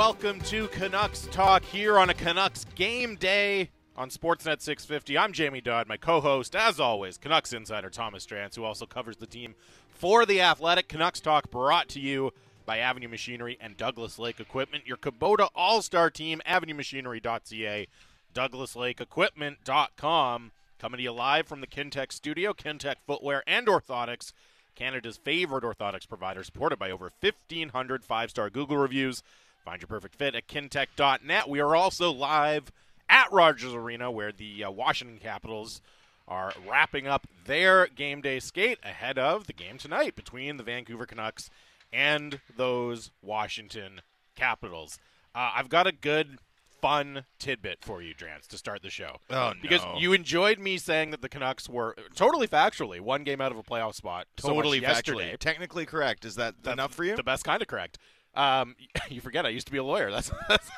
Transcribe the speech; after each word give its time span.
welcome 0.00 0.40
to 0.40 0.66
Canucks 0.68 1.28
Talk 1.30 1.62
here 1.62 1.98
on 1.98 2.08
a 2.08 2.14
Canucks 2.14 2.64
game 2.74 3.16
day 3.16 3.68
on 3.94 4.08
Sportsnet 4.08 4.62
650. 4.62 5.18
I'm 5.18 5.34
Jamie 5.34 5.60
Dodd, 5.60 5.88
my 5.88 5.98
co-host, 5.98 6.56
as 6.56 6.80
always, 6.80 7.18
Canucks 7.18 7.52
insider 7.52 7.90
Thomas 7.90 8.24
Drance, 8.24 8.56
who 8.56 8.64
also 8.64 8.86
covers 8.86 9.18
the 9.18 9.26
team 9.26 9.54
for 9.90 10.24
the 10.24 10.40
Athletic. 10.40 10.88
Canucks 10.88 11.20
Talk 11.20 11.50
brought 11.50 11.90
to 11.90 12.00
you 12.00 12.32
by 12.64 12.78
Avenue 12.78 13.08
Machinery 13.08 13.58
and 13.60 13.76
Douglas 13.76 14.18
Lake 14.18 14.40
Equipment. 14.40 14.86
Your 14.86 14.96
Kubota 14.96 15.50
All-Star 15.54 16.08
team, 16.08 16.40
avenuemachinery.ca, 16.48 17.86
douglaslakeequipment.com. 18.34 20.52
Coming 20.78 20.96
to 20.96 21.02
you 21.02 21.12
live 21.12 21.46
from 21.46 21.60
the 21.60 21.66
Kintec 21.66 22.10
studio, 22.10 22.54
Kintec 22.54 22.94
Footwear 23.06 23.42
and 23.46 23.66
Orthotics, 23.66 24.32
Canada's 24.74 25.18
favorite 25.18 25.62
orthotics 25.62 26.08
provider, 26.08 26.42
supported 26.42 26.78
by 26.78 26.90
over 26.90 27.12
1,500 27.20 28.02
five-star 28.02 28.48
Google 28.48 28.78
reviews. 28.78 29.22
Find 29.64 29.80
your 29.80 29.88
perfect 29.88 30.16
fit 30.16 30.34
at 30.34 30.46
kintec.net. 30.48 31.48
We 31.48 31.60
are 31.60 31.76
also 31.76 32.10
live 32.10 32.72
at 33.08 33.30
Rogers 33.32 33.74
Arena, 33.74 34.10
where 34.10 34.32
the 34.32 34.64
uh, 34.64 34.70
Washington 34.70 35.18
Capitals 35.18 35.80
are 36.26 36.52
wrapping 36.68 37.06
up 37.06 37.26
their 37.44 37.86
game 37.88 38.20
day 38.20 38.38
skate 38.40 38.78
ahead 38.84 39.18
of 39.18 39.46
the 39.46 39.52
game 39.52 39.78
tonight 39.78 40.14
between 40.14 40.56
the 40.56 40.62
Vancouver 40.62 41.04
Canucks 41.06 41.50
and 41.92 42.40
those 42.56 43.10
Washington 43.22 44.00
Capitals. 44.36 44.98
Uh, 45.34 45.50
I've 45.54 45.68
got 45.68 45.86
a 45.88 45.92
good, 45.92 46.38
fun 46.80 47.24
tidbit 47.38 47.78
for 47.82 48.00
you, 48.00 48.14
Drance, 48.14 48.46
to 48.48 48.56
start 48.56 48.82
the 48.82 48.90
show. 48.90 49.16
Oh, 49.28 49.52
Because 49.60 49.82
no. 49.82 49.96
you 49.98 50.12
enjoyed 50.12 50.58
me 50.58 50.78
saying 50.78 51.10
that 51.10 51.20
the 51.20 51.28
Canucks 51.28 51.68
were 51.68 51.94
totally 52.14 52.46
factually 52.48 53.00
one 53.00 53.24
game 53.24 53.40
out 53.40 53.50
of 53.52 53.58
a 53.58 53.62
playoff 53.62 53.94
spot. 53.94 54.26
so 54.38 54.48
Totally 54.54 54.80
yesterday. 54.80 55.32
factually. 55.34 55.38
Technically 55.38 55.84
correct. 55.86 56.24
Is 56.24 56.36
that 56.36 56.54
That's 56.62 56.72
enough 56.74 56.94
for 56.94 57.04
you? 57.04 57.16
The 57.16 57.22
best 57.24 57.44
kind 57.44 57.60
of 57.60 57.68
correct. 57.68 57.98
Um, 58.34 58.76
you 59.08 59.20
forget 59.20 59.46
I 59.46 59.50
used 59.50 59.66
to 59.66 59.72
be 59.72 59.78
a 59.78 59.84
lawyer. 59.84 60.10
That's 60.10 60.30
that's, 60.48 60.70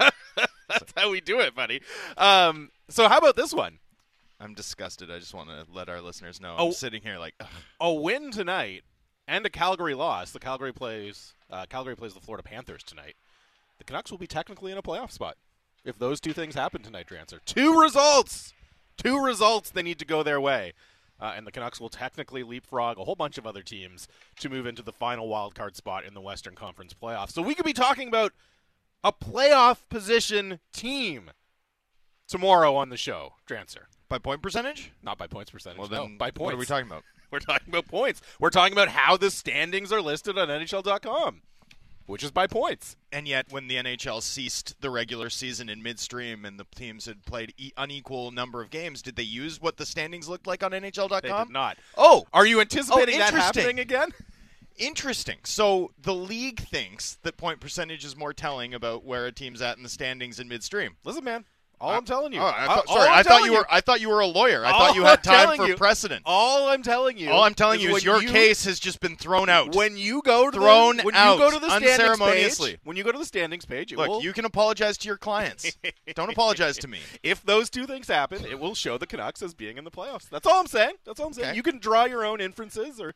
that's 0.68 0.92
how 0.96 1.10
we 1.10 1.20
do 1.20 1.40
it, 1.40 1.54
buddy. 1.54 1.80
Um, 2.16 2.70
so 2.88 3.08
how 3.08 3.18
about 3.18 3.36
this 3.36 3.52
one? 3.52 3.78
I'm 4.40 4.54
disgusted. 4.54 5.10
I 5.10 5.18
just 5.18 5.34
want 5.34 5.50
to 5.50 5.66
let 5.72 5.88
our 5.88 6.00
listeners 6.00 6.40
know. 6.40 6.56
Oh. 6.58 6.66
I'm 6.66 6.72
sitting 6.72 7.02
here 7.02 7.18
like, 7.18 7.34
ugh. 7.38 7.46
A 7.80 7.92
win 7.92 8.32
tonight 8.32 8.82
and 9.28 9.46
a 9.46 9.50
Calgary 9.50 9.94
loss. 9.94 10.32
The 10.32 10.40
Calgary 10.40 10.72
plays 10.72 11.34
uh, 11.50 11.66
Calgary 11.68 11.96
plays 11.96 12.14
the 12.14 12.20
Florida 12.20 12.42
Panthers 12.42 12.82
tonight. 12.82 13.14
The 13.78 13.84
Canucks 13.84 14.10
will 14.10 14.18
be 14.18 14.26
technically 14.26 14.72
in 14.72 14.78
a 14.78 14.82
playoff 14.82 15.10
spot 15.10 15.36
if 15.84 15.98
those 15.98 16.20
two 16.20 16.32
things 16.32 16.54
happen 16.54 16.82
tonight. 16.82 17.06
Drancer 17.08 17.40
two 17.44 17.80
results, 17.80 18.52
two 18.96 19.22
results. 19.22 19.70
They 19.70 19.82
need 19.82 19.98
to 19.98 20.04
go 20.04 20.22
their 20.22 20.40
way. 20.40 20.72
Uh, 21.22 21.34
and 21.36 21.46
the 21.46 21.52
Canucks 21.52 21.80
will 21.80 21.88
technically 21.88 22.42
leapfrog 22.42 22.98
a 22.98 23.04
whole 23.04 23.14
bunch 23.14 23.38
of 23.38 23.46
other 23.46 23.62
teams 23.62 24.08
to 24.40 24.48
move 24.48 24.66
into 24.66 24.82
the 24.82 24.92
final 24.92 25.28
wild 25.28 25.54
card 25.54 25.76
spot 25.76 26.04
in 26.04 26.14
the 26.14 26.20
Western 26.20 26.56
Conference 26.56 26.92
playoffs. 27.00 27.30
So 27.30 27.42
we 27.42 27.54
could 27.54 27.64
be 27.64 27.72
talking 27.72 28.08
about 28.08 28.32
a 29.04 29.12
playoff 29.12 29.88
position 29.88 30.58
team 30.72 31.30
tomorrow 32.26 32.74
on 32.74 32.88
the 32.88 32.96
show, 32.96 33.34
Drancer. 33.46 33.84
by 34.08 34.18
point 34.18 34.42
percentage? 34.42 34.92
Not 35.00 35.16
by 35.16 35.28
points 35.28 35.52
percentage. 35.52 35.78
Well, 35.78 35.88
no, 35.88 36.06
then 36.08 36.18
by 36.18 36.32
points. 36.32 36.40
what 36.40 36.54
are 36.54 36.58
we 36.58 36.66
talking 36.66 36.88
about? 36.88 37.04
We're 37.30 37.38
talking 37.38 37.68
about 37.68 37.86
points. 37.86 38.20
We're 38.40 38.50
talking 38.50 38.72
about 38.72 38.88
how 38.88 39.16
the 39.16 39.30
standings 39.30 39.92
are 39.92 40.02
listed 40.02 40.36
on 40.36 40.48
NHL.com, 40.48 41.42
which 42.06 42.22
is 42.22 42.30
by 42.30 42.46
points. 42.46 42.96
And 43.12 43.28
yet, 43.28 43.46
when 43.50 43.68
the 43.68 43.76
NHL 43.76 44.22
ceased 44.22 44.80
the 44.80 44.90
regular 44.90 45.30
season 45.30 45.68
in 45.68 45.82
midstream 45.82 46.44
and 46.44 46.58
the 46.58 46.66
teams 46.74 47.06
had 47.06 47.24
played 47.24 47.54
e- 47.56 47.72
unequal 47.76 48.30
number 48.30 48.62
of 48.62 48.70
games, 48.70 49.02
did 49.02 49.16
they 49.16 49.22
use 49.22 49.60
what 49.60 49.76
the 49.76 49.86
standings 49.86 50.28
looked 50.28 50.46
like 50.46 50.62
on 50.62 50.72
NHL.com? 50.72 51.20
They 51.22 51.28
did 51.28 51.52
not. 51.52 51.78
Oh, 51.96 52.24
Are 52.32 52.46
you 52.46 52.60
anticipating 52.60 53.18
that 53.18 53.32
oh, 53.32 53.36
happening 53.36 53.80
again? 53.80 54.10
interesting. 54.76 55.38
So 55.44 55.92
the 56.00 56.14
league 56.14 56.60
thinks 56.60 57.18
that 57.22 57.36
point 57.36 57.60
percentage 57.60 58.04
is 58.04 58.16
more 58.16 58.32
telling 58.32 58.74
about 58.74 59.04
where 59.04 59.26
a 59.26 59.32
team's 59.32 59.62
at 59.62 59.76
in 59.76 59.82
the 59.82 59.88
standings 59.88 60.40
in 60.40 60.48
midstream. 60.48 60.96
Listen, 61.04 61.24
man. 61.24 61.44
All 61.82 61.90
I'm 61.90 62.04
telling 62.04 62.32
you. 62.32 62.38
Oh, 62.38 62.44
I 62.44 62.66
all- 62.66 62.76
thought, 62.76 62.88
sorry, 62.88 63.08
I'm 63.08 63.24
thought 63.24 63.44
you 63.44 63.52
were. 63.54 63.66
I 63.68 63.80
thought 63.80 64.00
you 64.00 64.08
were 64.08 64.20
a 64.20 64.26
lawyer. 64.26 64.64
I 64.64 64.70
thought 64.70 64.94
you 64.94 65.02
had 65.02 65.18
I'm 65.18 65.22
time 65.48 65.56
for 65.56 65.66
you- 65.66 65.76
precedent. 65.76 66.22
All 66.24 66.68
I'm 66.68 66.82
telling 66.82 67.18
you. 67.18 67.28
All 67.28 67.42
I'm 67.42 67.54
telling 67.54 67.80
you 67.80 67.88
when 67.88 67.96
is 67.96 68.04
your 68.04 68.22
you- 68.22 68.28
case 68.28 68.64
has 68.66 68.78
just 68.78 69.00
been 69.00 69.16
thrown 69.16 69.48
out. 69.48 69.74
When 69.74 69.96
you 69.96 70.22
go 70.22 70.48
to 70.48 70.56
Thrown 70.56 70.98
the, 70.98 71.02
when 71.02 71.16
out 71.16 71.34
you 71.34 71.38
go 71.40 71.50
to 71.50 71.58
the 71.58 71.68
standings 71.70 71.98
unceremoniously. 71.98 72.70
page, 72.72 72.80
when 72.84 72.96
you 72.96 73.02
go 73.02 73.10
to 73.10 73.18
the 73.18 73.24
standings 73.24 73.64
page, 73.64 73.92
Look, 73.92 74.08
will, 74.08 74.22
you 74.22 74.32
can 74.32 74.44
apologize 74.44 74.96
to 74.98 75.08
your 75.08 75.16
clients. 75.18 75.76
Don't 76.14 76.30
apologize 76.30 76.78
to 76.78 76.86
me. 76.88 77.00
if 77.24 77.42
those 77.42 77.68
two 77.68 77.86
things 77.86 78.06
happen, 78.06 78.44
it 78.46 78.60
will 78.60 78.76
show 78.76 78.96
the 78.96 79.06
Canucks 79.06 79.42
as 79.42 79.52
being 79.52 79.76
in 79.76 79.82
the 79.82 79.90
playoffs. 79.90 80.28
That's 80.30 80.46
all 80.46 80.60
I'm 80.60 80.68
saying. 80.68 80.94
That's 81.04 81.18
all 81.18 81.26
I'm 81.26 81.32
saying. 81.32 81.48
Okay. 81.48 81.56
You 81.56 81.64
can 81.64 81.78
draw 81.78 82.04
your 82.04 82.24
own 82.24 82.40
inferences 82.40 83.00
or 83.00 83.14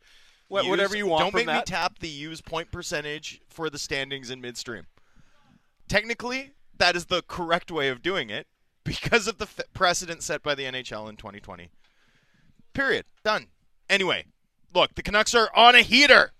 wha- 0.49 0.63
Use- 0.63 0.71
whatever 0.71 0.97
you 0.97 1.07
want. 1.07 1.23
Don't 1.33 1.35
make 1.35 1.55
me 1.55 1.63
tap 1.65 2.01
the 2.01 2.09
use 2.09 2.41
point 2.41 2.73
percentage 2.73 3.41
for 3.49 3.71
the 3.71 3.79
standings 3.79 4.29
in 4.29 4.41
midstream. 4.41 4.87
Technically, 5.89 6.51
that 6.79 6.97
is 6.97 7.07
the 7.07 7.23
correct 7.23 7.71
way 7.71 7.89
of 7.89 8.03
doing 8.03 8.29
it 8.29 8.47
because 8.87 9.27
of 9.27 9.39
the 9.39 9.45
f- 9.45 9.61
precedent 9.75 10.23
set 10.23 10.43
by 10.43 10.55
the 10.55 10.65
NHL 10.65 11.09
in 11.09 11.17
2020. 11.17 11.71
Period. 12.73 13.05
Done. 13.25 13.47
Anyway, 13.89 14.25
look, 14.75 14.95
the 14.95 15.03
Canucks 15.03 15.35
are 15.35 15.51
on 15.55 15.75
a 15.75 15.83
heater. 15.83 16.33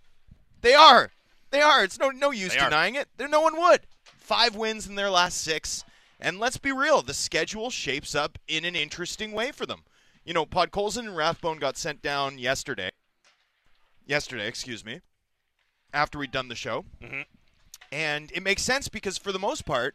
They 0.63 0.75
are. 0.75 1.11
They 1.51 1.61
are. 1.61 1.85
It's 1.85 1.99
no 1.99 2.11
no 2.11 2.31
use 2.31 2.53
They 2.55 2.59
are. 2.59 2.69
denying 2.71 2.95
it. 2.95 3.09
There 3.17 3.29
no 3.29 3.41
one 3.41 3.59
would. 3.59 3.87
Five 4.05 4.57
wins 4.57 4.87
in 4.87 4.95
their 4.97 5.11
last 5.11 5.41
six. 5.43 5.85
And 6.19 6.41
let's 6.41 6.57
be 6.57 6.73
real, 6.73 7.03
the 7.03 7.13
schedule 7.15 7.69
shapes 7.71 8.15
up 8.15 8.39
in 8.49 8.65
an 8.65 8.75
interesting 8.75 9.33
way 9.33 9.53
for 9.53 9.67
them. 9.67 9.83
You 10.25 10.33
know, 10.33 10.47
Podkolzin 10.47 11.01
and 11.07 11.17
Rathbone 11.17 11.59
got 11.59 11.77
sent 11.77 12.01
down 12.03 12.39
yesterday. 12.39 12.91
Yesterday, 14.07 14.47
excuse 14.49 14.85
me. 14.85 15.01
After 15.93 16.19
we'd 16.19 16.31
done 16.33 16.49
the 16.49 16.55
show. 16.55 16.85
Mhm. 17.03 17.27
And 17.93 18.33
it 18.33 18.43
makes 18.43 18.63
sense 18.63 18.89
because 18.89 19.19
for 19.19 19.31
the 19.31 19.39
most 19.39 19.65
part, 19.65 19.95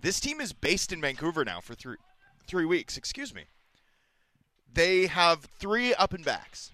this 0.00 0.20
team 0.20 0.40
is 0.40 0.52
based 0.52 0.92
in 0.92 1.00
Vancouver 1.00 1.44
now 1.44 1.60
for 1.60 1.74
three 1.74 1.96
three 2.46 2.64
weeks. 2.64 2.96
Excuse 2.96 3.34
me. 3.34 3.44
They 4.72 5.06
have 5.06 5.46
three 5.58 5.94
up 5.94 6.12
and 6.12 6.24
backs 6.24 6.72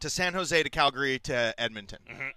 to 0.00 0.10
San 0.10 0.34
Jose, 0.34 0.62
to 0.62 0.70
Calgary, 0.70 1.18
to 1.20 1.54
Edmonton, 1.58 2.00
mm-hmm. 2.10 2.28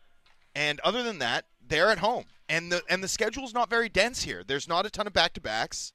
and 0.53 0.79
other 0.81 1.03
than 1.03 1.19
that, 1.19 1.45
they're 1.67 1.89
at 1.89 1.99
home. 1.99 2.25
And 2.47 2.71
the 2.71 2.83
and 2.89 3.03
the 3.03 3.07
schedule's 3.07 3.53
not 3.53 3.69
very 3.69 3.89
dense 3.89 4.23
here. 4.23 4.43
There's 4.45 4.67
not 4.67 4.85
a 4.85 4.89
ton 4.89 5.07
of 5.07 5.13
back 5.13 5.33
to 5.33 5.41
backs. 5.41 5.93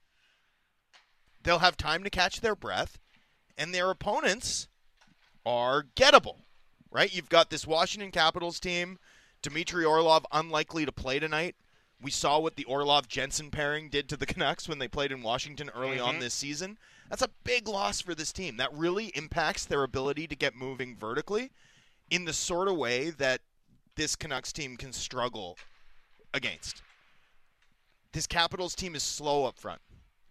They'll 1.42 1.60
have 1.60 1.77
time 1.77 2.03
to 2.04 2.10
catch 2.10 2.41
their 2.41 2.56
breath, 2.56 2.98
and 3.56 3.72
their 3.72 3.91
opponents 3.91 4.69
are 5.47 5.84
gettable. 5.94 6.38
Right? 6.91 7.15
You've 7.15 7.28
got 7.28 7.50
this 7.50 7.69
Washington 7.69 8.10
Capitals 8.10 8.59
team, 8.59 8.98
Dmitry 9.42 9.84
Orlov 9.84 10.27
unlikely 10.32 10.87
to 10.87 10.92
play 10.92 11.21
tonight. 11.21 11.54
We 12.03 12.11
saw 12.11 12.38
what 12.38 12.56
the 12.56 12.65
Orlov 12.65 13.09
Jensen 13.09 13.50
pairing 13.50 13.88
did 13.91 14.09
to 14.09 14.16
the 14.16 14.27
Canucks 14.33 14.69
when 14.69 14.78
they 14.78 14.88
played 14.88 15.12
in 15.12 15.22
Washington 15.22 15.71
early 15.75 16.00
on 16.00 16.16
Mhm. 16.16 16.21
this 16.21 16.34
season. 16.34 16.78
That's 17.09 17.22
a 17.22 17.28
big 17.44 17.69
loss 17.69 18.00
for 18.00 18.15
this 18.15 18.33
team. 18.33 18.56
That 18.56 18.72
really 18.72 19.06
impacts 19.09 19.65
their 19.66 19.83
ability 19.83 20.27
to 20.28 20.37
get 20.37 20.55
moving 20.55 20.97
vertically 20.97 21.50
in 22.09 22.25
the 22.25 22.33
sort 22.33 22.69
of 22.69 22.77
way 22.77 23.10
that 23.10 23.43
this 23.97 24.16
Canucks 24.16 24.53
team 24.53 24.77
can 24.77 24.93
struggle 24.93 25.59
against. 26.33 26.83
This 28.12 28.27
Capitals 28.27 28.75
team 28.75 28.94
is 28.94 29.03
slow 29.03 29.44
up 29.44 29.59
front. 29.59 29.81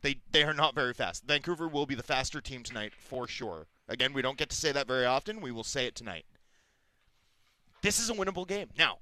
They 0.01 0.21
they 0.31 0.43
are 0.43 0.53
not 0.53 0.73
very 0.75 0.93
fast. 0.93 1.23
Vancouver 1.25 1.67
will 1.67 1.85
be 1.85 1.95
the 1.95 2.03
faster 2.03 2.39
team 2.41 2.63
tonight 2.63 2.93
for 2.93 3.27
sure. 3.27 3.67
Again, 3.87 4.13
we 4.13 4.21
don't 4.21 4.37
get 4.37 4.49
to 4.49 4.55
say 4.55 4.71
that 4.71 4.87
very 4.87 5.05
often. 5.05 5.41
We 5.41 5.51
will 5.51 5.63
say 5.63 5.85
it 5.85 5.95
tonight. 5.95 6.25
This 7.81 7.99
is 7.99 8.09
a 8.09 8.13
winnable 8.13 8.47
game. 8.47 8.69
Now, 8.77 8.99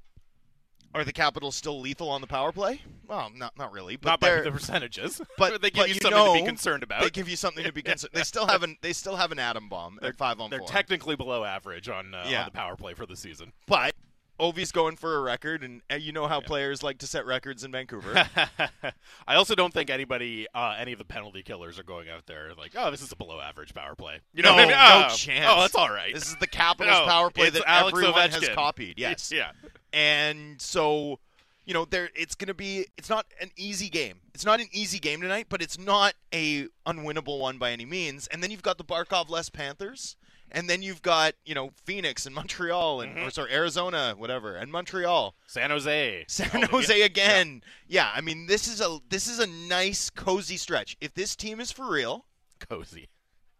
are 0.96 1.04
the 1.04 1.14
Capitals 1.14 1.56
still 1.56 1.80
lethal 1.80 2.10
on 2.10 2.22
the 2.22 2.28
power 2.28 2.52
play? 2.52 2.82
Well, 3.08 3.32
not 3.36 3.58
not 3.58 3.72
really, 3.72 3.96
but 3.98 4.10
Not 4.10 4.20
by 4.20 4.42
the 4.42 4.52
percentages, 4.52 5.22
but- 5.38 5.62
they 5.62 5.70
give 5.70 5.84
but 5.84 5.90
you 5.90 5.96
something 5.96 6.26
to 6.34 6.40
be 6.42 6.46
concerned 6.46 6.84
about. 6.84 7.02
they 7.04 7.10
give 7.10 7.30
you 7.30 7.36
something 7.36 7.64
to 7.64 7.72
be 7.72 7.82
concerned. 7.84 8.12
They 8.14 8.24
still 8.24 8.48
have 8.48 8.64
an 8.64 8.78
they 8.82 8.94
still 8.94 9.16
have 9.16 9.32
an 9.32 9.40
atom 9.40 9.70
bomb 9.70 10.00
at 10.02 10.16
five 10.18 10.40
on 10.40 10.50
They're 10.50 10.60
four. 10.60 10.68
technically 10.68 11.16
below 11.16 11.44
average 11.44 11.88
on, 11.90 12.14
uh, 12.14 12.26
Yeah. 12.28 12.40
on 12.42 12.46
the 12.46 12.52
power 12.52 12.76
play 12.76 12.94
for 12.94 13.06
the 13.06 13.16
season. 13.16 13.54
but 13.68 13.94
Ovi's 14.40 14.72
going 14.72 14.96
for 14.96 15.16
a 15.16 15.22
record, 15.22 15.64
and 15.64 15.82
uh, 15.92 15.96
you 15.96 16.12
know 16.12 16.28
how 16.28 16.40
players 16.40 16.84
like 16.84 17.00
to 17.00 17.08
set 17.08 17.26
records 17.26 17.64
in 17.64 17.72
Vancouver. 17.72 18.28
I 19.28 19.36
also 19.36 19.56
don't 19.56 19.74
think 19.74 19.90
anybody, 19.90 20.48
uh, 20.54 20.76
any 20.78 20.92
of 20.94 21.00
the 21.00 21.06
penalty 21.06 21.42
killers, 21.44 21.80
are 21.80 21.84
going 21.84 22.10
out 22.10 22.28
there 22.28 22.52
like, 22.58 22.74
oh, 22.76 22.92
this 22.92 23.02
is 23.02 23.12
a 23.12 23.16
below 23.16 23.40
average 23.40 23.74
power 23.74 23.96
play. 23.96 24.20
You 24.34 24.44
know 24.44 24.56
no, 24.56 24.58
I 24.58 24.66
mean? 24.66 24.70
no 24.70 25.08
Oh, 25.10 25.16
chance. 25.16 25.46
Oh, 25.50 25.62
that's 25.62 25.76
all 25.76 25.90
right. 25.90 26.14
This 26.14 26.28
is 26.28 26.36
the 26.36 26.48
Capitals 26.48 26.98
No, 26.98 27.06
power 27.06 27.30
play 27.32 27.50
that 27.50 27.64
Alex 27.66 27.98
everyone 27.98 28.30
has 28.30 28.50
copied. 28.50 28.96
Yes. 28.98 29.32
yeah. 29.32 29.52
and 29.94 30.62
so 30.62 31.20
you 31.66 31.74
know 31.74 31.86
there 31.86 32.10
it's 32.16 32.36
going 32.36 32.48
to 32.48 32.54
be 32.54 32.86
it's 32.98 33.10
not 33.10 33.26
an 33.42 33.52
easy 33.58 33.90
game 33.90 34.20
it's 34.34 34.46
not 34.46 34.62
an 34.62 34.68
easy 34.72 35.00
game 35.00 35.20
tonight 35.20 35.48
but 35.50 35.62
it's 35.62 35.78
not 35.78 36.14
a 36.34 36.68
unwinnable 36.86 37.40
one 37.40 37.58
by 37.58 37.72
any 37.72 37.86
means 37.86 38.26
and 38.28 38.42
then 38.42 38.50
you've 38.52 38.62
got 38.62 38.78
the 38.78 38.84
barkov 38.86 39.30
less 39.30 39.50
panthers 39.50 40.16
and 40.52 40.70
then 40.70 40.82
you've 40.82 41.02
got 41.02 41.34
you 41.46 41.54
know 41.56 41.72
phoenix 41.86 42.26
and 42.26 42.34
montreal 42.36 43.02
and 43.02 43.16
Mm-hmm. 43.16 43.28
or 43.28 43.30
sorry 43.32 43.52
arizona 43.54 44.14
whatever 44.18 44.56
and 44.56 44.72
montreal 44.72 45.36
San 45.48 45.70
Jose. 45.70 46.26
san 46.28 46.50
Oh, 46.54 46.68
jose 46.68 47.00
yeah. 47.00 47.06
again 47.06 47.62
yeah. 47.88 48.12
i 48.16 48.22
mean 48.22 48.48
this 48.48 48.68
is 48.68 48.80
a 48.82 49.00
this 49.10 49.28
is 49.28 49.40
a 49.40 49.48
nice 49.48 50.10
cozy 50.10 50.58
stretch 50.58 50.96
if 51.02 51.14
this 51.14 51.36
team 51.36 51.60
is 51.60 51.72
for 51.72 51.90
real 51.90 52.26
Cozy. 52.70 53.08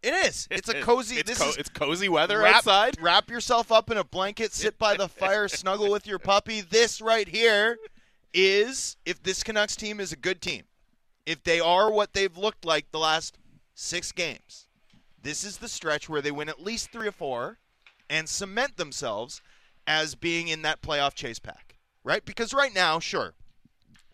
it 0.02 0.12
is 0.14 0.48
it's 0.50 0.68
a 0.68 0.80
cozy 0.80 1.16
It's, 1.16 1.28
this 1.28 1.38
co- 1.38 1.48
is 1.50 1.56
it's 1.56 1.68
cozy 1.68 2.08
weather 2.08 2.38
wrap, 2.38 2.56
outside. 2.56 2.96
Wrap 3.00 3.30
yourself 3.30 3.70
up 3.72 3.90
in 3.90 3.96
a 3.98 4.04
blanket, 4.04 4.52
sit 4.52 4.78
by 4.78 4.96
the 4.96 5.08
fire, 5.08 5.48
snuggle 5.60 5.90
with 5.90 6.06
your 6.06 6.18
puppy. 6.18 6.60
This 6.60 7.00
right 7.00 7.28
here 7.28 7.78
is 8.34 8.96
if 9.04 9.22
this 9.22 9.42
Canucks 9.42 9.76
team 9.76 10.00
is 10.00 10.12
a 10.12 10.16
good 10.16 10.40
team, 10.40 10.64
if 11.26 11.42
they 11.44 11.60
are 11.60 11.90
what 11.90 12.12
they've 12.12 12.36
looked 12.36 12.64
like 12.64 12.90
the 12.90 12.98
last 12.98 13.38
six 13.74 14.12
games, 14.12 14.67
this 15.22 15.44
is 15.44 15.58
the 15.58 15.68
stretch 15.68 16.08
where 16.08 16.22
they 16.22 16.30
win 16.30 16.48
at 16.48 16.62
least 16.62 16.90
three 16.90 17.08
or 17.08 17.12
four 17.12 17.58
and 18.08 18.28
cement 18.28 18.76
themselves 18.76 19.40
as 19.86 20.14
being 20.14 20.48
in 20.48 20.62
that 20.62 20.82
playoff 20.82 21.14
chase 21.14 21.38
pack, 21.38 21.76
right? 22.04 22.24
Because 22.24 22.52
right 22.52 22.74
now, 22.74 22.98
sure, 22.98 23.34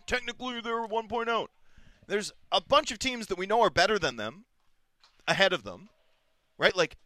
technically 0.07 0.61
they're 0.61 0.83
one 0.83 1.09
point 1.09 1.29
out. 1.29 1.51
There's 2.07 2.33
a 2.53 2.61
bunch 2.61 2.91
of 2.91 2.99
teams 2.99 3.27
that 3.29 3.39
we 3.39 3.47
know 3.47 3.61
are 3.63 3.71
better 3.71 3.99
than 3.99 4.17
them 4.17 4.45
ahead 5.27 5.53
of 5.53 5.65
them, 5.65 5.89
right? 6.59 6.77
Like 6.77 6.97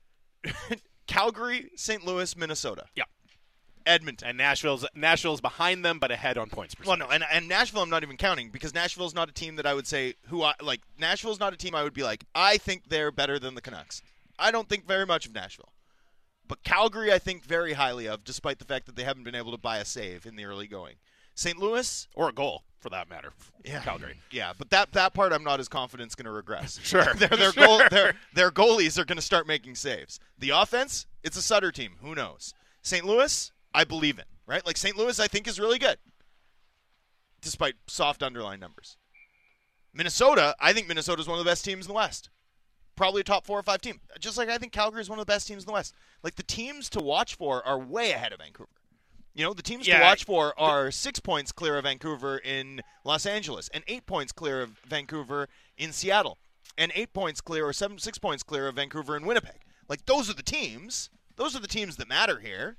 Calgary, 1.07 1.71
St. 1.77 2.05
Louis, 2.05 2.37
Minnesota. 2.37 2.85
Yeah. 2.95 3.05
Edmonton. 3.89 4.29
And 4.29 4.39
Nashville's 4.39 4.85
Nashville's 4.95 5.41
behind 5.41 5.85
them, 5.85 5.99
but 5.99 6.11
ahead 6.11 6.37
on 6.39 6.49
points 6.51 6.75
Well, 6.85 6.97
no, 6.97 7.07
and, 7.09 7.25
and 7.33 7.49
Nashville 7.49 7.83
I'm 7.83 7.91
not 7.91 8.03
even 8.03 8.17
counting 8.17 8.51
because 8.51 8.75
Nashville's 8.75 9.15
not 9.15 9.29
a 9.29 9.33
team 9.33 9.57
that 9.57 9.67
I 9.67 9.75
would 9.75 9.87
say 9.87 10.15
who 10.29 10.43
I 10.43 10.55
like. 10.63 10.81
Nashville's 10.99 11.41
not 11.41 11.53
a 11.53 11.57
team 11.57 11.75
I 11.75 11.83
would 11.83 11.95
be 11.95 12.03
like. 12.03 12.25
I 12.35 12.59
think 12.59 12.89
they're 12.89 13.11
better 13.11 13.39
than 13.39 13.55
the 13.55 13.61
Canucks. 13.61 14.03
I 14.39 14.51
don't 14.51 14.69
think 14.69 14.87
very 14.87 15.07
much 15.07 15.27
of 15.27 15.35
Nashville, 15.35 15.73
but 16.47 16.63
Calgary 16.63 17.13
I 17.13 17.19
think 17.19 17.45
very 17.45 17.73
highly 17.73 18.07
of, 18.07 18.23
despite 18.25 18.59
the 18.59 18.65
fact 18.65 18.87
that 18.87 18.95
they 18.97 19.03
haven't 19.05 19.25
been 19.25 19.35
able 19.35 19.51
to 19.53 19.59
buy 19.59 19.79
a 19.79 19.85
save 19.85 20.27
in 20.27 20.37
the 20.37 20.45
early 20.45 20.67
going. 20.69 20.97
St. 21.35 21.57
Louis, 21.59 22.09
or 22.15 22.29
a 22.29 22.33
goal 22.33 22.65
for 22.81 22.91
that 22.91 23.09
matter. 23.09 23.33
yeah, 23.65 23.81
Calgary. 23.81 24.21
yeah, 24.33 24.53
but 24.59 24.71
that 24.71 24.91
that 24.93 25.15
part 25.15 25.33
I'm 25.33 25.45
not 25.45 25.61
as 25.61 25.69
confident 25.69 26.11
is 26.11 26.15
going 26.17 26.25
to 26.27 26.33
regress. 26.33 26.79
Sure. 26.83 27.05
their 27.15 27.29
their 27.29 27.53
Sure. 27.53 27.65
goal 27.67 27.83
their 27.91 28.15
their 28.35 28.51
goalies 28.51 28.99
are 28.99 29.05
going 29.05 29.17
to 29.17 29.23
start 29.23 29.47
making 29.47 29.77
saves. 29.77 30.19
The 30.39 30.51
offense, 30.51 31.07
it's 31.23 31.37
a 31.37 31.43
Sutter 31.43 31.71
team. 31.73 31.93
Who 32.03 32.15
knows? 32.15 32.55
St. 32.83 33.05
Louis, 33.05 33.53
I 33.75 33.85
believe 33.85 34.19
in. 34.19 34.25
Right, 34.47 34.65
like 34.65 34.79
St. 34.79 34.97
Louis, 34.97 35.21
I 35.21 35.29
think 35.29 35.47
is 35.47 35.61
really 35.61 35.79
good, 35.79 35.99
despite 37.43 37.75
soft 37.87 38.23
underlying 38.23 38.61
numbers. 38.61 38.97
Minnesota, 39.93 40.55
I 40.59 40.73
think 40.73 40.89
Minnesota 40.89 41.21
is 41.21 41.29
one 41.29 41.39
of 41.39 41.45
the 41.45 41.51
best 41.51 41.65
teams 41.65 41.85
in 41.85 41.89
the 41.89 41.95
West. 41.95 42.31
Probably 42.97 43.21
a 43.21 43.25
top 43.25 43.45
four 43.45 43.59
or 43.59 43.63
five 43.63 43.81
team. 43.81 44.01
Just 44.19 44.39
like 44.39 44.49
I 44.49 44.57
think 44.59 44.73
Calgary 44.73 45.01
is 45.01 45.11
one 45.11 45.19
of 45.19 45.27
the 45.27 45.31
best 45.31 45.47
teams 45.47 45.65
in 45.65 45.67
the 45.67 45.73
West. 45.73 45.95
Like 46.23 46.37
the 46.37 46.43
teams 46.43 46.89
to 46.91 47.01
watch 47.01 47.35
for 47.35 47.67
are 47.67 47.79
way 47.79 48.13
ahead 48.13 48.33
of 48.33 48.41
Vancouver. 48.41 48.71
You 49.35 49.45
know, 49.45 49.53
the 49.53 49.63
teams 49.63 49.87
Yeah, 49.87 49.99
to 49.99 50.05
watch 50.05 50.25
for 50.25 50.59
are 50.59 50.91
six 50.91 51.21
points 51.21 51.53
clear 51.53 51.77
of 51.77 51.85
Vancouver 51.85 52.39
in 52.39 52.81
Los 53.05 53.25
Angeles, 53.25 53.69
and 53.73 53.85
eight 53.87 54.07
points 54.07 54.33
clear 54.33 54.63
of 54.63 54.79
Vancouver 54.87 55.49
in 55.77 55.93
Seattle, 55.93 56.39
and 56.77 56.91
eight 56.95 57.13
points 57.13 57.41
clear 57.41 57.67
or 57.67 57.73
seven 57.73 57.99
six 57.99 58.19
points 58.19 58.43
clear 58.43 58.67
of 58.67 58.77
Vancouver 58.77 59.17
in 59.17 59.27
Winnipeg. 59.27 59.61
Like 59.89 60.07
those 60.07 60.29
are 60.29 60.35
the 60.35 60.43
teams. 60.43 61.11
Those 61.37 61.55
are 61.55 61.61
the 61.61 61.69
teams 61.69 61.97
that 61.97 62.09
matter 62.09 62.41
here. 62.41 62.79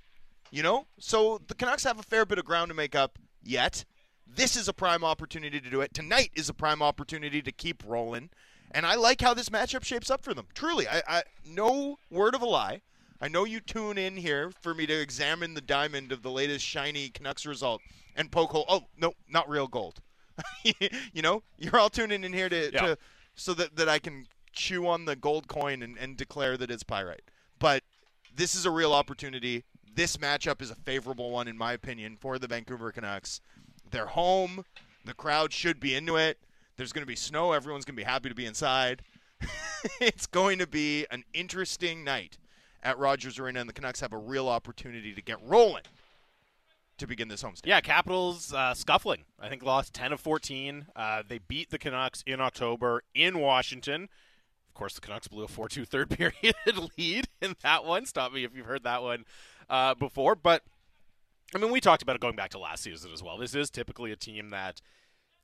You 0.51 0.63
know? 0.63 0.85
So 0.99 1.41
the 1.47 1.55
Canucks 1.55 1.83
have 1.83 1.99
a 1.99 2.03
fair 2.03 2.25
bit 2.25 2.37
of 2.39 2.45
ground 2.45 2.69
to 2.69 2.75
make 2.75 2.95
up 2.95 3.19
yet. 3.43 3.85
This 4.27 4.55
is 4.55 4.67
a 4.67 4.73
prime 4.73 5.03
opportunity 5.03 5.59
to 5.59 5.69
do 5.69 5.81
it. 5.81 5.93
Tonight 5.93 6.31
is 6.35 6.49
a 6.49 6.53
prime 6.53 6.81
opportunity 6.81 7.41
to 7.41 7.51
keep 7.51 7.83
rolling. 7.85 8.29
And 8.71 8.85
I 8.85 8.95
like 8.95 9.21
how 9.21 9.33
this 9.33 9.49
matchup 9.49 9.83
shapes 9.83 10.11
up 10.11 10.23
for 10.23 10.33
them. 10.33 10.45
Truly, 10.53 10.87
I, 10.87 11.01
I 11.07 11.23
no 11.45 11.97
word 12.11 12.35
of 12.35 12.41
a 12.41 12.45
lie. 12.45 12.81
I 13.21 13.27
know 13.27 13.43
you 13.43 13.59
tune 13.59 13.97
in 13.97 14.15
here 14.17 14.51
for 14.61 14.73
me 14.73 14.85
to 14.85 14.93
examine 14.93 15.53
the 15.55 15.61
diamond 15.61 16.11
of 16.11 16.21
the 16.21 16.29
latest 16.31 16.63
shiny 16.63 17.09
Canucks 17.09 17.45
result 17.45 17.81
and 18.15 18.31
poke 18.31 18.51
hole. 18.51 18.65
Oh 18.69 18.83
no, 18.97 19.13
not 19.27 19.49
real 19.49 19.67
gold. 19.67 20.01
you 20.63 21.21
know, 21.21 21.43
you're 21.57 21.77
all 21.77 21.89
tuning 21.89 22.23
in 22.23 22.31
here 22.31 22.47
to, 22.49 22.71
Yeah. 22.71 22.81
to 22.81 22.97
so 23.35 23.53
that, 23.55 23.75
that 23.75 23.89
I 23.89 23.99
can 23.99 24.27
chew 24.53 24.87
on 24.87 25.05
the 25.05 25.15
gold 25.15 25.47
coin 25.47 25.81
and, 25.81 25.97
and 25.97 26.15
declare 26.15 26.55
that 26.57 26.69
it's 26.71 26.83
pyrite. 26.83 27.23
But 27.57 27.83
this 28.33 28.55
is 28.55 28.65
a 28.65 28.71
real 28.71 28.93
opportunity. 28.93 29.63
This 29.95 30.17
matchup 30.17 30.61
is 30.61 30.71
a 30.71 30.75
favorable 30.75 31.31
one, 31.31 31.47
in 31.47 31.57
my 31.57 31.73
opinion, 31.73 32.17
for 32.19 32.39
the 32.39 32.47
Vancouver 32.47 32.91
Canucks. 32.91 33.41
They're 33.91 34.07
home. 34.07 34.63
The 35.05 35.13
crowd 35.13 35.51
should 35.51 35.79
be 35.79 35.95
into 35.95 36.15
it. 36.15 36.39
There's 36.77 36.93
going 36.93 37.03
to 37.03 37.07
be 37.07 37.15
snow. 37.15 37.51
Everyone's 37.51 37.85
going 37.85 37.95
to 37.95 38.01
be 38.01 38.05
happy 38.05 38.29
to 38.29 38.35
be 38.35 38.45
inside. 38.45 39.01
it's 39.99 40.25
going 40.25 40.59
to 40.59 40.67
be 40.67 41.05
an 41.11 41.23
interesting 41.33 42.03
night 42.03 42.37
at 42.83 42.97
Rogers 42.97 43.39
Arena, 43.39 43.59
and 43.59 43.69
the 43.69 43.73
Canucks 43.73 43.99
have 43.99 44.13
a 44.13 44.17
real 44.17 44.47
opportunity 44.47 45.13
to 45.13 45.21
get 45.21 45.37
rolling 45.43 45.83
to 46.97 47.07
begin 47.07 47.27
this 47.27 47.43
homestand. 47.43 47.65
Yeah, 47.65 47.81
Capitals 47.81 48.53
uh, 48.53 48.73
scuffling. 48.73 49.23
I 49.39 49.49
think 49.49 49.63
lost 49.63 49.93
10 49.93 50.13
of 50.13 50.19
14. 50.19 50.87
Uh, 50.95 51.23
they 51.27 51.39
beat 51.39 51.69
the 51.69 51.77
Canucks 51.77 52.23
in 52.25 52.39
October 52.39 53.03
in 53.13 53.39
Washington. 53.39 54.03
Of 54.67 54.73
course, 54.73 54.93
the 54.93 55.01
Canucks 55.01 55.27
blew 55.27 55.43
a 55.43 55.47
4 55.47 55.67
2 55.67 55.85
third 55.85 56.09
period 56.17 56.55
lead 56.97 57.27
in 57.41 57.55
that 57.63 57.85
one. 57.85 58.05
Stop 58.05 58.33
me 58.33 58.43
if 58.43 58.55
you've 58.55 58.65
heard 58.65 58.83
that 58.83 59.01
one 59.01 59.25
uh, 59.69 59.95
before. 59.95 60.35
But, 60.35 60.63
I 61.53 61.57
mean, 61.57 61.71
we 61.71 61.81
talked 61.81 62.01
about 62.01 62.15
it 62.15 62.21
going 62.21 62.35
back 62.35 62.51
to 62.51 62.59
last 62.59 62.83
season 62.83 63.11
as 63.13 63.23
well. 63.23 63.37
This 63.37 63.55
is 63.55 63.69
typically 63.69 64.11
a 64.11 64.15
team 64.15 64.49
that 64.49 64.81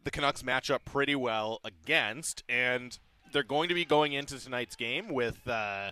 the 0.04 0.12
Canucks 0.12 0.44
match 0.44 0.70
up 0.70 0.86
pretty 0.86 1.16
well 1.16 1.60
against, 1.64 2.44
and 2.48 2.98
they're 3.34 3.44
going 3.44 3.70
to 3.70 3.76
be 3.76 3.86
going 3.86 4.14
into 4.14 4.40
tonight's 4.40 4.76
game 4.76 5.10
with. 5.14 5.48
Uh, 5.48 5.92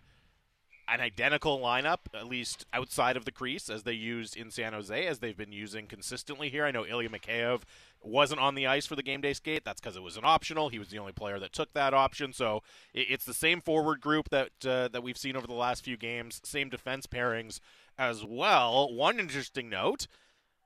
an 0.88 1.00
identical 1.00 1.60
lineup, 1.60 2.00
at 2.14 2.28
least 2.28 2.66
outside 2.74 3.16
of 3.16 3.26
the 3.26 3.32
crease, 3.32 3.70
as 3.70 3.84
they 3.84 3.94
used 3.94 4.36
in 4.36 4.52
San 4.52 4.74
Jose, 4.74 5.08
as 5.08 5.20
they've 5.20 5.38
been 5.38 5.52
using 5.52 5.88
consistently 5.88 6.50
here. 6.50 6.66
I 6.66 6.72
know 6.72 6.86
Ilya 6.86 7.10
Mikheyev 7.10 7.62
wasn't 8.02 8.42
on 8.42 8.56
the 8.56 8.68
ice 8.68 8.86
for 8.86 8.96
the 8.96 9.04
game 9.04 9.22
day 9.22 9.34
skate. 9.34 9.64
That's 9.64 9.80
because 9.80 9.96
it 9.96 10.04
was 10.04 10.18
an 10.18 10.26
optional. 10.26 10.70
He 10.70 10.80
was 10.80 10.90
the 10.90 11.00
only 11.00 11.14
player 11.14 11.40
that 11.40 11.54
took 11.54 11.74
that 11.74 11.94
option. 11.94 12.34
So 12.34 12.64
it's 12.94 13.26
the 13.26 13.34
same 13.34 13.62
forward 13.62 14.02
group 14.02 14.30
that 14.30 14.52
uh, 14.66 14.90
that 14.90 15.04
we've 15.04 15.18
seen 15.18 15.36
over 15.36 15.48
the 15.48 15.54
last 15.54 15.84
few 15.86 15.96
games. 15.96 16.42
Same 16.44 16.70
defense 16.70 17.08
pairings 17.08 17.60
as 17.98 18.24
well. 18.26 18.94
One 18.94 19.20
interesting 19.20 19.70
note. 19.70 20.08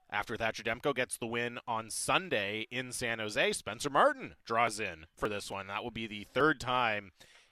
After 0.09 0.37
Thatcher 0.37 0.63
Demko 0.63 0.95
gets 0.95 1.17
the 1.17 1.27
win 1.27 1.59
on 1.67 1.89
Sunday 1.89 2.65
in 2.71 2.93
San 2.93 3.19
Jose, 3.19 3.51
Spencer 3.51 3.89
Martin 3.89 4.35
draws 4.45 4.79
in 4.79 5.05
for 5.15 5.27
this 5.27 5.51
one. 5.51 5.67
That 5.67 5.83
will 5.83 5.91
be 5.91 6.07
the 6.07 6.25
third 6.33 6.61
time 6.61 7.11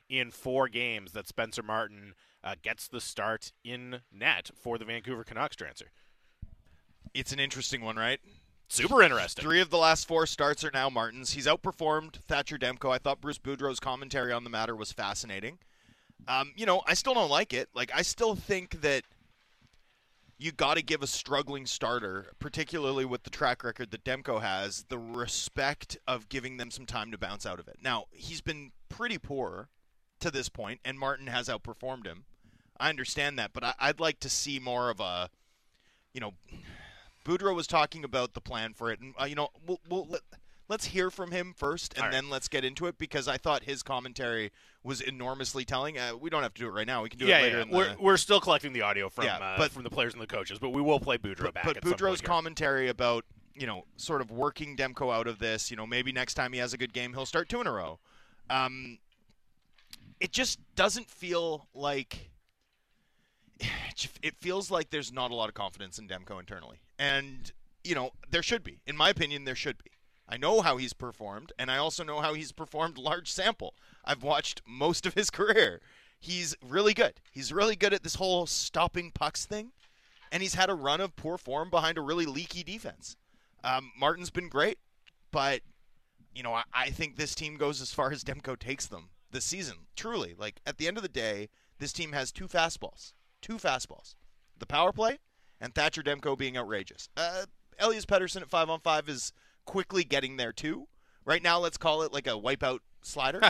in 0.09 0.31
four 0.31 0.69
games 0.69 1.11
that 1.11 1.27
Spencer 1.27 1.63
Martin 1.63 2.13
uh, 2.43 2.55
gets 2.61 2.87
the 2.87 3.01
start 3.01 3.51
in 3.63 4.01
net 4.09 4.51
for 4.55 4.77
the 4.77 4.85
Vancouver 4.85 5.25
Canucks 5.25 5.57
Drancer. 5.57 5.89
It's 7.13 7.33
an 7.33 7.39
interesting 7.39 7.81
one, 7.81 7.97
right? 7.97 8.19
Super 8.67 9.01
interesting. 9.01 9.43
Three 9.43 9.61
of 9.61 9.69
the 9.69 9.77
last 9.77 10.07
four 10.07 10.25
starts 10.25 10.63
are 10.63 10.71
now 10.73 10.89
Martin's. 10.89 11.31
He's 11.31 11.47
outperformed 11.47 12.15
Thatcher 12.27 12.57
Demko. 12.57 12.91
I 12.91 12.97
thought 12.97 13.21
Bruce 13.21 13.37
Boudreau's 13.37 13.79
commentary 13.79 14.31
on 14.31 14.43
the 14.43 14.49
matter 14.49 14.75
was 14.75 14.91
fascinating. 14.91 15.59
Um, 16.27 16.51
you 16.55 16.65
know, 16.65 16.81
I 16.87 16.93
still 16.93 17.13
don't 17.13 17.29
like 17.29 17.53
it. 17.53 17.69
Like, 17.75 17.91
I 17.93 18.01
still 18.01 18.35
think 18.35 18.81
that 18.81 19.03
you 20.37 20.51
got 20.51 20.75
to 20.75 20.83
give 20.83 21.01
a 21.01 21.07
struggling 21.07 21.65
starter, 21.65 22.33
particularly 22.39 23.05
with 23.05 23.23
the 23.23 23.29
track 23.29 23.63
record 23.63 23.91
that 23.91 24.03
Demko 24.03 24.41
has, 24.41 24.85
the 24.89 24.97
respect 24.97 25.97
of 26.07 26.27
giving 26.27 26.57
them 26.57 26.71
some 26.71 26.85
time 26.85 27.11
to 27.11 27.17
bounce 27.17 27.45
out 27.45 27.59
of 27.59 27.67
it. 27.67 27.77
Now, 27.81 28.05
he's 28.11 28.41
been 28.41 28.71
pretty 28.89 29.17
poor 29.17 29.69
to 30.19 30.29
this 30.29 30.49
point, 30.49 30.81
and 30.83 30.99
Martin 30.99 31.27
has 31.27 31.47
outperformed 31.47 32.05
him. 32.05 32.25
I 32.77 32.89
understand 32.89 33.39
that, 33.39 33.53
but 33.53 33.63
I, 33.63 33.73
I'd 33.79 33.99
like 34.01 34.19
to 34.21 34.29
see 34.29 34.59
more 34.59 34.89
of 34.89 34.99
a, 34.99 35.29
you 36.13 36.19
know, 36.19 36.33
Boudreau 37.23 37.55
was 37.55 37.67
talking 37.67 38.03
about 38.03 38.33
the 38.33 38.41
plan 38.41 38.73
for 38.73 38.91
it, 38.91 38.99
and 38.99 39.13
uh, 39.19 39.25
you 39.25 39.35
know, 39.35 39.49
we'll, 39.65 39.79
we'll 39.89 40.07
let, 40.09 40.21
let's 40.67 40.85
hear 40.85 41.09
from 41.09 41.31
him 41.31 41.53
first, 41.55 41.93
and 41.93 42.03
right. 42.03 42.11
then 42.11 42.29
let's 42.29 42.49
get 42.49 42.65
into 42.65 42.87
it 42.87 42.97
because 42.97 43.29
I 43.29 43.37
thought 43.37 43.63
his 43.63 43.83
commentary 43.83 44.51
was 44.85 45.01
enormously 45.01 45.65
telling. 45.65 45.97
Uh, 45.97 46.11
we 46.19 46.29
don't 46.29 46.43
have 46.43 46.53
to 46.53 46.61
do 46.61 46.67
it 46.67 46.71
right 46.71 46.87
now; 46.87 47.03
we 47.03 47.09
can 47.09 47.19
do 47.19 47.25
yeah, 47.25 47.39
it 47.39 47.43
later. 47.43 47.57
yeah. 47.57 47.63
In 47.63 47.69
the, 47.71 47.77
We're, 47.77 47.95
we're 47.99 48.17
still 48.17 48.39
collecting 48.39 48.71
the 48.71 48.83
audio 48.83 49.09
from 49.09 49.25
Yeah, 49.25 49.37
uh, 49.37 49.57
but- 49.57 49.71
from 49.71 49.83
the 49.83 49.89
players 49.89 50.13
and 50.13 50.21
the 50.21 50.27
coaches, 50.27 50.59
but 50.59 50.69
we 50.69 50.81
will 50.81 50.99
play 50.99 51.17
Boudreau 51.17 51.45
but, 51.45 51.53
back. 51.55 51.65
but 51.65 51.81
Boudreau's 51.81 52.21
commentary 52.21 52.87
about 52.87 53.25
you 53.55 53.65
know 53.65 53.85
sort 53.97 54.21
of 54.21 54.31
working 54.31 54.77
Demko 54.77 55.13
out 55.13 55.27
of 55.27 55.39
this. 55.39 55.71
You 55.71 55.77
know, 55.77 55.87
maybe 55.87 56.11
next 56.11 56.35
time 56.35 56.53
he 56.53 56.59
has 56.59 56.73
a 56.73 56.77
good 56.77 56.93
game, 56.93 57.13
he'll 57.13 57.25
start 57.25 57.49
two 57.49 57.59
in 57.59 57.67
a 57.67 57.71
row. 57.71 57.99
Um, 58.49 58.99
it 60.19 60.31
just 60.31 60.59
doesn't 60.75 61.09
feel 61.09 61.67
like 61.73 62.29
it 64.21 64.35
feels 64.39 64.69
like 64.69 64.91
there's 64.91 65.11
not 65.11 65.31
a 65.31 65.35
lot 65.35 65.49
of 65.49 65.55
confidence 65.55 65.97
in 65.97 66.07
Demko 66.07 66.39
internally, 66.39 66.81
and 66.99 67.51
you 67.83 67.95
know 67.95 68.11
there 68.29 68.43
should 68.43 68.63
be. 68.63 68.79
In 68.85 68.95
my 68.95 69.09
opinion, 69.09 69.45
there 69.45 69.55
should 69.55 69.83
be. 69.83 69.91
I 70.27 70.37
know 70.37 70.61
how 70.61 70.77
he's 70.77 70.93
performed, 70.93 71.53
and 71.57 71.69
I 71.69 71.77
also 71.77 72.03
know 72.03 72.19
how 72.19 72.33
he's 72.33 72.51
performed 72.51 72.97
large 72.97 73.31
sample. 73.31 73.75
I've 74.05 74.23
watched 74.23 74.61
most 74.65 75.05
of 75.05 75.13
his 75.13 75.29
career. 75.29 75.81
He's 76.19 76.55
really 76.65 76.93
good. 76.93 77.19
He's 77.31 77.51
really 77.51 77.75
good 77.75 77.93
at 77.93 78.03
this 78.03 78.15
whole 78.15 78.45
stopping 78.45 79.11
pucks 79.11 79.45
thing 79.45 79.71
and 80.31 80.41
he's 80.41 80.55
had 80.55 80.69
a 80.69 80.75
run 80.75 81.01
of 81.01 81.15
poor 81.15 81.37
form 81.37 81.69
behind 81.69 81.97
a 81.97 82.01
really 82.01 82.25
leaky 82.25 82.63
defense. 82.63 83.15
Um, 83.63 83.91
Martin's 83.97 84.29
been 84.29 84.49
great, 84.49 84.77
but 85.31 85.61
you 86.33 86.43
know 86.43 86.53
I, 86.53 86.63
I 86.73 86.89
think 86.89 87.15
this 87.15 87.35
team 87.35 87.57
goes 87.57 87.81
as 87.81 87.93
far 87.93 88.11
as 88.11 88.23
Demko 88.23 88.57
takes 88.57 88.85
them 88.85 89.09
this 89.31 89.45
season. 89.45 89.87
Truly, 89.95 90.35
like 90.37 90.61
at 90.65 90.77
the 90.77 90.87
end 90.87 90.97
of 90.97 91.03
the 91.03 91.09
day, 91.09 91.49
this 91.79 91.93
team 91.93 92.11
has 92.11 92.31
two 92.31 92.47
fastballs, 92.47 93.13
two 93.41 93.55
fastballs, 93.55 94.15
the 94.57 94.65
power 94.65 94.91
play 94.91 95.19
and 95.61 95.73
Thatcher 95.73 96.03
Demko 96.03 96.37
being 96.37 96.57
outrageous. 96.57 97.09
Uh, 97.15 97.45
Elias 97.79 98.05
Pettersson 98.05 98.41
at 98.41 98.49
five 98.49 98.69
on 98.69 98.79
five 98.79 99.07
is 99.09 99.31
quickly 99.65 100.03
getting 100.03 100.37
there 100.37 100.51
too. 100.51 100.87
Right 101.23 101.41
now, 101.41 101.59
let's 101.59 101.77
call 101.77 102.03
it 102.03 102.13
like 102.13 102.27
a 102.27 102.31
wipeout 102.31 102.79
slider, 103.05 103.41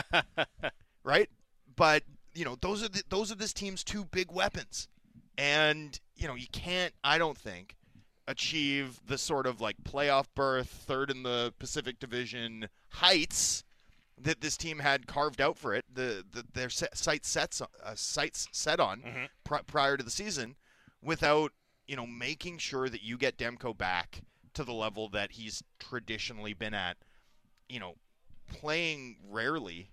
right? 1.04 1.28
But 1.74 2.02
you 2.34 2.44
know 2.44 2.56
those 2.60 2.82
are 2.82 2.88
the, 2.88 3.02
those 3.08 3.32
are 3.32 3.36
this 3.36 3.52
team's 3.52 3.82
two 3.82 4.04
big 4.04 4.30
weapons 4.30 4.88
and 5.38 5.98
you 6.16 6.28
know 6.28 6.34
you 6.34 6.46
can't 6.52 6.92
i 7.02 7.16
don't 7.16 7.38
think 7.38 7.76
achieve 8.26 9.00
the 9.06 9.18
sort 9.18 9.46
of 9.46 9.60
like 9.60 9.76
playoff 9.84 10.26
berth, 10.34 10.68
third 10.68 11.10
in 11.10 11.22
the 11.22 11.52
Pacific 11.58 11.98
Division 11.98 12.68
heights 12.90 13.62
that 14.20 14.40
this 14.40 14.56
team 14.56 14.78
had 14.78 15.06
carved 15.06 15.40
out 15.40 15.58
for 15.58 15.74
it, 15.74 15.84
the, 15.92 16.24
the 16.32 16.44
their 16.54 16.70
sights 16.70 17.28
sets 17.28 17.60
uh, 17.60 17.66
sights 17.94 18.48
set 18.50 18.80
on 18.80 19.00
mm-hmm. 19.00 19.24
pr- 19.44 19.62
prior 19.66 19.96
to 19.96 20.04
the 20.04 20.10
season, 20.10 20.56
without 21.02 21.52
you 21.86 21.96
know 21.96 22.06
making 22.06 22.58
sure 22.58 22.88
that 22.88 23.02
you 23.02 23.16
get 23.16 23.36
Demko 23.36 23.76
back 23.76 24.22
to 24.54 24.64
the 24.64 24.72
level 24.72 25.08
that 25.10 25.32
he's 25.32 25.62
traditionally 25.78 26.54
been 26.54 26.72
at, 26.72 26.96
you 27.68 27.78
know, 27.78 27.94
playing 28.46 29.16
rarely, 29.28 29.90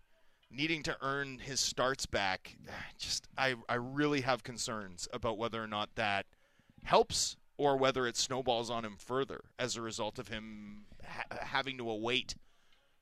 needing 0.50 0.84
to 0.84 0.98
earn 1.02 1.40
his 1.40 1.60
starts 1.60 2.06
back. 2.06 2.58
Just 2.98 3.28
I 3.38 3.56
I 3.68 3.76
really 3.76 4.22
have 4.22 4.44
concerns 4.44 5.08
about 5.14 5.38
whether 5.38 5.62
or 5.62 5.68
not 5.68 5.90
that 5.96 6.26
helps 6.84 7.38
or 7.58 7.78
whether 7.78 8.08
it 8.08 8.18
snowballs 8.18 8.70
on 8.70 8.84
him 8.84 8.96
further 8.98 9.42
as 9.60 9.76
a 9.76 9.82
result 9.82 10.20
of 10.20 10.28
him 10.28 10.86
ha- 11.06 11.38
having 11.42 11.78
to 11.78 11.90
await 11.90 12.36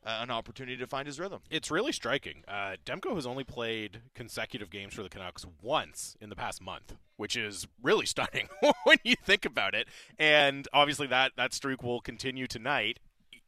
uh, 0.03 0.19
an 0.21 0.31
opportunity 0.31 0.77
to 0.77 0.87
find 0.87 1.05
his 1.05 1.19
rhythm. 1.19 1.41
It's 1.49 1.69
really 1.69 1.91
striking. 1.91 2.43
Uh, 2.47 2.75
Demko 2.85 3.15
has 3.15 3.25
only 3.25 3.43
played 3.43 4.01
consecutive 4.15 4.69
games 4.69 4.93
for 4.93 5.03
the 5.03 5.09
Canucks 5.09 5.45
once 5.61 6.15
in 6.19 6.29
the 6.29 6.35
past 6.35 6.61
month, 6.61 6.95
which 7.17 7.35
is 7.35 7.67
really 7.81 8.05
stunning 8.05 8.49
when 8.83 8.97
you 9.03 9.15
think 9.23 9.45
about 9.45 9.75
it. 9.75 9.87
And 10.17 10.67
obviously, 10.73 11.07
that 11.07 11.33
that 11.37 11.53
streak 11.53 11.83
will 11.83 12.01
continue 12.01 12.47
tonight. 12.47 12.99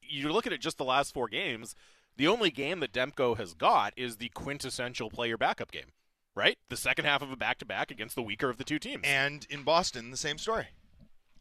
You 0.10 0.32
look 0.32 0.48
at 0.48 0.54
it 0.54 0.62
just 0.62 0.78
the 0.78 0.86
last 0.86 1.14
four 1.14 1.28
games. 1.28 1.76
The 2.18 2.28
only 2.28 2.52
game 2.52 2.80
that 2.82 2.94
Demko 2.94 3.38
has 3.38 3.54
got 3.54 3.94
is 3.98 4.18
the 4.18 4.30
quintessential 4.30 5.10
player 5.10 5.38
backup 5.38 5.72
game, 5.72 5.92
right? 6.36 6.58
The 6.70 6.78
second 6.78 7.06
half 7.06 7.22
of 7.22 7.32
a 7.32 7.36
back 7.36 7.58
to 7.60 7.66
back 7.66 7.90
against 7.90 8.16
the 8.16 8.22
weaker 8.22 8.50
of 8.50 8.58
the 8.58 8.64
two 8.64 8.78
teams. 8.80 9.02
And 9.04 9.48
in 9.50 9.64
Boston, 9.64 10.12
the 10.12 10.18
same 10.18 10.38
story. 10.38 10.68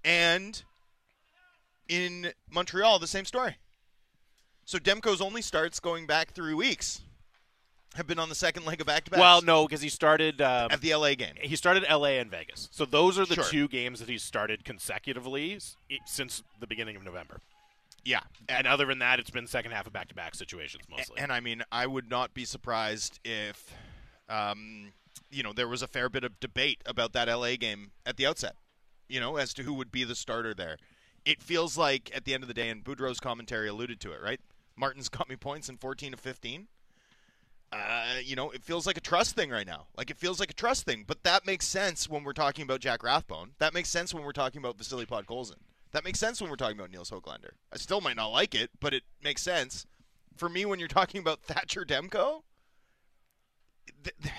And 0.05 0.63
in 1.89 2.33
Montreal, 2.51 2.99
the 2.99 3.07
same 3.07 3.27
story. 3.27 3.57
So 4.65 4.79
Demko's 4.79 5.21
only 5.21 5.43
starts 5.43 5.79
going 5.79 6.07
back 6.07 6.33
three 6.33 6.55
weeks 6.55 7.03
have 7.95 8.07
been 8.07 8.19
on 8.19 8.29
the 8.29 8.35
second 8.35 8.65
leg 8.65 8.81
of 8.81 8.87
back 8.87 9.05
to 9.05 9.11
back. 9.11 9.21
Well, 9.21 9.43
no, 9.43 9.67
because 9.67 9.83
he 9.83 9.89
started 9.89 10.41
um, 10.41 10.71
at 10.71 10.81
the 10.81 10.95
LA 10.95 11.15
game. 11.15 11.35
He 11.41 11.57
started 11.57 11.85
LA 11.91 12.19
and 12.21 12.31
Vegas. 12.31 12.69
So 12.73 12.85
those 12.85 13.19
are 13.19 13.27
the 13.27 13.35
Sure. 13.35 13.45
two 13.45 13.69
games 13.69 14.01
that 14.01 14.09
he's 14.09 14.23
started 14.23 14.65
consecutively 14.65 15.59
since 16.07 16.43
the 16.61 16.67
beginning 16.67 16.97
of 16.97 17.05
November. 17.05 17.41
Yeah, 18.05 18.21
And 18.49 18.67
other 18.67 18.87
than 18.87 18.99
that, 18.99 19.21
it's 19.21 19.31
been 19.31 19.47
second 19.47 19.71
half 19.73 19.87
of 19.87 19.93
back 19.93 20.09
to 20.09 20.15
back 20.15 20.35
situations 20.35 20.85
mostly. 20.91 21.19
And 21.19 21.33
I 21.33 21.41
mean, 21.41 21.63
I 21.71 21.87
would 21.87 22.11
not 22.11 22.35
be 22.35 22.45
surprised 22.45 23.21
if, 23.25 23.73
um, 24.29 24.93
you 25.31 25.43
know, 25.43 25.53
there 25.53 25.69
was 25.69 25.83
a 25.83 25.87
fair 25.87 26.09
bit 26.09 26.25
of 26.25 26.41
debate 26.41 26.83
about 26.85 27.13
that 27.13 27.29
LA 27.29 27.57
game 27.57 27.93
at 28.05 28.17
the 28.17 28.27
outset, 28.27 28.57
you 29.09 29.21
know, 29.21 29.37
as 29.37 29.55
to 29.55 29.63
who 29.63 29.75
would 29.75 29.93
be 29.93 30.03
the 30.05 30.17
starter 30.17 30.53
there. 30.53 30.79
It 31.25 31.41
feels 31.41 31.79
like, 31.79 32.11
at 32.13 32.25
the 32.25 32.35
end 32.35 32.43
of 32.43 32.49
the 32.49 32.55
day, 32.55 32.69
and 32.69 32.83
Boudreau's 32.83 33.21
commentary 33.21 33.69
alluded 33.69 34.01
to 34.01 34.13
it, 34.13 34.21
right? 34.21 34.41
Martin's 34.77 35.09
got 35.09 35.29
me 35.29 35.37
points 35.37 35.69
in 35.69 35.77
14 35.77 36.13
to 36.13 36.19
15. 36.19 36.67
Uh, 37.71 38.05
you 38.23 38.37
know, 38.37 38.51
it 38.51 38.65
feels 38.65 38.87
like 38.87 38.97
a 38.99 39.01
trust 39.01 39.35
thing 39.37 39.49
right 39.49 39.67
now. 39.67 39.87
Like, 39.97 40.11
it 40.11 40.19
feels 40.19 40.41
like 40.41 40.51
a 40.51 40.55
trust 40.55 40.85
thing. 40.85 41.05
But 41.07 41.23
that 41.23 41.47
makes 41.47 41.67
sense 41.67 42.09
when 42.09 42.25
we're 42.25 42.33
talking 42.33 42.65
about 42.65 42.81
Jack 42.81 43.03
Rathbone. 43.03 43.53
That 43.61 43.73
makes 43.73 43.89
sense 43.89 44.13
when 44.13 44.25
we're 44.25 44.33
talking 44.33 44.59
about 44.59 44.77
Vasily 44.77 45.07
Podkolzin. 45.07 45.57
That 45.93 46.05
makes 46.05 46.19
sense 46.19 46.41
when 46.41 46.51
we're 46.51 46.57
talking 46.57 46.79
about 46.79 46.91
Nils 46.91 47.11
Hoglander. 47.11 47.53
I 47.73 47.77
still 47.77 48.01
might 48.01 48.17
not 48.17 48.29
like 48.29 48.55
it, 48.55 48.71
but 48.81 48.95
it 48.95 49.03
makes 49.23 49.43
sense. 49.43 49.87
For 50.37 50.49
me, 50.49 50.65
when 50.65 50.79
you're 50.79 50.89
talking 51.01 51.21
about 51.21 51.43
Thatcher 51.43 51.85
Demko, 51.85 52.43
th- 54.03 54.17
th- 54.23 54.35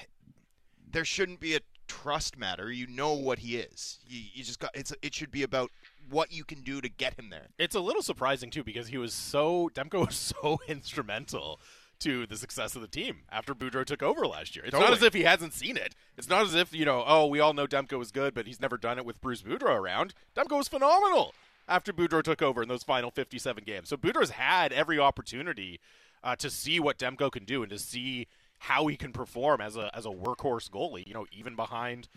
there 0.91 1.05
shouldn't 1.05 1.39
be 1.39 1.55
a 1.55 1.59
trust 1.87 2.37
matter. 2.37 2.71
You 2.71 2.87
know 2.87 3.13
what 3.13 3.39
he 3.39 3.57
is. 3.57 3.99
You, 4.07 4.21
you 4.33 4.43
just 4.43 4.59
got 4.59 4.71
it's. 4.73 4.93
It 5.01 5.13
should 5.13 5.31
be 5.31 5.43
about 5.43 5.69
what 6.09 6.31
you 6.31 6.43
can 6.43 6.61
do 6.61 6.81
to 6.81 6.89
get 6.89 7.17
him 7.17 7.29
there. 7.29 7.47
it's 7.57 7.75
a 7.75 7.79
little 7.79 8.01
surprising 8.01 8.49
too 8.49 8.63
because 8.63 8.87
he 8.87 8.97
was 8.97 9.13
so 9.13 9.69
Demko 9.73 10.05
was 10.07 10.33
so 10.43 10.59
instrumental 10.67 11.61
to 11.99 12.25
the 12.27 12.35
success 12.35 12.75
of 12.75 12.81
the 12.81 12.87
team 12.87 13.21
after 13.31 13.55
Boudreau 13.55 13.85
took 13.85 14.03
over 14.03 14.27
last 14.27 14.55
year. 14.55 14.65
It's 14.65 14.73
not 14.73 14.91
as 14.91 15.01
if 15.01 15.13
he 15.13 15.23
hasn't 15.23 15.53
seen 15.53 15.77
it. 15.77 15.95
It's 16.17 16.27
not 16.27 16.43
as 16.45 16.53
if 16.53 16.73
you 16.73 16.83
know, 16.83 17.03
oh, 17.07 17.27
we 17.27 17.39
all 17.39 17.53
know 17.53 17.65
Demko 17.65 17.97
was 17.97 18.11
good, 18.11 18.33
but 18.33 18.45
he's 18.45 18.59
never 18.59 18.77
done 18.77 18.97
it 18.97 19.05
with 19.05 19.21
Bruce 19.21 19.41
Boudreau 19.41 19.79
around. 19.79 20.13
Demko 20.35 20.57
was 20.57 20.67
phenomenal 20.67 21.33
after 21.67 21.93
Boudreau 21.93 22.23
took 22.23 22.41
over 22.41 22.61
in 22.61 22.69
those 22.69 22.83
final 22.83 23.11
57 23.11 23.63
games. 23.65 23.89
So 23.89 23.97
Boudreau's 23.97 24.31
had 24.31 24.73
every 24.73 24.99
opportunity 24.99 25.79
uh, 26.23 26.35
to 26.37 26.49
see 26.49 26.79
what 26.79 26.97
Demko 26.97 27.31
can 27.31 27.45
do 27.45 27.63
and 27.63 27.71
to 27.71 27.79
see 27.79 28.27
how 28.59 28.87
he 28.87 28.95
can 28.95 29.11
perform 29.11 29.59
as 29.59 29.75
a 29.75 29.93
as 29.95 30.05
a 30.05 30.09
workhorse 30.09 30.69
goalie. 30.69 31.05
You 31.05 31.13
know, 31.13 31.25
even 31.31 31.55
behind, 31.55 32.07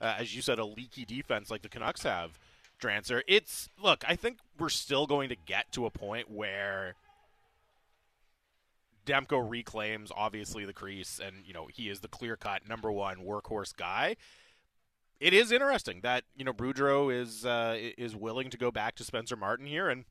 uh, 0.00 0.14
as 0.18 0.34
you 0.34 0.42
said, 0.42 0.58
a 0.58 0.64
leaky 0.64 1.04
defense 1.04 1.50
like 1.50 1.62
the 1.62 1.68
Canucks 1.68 2.02
have. 2.02 2.38
Drancer, 2.80 3.22
it's 3.26 3.68
look. 3.82 4.04
I 4.06 4.14
think 4.14 4.38
we're 4.56 4.68
still 4.68 5.08
going 5.08 5.30
to 5.30 5.36
get 5.46 5.72
to 5.72 5.86
a 5.86 5.90
point 5.90 6.30
where 6.30 6.94
Demko 9.04 9.44
reclaims 9.48 10.12
obviously 10.14 10.64
the 10.64 10.72
crease, 10.72 11.20
and 11.24 11.44
you 11.44 11.52
know 11.52 11.66
he 11.66 11.88
is 11.88 12.00
the 12.00 12.08
clear 12.08 12.36
cut 12.36 12.68
number 12.68 12.92
one 12.92 13.16
workhorse 13.16 13.74
guy. 13.74 14.14
It 15.20 15.34
is 15.34 15.50
interesting 15.50 16.00
that 16.02 16.24
you 16.36 16.44
know 16.44 16.52
Boudreau 16.52 17.12
is 17.12 17.44
uh, 17.44 17.76
is 17.76 18.14
willing 18.14 18.50
to 18.50 18.56
go 18.56 18.70
back 18.70 18.94
to 18.96 19.04
Spencer 19.04 19.36
Martin 19.36 19.66
here, 19.66 19.88
and 19.88 20.04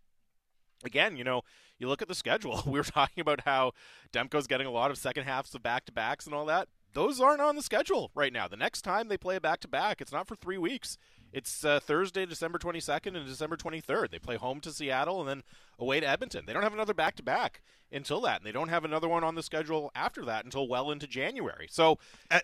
again, 0.84 1.16
you 1.16 1.24
know, 1.24 1.44
you 1.80 1.88
look 1.88 2.02
at 2.02 2.08
the 2.08 2.16
schedule. 2.16 2.64
We 2.68 2.80
were 2.80 2.84
talking 2.84 3.22
about 3.22 3.42
how 3.46 3.72
Demko's 4.12 4.48
getting 4.48 4.68
a 4.68 4.72
lot 4.72 4.92
of 4.92 4.98
second 4.98 5.24
halves 5.24 5.56
of 5.56 5.64
back 5.64 5.86
to 5.86 5.92
backs 5.92 6.26
and 6.26 6.36
all 6.36 6.46
that. 6.46 6.68
Those 6.94 7.22
aren't 7.22 7.42
on 7.42 7.56
the 7.56 7.62
schedule 7.62 8.12
right 8.16 8.34
now. 8.34 8.48
The 8.48 8.58
next 8.58 8.82
time 8.82 9.08
they 9.08 9.18
play 9.18 9.36
a 9.36 9.42
back 9.42 9.60
to 9.62 9.68
back, 9.68 10.02
it's 10.02 10.12
not 10.12 10.28
for 10.28 10.36
three 10.36 10.58
weeks. 10.58 10.98
It's 11.34 11.64
uh, 11.66 11.80
Thursday, 11.80 12.26
December 12.26 12.58
22nd 12.58 13.16
and 13.16 13.26
December 13.26 13.58
23rd. 13.58 14.12
They 14.12 14.20
play 14.20 14.38
home 14.38 14.60
to 14.62 14.72
Seattle 14.72 15.20
and 15.20 15.30
then 15.30 15.44
away 15.78 16.00
to 16.00 16.08
Edmonton. 16.08 16.46
They 16.46 16.54
don't 16.54 16.64
have 16.64 16.74
another 16.74 16.94
back 16.94 17.16
to 17.18 17.24
back 17.24 17.62
until 17.92 18.22
that, 18.22 18.38
and 18.40 18.46
they 18.48 18.52
don't 18.52 18.70
have 18.70 18.86
another 18.86 19.08
one 19.08 19.24
on 19.24 19.36
the 19.36 19.44
schedule 19.44 19.92
after 19.96 20.26
that 20.26 20.46
until 20.46 20.68
well 20.68 20.90
into 20.92 21.08
January. 21.08 21.68
So 21.70 22.00
Uh, 22.32 22.40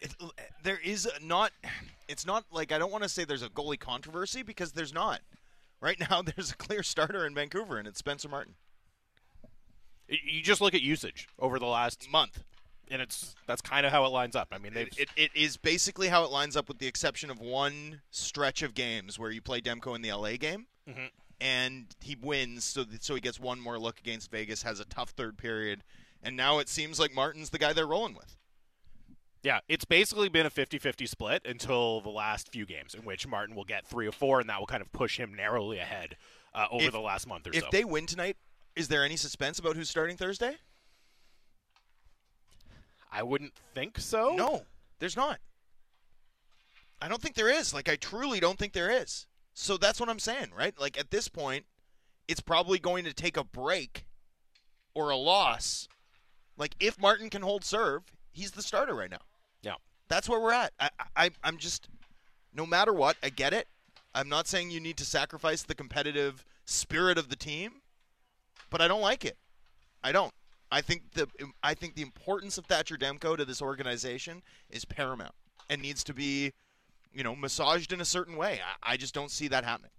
there 0.64 0.80
is 0.84 1.10
not. 1.22 1.52
It's 2.08 2.26
not 2.26 2.46
like 2.52 2.72
I 2.72 2.78
don't 2.78 2.92
want 2.92 3.04
to 3.04 3.10
say 3.10 3.24
there's 3.24 3.42
a 3.44 3.50
goalie 3.50 3.80
controversy 3.80 4.44
because 4.44 4.74
there's 4.74 4.94
not. 4.94 5.22
Right 5.80 6.00
now, 6.10 6.22
there's 6.36 6.52
a 6.52 6.56
clear 6.56 6.84
starter 6.84 7.26
in 7.26 7.34
Vancouver, 7.34 7.78
and 7.78 7.88
it's 7.88 8.00
Spencer 8.00 8.30
Martin. 8.30 8.56
you 10.08 10.42
just 10.42 10.62
look 10.62 10.74
at 10.74 10.82
usage 10.82 11.28
over 11.40 11.58
the 11.60 11.66
last 11.66 12.10
Month. 12.10 12.44
And 12.92 13.02
it's 13.02 13.36
that's 13.48 13.62
kind 13.62 13.86
of 13.86 13.92
how 13.92 14.06
it 14.06 14.10
lines 14.10 14.36
up. 14.36 14.50
I 14.52 14.58
mean, 14.58 14.76
It, 14.76 14.98
it, 14.98 15.10
it 15.16 15.32
is 15.36 15.58
basically 15.58 16.08
how 16.10 16.24
it 16.24 16.32
lines 16.32 16.56
up, 16.58 16.68
with 16.68 16.80
the 16.80 16.88
exception 16.88 17.30
of 17.30 17.40
one 17.40 18.02
stretch 18.12 18.62
of 18.62 18.74
games 18.74 19.18
where 19.18 19.32
you 19.32 19.42
play 19.42 19.62
Demko 19.62 19.96
in 19.96 20.02
the 20.02 20.12
LA 20.12 20.38
game, 20.38 20.68
Mhm. 20.90 21.10
and 21.42 21.86
he 22.02 22.16
wins, 22.16 22.64
so 22.64 22.84
that, 22.84 23.04
so 23.04 23.16
he 23.16 23.22
gets 23.22 23.40
one 23.40 23.60
more 23.60 23.80
look 23.80 24.00
against 24.00 24.30
Vegas, 24.32 24.64
has 24.64 24.80
a 24.80 24.86
tough 24.86 25.12
third 25.12 25.38
period, 25.38 25.84
and 26.22 26.36
now 26.38 26.60
it 26.60 26.70
seems 26.70 27.00
like 27.00 27.14
Martin's 27.14 27.50
the 27.52 27.58
guy 27.60 27.74
they're 27.74 27.88
rolling 27.88 28.14
with. 28.16 28.36
Yeah, 29.44 29.60
it's 29.68 29.84
basically 29.84 30.30
been 30.30 30.46
a 30.46 30.50
50-50 30.50 31.06
split 31.08 31.42
until 31.46 32.00
the 32.00 32.10
last 32.10 32.50
few 32.50 32.66
games, 32.66 32.94
in 32.96 33.02
which 33.04 33.28
Martin 33.28 33.56
will 33.56 33.66
get 33.66 33.86
three 33.86 34.08
or 34.08 34.14
four, 34.14 34.40
and 34.40 34.50
that 34.50 34.58
will 34.60 34.68
kind 34.68 34.82
of 34.82 34.90
push 34.94 35.20
him 35.20 35.34
narrowly 35.34 35.80
ahead 35.80 36.16
uh, 36.56 36.68
over 36.72 36.86
If- 36.86 36.92
the 36.94 37.02
last 37.02 37.28
month 37.28 37.48
or 37.48 37.50
If 37.50 37.60
so. 37.60 37.66
If 37.66 37.72
they 37.72 37.84
win 37.84 38.06
tonight, 38.06 38.38
is 38.76 38.88
there 38.88 39.04
any 39.04 39.18
suspense 39.18 39.60
about 39.60 39.76
who's 39.76 39.90
starting 39.90 40.16
Thursday? 40.16 40.56
I 43.14 43.24
wouldn't 43.24 43.54
think 43.76 44.00
so. 44.00 44.34
No, 44.36 44.64
there's 45.00 45.16
not. 45.16 45.40
I 47.02 47.08
don't 47.08 47.22
think 47.22 47.36
there 47.36 47.50
is. 47.50 47.74
Like, 47.74 47.88
I 47.90 47.96
truly 47.96 48.40
don't 48.40 48.58
think 48.58 48.74
there 48.74 48.90
is. 48.90 49.28
So 49.54 49.78
that's 49.78 50.00
what 50.00 50.10
I'm 50.10 50.20
saying, 50.20 50.48
right? 50.58 50.74
Like, 50.80 50.98
at 50.98 51.12
this 51.12 51.28
point, 51.28 51.66
it's 52.28 52.40
probably 52.40 52.80
going 52.80 53.04
to 53.06 53.14
take 53.14 53.38
a 53.38 53.44
break 53.44 54.06
or 54.96 55.10
a 55.10 55.18
loss. 55.18 55.88
Like, 56.58 56.76
if 56.80 57.00
Martin 57.00 57.30
can 57.30 57.42
hold 57.42 57.64
serve, 57.64 58.04
he's 58.32 58.52
the 58.52 58.62
starter 58.62 58.96
right 58.96 59.12
now. 59.12 59.22
Yeah. 59.62 59.76
That's 60.08 60.28
where 60.28 60.40
we're 60.40 60.54
at. 60.54 60.74
I, 60.80 60.90
I, 61.16 61.30
I'm 61.44 61.58
just, 61.58 61.90
no 62.54 62.66
matter 62.66 62.94
what, 62.94 63.18
I 63.22 63.30
get 63.30 63.54
it. 63.54 63.68
I'm 64.16 64.30
not 64.30 64.48
saying 64.48 64.72
you 64.72 64.80
need 64.80 64.98
to 64.98 65.06
sacrifice 65.06 65.64
the 65.64 65.76
competitive 65.76 66.46
spirit 66.66 67.18
of 67.18 67.30
the 67.30 67.36
team, 67.36 67.82
but 68.70 68.82
I 68.82 68.88
don't 68.88 69.02
like 69.02 69.26
it. 69.26 69.38
I 70.04 70.12
don't. 70.12 70.34
I 70.74 70.82
think 70.82 71.12
the 71.14 71.28
I 71.62 71.76
think 71.76 71.94
the 71.96 72.02
importance 72.02 72.58
of 72.58 72.66
Thatcher 72.66 72.98
Demko 72.98 73.38
to 73.38 73.46
this 73.46 73.62
organization 73.62 74.42
is 74.70 74.86
paramount 74.86 75.36
and 75.70 75.82
needs 75.82 76.04
to 76.06 76.14
be, 76.14 76.52
you 77.14 77.24
know, 77.24 77.36
massaged 77.36 77.94
in 77.94 78.02
a 78.02 78.06
certain 78.06 78.36
way. 78.36 78.60
I, 78.84 78.94
I 78.94 78.98
just 78.98 79.14
don't 79.14 79.30
see 79.30 79.48
that 79.50 79.64
happening. 79.64 79.92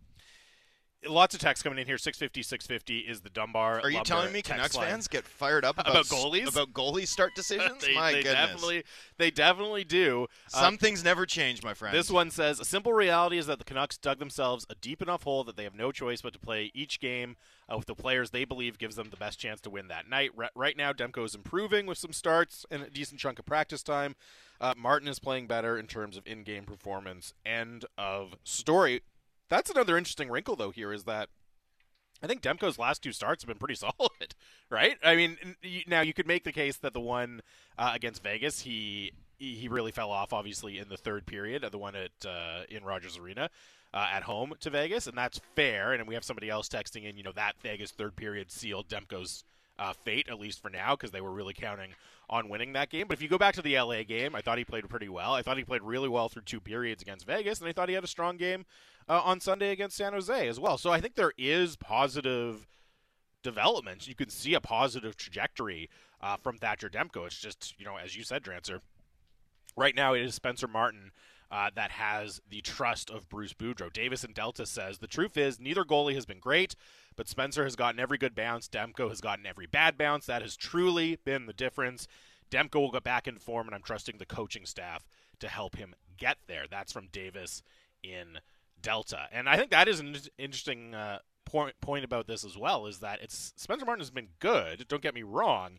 Lots 1.07 1.35
of 1.35 1.41
text 1.41 1.63
coming 1.63 1.79
in 1.79 1.87
here. 1.87 1.99
650, 1.99 2.43
650 2.43 2.99
is 3.01 3.21
the 3.21 3.29
Dunbar. 3.29 3.81
Are 3.83 3.91
you 3.91 4.03
telling 4.05 4.33
me 4.33 4.41
Canucks 4.41 4.75
line. 4.75 4.89
fans 4.89 5.07
get 5.07 5.25
fired 5.25 5.63
up 5.65 5.75
about, 5.79 5.91
About 5.93 6.07
goalies? 6.07 6.49
about 6.51 6.73
goalie 6.73 7.07
start 7.07 7.33
decisions? 7.37 7.85
they, 7.85 7.95
My 7.95 8.13
they 8.13 8.23
goodness. 8.23 8.47
definitely, 8.47 8.85
they 9.19 9.31
definitely 9.31 9.85
do. 9.85 10.27
Uh, 10.55 10.61
Some 10.61 10.79
things 10.79 11.05
never 11.05 11.27
change, 11.27 11.63
my 11.63 11.75
friend. 11.75 11.95
This 11.95 12.11
one 12.11 12.31
says 12.31 12.59
a 12.59 12.65
simple 12.65 12.95
reality 12.95 13.37
is 13.37 13.47
that 13.47 13.59
the 13.59 13.65
Canucks 13.65 13.99
dug 13.99 14.19
themselves 14.19 14.67
a 14.71 14.75
deep 14.77 15.03
enough 15.03 15.23
hole 15.25 15.45
that 15.45 15.57
they 15.57 15.65
have 15.65 15.75
no 15.75 15.93
choice 15.93 16.23
but 16.23 16.33
to 16.33 16.39
play 16.39 16.71
each 16.75 17.01
game 17.01 17.37
uh, 17.73 17.77
with 17.77 17.87
the 17.87 17.95
players 17.95 18.31
they 18.31 18.45
believe 18.45 18.79
gives 18.79 18.97
them 18.97 19.11
the 19.11 19.17
best 19.17 19.39
chance 19.39 19.61
to 19.63 19.71
win 19.71 19.89
that 19.89 20.09
night. 20.09 20.31
Ri- 20.37 20.49
right 20.55 20.77
now, 20.77 20.93
Demko 20.93 21.25
is 21.25 21.35
improving 21.35 21.87
with 21.87 21.99
some 21.99 22.13
starts 22.13 22.67
and 22.71 22.83
a 22.83 22.91
decent 22.91 23.21
chunk 23.21 23.39
of 23.39 23.47
practice 23.47 23.83
time. 23.83 24.17
Uh, 24.61 24.75
Martin 24.77 25.09
is 25.09 25.19
playing 25.19 25.47
better 25.47 25.79
in 25.79 25.87
terms 25.87 26.17
of 26.17 26.27
in-game 26.27 26.65
performance. 26.65 27.35
End 27.45 27.85
of 27.99 28.37
story. 28.45 29.03
that's 29.49 29.71
another 29.71 29.97
interesting 29.97 30.31
wrinkle 30.31 30.57
though. 30.57 30.71
Here 30.71 30.93
is 30.93 31.05
that 31.05 31.29
I 32.23 32.27
think 32.27 32.41
Demko's 32.41 32.79
last 32.79 33.03
two 33.03 33.13
starts 33.13 33.43
have 33.43 33.49
been 33.49 33.59
pretty 33.59 33.75
solid, 33.75 34.35
right? 34.71 34.97
I 35.05 35.17
mean, 35.17 35.37
now 35.87 36.01
you 36.01 36.15
could 36.15 36.27
make 36.27 36.45
the 36.45 36.53
case 36.53 36.77
that 36.79 36.95
the 36.95 37.01
one 37.01 37.41
uh, 37.77 37.93
against 37.95 38.23
Vegas, 38.23 38.61
he 38.61 39.13
he 39.37 39.69
really 39.69 39.93
fell 39.93 40.11
off, 40.11 40.33
obviously, 40.33 40.79
in 40.79 40.89
the 40.89 40.97
third 40.97 41.27
period, 41.27 41.67
the 41.71 41.77
one 41.77 41.95
at 41.97 42.13
uh, 42.27 42.63
in 42.71 42.85
Rogers 42.85 43.19
Arena. 43.19 43.51
Uh, 43.95 44.09
at 44.13 44.25
home 44.25 44.53
to 44.59 44.71
Vegas, 44.71 45.07
and 45.07 45.17
that's 45.17 45.41
fair. 45.55 45.93
And 45.93 46.09
we 46.09 46.15
have 46.15 46.25
somebody 46.25 46.51
else 46.51 46.69
texting 46.69 47.09
in, 47.09 47.17
you 47.17 47.23
know, 47.23 47.31
that 47.37 47.55
Vegas 47.63 47.93
third 47.93 48.17
period 48.17 48.51
sealed 48.51 48.89
Demko's 48.89 49.45
uh, 49.79 49.93
fate, 49.93 50.27
at 50.29 50.41
least 50.41 50.61
for 50.61 50.69
now, 50.69 50.97
because 50.97 51.13
they 51.13 51.21
were 51.21 51.31
really 51.31 51.55
counting 51.55 51.91
on 52.29 52.49
winning 52.49 52.73
that 52.73 52.91
game. 52.91 53.07
But 53.07 53.17
if 53.17 53.23
you 53.23 53.29
go 53.29 53.39
back 53.39 53.55
to 53.55 53.63
the 53.63 53.79
LA 53.79 54.03
game, 54.03 54.35
I 54.35 54.41
thought 54.41 54.59
he 54.59 54.65
played 54.65 54.89
pretty 54.89 55.09
well. 55.09 55.35
I 55.35 55.43
thought 55.43 55.59
he 55.59 55.65
played 55.65 55.83
really 55.83 56.09
well 56.09 56.29
through 56.29 56.43
two 56.43 56.61
periods 56.61 57.03
against 57.03 57.27
Vegas, 57.27 57.61
and 57.61 57.69
I 57.69 57.73
thought 57.73 57.89
he 57.89 57.95
had 57.95 58.05
a 58.05 58.09
strong 58.09 58.37
game 58.37 58.65
uh, 59.09 59.21
on 59.23 59.41
Sunday 59.41 59.71
against 59.71 59.97
San 59.97 60.13
Jose 60.13 60.49
as 60.49 60.59
well. 60.59 60.79
So 60.79 60.91
I 60.91 61.01
think 61.01 61.15
there 61.15 61.33
is 61.37 61.77
positive 61.77 62.67
development. 63.43 64.09
You 64.09 64.15
can 64.15 64.31
see 64.31 64.55
a 64.55 64.61
positive 64.61 65.17
trajectory 65.17 65.91
uh, 66.21 66.37
from 66.37 66.57
Thatcher 66.57 66.89
Demko. 66.89 67.27
It's 67.27 67.39
just, 67.39 67.75
you 67.79 67.85
know, 67.85 67.97
as 67.97 68.17
you 68.17 68.25
said, 68.25 68.43
Drancer, 68.43 68.81
right 69.77 69.95
now 69.95 70.15
it 70.15 70.23
is 70.23 70.35
Spencer 70.35 70.67
Martin. 70.67 71.13
Uh, 71.55 71.71
that 71.77 71.93
has 71.93 72.41
the 72.51 72.61
trust 72.63 73.11
of 73.11 73.29
Bruce 73.29 73.53
Boudreau. 73.53 73.93
Davis 73.93 74.25
and 74.25 74.35
Delta 74.35 74.67
says 74.67 74.99
the 74.99 75.07
truth 75.07 75.37
is 75.37 75.61
neither 75.61 75.85
goalie 75.85 76.17
has 76.17 76.27
been 76.27 76.41
great, 76.41 76.75
but 77.15 77.29
Spencer 77.29 77.63
has 77.63 77.77
gotten 77.77 78.01
every 78.01 78.19
good 78.19 78.35
bounce. 78.35 78.69
Demko 78.69 79.09
has 79.09 79.21
gotten 79.21 79.47
every 79.47 79.67
bad 79.67 79.97
bounce. 79.97 80.27
That 80.27 80.43
has 80.43 80.57
truly 80.57 81.17
been 81.25 81.47
the 81.47 81.53
difference. 81.53 82.09
Demko 82.51 82.81
will 82.81 82.91
get 82.91 83.05
back 83.05 83.29
in 83.29 83.39
form, 83.39 83.69
and 83.69 83.75
I'm 83.75 83.83
trusting 83.83 84.19
the 84.19 84.27
coaching 84.27 84.67
staff 84.67 85.07
to 85.39 85.47
help 85.47 85.77
him 85.77 85.95
get 86.17 86.39
there. 86.49 86.65
That's 86.69 86.93
from 86.93 87.07
Davis 87.13 87.63
in 88.03 88.41
Delta, 88.83 89.29
and 89.31 89.49
I 89.49 89.57
think 89.57 89.71
that 89.71 89.87
is 89.87 90.01
an 90.01 90.17
interesting 90.37 90.93
uh, 90.93 91.21
point 91.45 91.81
point 91.81 92.05
about 92.05 92.27
this 92.27 92.45
as 92.45 92.59
well. 92.59 92.87
Is 92.87 92.99
that 92.99 93.23
it's 93.23 93.53
Spencer 93.57 93.87
Martin 93.87 94.01
has 94.01 94.11
been 94.11 94.31
good. 94.41 94.89
Don't 94.89 95.03
get 95.03 95.15
me 95.15 95.23
wrong. 95.23 95.79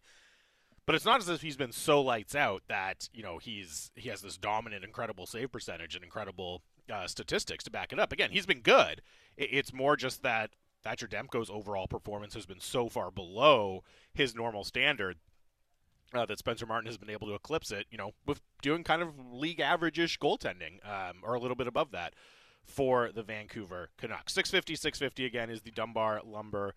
But 0.85 0.95
it's 0.95 1.05
not 1.05 1.19
as 1.19 1.29
if 1.29 1.41
he's 1.41 1.57
been 1.57 1.71
so 1.71 2.01
lights 2.01 2.35
out 2.35 2.63
that 2.67 3.09
you 3.13 3.23
know 3.23 3.37
he's 3.39 3.91
he 3.95 4.09
has 4.09 4.21
this 4.21 4.37
dominant, 4.37 4.83
incredible 4.83 5.25
save 5.25 5.51
percentage 5.51 5.95
and 5.95 6.03
incredible 6.03 6.61
uh, 6.91 7.07
statistics 7.07 7.63
to 7.63 7.71
back 7.71 7.91
it 7.91 7.99
up. 7.99 8.11
Again, 8.11 8.31
he's 8.31 8.45
been 8.45 8.61
good. 8.61 9.01
It's 9.37 9.73
more 9.73 9.95
just 9.95 10.21
that 10.23 10.51
Thatcher 10.83 11.07
Demko's 11.07 11.49
overall 11.49 11.87
performance 11.87 12.35
has 12.35 12.45
been 12.45 12.59
so 12.59 12.87
far 12.87 13.09
below 13.09 13.83
his 14.13 14.35
normal 14.35 14.63
standard 14.63 15.17
uh, 16.13 16.25
that 16.27 16.37
Spencer 16.37 16.67
Martin 16.67 16.85
has 16.87 16.97
been 16.97 17.09
able 17.09 17.27
to 17.27 17.33
eclipse 17.33 17.71
it, 17.71 17.87
you 17.89 17.97
know, 17.97 18.11
with 18.25 18.39
doing 18.61 18.83
kind 18.83 19.01
of 19.01 19.09
league 19.31 19.59
average-ish 19.59 20.19
goaltending, 20.19 20.85
um, 20.87 21.17
or 21.23 21.33
a 21.33 21.39
little 21.39 21.55
bit 21.55 21.67
above 21.67 21.91
that 21.91 22.13
for 22.63 23.11
the 23.11 23.23
Vancouver 23.23 23.89
Canucks. 23.97 24.33
650, 24.33 24.75
650 24.75 25.25
again 25.25 25.49
is 25.49 25.61
the 25.61 25.71
Dunbar 25.71 26.21
Lumber 26.23 26.75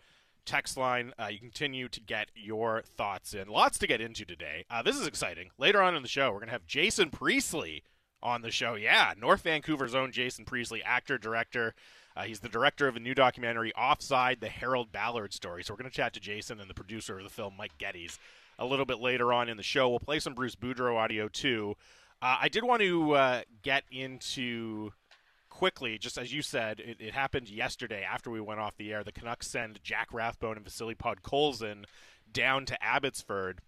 text 0.48 0.78
line. 0.78 1.12
Uh, 1.18 1.26
you 1.26 1.38
continue 1.38 1.88
to 1.88 2.00
get 2.00 2.30
your 2.34 2.82
thoughts 2.96 3.34
in. 3.34 3.48
Lots 3.48 3.78
to 3.78 3.86
get 3.86 4.00
into 4.00 4.24
today. 4.24 4.64
Uh, 4.70 4.82
this 4.82 4.96
is 4.96 5.06
exciting. 5.06 5.50
Later 5.58 5.82
on 5.82 5.94
in 5.94 6.02
the 6.02 6.08
show, 6.08 6.30
we're 6.30 6.38
going 6.38 6.46
to 6.48 6.52
have 6.52 6.66
Jason 6.66 7.10
Priestley 7.10 7.84
on 8.22 8.40
the 8.40 8.50
show. 8.50 8.74
Yeah, 8.74 9.12
North 9.20 9.42
Vancouver's 9.42 9.94
own 9.94 10.10
Jason 10.10 10.46
Priestley, 10.46 10.82
actor, 10.82 11.18
director. 11.18 11.74
Uh, 12.16 12.22
he's 12.22 12.40
the 12.40 12.48
director 12.48 12.88
of 12.88 12.96
a 12.96 13.00
new 13.00 13.14
documentary, 13.14 13.72
Offside, 13.74 14.40
the 14.40 14.48
Harold 14.48 14.90
Ballard 14.90 15.34
story. 15.34 15.62
So 15.62 15.72
we're 15.72 15.78
going 15.78 15.90
to 15.90 15.96
chat 15.96 16.14
to 16.14 16.20
Jason 16.20 16.60
and 16.60 16.68
the 16.68 16.74
producer 16.74 17.18
of 17.18 17.24
the 17.24 17.30
film, 17.30 17.54
Mike 17.56 17.76
Geddes, 17.78 18.18
a 18.58 18.64
little 18.64 18.86
bit 18.86 18.98
later 18.98 19.32
on 19.32 19.50
in 19.50 19.58
the 19.58 19.62
show. 19.62 19.88
We'll 19.88 20.00
play 20.00 20.18
some 20.18 20.34
Bruce 20.34 20.56
Boudreau 20.56 20.96
audio 20.96 21.28
too. 21.28 21.74
Uh, 22.22 22.38
I 22.40 22.48
did 22.48 22.64
want 22.64 22.80
to 22.80 23.12
uh, 23.12 23.42
get 23.62 23.84
into 23.92 24.92
quickly, 25.58 25.98
just 25.98 26.16
as 26.16 26.32
you 26.32 26.40
said, 26.40 26.78
it, 26.78 26.98
it, 27.00 27.14
happened 27.14 27.50
yesterday 27.50 28.06
after 28.08 28.30
we 28.30 28.40
went 28.40 28.60
off 28.60 28.76
the 28.76 28.92
air. 28.92 29.02
The 29.02 29.10
Canucks 29.10 29.48
send 29.48 29.82
Jack 29.82 30.06
Rathbone 30.12 30.54
and 30.54 30.64
Vasily 30.64 30.94
Podkolzin 30.94 31.84
down 32.32 32.64
to 32.66 32.80
Abbotsford. 32.80 33.58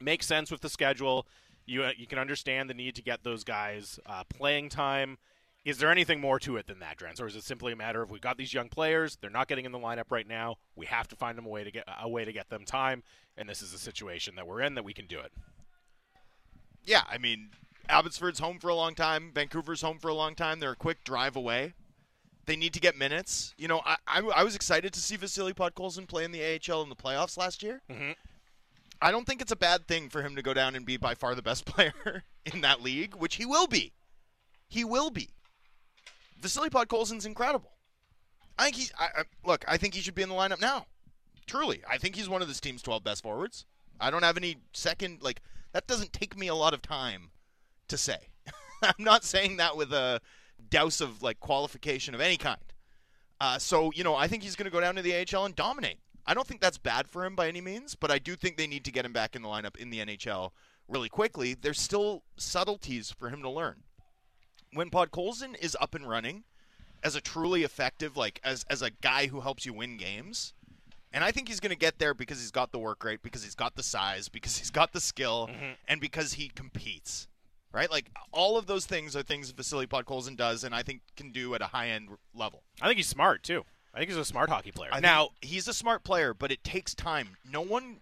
Makes 0.00 0.24
sense 0.24 0.50
with 0.50 0.62
the 0.62 0.70
schedule. 0.70 1.26
You 1.66 1.82
uh, 1.82 1.90
you 1.98 2.06
can 2.06 2.18
understand 2.18 2.70
the 2.70 2.74
need 2.74 2.94
to 2.94 3.02
get 3.02 3.24
those 3.24 3.44
guys 3.44 4.00
uh, 4.06 4.24
playing 4.24 4.70
time. 4.70 5.18
Is 5.66 5.76
there 5.76 5.90
anything 5.90 6.18
more 6.18 6.38
to 6.38 6.56
it 6.56 6.66
than 6.66 6.78
that, 6.78 6.96
Drance, 6.96 7.20
or 7.20 7.26
is 7.26 7.36
it 7.36 7.44
simply 7.44 7.74
a 7.74 7.76
matter 7.76 8.00
of 8.00 8.10
we've 8.10 8.20
got 8.22 8.38
these 8.38 8.54
young 8.54 8.70
players, 8.70 9.18
they're 9.20 9.28
not 9.28 9.48
getting 9.48 9.66
in 9.66 9.72
the 9.72 9.78
lineup 9.78 10.10
right 10.10 10.26
now, 10.26 10.56
we 10.76 10.86
have 10.86 11.08
to 11.08 11.16
find 11.16 11.36
them 11.36 11.44
a 11.44 11.50
way 11.50 11.62
to 11.62 11.70
get 11.70 11.84
a 12.00 12.08
way 12.08 12.24
to 12.24 12.32
get 12.32 12.48
them 12.48 12.64
time, 12.64 13.02
and 13.36 13.46
this 13.46 13.60
is 13.60 13.74
a 13.74 13.78
situation 13.78 14.36
that 14.36 14.46
we're 14.46 14.62
in 14.62 14.76
that 14.76 14.84
we 14.84 14.94
can 14.94 15.06
do 15.06 15.18
it. 15.18 15.32
Yeah, 16.84 17.02
I 17.10 17.18
mean, 17.18 17.50
Abbotsford's 17.88 18.38
home 18.38 18.58
for 18.58 18.68
a 18.68 18.74
long 18.74 18.94
time, 18.94 19.32
Vancouver's 19.34 19.82
home 19.82 19.98
for 19.98 20.08
a 20.08 20.14
long 20.14 20.34
time. 20.34 20.60
They're 20.60 20.72
a 20.72 20.76
quick 20.76 21.04
drive 21.04 21.36
away. 21.36 21.74
They 22.46 22.56
need 22.56 22.74
to 22.74 22.80
get 22.80 22.96
minutes. 22.96 23.54
You 23.58 23.68
know, 23.68 23.82
I, 23.84 23.96
I, 24.06 24.20
I 24.20 24.44
was 24.44 24.54
excited 24.54 24.92
to 24.92 25.00
see 25.00 25.16
Vasily 25.16 25.52
Podkolzin 25.52 26.06
play 26.06 26.24
in 26.24 26.32
the 26.32 26.42
AHL 26.42 26.82
in 26.82 26.88
the 26.88 26.96
playoffs 26.96 27.36
last 27.36 27.62
year. 27.62 27.82
Mm-hmm. 27.90 28.12
I 29.02 29.10
don't 29.10 29.26
think 29.26 29.42
it's 29.42 29.52
a 29.52 29.56
bad 29.56 29.86
thing 29.86 30.08
for 30.08 30.22
him 30.22 30.36
to 30.36 30.42
go 30.42 30.54
down 30.54 30.74
and 30.74 30.86
be 30.86 30.96
by 30.96 31.14
far 31.14 31.34
the 31.34 31.42
best 31.42 31.64
player 31.66 32.24
in 32.44 32.60
that 32.60 32.82
league, 32.82 33.14
which 33.14 33.36
he 33.36 33.44
will 33.44 33.66
be. 33.66 33.92
He 34.68 34.84
will 34.84 35.10
be. 35.10 35.30
Vasily 36.40 36.70
Podkolzin's 36.70 37.26
incredible. 37.26 37.72
I 38.58 38.64
think 38.64 38.76
he's. 38.76 38.92
I, 38.98 39.04
I, 39.04 39.22
look, 39.44 39.64
I 39.68 39.76
think 39.76 39.94
he 39.94 40.00
should 40.00 40.14
be 40.14 40.22
in 40.22 40.28
the 40.28 40.34
lineup 40.34 40.60
now. 40.60 40.86
Truly, 41.46 41.82
I 41.88 41.98
think 41.98 42.16
he's 42.16 42.28
one 42.28 42.42
of 42.42 42.48
this 42.48 42.60
team's 42.60 42.82
12 42.82 43.04
best 43.04 43.22
forwards. 43.22 43.66
I 44.00 44.10
don't 44.10 44.22
have 44.22 44.36
any 44.36 44.56
second 44.72 45.22
like 45.22 45.40
that. 45.72 45.86
Doesn't 45.86 46.12
take 46.12 46.36
me 46.36 46.48
a 46.48 46.54
lot 46.54 46.74
of 46.74 46.82
time 46.82 47.30
to 47.88 47.98
say. 47.98 48.18
I'm 48.82 48.94
not 48.98 49.24
saying 49.24 49.56
that 49.56 49.76
with 49.76 49.92
a 49.92 50.20
douse 50.70 51.00
of 51.00 51.22
like 51.22 51.40
qualification 51.40 52.14
of 52.14 52.20
any 52.20 52.36
kind. 52.36 52.60
Uh, 53.40 53.58
so 53.58 53.92
you 53.94 54.04
know, 54.04 54.14
I 54.14 54.28
think 54.28 54.42
he's 54.42 54.56
going 54.56 54.64
to 54.64 54.70
go 54.70 54.80
down 54.80 54.96
to 54.96 55.02
the 55.02 55.14
AHL 55.14 55.44
and 55.44 55.54
dominate. 55.54 55.98
I 56.26 56.34
don't 56.34 56.46
think 56.46 56.60
that's 56.60 56.78
bad 56.78 57.08
for 57.08 57.24
him 57.24 57.36
by 57.36 57.46
any 57.48 57.60
means, 57.60 57.94
but 57.94 58.10
I 58.10 58.18
do 58.18 58.34
think 58.34 58.56
they 58.56 58.66
need 58.66 58.84
to 58.84 58.92
get 58.92 59.04
him 59.04 59.12
back 59.12 59.36
in 59.36 59.42
the 59.42 59.48
lineup 59.48 59.76
in 59.76 59.90
the 59.90 59.98
NHL 59.98 60.50
really 60.88 61.08
quickly. 61.08 61.54
There's 61.54 61.80
still 61.80 62.24
subtleties 62.36 63.12
for 63.12 63.30
him 63.30 63.42
to 63.42 63.50
learn 63.50 63.84
when 64.72 64.90
Podkolzin 64.90 65.58
is 65.60 65.76
up 65.80 65.94
and 65.94 66.08
running 66.08 66.44
as 67.02 67.14
a 67.14 67.20
truly 67.20 67.62
effective, 67.62 68.16
like 68.16 68.40
as 68.44 68.64
as 68.68 68.82
a 68.82 68.90
guy 68.90 69.26
who 69.26 69.40
helps 69.40 69.66
you 69.66 69.72
win 69.72 69.96
games, 69.96 70.54
and 71.12 71.24
I 71.24 71.30
think 71.30 71.48
he's 71.48 71.60
going 71.60 71.70
to 71.70 71.78
get 71.78 71.98
there 71.98 72.14
because 72.14 72.40
he's 72.40 72.50
got 72.50 72.72
the 72.72 72.78
work 72.78 73.02
rate, 73.04 73.22
because 73.22 73.42
he's 73.42 73.54
got 73.54 73.76
the 73.76 73.82
size, 73.82 74.28
because 74.28 74.58
he's 74.58 74.70
got 74.70 74.92
the 74.92 75.00
skill, 75.00 75.48
mm-hmm. 75.50 75.72
and 75.88 76.00
because 76.00 76.34
he 76.34 76.48
competes. 76.48 77.28
Right, 77.76 77.90
like 77.90 78.10
all 78.32 78.56
of 78.56 78.66
those 78.66 78.86
things 78.86 79.14
are 79.14 79.22
things 79.22 79.50
Vasily 79.50 79.86
Podkolzin 79.86 80.34
does, 80.34 80.64
and 80.64 80.74
I 80.74 80.82
think 80.82 81.02
can 81.14 81.30
do 81.30 81.54
at 81.54 81.60
a 81.60 81.66
high 81.66 81.88
end 81.90 82.08
level. 82.34 82.62
I 82.80 82.86
think 82.86 82.96
he's 82.96 83.06
smart 83.06 83.42
too. 83.42 83.66
I 83.92 83.98
think 83.98 84.08
he's 84.08 84.18
a 84.18 84.24
smart 84.24 84.48
hockey 84.48 84.72
player. 84.72 84.88
I 84.92 85.00
now 85.00 85.28
he's 85.42 85.68
a 85.68 85.74
smart 85.74 86.02
player, 86.02 86.32
but 86.32 86.50
it 86.50 86.64
takes 86.64 86.94
time. 86.94 87.36
No 87.52 87.60
one. 87.60 87.98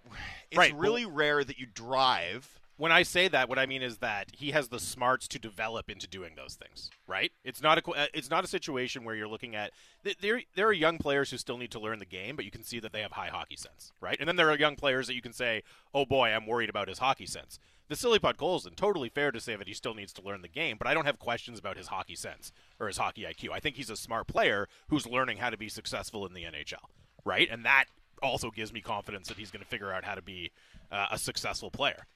It's 0.52 0.58
right, 0.58 0.72
really 0.76 1.04
rare 1.04 1.42
that 1.42 1.58
you 1.58 1.66
drive 1.66 2.60
when 2.76 2.90
I 2.90 3.04
say 3.04 3.28
that, 3.28 3.48
what 3.48 3.58
I 3.58 3.66
mean 3.66 3.82
is 3.82 3.98
that 3.98 4.30
he 4.32 4.50
has 4.50 4.68
the 4.68 4.80
smarts 4.80 5.28
to 5.28 5.38
develop 5.38 5.88
into 5.88 6.08
doing 6.08 6.34
those 6.34 6.54
things. 6.54 6.90
Right? 7.06 7.30
It's 7.44 7.62
not 7.62 7.78
a 7.78 7.90
uh, 7.90 8.06
it's 8.12 8.30
not 8.30 8.44
a 8.44 8.48
situation 8.48 9.04
where 9.04 9.14
you're 9.14 9.28
looking 9.28 9.54
at 9.54 9.72
there. 10.20 10.42
There 10.54 10.66
are 10.66 10.72
young 10.72 10.98
players 10.98 11.30
who 11.30 11.38
still 11.38 11.58
need 11.58 11.70
to 11.72 11.80
learn 11.80 11.98
the 11.98 12.04
game, 12.04 12.36
but 12.36 12.44
you 12.44 12.50
can 12.50 12.64
see 12.64 12.80
that 12.80 12.92
they 12.92 13.02
have 13.02 13.12
high 13.12 13.28
hockey 13.28 13.56
sense. 13.56 13.92
Right? 14.00 14.16
And 14.18 14.28
then 14.28 14.36
there 14.36 14.50
are 14.50 14.58
young 14.58 14.76
players 14.76 15.06
that 15.06 15.14
you 15.14 15.22
can 15.22 15.32
say, 15.32 15.62
"Oh 15.94 16.04
boy, 16.04 16.30
I'm 16.30 16.46
worried 16.46 16.70
about 16.70 16.88
his 16.88 16.98
hockey 16.98 17.26
sense." 17.26 17.58
Vasily 17.88 18.18
and 18.22 18.76
totally 18.76 19.08
fair 19.08 19.30
to 19.30 19.40
say 19.40 19.56
that 19.56 19.68
he 19.68 19.74
still 19.74 19.94
needs 19.94 20.12
to 20.14 20.22
learn 20.22 20.42
the 20.42 20.48
game, 20.48 20.76
but 20.78 20.86
I 20.86 20.94
don't 20.94 21.04
have 21.04 21.18
questions 21.18 21.58
about 21.58 21.76
his 21.76 21.88
hockey 21.88 22.16
sense 22.16 22.50
or 22.80 22.86
his 22.86 22.96
hockey 22.96 23.22
IQ. 23.22 23.50
I 23.52 23.60
think 23.60 23.76
he's 23.76 23.90
a 23.90 23.96
smart 23.96 24.26
player 24.26 24.68
who's 24.88 25.06
learning 25.06 25.36
how 25.36 25.50
to 25.50 25.58
be 25.58 25.68
successful 25.68 26.26
in 26.26 26.32
the 26.32 26.44
NHL. 26.44 26.84
Right? 27.24 27.48
And 27.50 27.64
that 27.64 27.84
also 28.22 28.50
gives 28.50 28.72
me 28.72 28.80
confidence 28.80 29.28
that 29.28 29.36
he's 29.36 29.50
going 29.50 29.62
to 29.62 29.68
figure 29.68 29.92
out 29.92 30.04
how 30.04 30.14
to 30.14 30.22
be 30.22 30.50
uh, 30.90 31.06
a 31.10 31.18
successful 31.18 31.70
player 31.70 32.06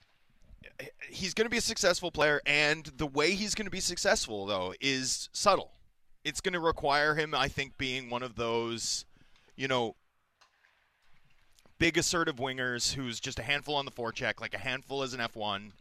he's 1.09 1.33
going 1.33 1.45
to 1.45 1.49
be 1.49 1.57
a 1.57 1.61
successful 1.61 2.11
player, 2.11 2.41
and 2.45 2.85
the 2.97 3.07
way 3.07 3.31
he's 3.31 3.55
going 3.55 3.65
to 3.65 3.71
be 3.71 3.79
successful, 3.79 4.45
though, 4.45 4.73
is 4.79 5.29
subtle. 5.31 5.71
It's 6.23 6.41
going 6.41 6.53
to 6.53 6.59
require 6.59 7.15
him, 7.15 7.33
I 7.33 7.47
think, 7.47 7.77
being 7.77 8.09
one 8.09 8.23
of 8.23 8.35
those, 8.35 9.05
you 9.55 9.67
know, 9.67 9.95
big 11.79 11.97
assertive 11.97 12.35
wingers 12.35 12.93
who's 12.93 13.19
just 13.19 13.39
a 13.39 13.43
handful 13.43 13.75
on 13.75 13.85
the 13.85 13.91
forecheck, 13.91 14.39
like 14.39 14.53
a 14.53 14.59
handful 14.59 15.01
as 15.01 15.13
an 15.13 15.19
F1. 15.19 15.71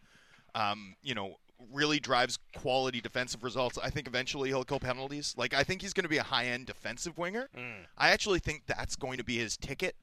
Um, 0.54 0.96
you 1.02 1.14
know, 1.14 1.36
really 1.72 1.98
drives 1.98 2.38
quality 2.56 3.00
defensive 3.00 3.42
results. 3.42 3.78
I 3.82 3.90
think 3.90 4.06
eventually 4.06 4.48
he'll 4.48 4.64
kill 4.64 4.80
penalties. 4.80 5.34
Like 5.36 5.54
I 5.54 5.64
think 5.64 5.82
he's 5.82 5.92
going 5.92 6.04
to 6.04 6.08
be 6.08 6.18
a 6.18 6.22
high-end 6.22 6.66
defensive 6.66 7.18
winger. 7.18 7.48
Mm. 7.56 7.86
I 7.96 8.10
actually 8.10 8.38
think 8.38 8.62
that's 8.66 8.96
going 8.96 9.18
to 9.18 9.24
be 9.24 9.38
his 9.38 9.56
ticket 9.56 9.96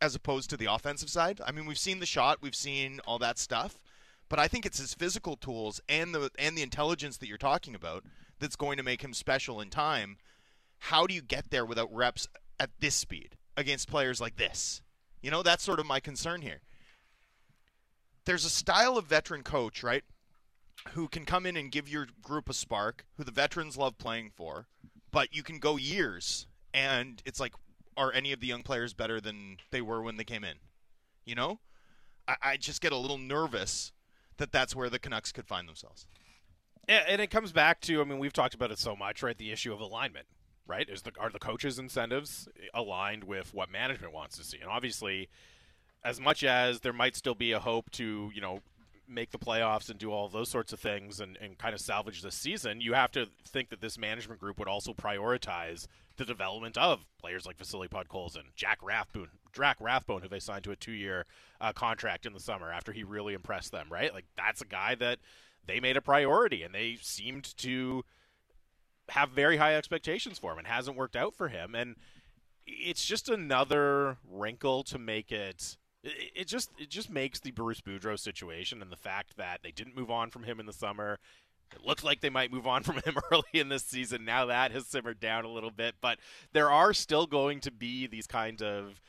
as 0.00 0.14
opposed 0.14 0.48
to 0.50 0.56
the 0.56 0.72
offensive 0.72 1.10
side. 1.10 1.40
I 1.44 1.52
mean, 1.52 1.66
we've 1.66 1.78
seen 1.78 2.00
the 2.00 2.06
shot, 2.06 2.38
we've 2.40 2.54
seen 2.54 3.00
all 3.06 3.18
that 3.18 3.38
stuff, 3.38 3.78
but 4.28 4.38
I 4.38 4.48
think 4.48 4.64
it's 4.64 4.78
his 4.78 4.94
physical 4.94 5.36
tools 5.36 5.80
and 5.88 6.14
the 6.14 6.30
and 6.38 6.56
the 6.56 6.62
intelligence 6.62 7.16
that 7.18 7.28
you're 7.28 7.36
talking 7.36 7.74
about 7.74 8.04
that's 8.38 8.56
going 8.56 8.78
to 8.78 8.82
make 8.82 9.02
him 9.02 9.12
special 9.12 9.60
in 9.60 9.70
time. 9.70 10.16
How 10.84 11.06
do 11.06 11.12
you 11.12 11.20
get 11.20 11.50
there 11.50 11.66
without 11.66 11.94
reps 11.94 12.26
at 12.58 12.70
this 12.78 12.94
speed 12.94 13.36
against 13.56 13.90
players 13.90 14.20
like 14.20 14.36
this? 14.36 14.80
You 15.22 15.30
know, 15.30 15.42
that's 15.42 15.64
sort 15.64 15.80
of 15.80 15.86
my 15.86 16.00
concern 16.00 16.42
here. 16.42 16.60
There's 18.24 18.44
a 18.44 18.50
style 18.50 18.96
of 18.96 19.06
veteran 19.06 19.42
coach, 19.42 19.82
right? 19.82 20.04
Who 20.90 21.08
can 21.08 21.24
come 21.24 21.46
in 21.46 21.56
and 21.56 21.70
give 21.70 21.88
your 21.88 22.06
group 22.22 22.48
a 22.48 22.54
spark, 22.54 23.04
who 23.16 23.24
the 23.24 23.30
veterans 23.30 23.76
love 23.76 23.98
playing 23.98 24.30
for, 24.34 24.66
but 25.10 25.34
you 25.34 25.42
can 25.42 25.58
go 25.58 25.76
years, 25.76 26.46
and 26.72 27.22
it's 27.24 27.40
like, 27.40 27.54
are 27.96 28.12
any 28.12 28.32
of 28.32 28.40
the 28.40 28.46
young 28.46 28.62
players 28.62 28.94
better 28.94 29.20
than 29.20 29.58
they 29.70 29.82
were 29.82 30.02
when 30.02 30.16
they 30.16 30.24
came 30.24 30.44
in? 30.44 30.56
You 31.24 31.34
know, 31.34 31.60
I, 32.26 32.36
I 32.42 32.56
just 32.56 32.80
get 32.80 32.92
a 32.92 32.96
little 32.96 33.18
nervous 33.18 33.92
that 34.38 34.52
that's 34.52 34.74
where 34.74 34.88
the 34.88 34.98
Canucks 34.98 35.32
could 35.32 35.46
find 35.46 35.68
themselves. 35.68 36.06
And 36.88 37.20
it 37.20 37.30
comes 37.30 37.52
back 37.52 37.80
to, 37.82 38.00
I 38.00 38.04
mean, 38.04 38.18
we've 38.18 38.32
talked 38.32 38.54
about 38.54 38.70
it 38.70 38.78
so 38.78 38.96
much, 38.96 39.22
right? 39.22 39.36
The 39.36 39.52
issue 39.52 39.72
of 39.72 39.80
alignment, 39.80 40.26
right? 40.70 40.88
Is 40.88 41.02
the 41.02 41.12
are 41.18 41.30
the 41.30 41.38
coaches' 41.38 41.78
incentives 41.78 42.48
aligned 42.72 43.24
with 43.24 43.52
what 43.52 43.70
management 43.70 44.14
wants 44.14 44.38
to 44.38 44.44
see? 44.44 44.58
And 44.58 44.70
obviously, 44.70 45.28
as 46.04 46.20
much 46.20 46.44
as 46.44 46.80
there 46.80 46.92
might 46.92 47.16
still 47.16 47.34
be 47.34 47.52
a 47.52 47.58
hope 47.58 47.90
to, 47.92 48.30
you 48.32 48.40
know, 48.40 48.60
make 49.08 49.32
the 49.32 49.38
playoffs 49.38 49.90
and 49.90 49.98
do 49.98 50.12
all 50.12 50.28
those 50.28 50.48
sorts 50.48 50.72
of 50.72 50.78
things 50.78 51.20
and, 51.20 51.36
and 51.42 51.58
kind 51.58 51.74
of 51.74 51.80
salvage 51.80 52.22
this 52.22 52.36
season, 52.36 52.80
you 52.80 52.94
have 52.94 53.10
to 53.10 53.26
think 53.44 53.68
that 53.70 53.80
this 53.80 53.98
management 53.98 54.40
group 54.40 54.58
would 54.58 54.68
also 54.68 54.92
prioritize 54.92 55.88
the 56.16 56.24
development 56.24 56.78
of 56.78 57.04
players 57.18 57.44
like 57.44 57.58
Vasily 57.58 57.88
Podkolzin, 57.88 58.54
Jack 58.54 58.78
Rathbone, 58.82 59.30
Jack 59.52 59.78
Rathbone, 59.80 60.22
who 60.22 60.28
they 60.28 60.38
signed 60.38 60.62
to 60.64 60.70
a 60.70 60.76
two-year 60.76 61.26
uh, 61.60 61.72
contract 61.72 62.24
in 62.24 62.32
the 62.32 62.40
summer 62.40 62.70
after 62.70 62.92
he 62.92 63.02
really 63.02 63.34
impressed 63.34 63.72
them. 63.72 63.88
Right, 63.90 64.14
like 64.14 64.26
that's 64.36 64.62
a 64.62 64.66
guy 64.66 64.94
that 64.94 65.18
they 65.66 65.80
made 65.80 65.96
a 65.96 66.02
priority, 66.02 66.62
and 66.62 66.72
they 66.72 66.96
seemed 67.00 67.56
to 67.58 68.04
have 69.10 69.30
very 69.30 69.56
high 69.56 69.74
expectations 69.74 70.38
for 70.38 70.52
him, 70.52 70.58
and 70.58 70.66
hasn't 70.66 70.96
worked 70.96 71.16
out 71.16 71.34
for 71.34 71.48
him. 71.48 71.74
And 71.74 71.96
it's 72.66 73.04
just 73.04 73.28
another 73.28 74.18
wrinkle 74.28 74.82
to 74.84 74.98
make 74.98 75.32
it. 75.32 75.76
It 76.02 76.46
just 76.46 76.70
it 76.78 76.88
just 76.88 77.10
makes 77.10 77.40
the 77.40 77.50
Bruce 77.50 77.80
Boudreau 77.80 78.18
situation 78.18 78.80
and 78.80 78.90
the 78.90 78.96
fact 78.96 79.36
that 79.36 79.60
they 79.62 79.70
didn't 79.70 79.96
move 79.96 80.10
on 80.10 80.30
from 80.30 80.44
him 80.44 80.58
in 80.58 80.66
the 80.66 80.72
summer. 80.72 81.18
It 81.74 81.86
looks 81.86 82.02
like 82.02 82.20
they 82.20 82.30
might 82.30 82.52
move 82.52 82.66
on 82.66 82.82
from 82.82 82.96
him 82.96 83.16
early 83.32 83.44
in 83.52 83.68
this 83.68 83.84
season. 83.84 84.24
Now 84.24 84.46
that 84.46 84.72
has 84.72 84.86
simmered 84.86 85.20
down 85.20 85.44
a 85.44 85.50
little 85.50 85.70
bit, 85.70 85.96
but 86.00 86.18
there 86.52 86.70
are 86.70 86.92
still 86.92 87.26
going 87.26 87.60
to 87.60 87.70
be 87.70 88.06
these 88.06 88.26
kind 88.26 88.62
of 88.62 89.00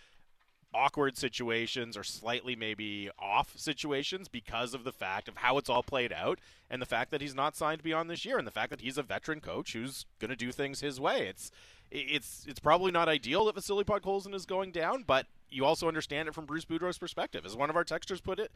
awkward 0.73 1.17
situations 1.17 1.97
or 1.97 2.03
slightly 2.03 2.55
maybe 2.55 3.09
off 3.19 3.53
situations 3.57 4.27
because 4.27 4.73
of 4.73 4.83
the 4.83 4.91
fact 4.91 5.27
of 5.27 5.37
how 5.37 5.57
it's 5.57 5.69
all 5.69 5.83
played 5.83 6.13
out 6.13 6.39
and 6.69 6.81
the 6.81 6.85
fact 6.85 7.11
that 7.11 7.21
he's 7.21 7.35
not 7.35 7.55
signed 7.55 7.83
beyond 7.83 8.09
this 8.09 8.25
year 8.25 8.37
and 8.37 8.47
the 8.47 8.51
fact 8.51 8.69
that 8.69 8.81
he's 8.81 8.97
a 8.97 9.03
veteran 9.03 9.41
coach 9.41 9.73
who's 9.73 10.05
going 10.19 10.29
to 10.29 10.35
do 10.35 10.51
things 10.51 10.79
his 10.79 10.99
way. 10.99 11.27
It's 11.27 11.51
it's 11.91 12.45
it's 12.47 12.59
probably 12.59 12.91
not 12.91 13.09
ideal 13.09 13.45
that 13.45 13.55
Vasily 13.55 13.83
Podkolzin 13.83 14.33
is 14.33 14.45
going 14.45 14.71
down, 14.71 15.03
but 15.05 15.27
you 15.49 15.65
also 15.65 15.87
understand 15.89 16.29
it 16.29 16.33
from 16.33 16.45
Bruce 16.45 16.63
Boudreau's 16.63 16.97
perspective. 16.97 17.45
As 17.45 17.55
one 17.55 17.69
of 17.69 17.75
our 17.75 17.83
texters 17.83 18.23
put 18.23 18.39
it 18.39 18.51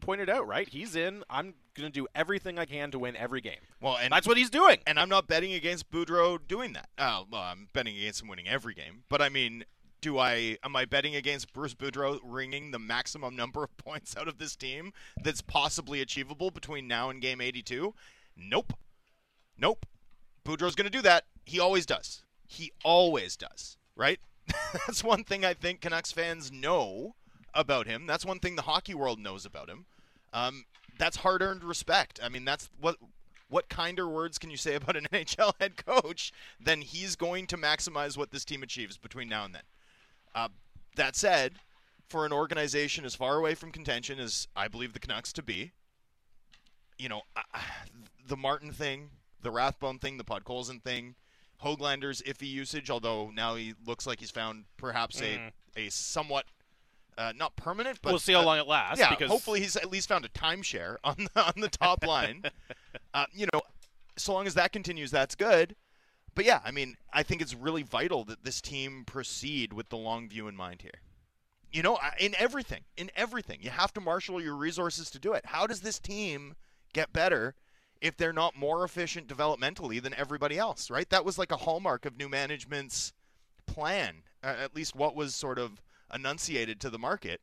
pointed 0.00 0.28
out, 0.28 0.46
right? 0.48 0.68
He's 0.68 0.96
in. 0.96 1.22
I'm 1.30 1.54
going 1.74 1.90
to 1.90 1.92
do 1.92 2.08
everything 2.14 2.58
I 2.58 2.64
can 2.64 2.90
to 2.90 2.98
win 2.98 3.16
every 3.16 3.40
game. 3.40 3.60
Well, 3.80 3.96
and 3.96 4.12
that's 4.12 4.26
what 4.26 4.36
he's 4.36 4.50
doing. 4.50 4.78
And 4.84 4.98
I'm 4.98 5.08
not 5.08 5.28
betting 5.28 5.52
against 5.52 5.92
Boudreau 5.92 6.38
doing 6.46 6.72
that. 6.72 6.88
Oh, 6.98 7.26
well, 7.30 7.42
I'm 7.42 7.68
betting 7.72 7.96
against 7.96 8.22
him 8.22 8.28
winning 8.28 8.48
every 8.48 8.74
game. 8.74 9.04
But 9.08 9.22
I 9.22 9.28
mean, 9.28 9.64
do 10.02 10.18
I 10.18 10.58
am 10.62 10.76
I 10.76 10.84
betting 10.84 11.16
against 11.16 11.52
Bruce 11.54 11.74
Boudreau 11.74 12.18
wringing 12.22 12.70
the 12.70 12.78
maximum 12.78 13.34
number 13.34 13.64
of 13.64 13.74
points 13.78 14.14
out 14.16 14.28
of 14.28 14.36
this 14.36 14.54
team 14.54 14.92
that's 15.22 15.40
possibly 15.40 16.02
achievable 16.02 16.50
between 16.50 16.86
now 16.86 17.08
and 17.08 17.22
game 17.22 17.40
82? 17.40 17.94
Nope. 18.36 18.74
Nope. 19.56 19.86
Boudreau's 20.44 20.74
going 20.74 20.90
to 20.90 20.90
do 20.90 21.02
that. 21.02 21.24
He 21.46 21.58
always 21.58 21.86
does. 21.86 22.24
He 22.46 22.72
always 22.84 23.36
does, 23.36 23.78
right? 23.96 24.18
that's 24.86 25.04
one 25.04 25.24
thing 25.24 25.44
I 25.44 25.54
think 25.54 25.80
Canucks 25.80 26.12
fans 26.12 26.50
know 26.52 27.14
about 27.54 27.86
him. 27.86 28.06
That's 28.06 28.26
one 28.26 28.40
thing 28.40 28.56
the 28.56 28.62
hockey 28.62 28.94
world 28.94 29.20
knows 29.20 29.46
about 29.46 29.70
him. 29.70 29.86
Um, 30.32 30.64
that's 30.98 31.18
hard-earned 31.18 31.62
respect. 31.62 32.18
I 32.22 32.28
mean, 32.28 32.44
that's 32.44 32.68
what 32.80 32.96
what 33.48 33.68
kinder 33.68 34.08
words 34.08 34.38
can 34.38 34.50
you 34.50 34.56
say 34.56 34.74
about 34.74 34.96
an 34.96 35.06
NHL 35.12 35.52
head 35.60 35.76
coach 35.76 36.32
than 36.58 36.80
he's 36.80 37.16
going 37.16 37.46
to 37.48 37.58
maximize 37.58 38.16
what 38.16 38.30
this 38.30 38.46
team 38.46 38.62
achieves 38.62 38.96
between 38.96 39.28
now 39.28 39.44
and 39.44 39.54
then? 39.54 39.62
Uh, 40.34 40.48
that 40.96 41.16
said, 41.16 41.54
for 42.08 42.26
an 42.26 42.32
organization 42.32 43.04
as 43.04 43.14
far 43.14 43.36
away 43.36 43.54
from 43.54 43.72
contention 43.72 44.18
as 44.18 44.48
I 44.54 44.68
believe 44.68 44.92
the 44.92 44.98
Canucks 44.98 45.32
to 45.34 45.42
be, 45.42 45.72
you 46.98 47.08
know, 47.08 47.22
uh, 47.36 47.58
the 48.26 48.36
Martin 48.36 48.72
thing, 48.72 49.10
the 49.42 49.50
Rathbone 49.50 49.98
thing, 49.98 50.18
the 50.18 50.24
Podkolzin 50.24 50.82
thing, 50.82 51.14
Hoglander's 51.62 52.22
iffy 52.22 52.48
usage, 52.48 52.90
although 52.90 53.30
now 53.30 53.54
he 53.54 53.74
looks 53.86 54.06
like 54.06 54.20
he's 54.20 54.30
found 54.30 54.64
perhaps 54.76 55.20
mm. 55.20 55.50
a, 55.76 55.80
a 55.80 55.90
somewhat 55.90 56.44
uh, 57.16 57.32
not 57.36 57.56
permanent, 57.56 57.98
but 58.02 58.10
we'll 58.10 58.18
see 58.18 58.32
how 58.32 58.42
long 58.42 58.58
it 58.58 58.66
lasts. 58.66 58.98
Yeah, 58.98 59.10
because... 59.10 59.30
hopefully 59.30 59.60
he's 59.60 59.76
at 59.76 59.90
least 59.90 60.08
found 60.08 60.24
a 60.24 60.28
timeshare 60.28 60.96
on 61.04 61.28
the, 61.34 61.40
on 61.42 61.54
the 61.56 61.68
top 61.68 62.04
line. 62.06 62.42
uh, 63.14 63.26
you 63.32 63.46
know, 63.52 63.60
so 64.16 64.32
long 64.32 64.46
as 64.46 64.54
that 64.54 64.72
continues, 64.72 65.10
that's 65.10 65.34
good. 65.34 65.76
But 66.34 66.44
yeah, 66.44 66.60
I 66.64 66.70
mean, 66.70 66.96
I 67.12 67.22
think 67.22 67.42
it's 67.42 67.54
really 67.54 67.82
vital 67.82 68.24
that 68.24 68.44
this 68.44 68.60
team 68.60 69.04
proceed 69.04 69.72
with 69.72 69.90
the 69.90 69.96
long 69.96 70.28
view 70.28 70.48
in 70.48 70.56
mind 70.56 70.82
here. 70.82 71.00
You 71.70 71.82
know, 71.82 71.98
in 72.18 72.34
everything, 72.38 72.82
in 72.96 73.10
everything, 73.16 73.60
you 73.62 73.70
have 73.70 73.92
to 73.94 74.00
marshal 74.00 74.42
your 74.42 74.56
resources 74.56 75.10
to 75.10 75.18
do 75.18 75.32
it. 75.32 75.46
How 75.46 75.66
does 75.66 75.80
this 75.80 75.98
team 75.98 76.54
get 76.92 77.12
better 77.12 77.54
if 78.00 78.16
they're 78.16 78.32
not 78.32 78.56
more 78.56 78.84
efficient 78.84 79.28
developmentally 79.28 80.02
than 80.02 80.14
everybody 80.14 80.58
else, 80.58 80.90
right? 80.90 81.08
That 81.08 81.24
was 81.24 81.38
like 81.38 81.52
a 81.52 81.56
hallmark 81.58 82.04
of 82.04 82.16
new 82.16 82.28
management's 82.28 83.12
plan, 83.66 84.22
at 84.42 84.74
least 84.74 84.96
what 84.96 85.14
was 85.14 85.34
sort 85.34 85.58
of 85.58 85.80
enunciated 86.12 86.80
to 86.80 86.90
the 86.90 86.98
market. 86.98 87.40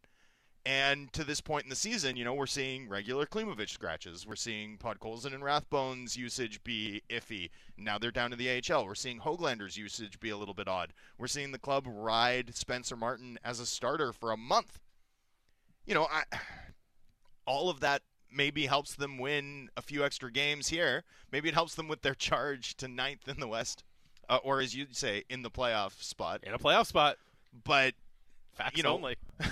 And 0.66 1.12
to 1.14 1.24
this 1.24 1.42
point 1.42 1.64
in 1.64 1.70
the 1.70 1.76
season, 1.76 2.16
you 2.18 2.26
know, 2.26 2.34
we're 2.34 2.46
seeing 2.46 2.90
regular 2.90 3.26
Klimovich 3.26 3.70
scratches. 3.70 4.28
We're 4.28 4.36
seeing 4.36 4.78
Podkolzin 4.78 5.34
and 5.34 5.44
Rathbone's 5.44 6.18
usage 6.18 6.64
be 6.64 7.02
iffy. 7.10 7.50
Now 7.78 7.98
they're 7.98 8.12
down 8.12 8.32
to 8.32 8.36
the 8.36 8.50
AHL. 8.50 8.86
We're 8.86 8.96
seeing 8.96 9.20
Hoglander's 9.20 9.78
usage 9.78 10.20
be 10.20 10.30
a 10.30 10.38
little 10.38 10.54
bit 10.54 10.68
odd. 10.68 10.94
We're 11.18 11.28
seeing 11.28 11.52
the 11.52 11.60
club 11.60 11.86
ride 11.88 12.56
Spencer 12.56 12.96
Martin 12.96 13.40
as 13.44 13.60
a 13.60 13.66
starter 13.66 14.12
for 14.12 14.32
a 14.32 14.38
month. 14.38 14.80
You 15.86 15.96
know, 15.96 16.08
I, 16.12 16.24
all 17.46 17.70
of 17.70 17.80
that 17.80 18.02
maybe 18.32 18.66
helps 18.66 18.96
them 18.96 19.18
win 19.18 19.70
a 19.78 19.82
few 19.82 20.04
extra 20.04 20.32
games 20.32 20.68
here. 20.68 21.04
Maybe 21.32 21.48
it 21.50 21.56
helps 21.56 21.76
them 21.76 21.88
with 21.88 22.02
their 22.02 22.16
charge 22.16 22.76
to 22.78 22.88
ninth 22.88 23.28
in 23.28 23.40
the 23.40 23.48
West, 23.48 23.84
uh, 24.30 24.40
or 24.44 24.60
as 24.60 24.76
you'd 24.76 24.96
say, 24.96 25.24
in 25.30 25.42
the 25.42 25.50
playoff 25.50 26.04
spot. 26.04 26.42
In 26.44 26.54
a 26.54 26.60
playoff 26.60 26.88
spot. 26.88 27.18
But 27.64 27.94
Facts 28.54 28.78
you 28.78 28.84
know, 28.84 28.94
only. 28.94 29.16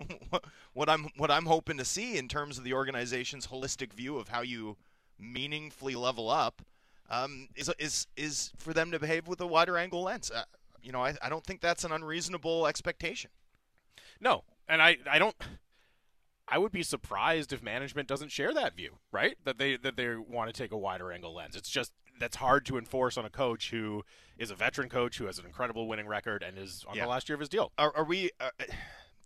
what 0.72 0.88
I'm 0.88 1.08
what 1.16 1.30
I'm 1.30 1.46
hoping 1.46 1.78
to 1.78 1.84
see 1.84 2.16
in 2.16 2.28
terms 2.28 2.58
of 2.58 2.64
the 2.64 2.72
organization's 2.72 3.46
holistic 3.46 3.92
view 3.92 4.18
of 4.18 4.28
how 4.28 4.42
you 4.42 4.76
meaningfully 5.18 5.94
level 5.94 6.30
up 6.30 6.62
um, 7.10 7.48
is 7.54 7.70
is 7.78 8.06
is 8.16 8.52
for 8.56 8.72
them 8.72 8.90
to 8.90 8.98
behave 8.98 9.28
with 9.28 9.40
a 9.40 9.46
wider 9.46 9.76
angle 9.76 10.02
lens. 10.02 10.30
Uh, 10.30 10.44
you 10.82 10.92
know, 10.92 11.02
I, 11.02 11.14
I 11.22 11.28
don't 11.28 11.44
think 11.44 11.60
that's 11.60 11.84
an 11.84 11.92
unreasonable 11.92 12.66
expectation. 12.66 13.30
No, 14.20 14.44
and 14.68 14.82
I 14.82 14.98
I 15.10 15.18
don't. 15.18 15.36
I 16.46 16.58
would 16.58 16.72
be 16.72 16.82
surprised 16.82 17.54
if 17.54 17.62
management 17.62 18.06
doesn't 18.06 18.30
share 18.30 18.52
that 18.52 18.76
view, 18.76 18.98
right? 19.10 19.36
That 19.44 19.58
they 19.58 19.76
that 19.76 19.96
they 19.96 20.16
want 20.16 20.52
to 20.52 20.62
take 20.62 20.72
a 20.72 20.78
wider 20.78 21.10
angle 21.10 21.34
lens. 21.34 21.56
It's 21.56 21.70
just 21.70 21.92
that's 22.20 22.36
hard 22.36 22.64
to 22.66 22.78
enforce 22.78 23.16
on 23.16 23.24
a 23.24 23.30
coach 23.30 23.70
who 23.70 24.04
is 24.38 24.50
a 24.50 24.54
veteran 24.54 24.88
coach 24.88 25.18
who 25.18 25.26
has 25.26 25.38
an 25.38 25.46
incredible 25.46 25.88
winning 25.88 26.06
record 26.06 26.42
and 26.42 26.58
is 26.58 26.84
on 26.88 26.96
yeah. 26.96 27.04
the 27.04 27.08
last 27.08 27.28
year 27.28 27.34
of 27.34 27.40
his 27.40 27.48
deal. 27.48 27.72
Are, 27.78 27.92
are 27.96 28.04
we? 28.04 28.30
Uh, 28.40 28.50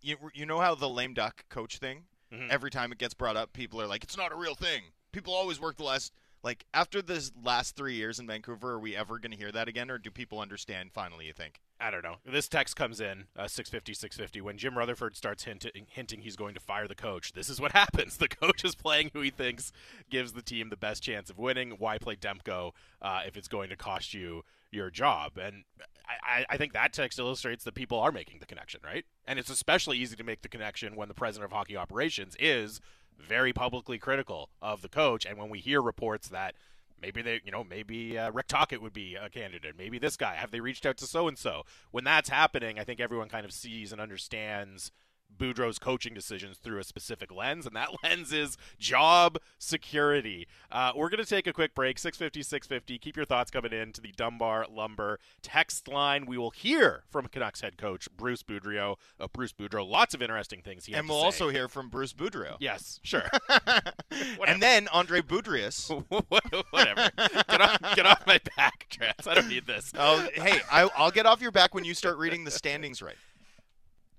you 0.00 0.16
you 0.34 0.46
know 0.46 0.60
how 0.60 0.74
the 0.74 0.88
lame 0.88 1.14
duck 1.14 1.44
coach 1.48 1.78
thing? 1.78 2.04
Mm-hmm. 2.32 2.48
Every 2.50 2.70
time 2.70 2.92
it 2.92 2.98
gets 2.98 3.14
brought 3.14 3.36
up, 3.36 3.52
people 3.52 3.80
are 3.80 3.86
like, 3.86 4.04
"It's 4.04 4.16
not 4.16 4.32
a 4.32 4.36
real 4.36 4.54
thing." 4.54 4.82
People 5.12 5.34
always 5.34 5.60
work 5.60 5.76
the 5.76 5.84
last. 5.84 6.12
Like 6.44 6.64
after 6.72 7.02
this 7.02 7.32
last 7.42 7.74
three 7.74 7.94
years 7.94 8.20
in 8.20 8.26
Vancouver, 8.26 8.72
are 8.72 8.78
we 8.78 8.94
ever 8.94 9.18
going 9.18 9.32
to 9.32 9.36
hear 9.36 9.50
that 9.50 9.66
again, 9.66 9.90
or 9.90 9.98
do 9.98 10.10
people 10.10 10.38
understand 10.38 10.92
finally? 10.92 11.26
You 11.26 11.32
think? 11.32 11.60
I 11.80 11.90
don't 11.90 12.02
know. 12.02 12.16
This 12.24 12.48
text 12.48 12.74
comes 12.74 13.00
in 13.00 13.26
uh, 13.36 13.46
650 13.46 13.94
650 13.94 14.40
when 14.40 14.58
Jim 14.58 14.76
Rutherford 14.76 15.16
starts 15.16 15.44
hinting, 15.44 15.86
hinting 15.88 16.22
he's 16.22 16.34
going 16.36 16.54
to 16.54 16.60
fire 16.60 16.88
the 16.88 16.94
coach. 16.94 17.32
This 17.32 17.48
is 17.48 17.60
what 17.60 17.72
happens. 17.82 18.16
The 18.16 18.28
coach 18.28 18.64
is 18.64 18.74
playing 18.74 19.10
who 19.12 19.20
he 19.20 19.30
thinks 19.30 19.72
gives 20.10 20.32
the 20.32 20.42
team 20.42 20.70
the 20.70 20.76
best 20.76 21.02
chance 21.02 21.30
of 21.30 21.38
winning. 21.38 21.72
Why 21.78 21.98
play 21.98 22.16
Demko 22.16 22.72
uh, 23.00 23.20
if 23.26 23.36
it's 23.36 23.48
going 23.48 23.70
to 23.70 23.76
cost 23.76 24.12
you 24.12 24.44
your 24.70 24.90
job? 24.90 25.38
And 25.38 25.64
I, 26.08 26.46
I 26.48 26.56
think 26.56 26.72
that 26.72 26.92
text 26.92 27.18
illustrates 27.18 27.64
that 27.64 27.74
people 27.74 27.98
are 27.98 28.12
making 28.12 28.40
the 28.40 28.46
connection, 28.46 28.80
right? 28.84 29.04
And 29.26 29.38
it's 29.38 29.50
especially 29.50 29.98
easy 29.98 30.16
to 30.16 30.24
make 30.24 30.42
the 30.42 30.48
connection 30.48 30.96
when 30.96 31.08
the 31.08 31.14
president 31.14 31.46
of 31.46 31.52
hockey 31.52 31.76
operations 31.76 32.36
is 32.38 32.80
very 33.18 33.52
publicly 33.52 33.98
critical 33.98 34.48
of 34.62 34.82
the 34.82 34.88
coach. 34.88 35.26
And 35.26 35.38
when 35.38 35.50
we 35.50 35.58
hear 35.58 35.82
reports 35.82 36.28
that 36.28 36.54
Maybe 37.00 37.22
they, 37.22 37.40
you 37.44 37.52
know, 37.52 37.64
maybe 37.64 38.18
uh, 38.18 38.30
Rick 38.32 38.48
Tocchet 38.48 38.82
would 38.82 38.92
be 38.92 39.14
a 39.14 39.28
candidate. 39.28 39.74
Maybe 39.78 39.98
this 39.98 40.16
guy. 40.16 40.34
Have 40.34 40.50
they 40.50 40.60
reached 40.60 40.84
out 40.84 40.96
to 40.98 41.06
so 41.06 41.28
and 41.28 41.38
so? 41.38 41.62
When 41.90 42.04
that's 42.04 42.28
happening, 42.28 42.78
I 42.78 42.84
think 42.84 43.00
everyone 43.00 43.28
kind 43.28 43.44
of 43.44 43.52
sees 43.52 43.92
and 43.92 44.00
understands 44.00 44.90
Boudreau's 45.36 45.78
coaching 45.78 46.14
decisions 46.14 46.58
through 46.58 46.78
a 46.78 46.84
specific 46.84 47.32
lens, 47.32 47.66
and 47.66 47.74
that 47.76 47.90
lens 48.02 48.32
is 48.32 48.56
job 48.78 49.38
security. 49.58 50.46
Uh, 50.70 50.92
we're 50.94 51.08
going 51.08 51.22
to 51.22 51.28
take 51.28 51.46
a 51.46 51.52
quick 51.52 51.74
break. 51.74 51.98
650, 51.98 52.42
650. 52.42 52.98
Keep 52.98 53.16
your 53.16 53.24
thoughts 53.24 53.50
coming 53.50 53.72
in 53.72 53.92
to 53.92 54.00
the 54.00 54.12
Dunbar 54.16 54.66
Lumber 54.70 55.18
text 55.42 55.88
line. 55.88 56.26
We 56.26 56.38
will 56.38 56.50
hear 56.50 57.04
from 57.08 57.26
Canucks 57.26 57.60
head 57.60 57.76
coach 57.78 58.08
Bruce 58.16 58.42
Boudreau. 58.42 58.96
Uh, 59.18 59.28
Bruce 59.32 59.52
Boudreau, 59.52 59.88
lots 59.88 60.14
of 60.14 60.22
interesting 60.22 60.60
things 60.62 60.86
he 60.86 60.94
and 60.94 61.08
we'll 61.08 61.18
also 61.18 61.48
hear 61.48 61.68
from 61.68 61.88
Bruce 61.88 62.12
Boudreau. 62.12 62.56
Yes, 62.60 63.00
sure. 63.02 63.28
and 64.46 64.62
then 64.62 64.88
Andre 64.88 65.20
Boudreas. 65.20 65.88
Whatever. 66.70 67.10
Get 67.48 67.60
off, 67.60 67.94
get 67.94 68.06
off 68.06 68.26
my 68.26 68.40
back, 68.56 68.86
Drance. 68.90 69.26
I 69.28 69.34
don't 69.34 69.48
need 69.48 69.66
this. 69.66 69.92
oh, 69.96 70.28
hey, 70.34 70.60
I, 70.70 70.88
I'll 70.96 71.10
get 71.10 71.26
off 71.26 71.40
your 71.40 71.52
back 71.52 71.74
when 71.74 71.84
you 71.84 71.94
start 71.94 72.18
reading 72.18 72.44
the 72.44 72.50
standings 72.50 73.02
right. 73.02 73.16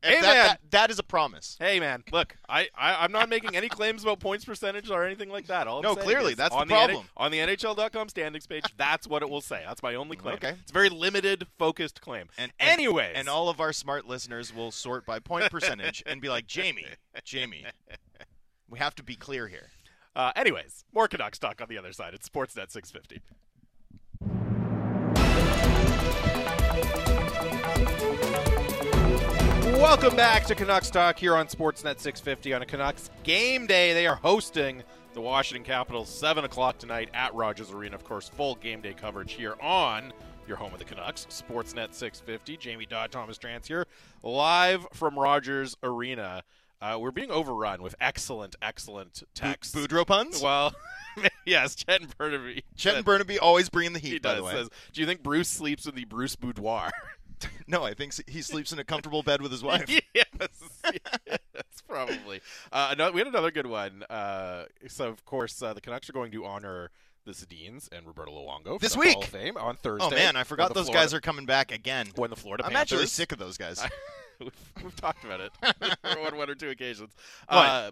Hey, 0.01 0.21
that, 0.21 0.21
man. 0.21 0.33
that- 0.47 0.59
that 0.71 0.91
is 0.91 0.99
a 0.99 1.03
promise. 1.03 1.57
Hey 1.59 1.79
man, 1.79 2.03
look, 2.11 2.37
I, 2.47 2.69
I 2.77 3.03
I'm 3.03 3.11
not 3.11 3.27
making 3.27 3.55
any 3.55 3.67
claims 3.69 4.03
about 4.03 4.19
points 4.19 4.45
percentage 4.45 4.89
or 4.89 5.03
anything 5.05 5.29
like 5.29 5.47
that. 5.47 5.67
All 5.67 5.77
I'm 5.79 5.83
No, 5.83 5.95
clearly, 5.95 6.35
that's 6.35 6.53
the 6.55 6.61
on 6.61 6.67
problem. 6.67 7.05
on 7.17 7.31
the 7.31 7.39
NHL.com 7.39 8.07
standings 8.09 8.47
page, 8.47 8.63
that's 8.77 9.07
what 9.07 9.23
it 9.23 9.29
will 9.29 9.41
say. 9.41 9.61
That's 9.67 9.81
my 9.83 9.95
only 9.95 10.15
claim. 10.15 10.35
Okay. 10.35 10.55
It's 10.61 10.71
a 10.71 10.73
very 10.73 10.89
limited, 10.89 11.47
focused 11.57 12.01
claim. 12.01 12.27
And, 12.37 12.51
and 12.59 12.69
anyways, 12.69 13.13
and 13.15 13.27
all 13.27 13.49
of 13.49 13.59
our 13.59 13.73
smart 13.73 14.07
listeners 14.07 14.53
will 14.55 14.71
sort 14.71 15.05
by 15.05 15.19
point 15.19 15.49
percentage 15.51 16.01
and 16.05 16.21
be 16.21 16.29
like, 16.29 16.47
Jamie, 16.47 16.85
Jamie, 17.25 17.65
we 18.69 18.79
have 18.79 18.95
to 18.95 19.03
be 19.03 19.15
clear 19.15 19.47
here. 19.47 19.69
uh, 20.15 20.31
anyways, 20.35 20.85
more 20.93 21.07
Canucks 21.07 21.39
talk 21.39 21.61
on 21.61 21.67
the 21.67 21.77
other 21.77 21.91
side. 21.93 22.13
It's 22.13 22.29
Sportsnet 22.29 22.71
650. 22.71 23.21
Welcome 29.79 30.17
back 30.17 30.43
to 30.47 30.55
Canucks 30.55 30.89
Talk 30.89 31.17
here 31.17 31.35
on 31.37 31.47
Sportsnet 31.47 32.01
650 32.01 32.53
on 32.53 32.61
a 32.61 32.65
Canucks 32.65 33.09
game 33.23 33.65
day. 33.65 33.93
They 33.93 34.07
are 34.07 34.17
hosting 34.17 34.83
the 35.13 35.21
Washington 35.21 35.63
Capitals 35.63 36.09
7 36.09 36.43
o'clock 36.43 36.77
tonight 36.77 37.09
at 37.13 37.33
Rogers 37.33 37.71
Arena. 37.71 37.95
Of 37.95 38.03
course, 38.03 38.27
full 38.27 38.55
game 38.55 38.81
day 38.81 38.93
coverage 38.93 39.31
here 39.31 39.55
on 39.61 40.11
your 40.49 40.57
home 40.57 40.73
of 40.73 40.79
the 40.79 40.85
Canucks, 40.85 41.27
Sportsnet 41.27 41.93
650. 41.93 42.57
Jamie 42.57 42.85
Dodd, 42.85 43.09
Thomas 43.09 43.37
Drance 43.37 43.67
here, 43.67 43.87
live 44.21 44.85
from 44.93 45.17
Rogers 45.17 45.77
Arena. 45.81 46.43
Uh, 46.81 46.97
we're 46.99 47.11
being 47.11 47.31
overrun 47.31 47.81
with 47.81 47.95
excellent, 48.01 48.57
excellent 48.61 49.23
texts. 49.33 49.73
Boudreau 49.73 50.05
puns? 50.05 50.41
Well, 50.41 50.73
yes, 51.45 51.75
Chet 51.75 52.01
and 52.01 52.17
Burnaby. 52.17 52.65
Chet 52.75 52.95
and 52.95 53.05
Burnaby 53.05 53.39
always 53.39 53.69
bringing 53.69 53.93
the 53.93 53.99
heat, 53.99 54.11
he 54.11 54.19
by 54.19 54.31
does. 54.33 54.37
the 54.39 54.43
way. 54.43 54.53
Says, 54.55 54.69
Do 54.91 54.99
you 54.99 55.07
think 55.07 55.23
Bruce 55.23 55.47
sleeps 55.47 55.85
in 55.85 55.95
the 55.95 56.03
Bruce 56.03 56.35
boudoir? 56.35 56.91
No, 57.67 57.83
I 57.83 57.93
think 57.93 58.13
he 58.27 58.41
sleeps 58.41 58.71
in 58.71 58.79
a 58.79 58.83
comfortable 58.83 59.21
bed 59.21 59.41
with 59.43 59.51
his 59.51 59.61
wife. 59.63 59.87
yes, 60.15 60.25
yes, 61.23 61.39
probably. 61.87 62.41
Uh, 62.71 62.95
no, 62.97 63.11
we 63.11 63.19
had 63.19 63.27
another 63.27 63.51
good 63.51 63.67
one. 63.67 64.03
Uh, 64.09 64.65
so, 64.87 65.07
of 65.07 65.23
course, 65.25 65.61
uh, 65.61 65.73
the 65.73 65.81
Canucks 65.81 66.09
are 66.09 66.13
going 66.13 66.31
to 66.31 66.45
honor 66.45 66.89
the 67.25 67.31
Sedins 67.31 67.87
and 67.91 68.07
Roberto 68.07 68.31
Luongo 68.31 68.73
for 68.73 68.79
This 68.79 68.93
the 68.93 68.99
week. 68.99 69.13
Hall 69.13 69.23
of 69.23 69.29
Fame 69.29 69.55
on 69.57 69.75
Thursday. 69.75 70.07
Oh 70.07 70.09
man, 70.09 70.35
I 70.35 70.43
forgot 70.43 70.73
those 70.73 70.85
Florida- 70.85 71.03
guys 71.05 71.13
are 71.13 71.21
coming 71.21 71.45
back 71.45 71.71
again. 71.71 72.07
when 72.15 72.31
the 72.31 72.35
Florida 72.35 72.63
I'm 72.65 72.71
Panthers. 72.71 72.93
actually 72.93 73.07
sick 73.07 73.31
of 73.31 73.37
those 73.37 73.57
guys. 73.57 73.83
we've, 74.39 74.51
we've 74.83 74.95
talked 74.95 75.23
about 75.23 75.39
it 75.41 75.51
on 76.03 76.37
one 76.37 76.49
or 76.49 76.55
two 76.55 76.69
occasions. 76.69 77.11
What? 77.47 77.55
Uh, 77.57 77.91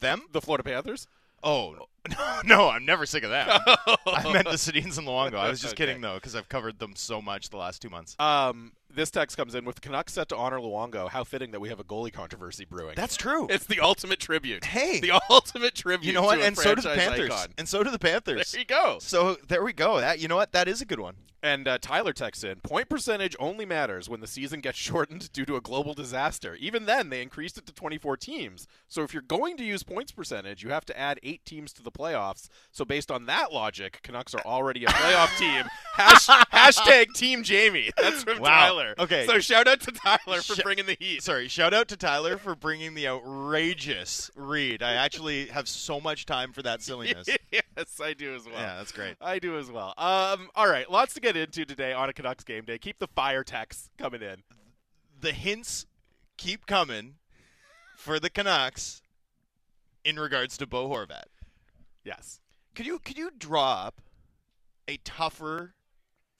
them? 0.00 0.22
the 0.32 0.40
Florida 0.40 0.62
Panthers. 0.64 1.06
Oh 1.42 1.76
no, 2.10 2.40
no, 2.44 2.68
I'm 2.68 2.84
never 2.84 3.06
sick 3.06 3.22
of 3.22 3.30
that. 3.30 3.48
I 4.06 4.32
meant 4.32 4.46
the 4.46 4.56
Sedins 4.56 4.98
and 4.98 5.06
Luongo. 5.06 5.34
I 5.38 5.48
was 5.48 5.60
just 5.60 5.74
Okay. 5.74 5.86
kidding 5.86 6.00
though, 6.00 6.14
because 6.14 6.34
I've 6.34 6.48
covered 6.48 6.78
them 6.78 6.94
so 6.96 7.22
much 7.22 7.50
the 7.50 7.56
last 7.56 7.80
two 7.80 7.90
months. 7.90 8.16
Um, 8.18 8.72
this 8.94 9.10
text 9.10 9.36
comes 9.36 9.54
in 9.54 9.64
with 9.64 9.76
the 9.76 9.80
Canucks 9.80 10.12
set 10.12 10.28
to 10.30 10.36
honor 10.36 10.58
Luongo. 10.58 11.08
How 11.08 11.24
fitting 11.24 11.50
that 11.52 11.60
we 11.60 11.68
have 11.68 11.80
a 11.80 11.84
goalie 11.84 12.12
controversy 12.12 12.64
brewing. 12.64 12.94
That's 12.96 13.16
true. 13.16 13.46
It's 13.50 13.66
the 13.66 13.80
ultimate 13.80 14.20
tribute. 14.20 14.64
Hey. 14.64 15.00
the 15.00 15.12
ultimate 15.30 15.74
tribute. 15.74 16.06
you 16.06 16.12
know 16.12 16.22
what? 16.22 16.38
to 16.38 16.44
And 16.46 16.56
so 16.56 16.74
do 16.74 16.82
the 16.82 16.94
Panthers. 16.94 17.30
icon. 17.30 17.48
And 17.58 17.68
so 17.68 17.82
do 17.82 17.90
the 17.90 17.98
Panthers. 17.98 18.52
There 18.52 18.60
you 18.60 18.66
go. 18.66 18.98
So 19.00 19.36
there 19.48 19.62
we 19.64 19.72
go. 19.72 20.00
That 20.00 20.18
you 20.20 20.28
know 20.28 20.36
what? 20.36 20.52
That 20.52 20.68
is 20.68 20.80
a 20.80 20.84
good 20.84 21.00
one. 21.00 21.14
And 21.44 21.66
uh, 21.66 21.76
Tyler 21.80 22.12
texts 22.12 22.44
in 22.44 22.60
point 22.60 22.88
percentage 22.88 23.34
only 23.40 23.66
matters 23.66 24.08
when 24.08 24.20
the 24.20 24.28
season 24.28 24.60
gets 24.60 24.78
shortened 24.88 25.32
due 25.32 25.44
to 25.46 25.56
a 25.56 25.60
global 25.60 25.92
disaster. 25.92 26.54
Even 26.60 26.84
then, 26.86 27.10
they 27.10 27.20
increased 27.20 27.58
it 27.58 27.66
to 27.66 27.72
24 27.72 28.16
teams. 28.16 28.68
So 28.86 29.02
if 29.02 29.12
you're 29.12 29.22
going 29.22 29.56
to 29.56 29.64
use 29.64 29.82
points 29.82 30.12
percentage, 30.12 30.62
you 30.62 30.70
have 30.70 30.84
to 30.84 30.96
add 30.96 31.18
eight 31.24 31.44
teams 31.44 31.72
to 31.72 31.82
the 31.82 31.90
playoffs. 31.90 32.48
So 32.70 32.84
based 32.84 33.10
on 33.10 33.26
that 33.26 33.52
logic, 33.52 33.98
Canucks 34.04 34.34
are 34.36 34.42
already 34.46 34.84
a 34.84 34.88
playoff 34.88 35.36
team. 35.36 35.64
Hash, 35.94 36.26
hashtag 36.52 37.12
Team 37.14 37.42
Jamie. 37.42 37.90
That's 38.00 38.22
from 38.22 38.38
Wow. 38.38 38.48
Tyler. 38.48 38.81
Okay. 38.98 39.26
So 39.26 39.38
shout 39.40 39.68
out 39.68 39.80
to 39.80 39.92
Tyler 39.92 40.40
for 40.42 40.54
Sh- 40.54 40.62
bringing 40.62 40.86
the 40.86 40.96
heat. 40.98 41.22
Sorry, 41.22 41.48
shout 41.48 41.72
out 41.74 41.88
to 41.88 41.96
Tyler 41.96 42.38
for 42.38 42.54
bringing 42.54 42.94
the 42.94 43.08
outrageous 43.08 44.30
read. 44.36 44.82
I 44.82 44.94
actually 44.94 45.46
have 45.46 45.68
so 45.68 46.00
much 46.00 46.26
time 46.26 46.52
for 46.52 46.62
that 46.62 46.82
silliness. 46.82 47.28
yes, 47.52 48.00
I 48.02 48.14
do 48.14 48.34
as 48.34 48.44
well. 48.44 48.54
yeah, 48.54 48.76
that's 48.76 48.92
great. 48.92 49.16
I 49.20 49.38
do 49.38 49.58
as 49.58 49.70
well. 49.70 49.94
Um, 49.98 50.48
all 50.54 50.68
right, 50.68 50.90
lots 50.90 51.14
to 51.14 51.20
get 51.20 51.36
into 51.36 51.64
today 51.64 51.92
on 51.92 52.08
a 52.08 52.12
Canucks 52.12 52.44
game 52.44 52.64
day. 52.64 52.78
Keep 52.78 52.98
the 52.98 53.08
fire 53.08 53.44
texts 53.44 53.88
coming 53.98 54.22
in. 54.22 54.42
The 55.20 55.32
hints 55.32 55.86
keep 56.36 56.66
coming 56.66 57.14
for 57.96 58.18
the 58.18 58.30
Canucks 58.30 59.02
in 60.04 60.18
regards 60.18 60.56
to 60.58 60.66
Bo 60.66 60.88
Horvat. 60.88 61.24
Yes. 62.04 62.40
Could 62.74 62.86
you 62.86 62.98
could 62.98 63.16
you 63.18 63.30
draw 63.36 63.86
up 63.86 64.00
a 64.88 64.96
tougher 65.04 65.74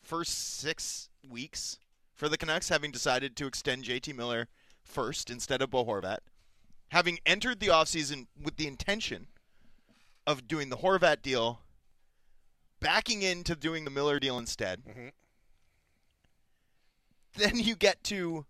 first 0.03 0.59
six 0.59 1.09
weeks 1.29 1.79
for 2.23 2.29
the 2.29 2.39
Canucks, 2.39 2.69
having 2.69 2.93
decided 2.93 3.35
to 3.35 3.49
extend 3.49 3.83
JT 3.83 4.15
Miller 4.15 4.47
first 4.85 5.29
instead 5.29 5.61
of 5.61 5.71
Bo 5.71 5.85
Horvat, 5.85 6.19
having 6.91 7.19
entered 7.27 7.59
the 7.59 7.67
offseason 7.67 8.29
with 8.41 8.55
the 8.55 8.69
intention 8.69 9.27
of 10.25 10.47
doing 10.47 10.69
the 10.69 10.77
Horvat 10.77 11.21
deal, 11.21 11.63
backing 12.79 13.23
into 13.23 13.57
doing 13.57 13.85
the 13.85 13.91
Miller 13.91 14.21
deal 14.21 14.39
instead. 14.39 14.85
Mhm. 14.85 15.13
Then 17.33 17.59
you 17.59 17.75
get 17.75 18.05
to 18.05 18.47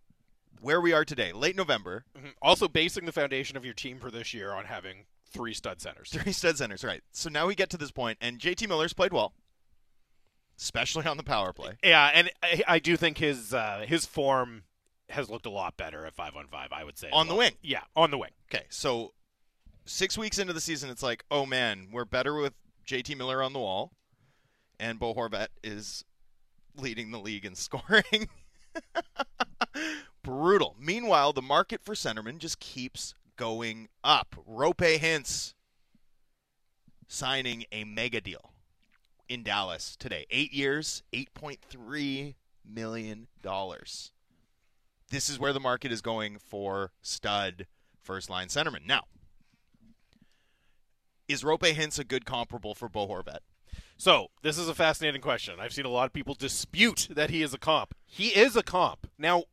where 0.61 0.79
we 0.79 0.93
are 0.93 1.07
today, 1.07 1.33
late 1.33 1.57
November. 1.57 2.05
Mhm. 2.15 2.35
Also, 2.43 2.69
basing 2.69 3.07
the 3.07 3.11
foundation 3.13 3.57
of 3.57 3.65
your 3.65 3.73
team 3.73 3.99
for 3.99 4.11
this 4.11 4.35
year 4.35 4.53
on 4.53 4.67
having 4.67 5.07
three 5.25 5.55
stud 5.55 5.81
centers. 5.81 6.11
Three 6.11 6.33
stud 6.33 6.59
centers, 6.59 6.85
right? 6.85 7.03
So 7.11 7.31
now 7.31 7.47
we 7.47 7.55
get 7.55 7.71
to 7.71 7.79
this 7.79 7.91
point, 7.91 8.19
and 8.21 8.39
JT 8.39 8.67
Miller's 8.67 8.93
played 8.93 9.15
well, 9.15 9.33
especially 10.59 11.07
on 11.07 11.17
the 11.17 11.23
power 11.23 11.53
play. 11.53 11.73
Yeah, 11.83 12.11
and 12.13 12.31
I, 12.43 12.63
I 12.67 12.79
do 12.79 12.97
think 12.97 13.19
his 13.19 13.53
uh, 13.53 13.85
his 13.87 14.07
form 14.07 14.65
has 15.11 15.29
looked 15.29 15.47
a 15.47 15.51
lot 15.51 15.77
better 15.77 16.07
at 16.07 16.15
five 16.15 16.37
on 16.37 16.47
five. 16.47 16.69
I 16.73 16.85
would 16.85 16.99
say 16.99 17.11
On 17.13 17.29
the 17.29 17.35
wing. 17.35 17.53
Yeah, 17.63 17.83
on 17.95 18.11
the 18.11 18.19
wing. 18.19 18.31
Okay, 18.53 18.65
so 18.71 19.13
six 19.85 20.17
weeks 20.17 20.39
into 20.39 20.53
the 20.53 20.61
season, 20.61 20.91
it's 20.91 21.03
like, 21.03 21.25
oh 21.31 21.47
man, 21.47 21.89
we're 21.93 22.05
better 22.05 22.35
with 22.35 22.55
JT 22.87 23.17
Miller 23.17 23.43
on 23.43 23.53
the 23.53 23.59
wall, 23.59 23.93
and 24.81 24.99
Bo 24.99 25.15
Horvat 25.15 25.49
is 25.63 26.05
leading 26.77 27.11
the 27.11 27.19
league 27.19 27.45
in 27.45 27.55
scoring. 27.57 28.29
Brutal. 30.23 30.77
Meanwhile, 30.79 31.33
the 31.33 31.43
market 31.43 31.83
for 31.83 31.95
centermen 31.95 32.39
just 32.39 32.61
keeps 32.61 33.15
going 33.37 33.89
up. 34.05 34.37
Roope 34.49 34.99
Hintz 34.99 35.55
signing 37.09 37.65
a 37.73 37.85
mega 37.85 38.21
deal 38.21 38.52
in 39.29 39.43
Dallas 39.43 39.97
today. 39.97 40.27
Eight 40.31 40.53
years, 40.53 41.03
$8.3 41.13 42.35
million. 42.65 43.29
This 45.11 45.29
is 45.29 45.39
where 45.39 45.53
the 45.53 45.61
market 45.61 45.93
is 45.93 46.01
going 46.01 46.39
for 46.39 46.93
stud 47.03 47.67
first 48.03 48.31
line 48.31 48.49
centerman. 48.49 48.87
Now, 48.87 49.05
is 51.29 51.43
Roope 51.43 51.75
Hintz 51.75 51.99
a 51.99 52.05
good 52.05 52.25
comparable 52.25 52.75
for 52.75 52.89
Bo 52.89 53.07
Horvat? 53.07 53.39
So 53.97 54.29
this 54.43 54.59
is 54.59 54.69
a 54.69 54.75
fascinating 54.75 55.21
question. 55.21 55.55
I've 55.61 55.73
seen 55.73 55.85
a 55.85 55.91
lot 55.91 56.07
of 56.07 56.13
people 56.13 56.35
dispute 56.35 57.09
that 57.11 57.31
he 57.31 57.43
is 57.43 57.55
a 57.55 57.59
comp. 57.59 57.95
He 58.05 58.29
is 58.29 58.57
a 58.57 58.63
comp. 58.63 59.07
Now, 59.19 59.45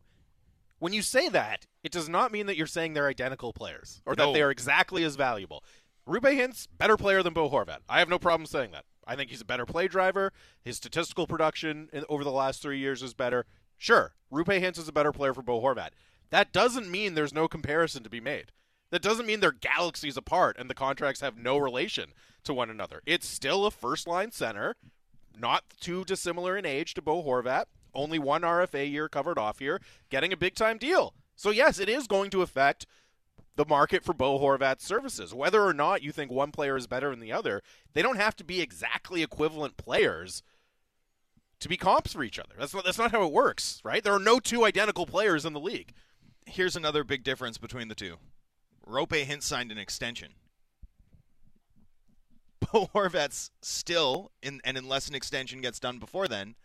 when 0.80 0.94
you 0.94 1.02
say 1.02 1.30
that, 1.30 1.68
it 1.84 1.92
does 1.92 2.10
not 2.10 2.32
mean 2.32 2.48
that 2.48 2.58
you're 2.58 2.68
saying 2.68 2.94
they're 2.94 3.08
identical 3.08 3.54
players 3.54 4.02
or 4.06 4.16
that 4.16 4.34
they 4.34 4.42
are 4.42 4.52
exactly 4.52 5.04
as 5.04 5.16
valuable. 5.16 5.64
Roope 6.08 6.22
Hintz, 6.24 6.68
better 6.78 6.98
player 6.98 7.22
than 7.22 7.34
Bo 7.34 7.50
Horvat. 7.50 7.80
I 7.88 8.00
have 8.00 8.10
no 8.10 8.18
problem 8.18 8.46
saying 8.48 8.72
that. 8.72 8.86
I 9.10 9.15
think 9.15 9.32
he's 9.32 9.41
a 9.41 9.45
better 9.45 9.65
play 9.65 9.88
driver. 9.88 10.32
His 10.62 10.78
statistical 10.78 11.26
production 11.26 11.89
in, 11.91 12.06
over 12.08 12.24
the 12.24 12.32
last 12.32 12.62
three 12.62 12.78
years 12.78 13.02
is 13.02 13.15
better. 13.15 13.48
Sure, 13.76 14.13
Roope 14.32 14.78
is 14.78 14.88
a 14.88 14.93
better 14.93 15.12
player 15.12 15.34
for 15.34 15.41
Bo 15.41 15.60
Horvat. 15.60 15.89
That 16.30 16.54
doesn't 16.54 16.91
mean 16.91 17.15
there's 17.15 17.34
no 17.34 17.48
comparison 17.48 18.04
to 18.04 18.10
be 18.10 18.19
made. 18.19 18.52
That 18.91 19.02
doesn't 19.02 19.26
mean 19.26 19.39
they're 19.39 19.52
galaxies 19.52 20.15
apart 20.15 20.58
and 20.60 20.69
the 20.69 20.76
contracts 20.76 21.22
have 21.22 21.38
no 21.38 21.58
relation 21.58 22.13
to 22.43 22.54
one 22.54 22.69
another. 22.69 23.02
It's 23.08 23.28
still 23.28 23.65
a 23.65 23.72
first 23.72 24.08
line 24.08 24.32
center, 24.32 24.76
not 25.36 25.63
too 25.80 26.04
dissimilar 26.04 26.56
in 26.56 26.65
age 26.65 26.93
to 26.93 27.02
Bo 27.02 27.24
Horvat. 27.24 27.65
Only 27.95 28.19
one 28.19 28.43
RFA 28.43 28.89
year 28.89 29.10
covered 29.10 29.39
off 29.39 29.58
here, 29.58 29.82
getting 30.12 30.32
a 30.32 30.38
big 30.38 30.54
time 30.54 30.78
deal. 30.78 31.15
So, 31.36 31.50
yes, 31.50 31.80
it 31.80 31.89
is 31.89 32.06
going 32.06 32.30
to 32.32 32.43
affect 32.43 32.86
the 33.60 33.65
market 33.65 34.06
for 34.06 34.13
Bo 34.13 34.39
Horvat's 34.39 34.86
services. 34.86 35.34
Whether 35.34 35.62
or 35.62 35.74
not 35.74 36.02
you 36.02 36.13
think 36.13 36.32
one 36.32 36.54
player 36.54 36.78
is 36.78 36.88
better 36.88 37.10
than 37.10 37.19
the 37.19 37.34
other, 37.34 37.62
they 37.93 38.02
don't 38.02 38.15
have 38.15 38.34
to 38.38 38.45
be 38.45 38.62
exactly 38.62 39.22
equivalent 39.22 39.76
players 39.76 40.43
to 41.60 41.67
be 41.67 41.76
comps 41.76 42.13
for 42.13 42.24
each 42.24 42.39
other. 42.39 42.56
That's 42.58 42.74
not, 42.74 42.86
that's 42.86 42.98
not 42.98 43.12
how 43.12 43.24
it 43.24 43.34
works, 43.34 43.82
right? 43.84 44.02
There 44.02 44.13
are 44.13 44.19
no 44.19 44.39
two 44.39 44.63
identical 44.63 45.06
players 45.06 45.43
in 45.43 45.52
the 45.52 45.60
league. 45.60 45.93
here's 46.45 46.78
another 46.78 47.04
big 47.04 47.22
difference 47.22 47.58
between 47.58 47.89
the 47.89 47.95
two. 47.95 48.15
Roope 48.88 49.26
Hintz 49.26 49.43
signed 49.43 49.74
an 49.74 49.78
extension. 49.78 50.36
Bo 52.62 52.88
Horvat's 52.95 53.52
still, 53.62 54.32
in, 54.41 54.62
and 54.63 54.78
unless 54.78 55.10
an 55.10 55.15
extension 55.15 55.60
gets 55.60 55.82
done 55.82 56.00
before 56.00 56.30
then, 56.30 56.56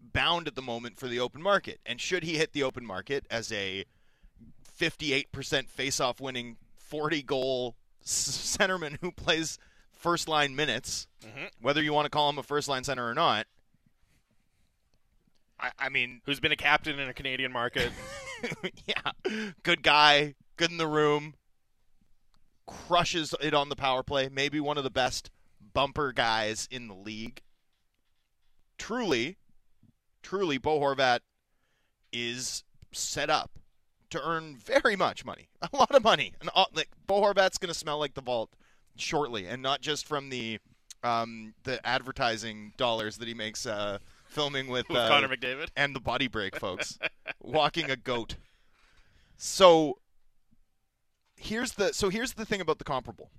bound 0.00 0.48
at 0.48 0.54
the 0.54 0.62
moment 0.62 0.98
for 0.98 1.06
the 1.06 1.20
open 1.20 1.42
market. 1.42 1.80
And 1.84 2.00
should 2.00 2.24
he 2.24 2.38
hit 2.38 2.54
the 2.54 2.62
open 2.62 2.86
market 2.86 3.26
as 3.30 3.52
a 3.52 3.84
58% 4.78 5.68
face-off 5.68 6.20
winning 6.20 6.56
40 6.76 7.22
goal 7.22 7.76
centerman 8.04 8.98
who 9.00 9.10
plays 9.12 9.58
first 9.92 10.28
line 10.28 10.54
minutes, 10.54 11.06
Mhm. 11.24 11.50
whether 11.60 11.82
you 11.82 11.92
want 11.92 12.06
to 12.06 12.10
call 12.10 12.28
him 12.28 12.38
a 12.38 12.42
first 12.42 12.68
line 12.68 12.84
center 12.84 13.08
or 13.08 13.14
not, 13.14 13.46
I, 15.58 15.70
I 15.78 15.88
mean, 15.88 16.20
Who's 16.26 16.40
been 16.40 16.52
a 16.52 16.56
captain 16.56 16.98
in 16.98 17.08
a 17.08 17.14
Canadian 17.14 17.52
market? 17.52 17.92
yeah, 18.86 19.12
good 19.62 19.82
guy, 19.82 20.34
good 20.56 20.70
in 20.70 20.76
the 20.78 20.86
room, 20.86 21.34
crushes 22.66 23.34
it 23.40 23.54
on 23.54 23.68
the 23.68 23.76
power 23.76 24.02
play. 24.02 24.28
Maybe 24.28 24.60
one 24.60 24.76
of 24.78 24.84
the 24.84 24.90
best 24.90 25.30
bumper 25.72 26.12
guys 26.12 26.68
in 26.70 26.88
the 26.88 26.94
league. 26.94 27.40
Truly, 28.78 29.38
truly, 30.22 30.58
Bo 30.58 30.80
Horvat 30.80 31.20
is 32.12 32.64
set 32.92 33.30
up 33.30 33.58
to 34.14 34.26
earn 34.26 34.56
very 34.56 34.96
much 34.96 35.24
money, 35.24 35.48
a 35.62 35.76
lot 35.76 35.94
of 35.94 36.02
money. 36.02 36.32
And 36.40 36.50
all, 36.54 36.68
like 36.74 36.88
Bo 37.06 37.20
Horvat's 37.20 37.58
going 37.58 37.72
to 37.72 37.78
smell 37.78 37.98
like 37.98 38.14
the 38.14 38.20
vault 38.22 38.50
shortly, 38.96 39.46
and 39.46 39.62
not 39.62 39.80
just 39.80 40.06
from 40.06 40.30
the 40.30 40.58
um, 41.02 41.54
the 41.64 41.84
advertising 41.86 42.72
dollars 42.76 43.18
that 43.18 43.28
he 43.28 43.34
makes 43.34 43.66
uh, 43.66 43.98
filming 44.26 44.68
with, 44.68 44.88
With 44.88 44.96
uh, 44.98 45.08
Connor 45.08 45.28
McDavid. 45.28 45.68
and 45.76 45.94
the 45.94 46.00
body 46.00 46.28
break 46.28 46.56
folks. 46.60 46.98
Walking 47.42 47.90
a 47.90 47.96
goat. 47.96 48.36
So 49.36 49.98
here's 51.36 51.72
the 51.72 51.92
so 51.92 52.08
here's 52.08 52.34
the 52.34 52.46
thing 52.46 52.60
about 52.60 52.78
the 52.78 52.84
comparable. 52.84 53.30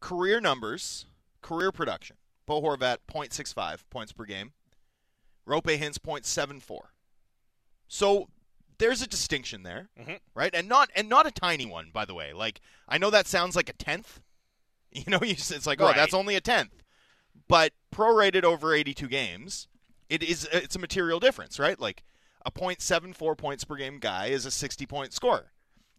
Career 0.00 0.40
numbers 0.40 1.06
career 1.42 1.72
production 1.72 2.16
bo 2.44 2.60
horvat 2.60 2.98
0.65 3.10 3.84
points 3.90 4.12
per 4.12 4.24
game. 4.24 4.52
Roope 5.48 5.78
Hintz 5.78 5.98
0.74 5.98 6.80
so 7.88 8.28
there's 8.80 9.00
a 9.02 9.06
distinction 9.06 9.62
there 9.62 9.88
Mhm. 9.98 10.18
right? 10.34 10.52
And 10.54 10.68
not 10.68 10.90
and 10.96 11.08
not 11.08 11.26
a 11.26 11.30
tiny 11.30 11.66
one 11.66 11.90
by 11.92 12.04
the 12.04 12.14
way. 12.14 12.32
Like 12.32 12.60
i 12.88 12.98
know 12.98 13.10
that 13.10 13.28
sounds 13.28 13.54
like 13.54 13.68
a 13.68 13.74
tenth. 13.74 14.20
You 14.92 15.04
know 15.06 15.20
you 15.22 15.34
it's 15.34 15.66
like 15.66 15.80
oh 15.80 15.92
that's 15.94 16.14
only 16.14 16.34
a 16.34 16.40
tenth. 16.40 16.82
But 17.46 17.72
prorated 17.94 18.42
over 18.42 18.74
82 18.74 19.06
games 19.06 19.68
it 20.08 20.22
is 20.24 20.48
it's 20.52 20.74
a 20.74 20.80
material 20.80 21.20
difference 21.20 21.60
right? 21.60 21.78
Like 21.78 22.02
a 22.44 22.50
.74 22.50 23.36
points 23.38 23.62
per 23.64 23.76
game 23.76 23.98
guy 24.00 24.26
is 24.26 24.46
a 24.46 24.50
60 24.50 24.86
point 24.86 25.12
scorer. 25.12 25.52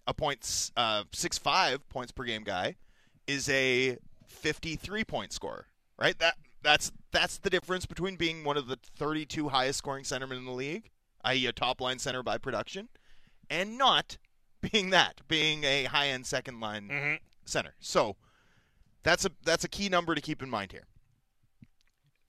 A 0.08 0.14
point 0.14 0.72
uh, 0.76 1.04
65 1.14 1.88
points 1.88 2.12
per 2.12 2.24
game 2.26 2.44
guy 2.44 2.76
is 3.28 3.48
a 3.48 3.98
53 4.28 5.04
point 5.06 5.32
scorer 5.32 5.68
right? 5.98 6.18
That 6.20 6.36
that's 6.64 6.92
that's 7.12 7.38
the 7.38 7.50
difference 7.50 7.86
between 7.86 8.16
being 8.18 8.44
one 8.44 8.58
of 8.58 8.68
the 8.68 8.78
32 8.98 9.50
highest 9.50 9.78
scoring 9.80 10.04
centermen 10.04 10.38
in 10.38 10.46
the 10.46 10.52
league 10.52 10.90
i.e. 11.24 11.46
a 11.46 11.52
top 11.52 11.82
line 11.82 12.00
center 12.00 12.24
by 12.24 12.38
production 12.38 12.90
and 13.50 13.78
not 13.78 14.18
being 14.62 14.90
that 14.92 15.22
being 15.28 15.64
a 15.64 15.86
high 15.86 16.08
end 16.08 16.26
second 16.26 16.60
line 16.60 16.90
hmm 16.90 17.14
center. 17.44 17.74
So 17.80 18.16
that's 19.04 19.26
a 19.26 19.32
that's 19.44 19.64
a 19.64 19.70
key 19.70 19.90
number 19.90 20.16
to 20.16 20.22
keep 20.22 20.42
in 20.42 20.50
mind 20.50 20.72
here. 20.72 20.86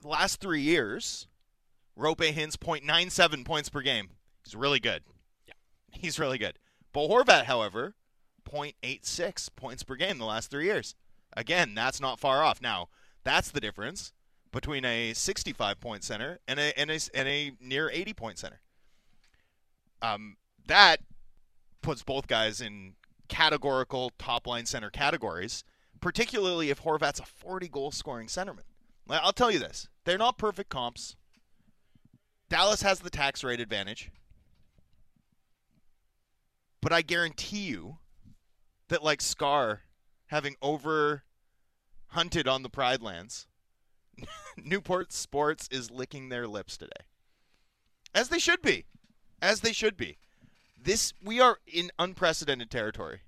The 0.01 0.07
last 0.07 0.41
three 0.41 0.61
years, 0.61 1.27
Roope 1.97 2.33
Hintz 2.33 2.57
0.97 2.57 3.45
points 3.45 3.69
per 3.69 3.81
game. 3.81 4.09
He's 4.43 4.55
really 4.55 4.79
good. 4.79 5.03
Yeah. 5.47 5.53
He's 5.91 6.19
really 6.19 6.37
good. 6.37 6.59
Bo 6.91 7.07
Horvat, 7.07 7.45
however, 7.45 7.95
0.86 8.49 9.49
points 9.55 9.83
per 9.83 9.95
game 9.95 10.17
the 10.17 10.25
last 10.25 10.51
three 10.51 10.65
years. 10.65 10.95
Again, 11.37 11.73
that's 11.73 12.01
not 12.01 12.19
far 12.19 12.43
off. 12.43 12.61
Now, 12.61 12.89
that's 13.23 13.49
the 13.51 13.61
difference 13.61 14.11
between 14.51 14.83
a 14.83 15.13
65 15.13 15.79
point 15.79 16.03
center 16.03 16.39
and 16.47 16.59
a 16.59 16.77
and 16.77 16.91
a, 16.91 16.99
and 17.13 17.27
a 17.27 17.53
near 17.61 17.89
80 17.89 18.13
point 18.13 18.37
center. 18.37 18.59
Um, 20.03 20.35
that 20.67 20.99
puts 21.81 22.03
both 22.03 22.27
guys 22.27 22.61
in 22.61 22.93
categorical 23.29 24.11
top 24.19 24.45
line 24.45 24.65
center 24.65 24.89
categories, 24.89 25.63
particularly 26.01 26.69
if 26.69 26.83
Horvat's 26.83 27.19
a 27.19 27.25
40 27.25 27.69
goal 27.69 27.91
scoring 27.91 28.27
centerman. 28.27 28.65
I'll 29.09 29.33
tell 29.33 29.49
you 29.49 29.59
this 29.59 29.87
they're 30.03 30.17
not 30.17 30.37
perfect 30.37 30.69
comps. 30.69 31.15
Dallas 32.49 32.81
has 32.83 32.99
the 32.99 33.09
tax 33.09 33.43
rate 33.43 33.59
advantage. 33.59 34.11
But 36.81 36.91
I 36.91 37.01
guarantee 37.01 37.65
you 37.65 37.99
that, 38.89 39.03
like 39.03 39.21
Scar 39.21 39.83
having 40.27 40.55
over 40.61 41.23
hunted 42.07 42.45
on 42.45 42.61
the 42.61 42.69
Pride 42.69 43.01
Lands, 43.01 43.47
Newport 44.57 45.13
Sports 45.13 45.69
is 45.71 45.89
licking 45.89 46.27
their 46.27 46.45
lips 46.45 46.75
today. 46.77 46.91
As 48.13 48.27
they 48.27 48.37
should 48.37 48.61
be. 48.61 48.85
As 49.43 49.59
they 49.59 49.73
should 49.73 49.97
be 49.97 50.17
this 50.81 51.13
we 51.21 51.41
are 51.41 51.59
in 51.67 51.91
unprecedented 51.99 52.71
territory. 52.71 53.19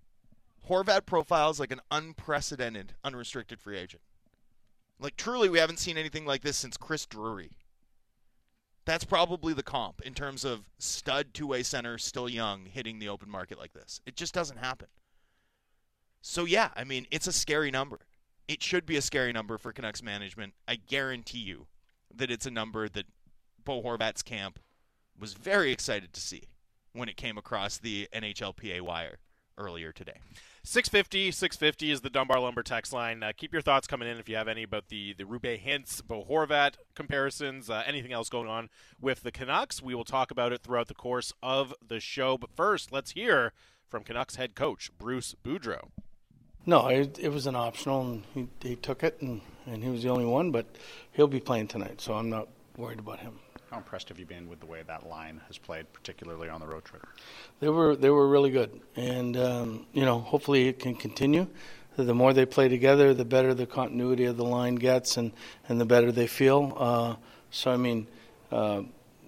Horvat 0.70 1.06
profiles 1.06 1.60
like 1.60 1.72
an 1.72 1.82
unprecedented 1.92 2.94
unrestricted 3.04 3.60
free 3.60 3.78
agent. 3.78 4.02
Like 4.98 5.18
truly 5.18 5.50
we 5.50 5.60
haven't 5.60 5.80
seen 5.80 5.98
anything 5.98 6.26
like 6.26 6.42
this 6.42 6.56
since 6.56 6.78
Chris 6.78 7.06
Drury. 7.06 7.52
That's 8.86 9.04
probably 9.04 9.54
the 9.54 9.62
comp 9.62 10.02
in 10.04 10.14
terms 10.14 10.46
of 10.46 10.70
stud 10.80 11.34
two-way 11.34 11.64
center 11.64 11.98
still 11.98 12.30
young 12.30 12.66
hitting 12.66 13.00
the 13.00 13.10
open 13.10 13.30
market 13.30 13.60
like 13.60 13.74
this. 13.74 14.00
It 14.06 14.16
just 14.16 14.34
doesn't 14.34 14.60
happen. 14.60 14.88
So 16.22 16.46
yeah, 16.46 16.70
I 16.78 16.86
mean, 16.86 17.08
it's 17.12 17.28
a 17.28 17.34
scary 17.34 17.72
number. 17.72 18.00
It 18.48 18.64
should 18.64 18.86
be 18.86 18.96
a 18.96 19.02
scary 19.02 19.34
number 19.34 19.58
for 19.58 19.74
Canucks 19.74 20.02
management. 20.02 20.54
I 20.66 20.76
guarantee 20.76 21.40
you 21.40 21.68
that 22.16 22.32
it's 22.32 22.46
a 22.46 22.52
number 22.52 22.88
that 22.88 23.06
Bo 23.66 23.84
Horvat's 23.84 24.24
camp 24.24 24.60
was 25.20 25.34
very 25.34 25.72
excited 25.72 26.14
to 26.14 26.22
see 26.22 26.44
when 26.94 27.10
it 27.10 27.18
came 27.18 27.38
across 27.38 27.78
the 27.78 28.08
NHLPA 28.14 28.82
wire 28.82 29.20
earlier 29.58 29.92
today. 29.92 30.20
650, 30.64 31.32
650 31.32 31.92
is 31.92 32.02
the 32.02 32.10
Dunbar 32.10 32.40
Lumber 32.40 32.64
text 32.64 32.92
line. 32.92 33.22
Uh, 33.22 33.32
keep 33.38 33.54
your 33.54 33.62
thoughts 33.62 33.88
coming 33.88 34.08
in 34.08 34.18
if 34.18 34.28
you 34.28 34.36
have 34.36 34.48
any 34.48 34.64
about 34.64 34.88
the, 34.88 35.14
the 35.14 35.24
Roope 35.24 35.64
Hintz, 35.64 36.06
Bo 36.06 36.24
Horvat 36.24 36.76
comparisons, 36.96 37.70
uh, 37.70 37.84
anything 37.86 38.12
else 38.12 38.30
going 38.30 38.48
on 38.48 38.70
with 39.00 39.22
the 39.22 39.32
Canucks. 39.32 39.82
We 39.82 39.94
will 39.94 40.04
talk 40.04 40.32
about 40.32 40.52
it 40.52 40.62
throughout 40.64 40.88
the 40.88 40.96
course 40.96 41.32
of 41.44 41.74
the 41.86 42.00
show. 42.00 42.38
But 42.38 42.52
first, 42.56 42.92
let's 42.92 43.12
hear 43.12 43.54
from 43.88 44.04
Canucks 44.04 44.38
head 44.38 44.56
coach 44.56 44.90
Bruce 44.98 45.36
Boudreau. 45.44 45.90
No, 46.66 46.88
it, 46.88 47.20
it 47.20 47.30
was 47.30 47.46
an 47.46 47.56
optional, 47.56 48.02
and 48.02 48.24
he, 48.34 48.48
he 48.68 48.76
took 48.76 49.04
it, 49.04 49.22
and, 49.22 49.42
and 49.68 49.84
he 49.84 49.90
was 49.90 50.02
the 50.02 50.10
only 50.10 50.26
one. 50.26 50.50
But 50.50 50.66
he'll 51.12 51.28
be 51.28 51.40
playing 51.40 51.68
tonight, 51.68 52.02
so 52.02 52.16
I'm 52.16 52.30
not 52.32 52.48
worried 52.76 53.00
about 53.00 53.20
him. 53.20 53.40
How 53.76 53.80
impressed 53.80 54.08
have 54.08 54.18
you 54.18 54.26
been 54.26 54.48
with 54.48 54.62
the 54.62 54.66
way 54.66 54.84
that 54.88 55.06
line 55.06 55.42
has 55.48 55.58
played, 55.58 55.92
particularly 55.92 56.48
on 56.48 56.62
the 56.62 56.66
road 56.66 56.86
trip? 56.86 57.06
They 57.60 57.68
were 57.68 57.98
they 57.98 58.10
were 58.10 58.26
really 58.26 58.50
good, 58.50 58.80
and 58.96 59.36
um, 59.36 59.86
you 59.92 60.06
know 60.06 60.20
hopefully 60.20 60.70
it 60.70 60.80
can 60.80 60.96
continue. 60.96 61.46
The 61.98 62.14
more 62.14 62.32
they 62.32 62.46
play 62.46 62.70
together, 62.70 63.14
the 63.14 63.26
better 63.26 63.54
the 63.54 63.66
continuity 63.66 64.24
of 64.24 64.38
the 64.38 64.46
line 64.46 64.76
gets, 64.76 65.18
and, 65.18 65.34
and 65.68 65.82
the 65.82 65.84
better 65.84 66.14
they 66.14 66.26
feel. 66.26 66.74
Uh, 66.78 67.16
so 67.52 67.70
I 67.70 67.76
mean, 67.76 68.08
uh, 68.50 68.84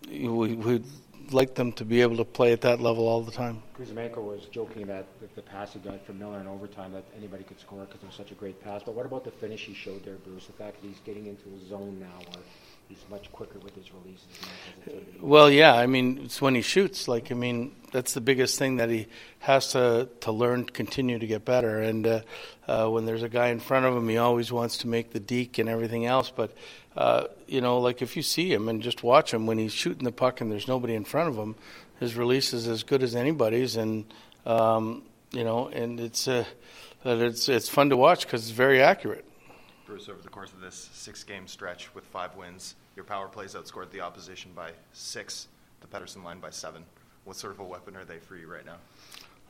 we 0.07 0.55
we'd 0.55 0.85
like 1.33 1.55
them 1.55 1.73
to 1.73 1.83
be 1.83 2.01
able 2.01 2.15
to 2.15 2.23
play 2.23 2.53
at 2.53 2.61
that 2.61 2.79
level 2.79 3.05
all 3.05 3.21
the 3.21 3.33
time. 3.33 3.61
Kuzmenko 3.77 4.23
was 4.23 4.45
joking 4.45 4.87
that 4.87 5.07
with 5.19 5.35
the 5.35 5.41
pass 5.41 5.73
he 5.73 5.79
got 5.79 6.05
from 6.05 6.19
Miller 6.19 6.39
in 6.39 6.47
overtime 6.47 6.93
that 6.93 7.03
anybody 7.17 7.43
could 7.43 7.59
score 7.59 7.81
because 7.81 8.01
it 8.01 8.05
was 8.05 8.15
such 8.15 8.31
a 8.31 8.35
great 8.35 8.63
pass. 8.63 8.81
But 8.81 8.95
what 8.95 9.05
about 9.05 9.25
the 9.25 9.31
finish 9.31 9.65
he 9.65 9.73
showed 9.73 10.05
there, 10.05 10.15
Bruce? 10.15 10.45
The 10.45 10.53
fact 10.53 10.81
that 10.81 10.87
he's 10.87 11.01
getting 11.05 11.25
into 11.25 11.49
a 11.49 11.67
zone 11.67 11.99
now 11.99 12.17
where 12.31 12.43
he's 12.87 13.03
much 13.09 13.31
quicker 13.31 13.59
with 13.59 13.75
his 13.75 13.85
releases. 13.93 14.25
Well, 15.21 15.49
yeah, 15.49 15.73
I 15.73 15.87
mean, 15.87 16.21
it's 16.23 16.41
when 16.41 16.55
he 16.55 16.61
shoots. 16.61 17.07
Like, 17.07 17.31
I 17.31 17.35
mean, 17.35 17.75
that's 17.91 18.13
the 18.13 18.21
biggest 18.21 18.57
thing 18.57 18.77
that 18.77 18.89
he 18.89 19.07
has 19.39 19.71
to 19.71 20.09
to 20.21 20.31
learn, 20.31 20.65
continue 20.65 21.19
to 21.19 21.27
get 21.27 21.45
better. 21.45 21.81
And 21.81 22.07
uh, 22.07 22.21
uh, 22.67 22.87
when 22.87 23.05
there's 23.05 23.23
a 23.23 23.29
guy 23.29 23.47
in 23.47 23.59
front 23.59 23.85
of 23.85 23.95
him, 23.95 24.07
he 24.09 24.17
always 24.17 24.51
wants 24.51 24.77
to 24.79 24.87
make 24.87 25.11
the 25.11 25.19
deke 25.19 25.57
and 25.57 25.69
everything 25.69 26.05
else. 26.05 26.31
But 26.35 26.51
uh, 26.95 27.25
you 27.47 27.61
know, 27.61 27.79
like 27.79 28.01
if 28.01 28.15
you 28.15 28.23
see 28.23 28.51
him 28.51 28.69
and 28.69 28.81
just 28.81 29.03
watch 29.03 29.33
him 29.33 29.45
when 29.45 29.57
he's 29.57 29.73
shooting 29.73 30.03
the 30.03 30.11
puck 30.11 30.41
and 30.41 30.51
there's 30.51 30.67
nobody 30.67 30.95
in 30.95 31.03
front 31.03 31.29
of 31.29 31.35
him, 31.35 31.55
his 31.99 32.15
release 32.15 32.53
is 32.53 32.67
as 32.67 32.83
good 32.83 33.03
as 33.03 33.15
anybody's. 33.15 33.75
And 33.75 34.05
um, 34.45 35.03
you 35.31 35.43
know, 35.43 35.67
and 35.67 35.99
it's 35.99 36.27
uh, 36.27 36.45
it's 37.05 37.49
it's 37.49 37.69
fun 37.69 37.89
to 37.89 37.97
watch 37.97 38.25
because 38.25 38.43
it's 38.43 38.51
very 38.51 38.81
accurate. 38.81 39.26
Bruce, 39.87 40.09
over 40.09 40.21
the 40.21 40.27
course 40.27 40.51
of 40.51 40.59
this 40.59 40.89
six 40.91 41.23
game 41.23 41.47
stretch 41.47 41.95
with 41.95 42.03
five 42.03 42.35
wins, 42.35 42.75
your 42.97 43.05
power 43.05 43.29
plays 43.29 43.55
outscored 43.55 43.89
the 43.89 44.01
opposition 44.01 44.51
by 44.53 44.71
six, 44.91 45.47
the 45.79 45.87
Pettersson 45.87 46.25
line 46.25 46.41
by 46.41 46.49
seven. 46.49 46.83
What 47.23 47.37
sort 47.37 47.53
of 47.53 47.59
a 47.61 47.63
weapon 47.63 47.95
are 47.95 48.03
they 48.03 48.19
for 48.19 48.35
you 48.35 48.47
right 48.47 48.65
now? 48.65 48.75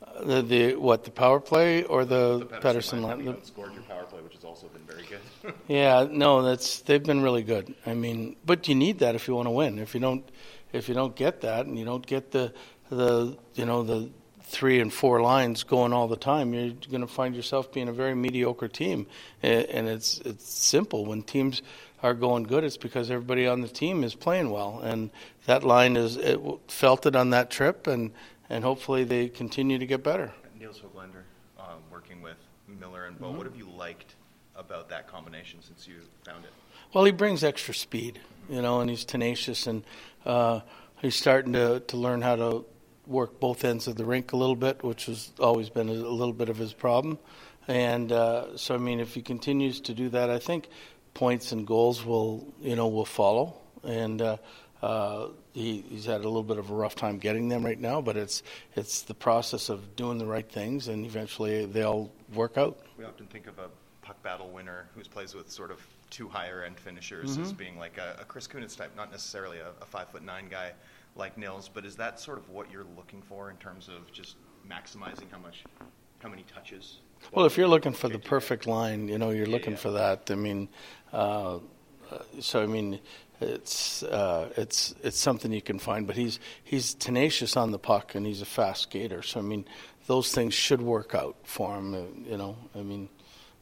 Uh, 0.00 0.24
the, 0.24 0.42
the 0.42 0.74
what 0.76 1.02
the 1.02 1.10
power 1.10 1.40
play 1.40 1.82
or 1.82 2.04
the, 2.04 2.46
Pettersson 2.60 3.00
line? 3.02 3.24
The- 3.24 3.32
outscored 3.32 3.74
your 3.74 3.82
power 3.82 4.04
play, 4.04 4.20
which 4.20 4.34
has 4.34 4.44
also 4.44 4.68
been 4.68 4.82
very 4.82 5.04
good. 5.08 5.54
Yeah, 5.66 6.06
no, 6.08 6.42
that's 6.42 6.82
they've 6.82 7.02
been 7.02 7.20
really 7.20 7.42
good. 7.42 7.74
I 7.84 7.94
mean, 7.94 8.36
but 8.46 8.68
you 8.68 8.76
need 8.76 9.00
that 9.00 9.16
if 9.16 9.26
you 9.26 9.34
want 9.34 9.46
to 9.46 9.50
win. 9.50 9.80
If 9.80 9.92
you 9.92 10.00
don't, 10.00 10.28
if 10.72 10.88
you 10.88 10.94
don't 10.94 11.16
get 11.16 11.40
that, 11.40 11.66
and 11.66 11.76
you 11.76 11.84
don't 11.84 12.06
get 12.06 12.30
the 12.30 12.54
the 12.90 13.36
you 13.56 13.66
know 13.66 13.82
the 13.82 14.08
three 14.48 14.80
and 14.80 14.92
four 14.92 15.20
lines 15.20 15.62
going 15.62 15.92
all 15.92 16.08
the 16.08 16.16
time, 16.16 16.54
you're 16.54 16.72
going 16.90 17.02
to 17.02 17.06
find 17.06 17.36
yourself 17.36 17.72
being 17.72 17.88
a 17.88 17.92
very 17.92 18.14
mediocre 18.14 18.68
team. 18.68 19.06
And 19.42 19.88
it's 19.88 20.18
it's 20.24 20.48
simple 20.52 21.06
when 21.06 21.22
teams 21.22 21.62
are 22.02 22.14
going 22.14 22.44
good. 22.44 22.64
It's 22.64 22.76
because 22.76 23.10
everybody 23.10 23.46
on 23.46 23.60
the 23.60 23.68
team 23.68 24.04
is 24.04 24.14
playing 24.14 24.50
well, 24.50 24.80
and 24.82 25.10
that 25.46 25.64
line 25.64 25.96
is 25.96 26.16
it 26.16 26.40
felt 26.68 27.06
it 27.06 27.14
on 27.16 27.30
that 27.30 27.50
trip, 27.50 27.86
and 27.86 28.12
and 28.48 28.64
hopefully 28.64 29.04
they 29.04 29.28
continue 29.28 29.78
to 29.78 29.86
get 29.86 30.02
better. 30.02 30.32
Nils 30.58 30.80
Hoglander, 30.80 31.22
um, 31.58 31.80
working 31.90 32.22
with 32.22 32.36
Miller 32.80 33.04
and 33.04 33.18
Bo, 33.18 33.28
mm-hmm. 33.28 33.36
what 33.36 33.46
have 33.46 33.56
you 33.56 33.68
liked 33.76 34.14
about 34.56 34.88
that 34.88 35.08
combination 35.08 35.60
since 35.62 35.86
you 35.86 35.94
found 36.24 36.44
it? 36.44 36.50
Well, 36.92 37.04
he 37.04 37.12
brings 37.12 37.44
extra 37.44 37.74
speed, 37.74 38.18
you 38.48 38.62
know, 38.62 38.80
and 38.80 38.88
he's 38.88 39.04
tenacious, 39.04 39.66
and 39.66 39.84
uh, 40.24 40.60
he's 41.02 41.16
starting 41.16 41.52
to 41.52 41.80
to 41.80 41.96
learn 41.96 42.22
how 42.22 42.36
to 42.36 42.64
work 43.08 43.40
both 43.40 43.64
ends 43.64 43.88
of 43.88 43.96
the 43.96 44.04
rink 44.04 44.32
a 44.32 44.36
little 44.36 44.56
bit, 44.56 44.84
which 44.84 45.06
has 45.06 45.32
always 45.40 45.70
been 45.70 45.88
a, 45.88 45.92
little 45.92 46.34
bit 46.34 46.48
of 46.48 46.56
his 46.56 46.72
problem. 46.72 47.18
And 47.66 48.12
uh, 48.12 48.56
so, 48.56 48.74
I 48.74 48.78
mean, 48.78 49.00
if 49.00 49.14
he 49.14 49.22
continues 49.22 49.80
to 49.82 49.94
do 49.94 50.08
that, 50.10 50.30
I 50.30 50.38
think 50.38 50.68
points 51.14 51.52
and 51.52 51.66
goals 51.66 52.04
will, 52.04 52.46
you 52.60 52.76
know, 52.76 52.88
will 52.88 53.04
follow. 53.04 53.56
And 53.82 54.20
uh, 54.22 54.36
uh, 54.82 55.28
he, 55.52 55.84
he's 55.88 56.04
had 56.04 56.20
a 56.20 56.28
little 56.28 56.42
bit 56.42 56.58
of 56.58 56.70
a 56.70 56.74
rough 56.74 56.94
time 56.94 57.18
getting 57.18 57.48
them 57.48 57.64
right 57.64 57.80
now, 57.80 58.00
but 58.00 58.16
it's 58.16 58.42
it's 58.76 59.02
the 59.02 59.14
process 59.14 59.68
of 59.68 59.96
doing 59.96 60.18
the 60.18 60.26
right 60.26 60.48
things, 60.48 60.88
and 60.88 61.04
eventually 61.04 61.66
they'll 61.66 62.10
work 62.34 62.56
out. 62.56 62.78
We 62.96 63.04
often 63.04 63.26
think 63.26 63.46
of 63.46 63.58
a 63.58 63.68
puck 64.02 64.22
battle 64.22 64.50
winner 64.50 64.88
who 64.94 65.02
plays 65.02 65.34
with 65.34 65.50
sort 65.50 65.70
of 65.70 65.84
two 66.10 66.28
higher 66.28 66.62
end 66.64 66.78
finishers 66.78 67.32
mm-hmm. 67.32 67.42
as 67.42 67.52
being 67.52 67.78
like 67.78 67.98
a, 67.98 68.18
a 68.20 68.24
Chris 68.24 68.46
Kunitz 68.46 68.76
type, 68.76 68.96
not 68.96 69.10
necessarily 69.10 69.58
a, 69.58 69.70
a 69.82 69.86
five 69.86 70.08
foot 70.08 70.22
nine 70.24 70.48
guy 70.48 70.72
like 71.18 71.36
Nils, 71.36 71.68
but 71.72 71.84
is 71.84 71.96
that 71.96 72.20
sort 72.20 72.38
of 72.38 72.48
what 72.48 72.70
you're 72.70 72.86
looking 72.96 73.22
for 73.22 73.50
in 73.50 73.56
terms 73.56 73.88
of 73.88 74.10
just 74.12 74.36
maximizing 74.68 75.30
how 75.30 75.38
much, 75.38 75.64
how 76.20 76.28
many 76.28 76.44
touches? 76.44 76.98
Well, 77.32 77.46
if 77.46 77.56
you're 77.56 77.68
looking 77.68 77.92
for 77.92 78.08
the 78.08 78.18
perfect 78.18 78.66
line, 78.66 79.08
you 79.08 79.18
know, 79.18 79.30
you're 79.30 79.46
yeah, 79.46 79.52
looking 79.52 79.72
yeah. 79.72 79.78
for 79.78 79.90
that. 79.92 80.30
I 80.30 80.36
mean, 80.36 80.68
uh, 81.12 81.58
so 82.40 82.62
I 82.62 82.66
mean, 82.66 83.00
it's 83.40 84.02
uh, 84.02 84.50
it's 84.56 84.94
it's 85.02 85.18
something 85.18 85.52
you 85.52 85.62
can 85.62 85.78
find. 85.78 86.06
But 86.06 86.16
he's 86.16 86.38
he's 86.64 86.94
tenacious 86.94 87.56
on 87.56 87.70
the 87.70 87.78
puck 87.78 88.14
and 88.14 88.26
he's 88.26 88.40
a 88.40 88.46
fast 88.46 88.82
skater. 88.82 89.22
So 89.22 89.40
I 89.40 89.42
mean, 89.42 89.64
those 90.06 90.32
things 90.32 90.54
should 90.54 90.80
work 90.80 91.14
out 91.14 91.36
for 91.44 91.76
him. 91.76 91.94
Uh, 91.94 92.30
you 92.30 92.36
know, 92.36 92.56
I 92.74 92.82
mean, 92.82 93.08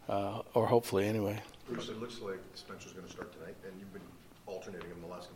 uh, 0.08 0.42
or 0.54 0.66
hopefully 0.66 1.06
anyway. 1.06 1.42
Bruce, 1.68 1.88
it 1.88 1.98
looks 2.00 2.20
like 2.20 2.38
Spencer's 2.54 2.92
going 2.92 3.06
to 3.06 3.12
start 3.12 3.32
tonight, 3.32 3.56
and 3.66 3.72
you've 3.78 3.92
been 3.92 4.02
alternating 4.46 4.88
him 4.88 5.00
the 5.00 5.08
last 5.08 5.28
couple 5.28 5.34
of 5.34 5.35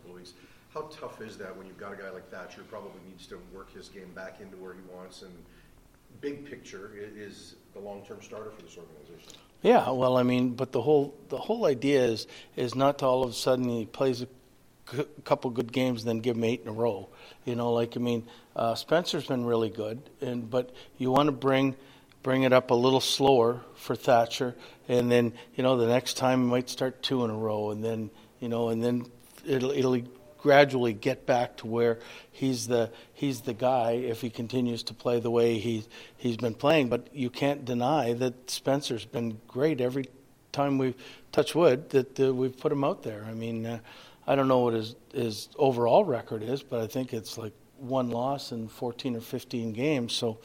How 0.73 0.83
tough 0.83 1.21
is 1.21 1.37
that 1.37 1.55
when 1.55 1.67
you've 1.67 1.77
got 1.77 1.91
a 1.91 1.97
guy 1.97 2.09
like 2.09 2.29
Thatcher 2.29 2.61
probably 2.69 3.01
needs 3.09 3.27
to 3.27 3.37
work 3.53 3.73
his 3.73 3.89
game 3.89 4.11
back 4.15 4.39
into 4.39 4.55
where 4.55 4.73
he 4.73 4.79
wants 4.93 5.21
and 5.21 5.31
big 6.21 6.45
picture 6.45 6.91
is 6.95 7.55
the 7.73 7.79
long-term 7.79 8.19
starter 8.21 8.51
for 8.51 8.61
this 8.61 8.77
organization? 8.77 9.33
Yeah, 9.61 9.91
well, 9.91 10.17
I 10.17 10.23
mean, 10.23 10.51
but 10.51 10.71
the 10.71 10.81
whole 10.81 11.13
the 11.29 11.37
whole 11.37 11.65
idea 11.65 12.05
is 12.05 12.25
is 12.55 12.73
not 12.73 12.99
to 12.99 13.05
all 13.05 13.23
of 13.23 13.29
a 13.29 13.33
sudden 13.33 13.69
he 13.69 13.85
plays 13.85 14.21
a 14.21 14.27
couple 15.23 15.51
good 15.51 15.71
games 15.71 16.01
and 16.01 16.09
then 16.09 16.19
give 16.19 16.35
him 16.35 16.43
eight 16.43 16.61
in 16.61 16.67
a 16.67 16.71
row. 16.71 17.09
You 17.45 17.55
know, 17.55 17.73
like 17.73 17.95
I 17.95 17.99
mean, 17.99 18.27
uh, 18.55 18.75
Spencer's 18.75 19.27
been 19.27 19.45
really 19.45 19.69
good, 19.69 20.01
and 20.21 20.49
but 20.49 20.73
you 20.97 21.11
want 21.11 21.27
to 21.27 21.31
bring 21.33 21.75
bring 22.23 22.43
it 22.43 22.53
up 22.53 22.71
a 22.71 22.75
little 22.75 23.01
slower 23.01 23.61
for 23.75 23.95
Thatcher, 23.95 24.55
and 24.87 25.11
then 25.11 25.33
you 25.55 25.63
know 25.63 25.77
the 25.77 25.87
next 25.87 26.15
time 26.15 26.43
he 26.43 26.49
might 26.49 26.69
start 26.69 27.03
two 27.03 27.23
in 27.25 27.29
a 27.29 27.35
row, 27.35 27.71
and 27.71 27.83
then 27.83 28.09
you 28.39 28.49
know, 28.49 28.69
and 28.69 28.83
then 28.83 29.05
it'll 29.45 29.71
it'll 29.71 30.01
gradually 30.41 30.93
get 30.93 31.25
back 31.25 31.57
to 31.57 31.67
where 31.67 31.99
he's 32.31 32.67
the 32.67 32.91
he's 33.13 33.41
the 33.41 33.53
guy 33.53 33.91
if 33.91 34.21
he 34.21 34.29
continues 34.29 34.83
to 34.83 34.93
play 34.93 35.19
the 35.19 35.31
way 35.31 35.59
he 35.59 35.85
he's 36.17 36.37
been 36.37 36.55
playing. 36.55 36.89
But 36.89 37.07
you 37.13 37.29
can't 37.29 37.63
deny 37.63 38.13
that 38.13 38.49
Spencer's 38.49 39.05
been 39.05 39.39
great 39.47 39.79
every 39.79 40.09
time 40.51 40.77
we 40.77 40.95
touch 41.31 41.55
wood 41.55 41.89
that 41.91 42.19
uh, 42.19 42.33
we've 42.33 42.57
put 42.57 42.71
him 42.71 42.83
out 42.83 43.03
there. 43.03 43.25
I 43.29 43.33
mean, 43.33 43.65
uh, 43.65 43.79
I 44.27 44.35
don't 44.35 44.47
know 44.47 44.59
what 44.59 44.73
his 44.73 44.95
his 45.13 45.49
overall 45.57 46.03
record 46.03 46.43
is, 46.43 46.63
but 46.63 46.81
I 46.81 46.87
think 46.87 47.13
it's 47.13 47.37
like 47.37 47.53
one 47.77 48.09
loss 48.09 48.51
in 48.51 48.67
14 48.67 49.15
or 49.15 49.21
15 49.21 49.73
games. 49.73 50.13
So 50.13 50.39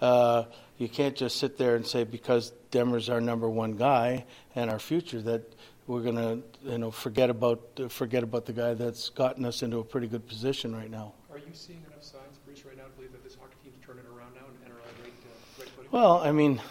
uh, 0.00 0.44
you 0.78 0.88
can't 0.88 1.14
just 1.14 1.36
sit 1.36 1.58
there 1.58 1.76
and 1.76 1.86
say 1.86 2.04
because 2.04 2.52
Demko's 2.72 3.08
our 3.08 3.20
number 3.20 3.48
one 3.48 3.72
guy 3.72 4.24
and 4.54 4.70
our 4.70 4.78
future 4.78 5.20
that 5.22 5.52
we're 5.90 6.02
going 6.02 6.14
to 6.14 6.40
you 6.70 6.78
know 6.78 6.92
forget 6.92 7.30
about 7.30 7.60
uh, 7.80 7.88
forget 7.88 8.22
about 8.22 8.46
the 8.46 8.52
guy 8.52 8.74
that's 8.74 9.10
gotten 9.10 9.44
us 9.44 9.62
into 9.62 9.78
a 9.78 9.84
pretty 9.84 10.06
good 10.06 10.26
position 10.26 10.74
right 10.74 10.90
now. 10.90 11.12
Are 11.32 11.38
you 11.38 11.52
seeing 11.52 11.84
enough 11.90 12.04
signs, 12.04 12.38
Bruce, 12.46 12.64
right 12.64 12.76
now 12.76 12.84
to 12.84 12.90
believe 12.90 13.10
that 13.10 13.24
this 13.24 13.34
hockey 13.34 13.56
team's 13.64 13.76
turning 13.84 14.04
around 14.06 14.34
now 14.34 14.42
and 14.64 14.72
are 14.72 14.76
on 14.76 14.94
great, 15.02 15.12
uh, 15.24 15.56
great 15.58 15.68
footing? 15.70 15.90
Well, 15.90 16.18
I 16.18 16.30
mean, 16.30 16.62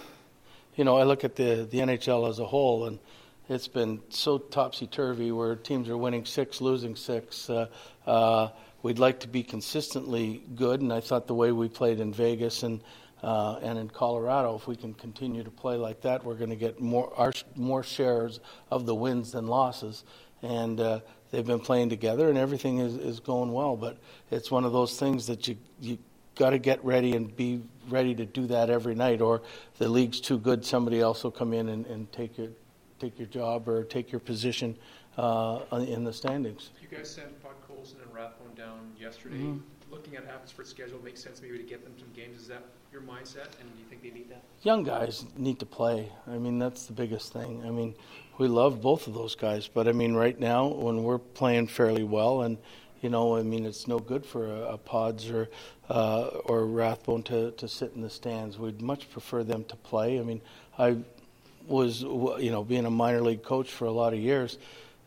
you 0.77 0.85
know, 0.85 0.97
I 0.97 1.03
look 1.03 1.25
at 1.25 1.35
the 1.35 1.67
the 1.69 1.79
NHL 1.79 2.29
as 2.29 2.39
a 2.39 2.45
whole, 2.45 2.85
and 2.85 2.97
it's 3.49 3.67
been 3.67 4.01
so 4.07 4.37
topsy 4.37 4.87
turvy 4.87 5.33
where 5.33 5.57
teams 5.57 5.89
are 5.89 5.97
winning 5.97 6.23
six, 6.23 6.61
losing 6.61 6.95
six. 6.95 7.49
Uh, 7.49 7.67
uh, 8.07 8.47
we'd 8.83 8.99
like 8.99 9.19
to 9.19 9.27
be 9.27 9.43
consistently 9.43 10.43
good, 10.55 10.79
and 10.79 10.93
I 10.93 11.01
thought 11.01 11.27
the 11.27 11.35
way 11.35 11.51
we 11.51 11.67
played 11.67 11.99
in 11.99 12.13
Vegas 12.13 12.63
and 12.63 12.81
uh, 13.21 13.59
and 13.61 13.77
in 13.77 13.89
Colorado, 13.89 14.55
if 14.55 14.67
we 14.67 14.75
can 14.75 14.93
continue 14.93 15.43
to 15.43 15.51
play 15.51 15.75
like 15.75 16.01
that, 16.01 16.23
we're 16.23 16.35
going 16.35 16.49
to 16.49 16.55
get 16.55 16.79
more 16.79 17.11
our, 17.17 17.33
more 17.55 17.83
shares 17.83 18.39
of 18.71 18.85
the 18.85 18.95
wins 18.95 19.31
than 19.31 19.47
losses. 19.47 20.03
And 20.41 20.79
uh, 20.79 21.01
they've 21.31 21.45
been 21.45 21.59
playing 21.59 21.89
together, 21.89 22.29
and 22.29 22.37
everything 22.37 22.79
is, 22.79 22.95
is 22.95 23.19
going 23.19 23.51
well. 23.51 23.75
But 23.75 23.97
it's 24.31 24.49
one 24.49 24.63
of 24.63 24.71
those 24.71 24.97
things 24.97 25.27
that 25.27 25.47
you 25.47 25.57
you 25.81 25.97
got 26.35 26.51
to 26.51 26.59
get 26.59 26.83
ready 26.85 27.15
and 27.15 27.35
be 27.35 27.61
ready 27.89 28.15
to 28.15 28.25
do 28.25 28.47
that 28.47 28.69
every 28.69 28.95
night, 28.95 29.19
or 29.19 29.41
the 29.79 29.89
league's 29.89 30.21
too 30.21 30.37
good. 30.37 30.65
Somebody 30.65 31.01
else 31.01 31.23
will 31.23 31.31
come 31.31 31.53
in 31.53 31.67
and, 31.69 31.85
and 31.87 32.09
take 32.13 32.37
your 32.37 32.49
take 32.99 33.19
your 33.19 33.27
job 33.27 33.67
or 33.67 33.83
take 33.83 34.11
your 34.11 34.19
position 34.19 34.77
uh, 35.17 35.59
in 35.71 36.05
the 36.05 36.13
standings. 36.13 36.69
You 36.81 36.87
guys 36.87 37.09
sent 37.09 37.41
Bud 37.43 37.51
Colson 37.67 37.97
and 38.01 38.13
Rathbone 38.13 38.55
down 38.55 38.91
yesterday. 38.99 39.37
Mm-hmm. 39.37 39.91
Looking 39.91 40.15
at 40.15 40.25
Abbotsford's 40.25 40.69
schedule, 40.69 41.03
makes 41.03 41.21
sense 41.21 41.41
maybe 41.41 41.57
to 41.57 41.63
get 41.63 41.83
them 41.83 41.93
some 41.97 42.09
games. 42.13 42.39
Is 42.39 42.47
that 42.47 42.63
your 42.91 43.01
mindset, 43.01 43.49
and 43.59 43.71
do 43.73 43.79
you 43.79 43.85
think 43.89 44.01
they 44.01 44.09
need 44.09 44.29
that? 44.29 44.43
Young 44.63 44.83
guys 44.83 45.25
need 45.37 45.59
to 45.59 45.65
play. 45.65 46.11
I 46.27 46.37
mean, 46.37 46.59
that's 46.59 46.87
the 46.87 46.93
biggest 46.93 47.31
thing. 47.31 47.63
I 47.65 47.69
mean, 47.69 47.93
we 48.37 48.47
love 48.47 48.81
both 48.81 49.07
of 49.07 49.13
those 49.13 49.35
guys, 49.35 49.67
but 49.67 49.87
I 49.87 49.91
mean, 49.91 50.13
right 50.13 50.39
now 50.39 50.67
when 50.67 51.03
we're 51.03 51.19
playing 51.19 51.67
fairly 51.67 52.03
well, 52.03 52.41
and 52.41 52.57
you 53.01 53.09
know, 53.09 53.37
I 53.37 53.43
mean, 53.43 53.65
it's 53.65 53.87
no 53.87 53.99
good 53.99 54.25
for 54.25 54.47
a, 54.47 54.73
a 54.73 54.77
Pods 54.77 55.29
or 55.29 55.49
uh, 55.89 56.27
or 56.45 56.65
Rathbone 56.65 57.23
to 57.23 57.51
to 57.51 57.67
sit 57.67 57.93
in 57.95 58.01
the 58.01 58.09
stands. 58.09 58.57
We'd 58.57 58.81
much 58.81 59.09
prefer 59.09 59.43
them 59.43 59.63
to 59.65 59.75
play. 59.75 60.19
I 60.19 60.23
mean, 60.23 60.41
I 60.77 60.97
was 61.67 62.01
you 62.01 62.49
know 62.51 62.63
being 62.63 62.85
a 62.85 62.91
minor 62.91 63.21
league 63.21 63.43
coach 63.43 63.69
for 63.69 63.85
a 63.85 63.91
lot 63.91 64.13
of 64.13 64.19
years, 64.19 64.57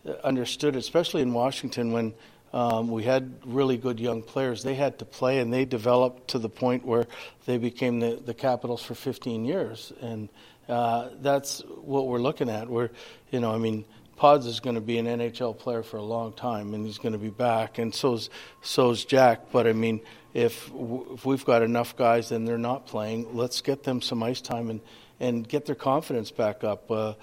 uh, 0.06 0.12
understood, 0.24 0.76
especially 0.76 1.22
in 1.22 1.32
Washington 1.32 1.92
when 1.92 2.14
um, 2.52 2.88
we 2.88 3.04
had 3.04 3.32
really 3.44 3.76
good 3.76 3.98
young 3.98 4.22
players. 4.22 4.62
They 4.62 4.74
had 4.74 4.98
to 4.98 5.04
play, 5.04 5.38
and 5.38 5.52
they 5.52 5.64
developed 5.64 6.28
to 6.28 6.38
the 6.38 6.48
point 6.48 6.84
where 6.84 7.06
they 7.46 7.58
became 7.58 8.00
the, 8.00 8.20
the 8.24 8.34
Capitals 8.34 8.82
for 8.82 8.94
15 8.94 9.44
years. 9.44 9.92
And 10.00 10.28
uh, 10.68 11.08
that's 11.20 11.60
what 11.82 12.08
we're 12.08 12.20
looking 12.20 12.50
at. 12.50 12.68
We're, 12.68 12.90
you 13.30 13.40
know, 13.40 13.52
I 13.52 13.58
mean, 13.58 13.84
Pods 14.16 14.46
is 14.46 14.60
going 14.60 14.76
to 14.76 14.80
be 14.80 14.98
an 14.98 15.06
NHL 15.06 15.58
player 15.58 15.82
for 15.82 15.96
a 15.96 16.02
long 16.02 16.32
time, 16.32 16.74
and 16.74 16.86
he's 16.86 16.98
going 16.98 17.12
to 17.12 17.18
be 17.18 17.30
back, 17.30 17.78
and 17.78 17.92
so's 17.92 18.30
so's 18.60 19.04
Jack. 19.04 19.50
But 19.50 19.66
I 19.66 19.72
mean, 19.72 20.00
if 20.34 20.70
if 21.10 21.24
we've 21.24 21.44
got 21.44 21.62
enough 21.62 21.96
guys 21.96 22.30
and 22.30 22.46
they're 22.46 22.58
not 22.58 22.86
playing, 22.86 23.34
let's 23.34 23.62
get 23.62 23.82
them 23.82 24.00
some 24.00 24.22
ice 24.22 24.40
time 24.40 24.70
and 24.70 24.80
and 25.18 25.48
get 25.48 25.66
their 25.66 25.74
confidence 25.74 26.30
back 26.30 26.62
up. 26.62 26.88
Uh, 26.90 27.14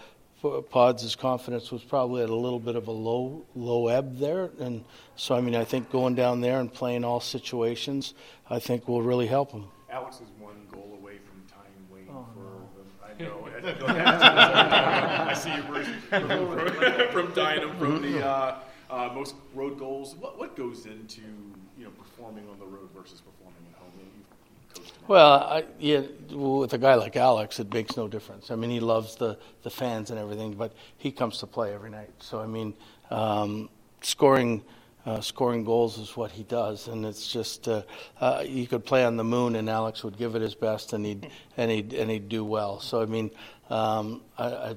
Pods' 0.41 1.15
confidence 1.15 1.69
was 1.69 1.83
probably 1.83 2.23
at 2.23 2.29
a 2.29 2.35
little 2.35 2.59
bit 2.59 2.77
of 2.77 2.87
a 2.87 2.91
low 2.91 3.45
low 3.55 3.87
ebb 3.89 4.17
there, 4.17 4.51
and 4.59 4.85
so 5.17 5.35
I 5.35 5.41
mean 5.41 5.55
I 5.55 5.65
think 5.65 5.91
going 5.91 6.15
down 6.15 6.39
there 6.39 6.61
and 6.61 6.73
playing 6.73 7.03
all 7.03 7.19
situations, 7.19 8.13
I 8.49 8.59
think 8.59 8.87
will 8.87 9.01
really 9.01 9.27
help 9.27 9.51
him. 9.51 9.65
Alex 9.89 10.17
is 10.17 10.29
one 10.39 10.55
goal 10.71 10.97
away 11.01 11.17
from 11.17 11.43
tying 11.49 11.87
Wayne 11.91 12.07
oh, 12.09 12.25
for 12.33 12.59
no. 13.21 13.47
I 13.47 13.61
know. 13.61 15.29
I 15.29 15.33
see 15.33 15.53
you, 15.53 15.63
Bruce, 15.63 15.87
from, 16.09 17.11
from 17.11 17.33
tying 17.33 17.61
him 17.61 17.77
from 17.77 18.01
the 18.01 18.25
uh, 18.25 18.59
uh, 18.89 19.09
most 19.13 19.35
road 19.53 19.77
goals. 19.77 20.15
What 20.15 20.39
what 20.39 20.55
goes 20.55 20.85
into 20.85 21.21
you 21.77 21.83
know 21.83 21.91
performing 21.91 22.47
on 22.49 22.59
the 22.59 22.65
road 22.65 22.89
versus 22.95 23.19
performing 23.19 23.38
well, 25.09 25.31
I, 25.41 25.63
yeah, 25.79 26.03
with 26.29 26.71
a 26.73 26.77
guy 26.77 26.93
like 26.93 27.15
Alex, 27.15 27.59
it 27.59 27.73
makes 27.73 27.97
no 27.97 28.07
difference. 28.07 28.51
I 28.51 28.55
mean, 28.55 28.69
he 28.69 28.79
loves 28.79 29.15
the, 29.15 29.39
the 29.63 29.71
fans 29.71 30.11
and 30.11 30.19
everything, 30.19 30.53
but 30.53 30.71
he 30.99 31.11
comes 31.11 31.39
to 31.39 31.47
play 31.47 31.73
every 31.73 31.89
night. 31.89 32.11
So, 32.19 32.39
I 32.39 32.45
mean, 32.45 32.75
um, 33.09 33.69
scoring 34.01 34.63
uh, 35.07 35.21
scoring 35.21 35.63
goals 35.63 35.97
is 35.97 36.15
what 36.15 36.29
he 36.29 36.43
does, 36.43 36.87
and 36.87 37.05
it's 37.07 37.31
just 37.31 37.67
uh, 37.67 37.81
uh, 38.21 38.43
you 38.45 38.67
could 38.67 38.85
play 38.85 39.03
on 39.03 39.17
the 39.17 39.23
moon, 39.23 39.55
and 39.55 39.67
Alex 39.67 40.03
would 40.03 40.15
give 40.15 40.35
it 40.35 40.43
his 40.43 40.53
best, 40.53 40.93
and 40.93 41.03
he'd 41.03 41.31
and 41.57 41.71
he'd 41.71 41.93
and 41.93 42.11
he'd 42.11 42.29
do 42.29 42.45
well. 42.45 42.79
So, 42.79 43.01
I 43.01 43.05
mean, 43.05 43.31
um, 43.71 44.21
I, 44.37 44.75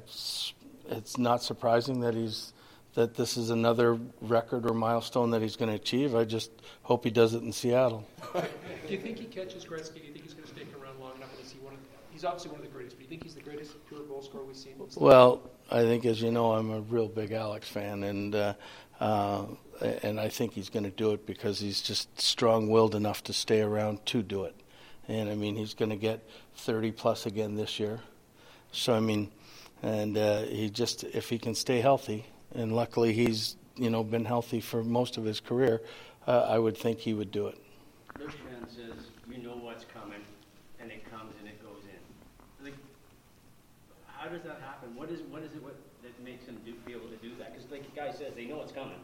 it's 0.88 1.18
not 1.18 1.42
surprising 1.42 2.00
that 2.00 2.14
he's 2.14 2.54
that 2.94 3.14
this 3.14 3.36
is 3.36 3.50
another 3.50 3.98
record 4.20 4.68
or 4.68 4.74
milestone 4.74 5.30
that 5.30 5.40
he's 5.40 5.56
going 5.56 5.70
to 5.70 5.76
achieve. 5.76 6.14
I 6.14 6.24
just 6.24 6.50
hope 6.82 7.04
he 7.04 7.10
does 7.10 7.34
it 7.34 7.42
in 7.42 7.52
Seattle. 7.52 8.06
Do 8.34 8.42
you 8.88 8.98
think 8.98 9.18
he 9.18 9.24
catches 9.24 9.64
Gretzky? 9.64 9.94
Do 9.94 10.06
you 10.06 10.12
think 10.12 10.24
he's 10.24 10.34
going 10.34 10.46
to 10.46 10.54
stick 10.54 10.68
around 10.80 11.00
long 11.00 11.16
enough? 11.16 11.30
Is 11.42 11.52
he 11.52 11.58
one 11.60 11.74
of, 11.74 11.80
he's 12.22 12.28
obviously 12.28 12.50
one 12.52 12.60
of 12.60 12.66
the 12.66 12.72
greatest, 12.72 12.96
but 12.96 13.00
do 13.00 13.04
you 13.04 13.08
think 13.08 13.24
he's 13.24 13.34
the 13.34 13.40
greatest 13.40 13.72
pure 13.88 14.04
goal 14.04 14.22
scorer 14.22 14.44
we've 14.44 14.56
seen? 14.56 14.74
Well, 14.96 15.50
I 15.70 15.82
think, 15.82 16.04
as 16.04 16.22
you 16.22 16.30
know, 16.30 16.52
I'm 16.52 16.70
a 16.70 16.80
real 16.80 17.08
big 17.08 17.32
Alex 17.32 17.68
fan, 17.68 18.04
and 18.04 18.34
uh, 18.34 18.54
uh, 19.00 19.46
and 20.02 20.20
I 20.20 20.28
think 20.28 20.52
he's 20.52 20.70
going 20.70 20.84
to 20.84 20.90
do 20.90 21.10
it 21.10 21.26
because 21.26 21.58
he's 21.58 21.82
just 21.82 22.20
strong-willed 22.20 22.94
enough 22.94 23.24
to 23.24 23.32
stay 23.32 23.60
around 23.60 24.06
to 24.06 24.22
do 24.22 24.44
it. 24.44 24.54
And 25.08 25.28
I 25.28 25.34
mean, 25.34 25.56
he's 25.56 25.74
going 25.74 25.90
to 25.90 25.96
get 25.96 26.28
30 26.54 26.92
plus 26.92 27.26
again 27.26 27.56
this 27.56 27.80
year. 27.80 28.00
So 28.70 28.94
I 28.94 29.00
mean, 29.00 29.30
and 29.82 30.16
uh, 30.16 30.42
he 30.42 30.70
just 30.70 31.02
if 31.04 31.28
he 31.28 31.38
can 31.38 31.56
stay 31.56 31.80
healthy, 31.80 32.26
and 32.54 32.74
luckily 32.74 33.12
he's 33.12 33.56
you 33.76 33.90
know 33.90 34.04
been 34.04 34.24
healthy 34.24 34.60
for 34.60 34.84
most 34.84 35.16
of 35.16 35.24
his 35.24 35.40
career, 35.40 35.82
uh, 36.26 36.46
I 36.48 36.58
would 36.58 36.76
think 36.76 37.00
he 37.00 37.14
would 37.14 37.32
do 37.32 37.48
it. 37.48 37.58
Bertrand 38.14 38.68
says, 38.68 39.08
"You 39.28 39.42
know 39.42 39.56
what's 39.56 39.84
coming, 39.92 40.20
and 40.80 40.90
it 40.90 41.10
comes 41.10 41.34
and 41.40 41.48
it 41.48 41.60
goes 41.62 41.82
in." 41.82 42.64
Like, 42.64 42.74
how 44.06 44.21
does 44.32 44.42
that 44.42 44.60
happen? 44.60 44.94
What 44.96 45.10
is 45.10 45.20
what 45.30 45.42
is 45.42 45.52
it 45.52 45.62
what, 45.62 45.76
that 46.02 46.24
makes 46.24 46.44
him 46.46 46.58
do, 46.64 46.74
be 46.86 46.92
able 46.92 47.08
to 47.08 47.16
do 47.16 47.30
that? 47.38 47.54
Because 47.54 47.70
like 47.70 47.84
the 47.92 48.00
guy 48.00 48.12
says, 48.12 48.32
they 48.34 48.46
know 48.46 48.60
it's 48.62 48.72
coming. 48.72 48.94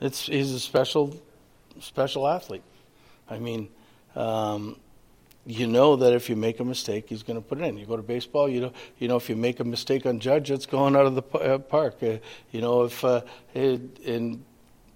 It's 0.00 0.26
he's 0.26 0.52
a 0.52 0.60
special 0.60 1.20
special 1.80 2.26
athlete. 2.26 2.64
I 3.28 3.38
mean. 3.38 3.68
Um, 4.16 4.76
you 5.46 5.66
know 5.66 5.96
that 5.96 6.12
if 6.12 6.28
you 6.28 6.36
make 6.36 6.60
a 6.60 6.64
mistake, 6.64 7.06
he's 7.08 7.22
going 7.22 7.40
to 7.40 7.46
put 7.46 7.58
it 7.58 7.64
in. 7.64 7.78
You 7.78 7.86
go 7.86 7.96
to 7.96 8.02
baseball, 8.02 8.48
you 8.48 8.60
know, 8.60 8.72
you 8.98 9.08
know 9.08 9.16
if 9.16 9.28
you 9.28 9.36
make 9.36 9.58
a 9.58 9.64
mistake 9.64 10.04
on 10.04 10.20
Judge, 10.20 10.50
it's 10.50 10.66
going 10.66 10.94
out 10.94 11.06
of 11.06 11.14
the 11.14 11.22
uh, 11.38 11.58
park. 11.58 11.96
Uh, 12.02 12.18
you 12.52 12.60
know, 12.60 12.84
if 12.84 13.02
uh, 13.04 13.22
in 13.54 14.44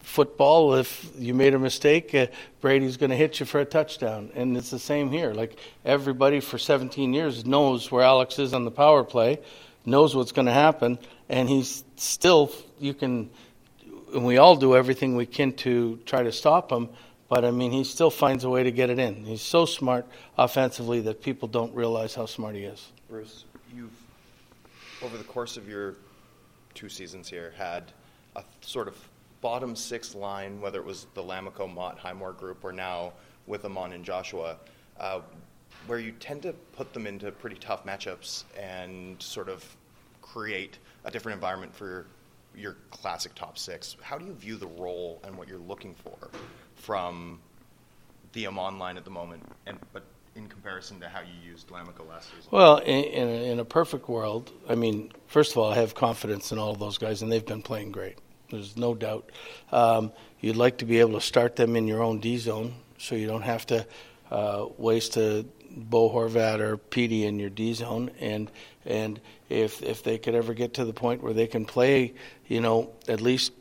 football, 0.01 0.74
if 0.74 1.11
you 1.18 1.35
made 1.35 1.55
a 1.55 1.59
mistake, 1.59 2.14
uh, 2.14 2.26
Brady's 2.61 2.97
going 2.97 3.11
to 3.11 3.16
hit 3.16 3.41
you 3.41 3.47
for 3.47 3.61
a 3.61 3.64
touchdown, 3.64 4.30
and 4.35 4.57
it's 4.57 4.70
the 4.70 4.78
same 4.78 5.11
here. 5.11 5.32
Like 5.32 5.59
everybody 5.85 6.41
for 6.41 6.59
17 6.59 7.14
years 7.14 7.47
knows 7.47 7.91
where 7.91 8.05
Alex 8.05 8.39
is 8.39 8.53
on 8.53 8.64
the 8.64 8.70
power 8.70 9.03
play, 9.03 9.41
knows 9.85 10.14
what's 10.14 10.32
going 10.32 10.47
to 10.47 10.53
happen, 10.53 10.99
and 11.28 11.49
he's 11.49 11.85
still. 11.97 12.51
You 12.78 12.95
can, 12.95 13.30
and 14.12 14.24
we 14.24 14.39
all 14.39 14.57
do 14.57 14.76
everything 14.76 15.16
we 15.16 15.26
can 15.26 15.53
to 15.53 15.99
try 16.05 16.22
to 16.22 16.32
stop 16.32 16.70
him 16.70 16.89
but 17.28 17.45
I 17.45 17.51
mean, 17.51 17.72
he 17.72 17.82
still 17.85 18.11
finds 18.11 18.45
a 18.45 18.49
way 18.49 18.62
to 18.62 18.70
get 18.70 18.91
it 18.91 18.99
in. 18.99 19.24
He's 19.24 19.43
so 19.43 19.64
smart 19.66 20.07
offensively 20.37 21.01
that 21.01 21.22
people 21.22 21.49
don't 21.49 21.74
realize 21.74 22.14
how 22.14 22.26
smart 22.26 22.55
he 22.55 22.62
is. 22.62 22.93
Bruce, 23.09 23.45
you've, 23.74 23.91
over 25.03 25.16
the 25.16 25.24
course 25.24 25.57
of 25.57 25.68
your 25.68 25.97
two 26.74 26.89
seasons 26.89 27.28
here, 27.28 27.53
had 27.57 27.93
a 28.37 28.45
sort 28.61 28.89
of 28.89 28.97
bottom 29.41 29.74
six 29.74 30.14
line, 30.14 30.61
whether 30.61 30.78
it 30.78 30.85
was 30.85 31.07
the 31.14 31.22
Lammikko, 31.22 31.72
Motte, 31.72 31.99
Highmore 31.99 32.35
group, 32.35 32.62
or 32.62 32.72
now 32.72 33.12
with 33.47 33.64
Aman 33.64 33.93
and 33.93 34.05
Joshua, 34.05 34.57
uh, 35.01 35.20
where 35.87 35.99
you 35.99 36.12
tend 36.12 36.43
to 36.43 36.53
put 36.76 36.93
them 36.93 37.07
into 37.07 37.30
pretty 37.30 37.57
tough 37.57 37.85
matchups 37.85 38.45
and 38.59 39.20
sort 39.22 39.49
of 39.49 39.64
create 40.22 40.78
a 41.05 41.11
different 41.11 41.35
environment 41.37 41.74
for 41.74 42.07
your 42.57 42.76
classic 42.91 43.35
top 43.35 43.59
six. 43.59 43.97
How 44.01 44.18
do 44.18 44.24
you 44.24 44.32
view 44.32 44.57
the 44.57 44.66
role 44.66 45.20
and 45.24 45.37
what 45.37 45.49
you're 45.49 45.59
looking 45.59 45.95
for 45.95 46.30
from 46.74 47.41
the 48.32 48.47
Aman 48.47 48.78
line 48.78 48.97
at 48.97 49.05
the 49.05 49.11
moment, 49.11 49.43
and 49.66 49.78
but 49.93 50.03
in 50.35 50.49
comparison 50.49 50.99
to 51.01 51.09
how 51.09 51.20
you 51.20 51.51
used 51.51 51.68
Lammikko 51.68 52.09
last 52.09 52.28
season? 52.30 52.49
Well, 52.51 52.78
in, 52.78 53.05
in, 53.05 53.28
a, 53.28 53.53
in 53.53 53.61
a 53.61 53.64
perfect 53.64 54.09
world, 54.09 54.51
I 54.68 54.74
mean, 54.74 55.12
first 55.28 55.53
of 55.53 55.59
all, 55.59 55.70
I 55.70 55.76
have 55.76 55.95
confidence 55.95 56.51
in 56.51 56.59
all 56.59 56.72
of 56.72 56.78
those 56.78 56.99
guys, 56.99 57.22
and 57.22 57.30
they've 57.30 57.45
been 57.45 57.62
playing 57.62 57.93
great. 57.93 58.18
There's 58.51 58.76
no 58.76 58.95
doubt. 58.95 59.30
Um, 59.72 60.12
you'd 60.41 60.57
like 60.57 60.78
to 60.78 60.85
be 60.85 61.01
able 61.01 61.14
to 61.14 61.20
start 61.20 61.57
them 61.57 61.76
in 61.76 61.87
your 61.87 62.03
own 62.03 62.18
D 62.18 62.39
zone, 62.39 62.74
so 62.99 63.14
you 63.14 63.26
don't 63.26 63.43
have 63.43 63.66
to 63.66 63.87
uh, 64.30 64.66
waste 64.78 65.16
a 65.16 65.45
Bo 65.77 66.11
Horvat 66.11 66.61
or 66.61 66.77
Petey 66.77 67.25
in 67.25 67.39
your 67.39 67.51
D 67.51 67.75
zone, 67.75 68.11
and 68.20 68.51
and 68.85 69.20
if 69.49 69.83
if 69.83 70.03
they 70.03 70.18
could 70.18 70.35
ever 70.35 70.55
get 70.55 70.75
to 70.75 70.85
the 70.85 70.93
point 70.93 71.22
where 71.22 71.33
they 71.33 71.47
can 71.47 71.64
play, 71.64 72.14
you 72.47 72.61
know, 72.61 72.93
at 73.09 73.20
least 73.20 73.53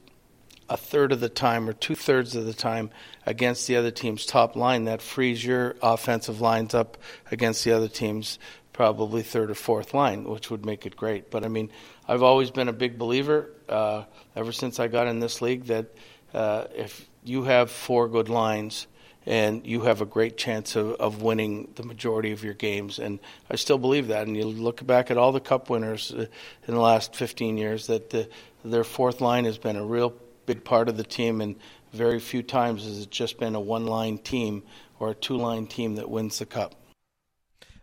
a 0.69 0.77
third 0.77 1.11
of 1.11 1.19
the 1.19 1.29
time 1.29 1.67
or 1.67 1.73
two 1.73 1.95
thirds 1.95 2.35
of 2.35 2.45
the 2.45 2.53
time 2.53 2.89
against 3.25 3.67
the 3.67 3.75
other 3.75 3.91
team's 3.91 4.25
top 4.25 4.55
line, 4.55 4.85
that 4.85 5.01
frees 5.01 5.43
your 5.43 5.75
offensive 5.81 6.41
lines 6.41 6.73
up 6.73 6.97
against 7.31 7.63
the 7.63 7.71
other 7.71 7.87
team's 7.87 8.39
probably 8.71 9.21
third 9.21 9.51
or 9.51 9.55
fourth 9.55 9.93
line, 9.93 10.23
which 10.23 10.49
would 10.49 10.65
make 10.65 10.85
it 10.85 10.95
great. 10.95 11.29
But 11.29 11.45
I 11.45 11.47
mean, 11.47 11.69
I've 12.07 12.23
always 12.23 12.49
been 12.49 12.69
a 12.69 12.73
big 12.73 12.97
believer 12.97 13.49
uh, 13.69 14.03
ever 14.35 14.51
since 14.51 14.79
I 14.79 14.87
got 14.87 15.07
in 15.07 15.19
this 15.19 15.41
league 15.41 15.65
that 15.65 15.87
uh, 16.33 16.65
if 16.75 17.07
you 17.23 17.43
have 17.43 17.69
four 17.69 18.07
good 18.07 18.29
lines, 18.29 18.87
and 19.25 19.65
you 19.65 19.81
have 19.81 20.01
a 20.01 20.05
great 20.05 20.37
chance 20.37 20.75
of, 20.75 20.91
of 20.93 21.21
winning 21.21 21.71
the 21.75 21.83
majority 21.83 22.31
of 22.31 22.43
your 22.43 22.53
games. 22.53 22.99
And 22.99 23.19
I 23.49 23.55
still 23.55 23.77
believe 23.77 24.07
that. 24.07 24.27
And 24.27 24.35
you 24.35 24.45
look 24.45 24.85
back 24.85 25.09
at 25.09 25.17
all 25.17 25.31
the 25.31 25.39
Cup 25.39 25.69
winners 25.69 26.11
uh, 26.11 26.25
in 26.67 26.73
the 26.73 26.79
last 26.79 27.15
15 27.15 27.57
years, 27.57 27.87
that 27.87 28.09
the, 28.09 28.29
their 28.65 28.83
fourth 28.83 29.21
line 29.21 29.45
has 29.45 29.57
been 29.57 29.75
a 29.75 29.85
real 29.85 30.13
big 30.45 30.63
part 30.63 30.89
of 30.89 30.97
the 30.97 31.03
team, 31.03 31.41
and 31.41 31.55
very 31.93 32.19
few 32.19 32.43
times 32.43 32.83
has 32.83 32.99
it 32.99 33.11
just 33.11 33.37
been 33.37 33.55
a 33.55 33.61
one 33.61 33.85
line 33.85 34.17
team 34.17 34.63
or 34.99 35.11
a 35.11 35.15
two 35.15 35.37
line 35.37 35.67
team 35.67 35.95
that 35.95 36.09
wins 36.09 36.39
the 36.39 36.45
cup. 36.45 36.75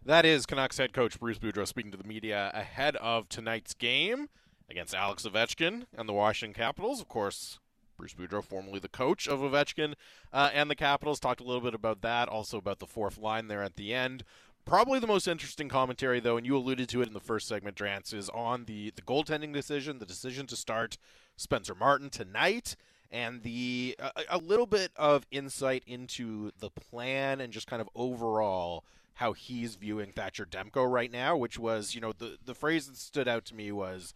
That 0.05 0.24
is 0.24 0.47
Canucks 0.47 0.78
head 0.78 0.93
coach 0.93 1.20
Bruce 1.20 1.38
Boudreau 1.38 1.66
speaking 1.66 1.93
to 1.93 1.97
the 1.97 2.09
media 2.09 2.51
ahead 2.53 2.97
of 2.97 3.28
tonight's 3.28 3.74
game 3.74 4.28
against 4.68 4.95
Alex 4.95 5.24
Ovechkin 5.24 5.84
and 5.97 6.09
the 6.09 6.12
Washington 6.12 6.55
Capitals. 6.55 7.01
Of 7.01 7.09
course, 7.09 7.60
Bruce 8.01 8.14
Boudreau, 8.14 8.42
formerly 8.42 8.78
the 8.78 8.88
coach 8.88 9.28
of 9.28 9.40
Ovechkin 9.40 9.94
uh, 10.32 10.48
and 10.55 10.70
the 10.70 10.74
Capitals, 10.74 11.20
talked 11.20 11.40
a 11.40 11.44
little 11.44 11.61
bit 11.61 11.74
about 11.74 12.01
that, 12.01 12.28
also 12.28 12.57
about 12.57 12.78
the 12.78 12.86
fourth 12.86 13.18
line 13.18 13.48
there 13.48 13.62
at 13.62 13.76
the 13.76 13.92
end. 13.92 14.24
Probably 14.64 14.98
the 14.98 15.07
most 15.07 15.28
interesting 15.28 15.68
commentary, 15.68 16.18
though, 16.18 16.38
and 16.38 16.46
you 16.46 16.57
alluded 16.57 16.88
to 16.88 17.03
it 17.03 17.09
in 17.09 17.12
the 17.12 17.20
first 17.20 17.46
segment, 17.46 17.76
Drance, 17.76 18.14
is 18.14 18.30
on 18.30 18.64
the, 18.64 18.90
the 18.96 19.03
goaltending 19.03 19.53
decision, 19.53 19.98
the 19.98 20.07
decision 20.07 20.46
to 20.46 20.57
start 20.57 20.96
Spencer 21.36 21.74
Martin 21.74 22.09
tonight, 22.09 22.74
and 23.11 23.42
the 23.42 23.96
a, 23.98 24.11
a 24.30 24.38
little 24.38 24.66
bit 24.66 24.92
of 24.96 25.26
insight 25.30 25.82
into 25.86 26.53
the 26.59 26.70
plan 26.70 27.40
and 27.40 27.53
just 27.53 27.66
kind 27.66 27.82
of 27.82 27.88
overall 27.94 28.84
how 29.14 29.34
he's 29.34 29.74
viewing 29.74 30.12
Thatcher 30.12 30.46
Demko 30.46 30.90
right 30.90 31.12
now, 31.12 31.36
which 31.36 31.59
was, 31.59 31.94
you 31.94 32.01
know, 32.01 32.12
the 32.16 32.38
the 32.42 32.55
phrase 32.55 32.86
that 32.86 32.96
stood 32.96 33.28
out 33.28 33.44
to 33.46 33.55
me 33.55 33.72
was, 33.72 34.14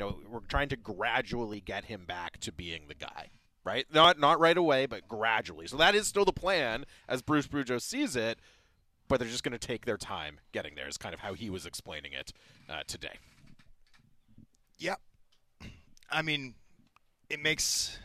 know, 0.00 0.18
we're 0.28 0.40
trying 0.40 0.68
to 0.70 0.76
gradually 0.76 1.60
get 1.60 1.84
him 1.84 2.04
back 2.06 2.38
to 2.40 2.52
being 2.52 2.88
the 2.88 2.94
guy, 2.94 3.30
right? 3.64 3.86
Not 3.92 4.18
not 4.18 4.40
right 4.40 4.56
away, 4.56 4.86
but 4.86 5.08
gradually. 5.08 5.66
So 5.66 5.76
that 5.76 5.94
is 5.94 6.06
still 6.06 6.24
the 6.24 6.32
plan 6.32 6.84
as 7.08 7.22
Bruce 7.22 7.46
Boudreau 7.46 7.80
sees 7.80 8.16
it, 8.16 8.38
but 9.08 9.20
they're 9.20 9.28
just 9.28 9.44
going 9.44 9.52
to 9.52 9.58
take 9.58 9.86
their 9.86 9.96
time 9.96 10.40
getting 10.52 10.74
there. 10.74 10.88
Is 10.88 10.96
kind 10.98 11.14
of 11.14 11.20
how 11.20 11.34
he 11.34 11.50
was 11.50 11.66
explaining 11.66 12.12
it 12.12 12.32
uh, 12.68 12.82
today. 12.86 13.18
Yep. 14.78 15.00
I 16.10 16.22
mean, 16.22 16.54
it 17.28 17.40
makes 17.40 17.98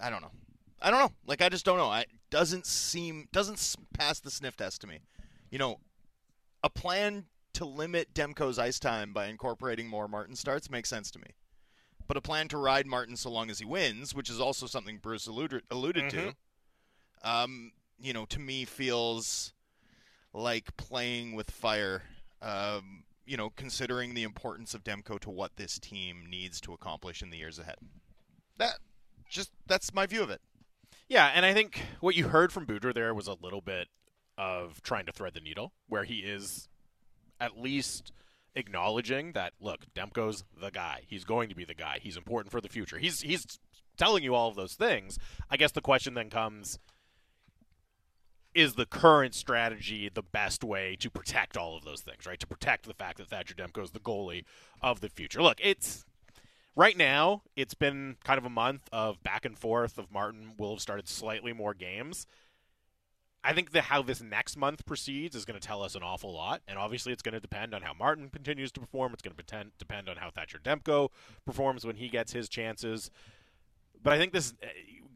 I 0.00 0.10
don't 0.10 0.22
know. 0.22 0.32
I 0.80 0.90
don't 0.90 1.00
know. 1.00 1.12
Like 1.26 1.42
I 1.42 1.48
just 1.48 1.64
don't 1.64 1.78
know. 1.78 1.92
It 1.92 2.08
doesn't 2.30 2.66
seem 2.66 3.28
doesn't 3.32 3.76
pass 3.94 4.20
the 4.20 4.30
sniff 4.30 4.56
test 4.56 4.80
to 4.80 4.86
me. 4.86 4.98
You 5.50 5.58
know, 5.58 5.78
a 6.64 6.70
plan 6.70 7.26
to 7.54 7.64
limit 7.64 8.14
Demko's 8.14 8.58
ice 8.58 8.78
time 8.78 9.12
by 9.12 9.26
incorporating 9.26 9.88
more 9.88 10.08
Martin 10.08 10.36
starts 10.36 10.70
makes 10.70 10.88
sense 10.88 11.10
to 11.12 11.18
me. 11.18 11.34
But 12.06 12.16
a 12.16 12.20
plan 12.20 12.48
to 12.48 12.58
ride 12.58 12.86
Martin 12.86 13.16
so 13.16 13.30
long 13.30 13.50
as 13.50 13.58
he 13.58 13.64
wins, 13.64 14.14
which 14.14 14.28
is 14.28 14.40
also 14.40 14.66
something 14.66 14.98
Bruce 14.98 15.26
alluded, 15.26 15.62
alluded 15.70 16.04
mm-hmm. 16.04 16.28
to, 16.28 16.34
um, 17.22 17.72
you 18.00 18.12
know, 18.12 18.26
to 18.26 18.40
me 18.40 18.64
feels 18.64 19.52
like 20.32 20.76
playing 20.76 21.34
with 21.34 21.50
fire. 21.50 22.02
Um, 22.40 23.04
you 23.24 23.36
know, 23.36 23.50
considering 23.50 24.14
the 24.14 24.24
importance 24.24 24.74
of 24.74 24.82
Demko 24.82 25.20
to 25.20 25.30
what 25.30 25.56
this 25.56 25.78
team 25.78 26.24
needs 26.28 26.60
to 26.62 26.72
accomplish 26.72 27.22
in 27.22 27.30
the 27.30 27.38
years 27.38 27.58
ahead. 27.58 27.76
That 28.58 28.78
just 29.28 29.52
that's 29.66 29.94
my 29.94 30.06
view 30.06 30.22
of 30.22 30.30
it. 30.30 30.40
Yeah, 31.08 31.30
and 31.34 31.46
I 31.46 31.54
think 31.54 31.82
what 32.00 32.16
you 32.16 32.28
heard 32.28 32.52
from 32.52 32.66
Boudreau 32.66 32.92
there 32.92 33.14
was 33.14 33.28
a 33.28 33.36
little 33.40 33.60
bit 33.60 33.88
of 34.36 34.82
trying 34.82 35.06
to 35.06 35.12
thread 35.12 35.34
the 35.34 35.40
needle, 35.40 35.72
where 35.88 36.04
he 36.04 36.18
is 36.18 36.68
at 37.42 37.60
least 37.60 38.12
acknowledging 38.54 39.32
that 39.32 39.52
look, 39.60 39.80
Demko's 39.94 40.44
the 40.58 40.70
guy. 40.70 41.02
He's 41.06 41.24
going 41.24 41.48
to 41.48 41.54
be 41.54 41.64
the 41.64 41.74
guy. 41.74 41.98
He's 42.00 42.16
important 42.16 42.52
for 42.52 42.60
the 42.60 42.68
future. 42.68 42.98
He's 42.98 43.20
he's 43.20 43.58
telling 43.96 44.22
you 44.22 44.34
all 44.34 44.48
of 44.48 44.56
those 44.56 44.74
things. 44.74 45.18
I 45.50 45.56
guess 45.56 45.72
the 45.72 45.80
question 45.80 46.14
then 46.14 46.30
comes 46.30 46.78
is 48.54 48.74
the 48.74 48.86
current 48.86 49.34
strategy 49.34 50.10
the 50.12 50.22
best 50.22 50.62
way 50.62 50.96
to 51.00 51.10
protect 51.10 51.56
all 51.56 51.76
of 51.76 51.84
those 51.84 52.02
things, 52.02 52.26
right? 52.26 52.38
To 52.38 52.46
protect 52.46 52.86
the 52.86 52.94
fact 52.94 53.18
that 53.18 53.28
Thatcher 53.28 53.54
Demko 53.54 53.82
is 53.82 53.90
the 53.90 53.98
goalie 53.98 54.44
of 54.80 55.00
the 55.00 55.08
future. 55.08 55.42
Look, 55.42 55.58
it's 55.62 56.04
right 56.76 56.96
now 56.96 57.42
it's 57.56 57.74
been 57.74 58.16
kind 58.24 58.38
of 58.38 58.44
a 58.44 58.50
month 58.50 58.82
of 58.92 59.22
back 59.22 59.44
and 59.44 59.58
forth 59.58 59.98
of 59.98 60.12
Martin 60.12 60.52
will 60.58 60.74
have 60.74 60.80
started 60.80 61.08
slightly 61.08 61.52
more 61.52 61.74
games. 61.74 62.26
I 63.44 63.52
think 63.52 63.72
that 63.72 63.84
how 63.84 64.02
this 64.02 64.22
next 64.22 64.56
month 64.56 64.86
proceeds 64.86 65.34
is 65.34 65.44
going 65.44 65.58
to 65.58 65.66
tell 65.66 65.82
us 65.82 65.94
an 65.96 66.02
awful 66.02 66.32
lot, 66.32 66.62
and 66.68 66.78
obviously 66.78 67.12
it's 67.12 67.22
going 67.22 67.32
to 67.32 67.40
depend 67.40 67.74
on 67.74 67.82
how 67.82 67.92
Martin 67.92 68.28
continues 68.28 68.70
to 68.72 68.80
perform. 68.80 69.12
It's 69.12 69.22
going 69.22 69.34
to 69.34 69.64
depend 69.78 70.08
on 70.08 70.16
how 70.16 70.30
Thatcher 70.30 70.58
Demko 70.58 71.08
performs 71.44 71.84
when 71.84 71.96
he 71.96 72.08
gets 72.08 72.32
his 72.32 72.48
chances. 72.48 73.10
But 74.00 74.12
I 74.12 74.18
think 74.18 74.32
this 74.32 74.54
uh, 74.62 74.66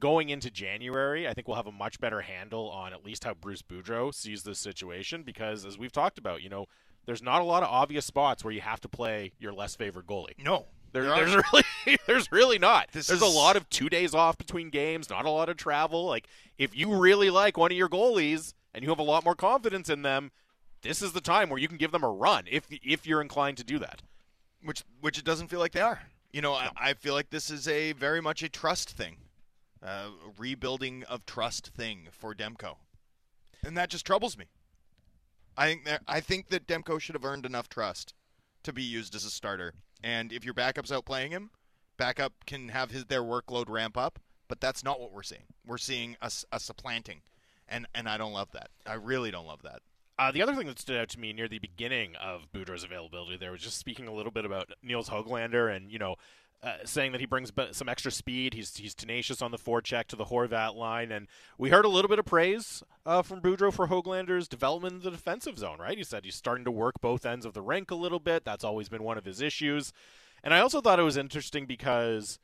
going 0.01 0.29
into 0.29 0.51
January, 0.51 1.29
I 1.29 1.35
think 1.35 1.47
we'll 1.47 1.57
have 1.57 1.67
a 1.67 1.73
much 1.73 2.01
better 2.01 2.21
handle 2.21 2.69
on 2.69 2.93
at 2.93 3.05
least 3.05 3.25
how 3.25 3.35
Bruce 3.35 3.63
Boudreau 3.63 4.13
sees 4.13 4.43
this 4.43 4.59
situation 4.59 5.23
because, 5.23 5.65
as 5.65 5.79
we've 5.79 5.93
talked 5.93 6.19
about, 6.19 6.43
you 6.43 6.49
know, 6.49 6.67
there's 7.07 7.23
not 7.23 7.41
a 7.41 7.45
lot 7.45 7.63
of 7.63 7.69
obvious 7.69 8.05
spots 8.05 8.45
where 8.45 8.53
you 8.53 8.61
have 8.61 8.81
to 8.81 8.89
play 8.89 9.33
your 9.39 9.53
less 9.53 9.77
favored 9.77 10.07
goalie. 10.07 10.37
No, 10.39 10.67
there, 10.93 11.05
there's 11.05 11.35
really 11.53 11.99
there's 12.07 12.33
really 12.33 12.59
not. 12.59 12.89
This 12.93 13.07
there's 13.09 13.23
is- 13.23 13.35
a 13.35 13.39
lot 13.39 13.57
of 13.57 13.69
two 13.71 13.89
days 13.89 14.15
off 14.15 14.39
between 14.39 14.71
games, 14.71 15.11
not 15.11 15.25
a 15.25 15.31
lot 15.31 15.49
of 15.49 15.57
travel. 15.57 16.05
Like 16.07 16.27
if 16.59 16.77
you 16.77 16.95
really 16.95 17.31
like 17.31 17.57
one 17.57 17.71
of 17.73 17.77
your 17.77 17.89
goalies 17.89 18.55
and 18.75 18.83
you 18.83 18.91
have 18.91 18.99
a 18.99 19.03
lot 19.05 19.25
more 19.25 19.35
confidence 19.35 19.89
in 19.89 20.03
them, 20.03 20.31
this 20.83 21.03
is 21.03 21.13
the 21.13 21.21
time 21.21 21.49
where 21.51 21.59
you 21.59 21.69
can 21.69 21.77
give 21.79 21.93
them 21.93 22.05
a 22.05 22.09
run 22.11 22.45
if 22.51 22.67
if 22.71 23.07
you're 23.07 23.21
inclined 23.23 23.57
to 23.59 23.65
do 23.65 23.79
that. 23.79 24.03
which 24.63 24.85
which 25.01 25.19
it 25.19 25.25
doesn't 25.25 25.49
feel 25.49 25.61
like 25.61 25.73
they 25.73 25.81
are. 25.81 26.01
You 26.33 26.43
know, 26.43 26.53
I, 26.53 26.71
I 26.77 26.95
feel 26.95 27.15
like 27.15 27.31
this 27.31 27.51
is 27.51 27.67
a 27.67 27.93
very 27.93 28.21
much 28.21 28.43
a 28.43 28.49
trust 28.51 28.91
thing, 28.91 29.17
uh, 29.83 30.09
a 30.27 30.33
rebuilding 30.39 31.03
of 31.05 31.25
trust 31.25 31.69
thing 31.69 32.09
for 32.11 32.35
Demko, 32.35 32.77
and 33.65 33.77
that 33.77 33.89
just 33.89 34.05
troubles 34.05 34.37
me. 34.37 34.45
I 35.57 35.67
think 35.69 35.85
that 35.87 36.03
I 36.07 36.21
think 36.21 36.49
that 36.51 36.67
Demko 36.67 37.01
should 37.01 37.15
have 37.15 37.25
earned 37.25 37.47
enough 37.47 37.69
trust 37.71 38.13
to 38.67 38.73
be 38.73 38.83
used 38.83 39.15
as 39.15 39.25
a 39.25 39.31
starter, 39.31 39.75
and 40.03 40.33
if 40.33 40.45
your 40.45 40.55
backup's 40.55 40.93
out 40.93 41.05
playing 41.05 41.33
him, 41.33 41.51
backup 41.97 42.33
can 42.47 42.69
have 42.69 42.91
his 42.91 43.07
their 43.07 43.23
workload 43.23 43.69
ramp 43.69 43.97
up, 43.97 44.19
but 44.49 44.61
that's 44.61 44.85
not 44.85 45.01
what 45.01 45.13
we're 45.13 45.23
seeing. 45.23 45.45
We're 45.67 45.79
seeing 45.79 46.17
a, 46.21 46.31
a 46.53 46.61
supplanting, 46.61 47.23
and 47.69 47.87
and 47.95 48.09
I 48.09 48.17
don't 48.19 48.33
love 48.33 48.53
that. 48.53 48.71
I 48.87 48.95
really 48.95 49.31
don't 49.31 49.47
love 49.47 49.63
that. 49.63 49.81
Uh, 50.19 50.33
the 50.33 50.43
other 50.43 50.55
thing 50.55 50.67
that 50.67 50.79
stood 50.79 50.99
out 50.99 51.09
to 51.11 51.21
me 51.21 51.33
near 51.33 51.47
the 51.47 51.59
beginning 51.59 52.17
of 52.17 52.51
Boudreau's 52.53 52.85
availability 52.85 53.37
there 53.37 53.53
was 53.53 53.61
just 53.61 53.77
speaking 53.77 54.09
a 54.09 54.15
little 54.15 54.33
bit 54.33 54.47
about 54.47 54.71
Nils 54.83 55.11
Hoglander 55.11 55.75
and, 55.75 55.91
you 55.91 55.99
know, 55.99 56.17
uh, 56.63 56.77
saying 56.85 57.13
that 57.13 57.21
he 57.21 57.27
brings 57.27 57.53
some 57.73 57.89
extra 57.89 58.11
speed. 58.11 58.55
He's 58.55 58.77
he's 58.77 58.95
tenacious 58.95 59.43
on 59.43 59.51
the 59.51 59.59
forecheck 59.59 60.07
to 60.09 60.17
the 60.17 60.27
Horvat 60.27 60.75
line, 60.75 61.13
and 61.13 61.29
we 61.59 61.71
heard 61.71 61.85
a 61.85 61.89
little 61.89 62.09
bit 62.09 62.19
of 62.19 62.25
praise 62.25 62.83
uh, 63.05 63.23
from 63.23 63.41
Boudreau 63.41 63.73
for 63.73 63.89
Hoglander's 63.89 64.49
development 64.49 64.95
in 64.95 65.01
the 65.03 65.11
defensive 65.11 65.59
zone. 65.59 65.79
Right? 65.79 65.99
He 65.99 66.05
said 66.05 66.25
he's 66.25 66.35
starting 66.35 66.65
to 66.65 66.71
work 66.71 67.01
both 67.01 67.27
ends 67.27 67.47
of 67.47 67.55
the 67.55 67.63
rink 67.63 67.91
a 67.91 67.95
little 67.97 68.21
bit. 68.21 68.45
That's 68.45 68.65
always 68.65 68.89
been 68.89 69.03
one 69.03 69.19
of 69.19 69.25
his 69.25 69.41
issues, 69.41 69.93
and 70.43 70.53
I 70.53 70.61
also 70.61 70.81
thought 70.81 70.99
it 70.99 71.05
was 71.05 71.17
interesting 71.17 71.67
because 71.67 72.39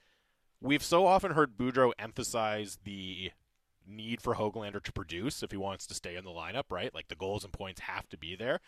we've 0.61 0.85
so 0.85 1.07
often 1.07 1.33
heard 1.33 1.57
Boudreau 1.57 1.93
emphasize 1.99 2.79
the 2.85 3.33
need 3.87 4.21
for 4.21 4.37
Hoglander 4.37 4.83
to 4.83 4.93
produce 4.93 5.43
if 5.43 5.51
he 5.51 5.57
wants 5.57 5.87
to 5.87 5.95
stay 5.95 6.17
in 6.17 6.25
the 6.25 6.31
lineup, 6.31 6.65
right? 6.71 6.95
Like 6.95 7.09
the 7.09 7.17
goals 7.17 7.45
and 7.45 7.53
points 7.53 7.81
have 7.81 8.09
to 8.11 8.17
be 8.17 8.37
there. 8.37 8.61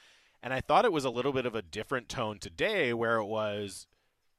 And 0.43 0.53
I 0.53 0.61
thought 0.61 0.85
it 0.85 0.93
was 0.93 1.05
a 1.05 1.11
little 1.11 1.33
bit 1.33 1.47
of 1.47 1.55
a 1.55 1.63
different 1.63 2.09
tone 2.09 2.39
today 2.39 2.93
where 2.93 3.17
it 3.17 3.27
was 3.27 3.87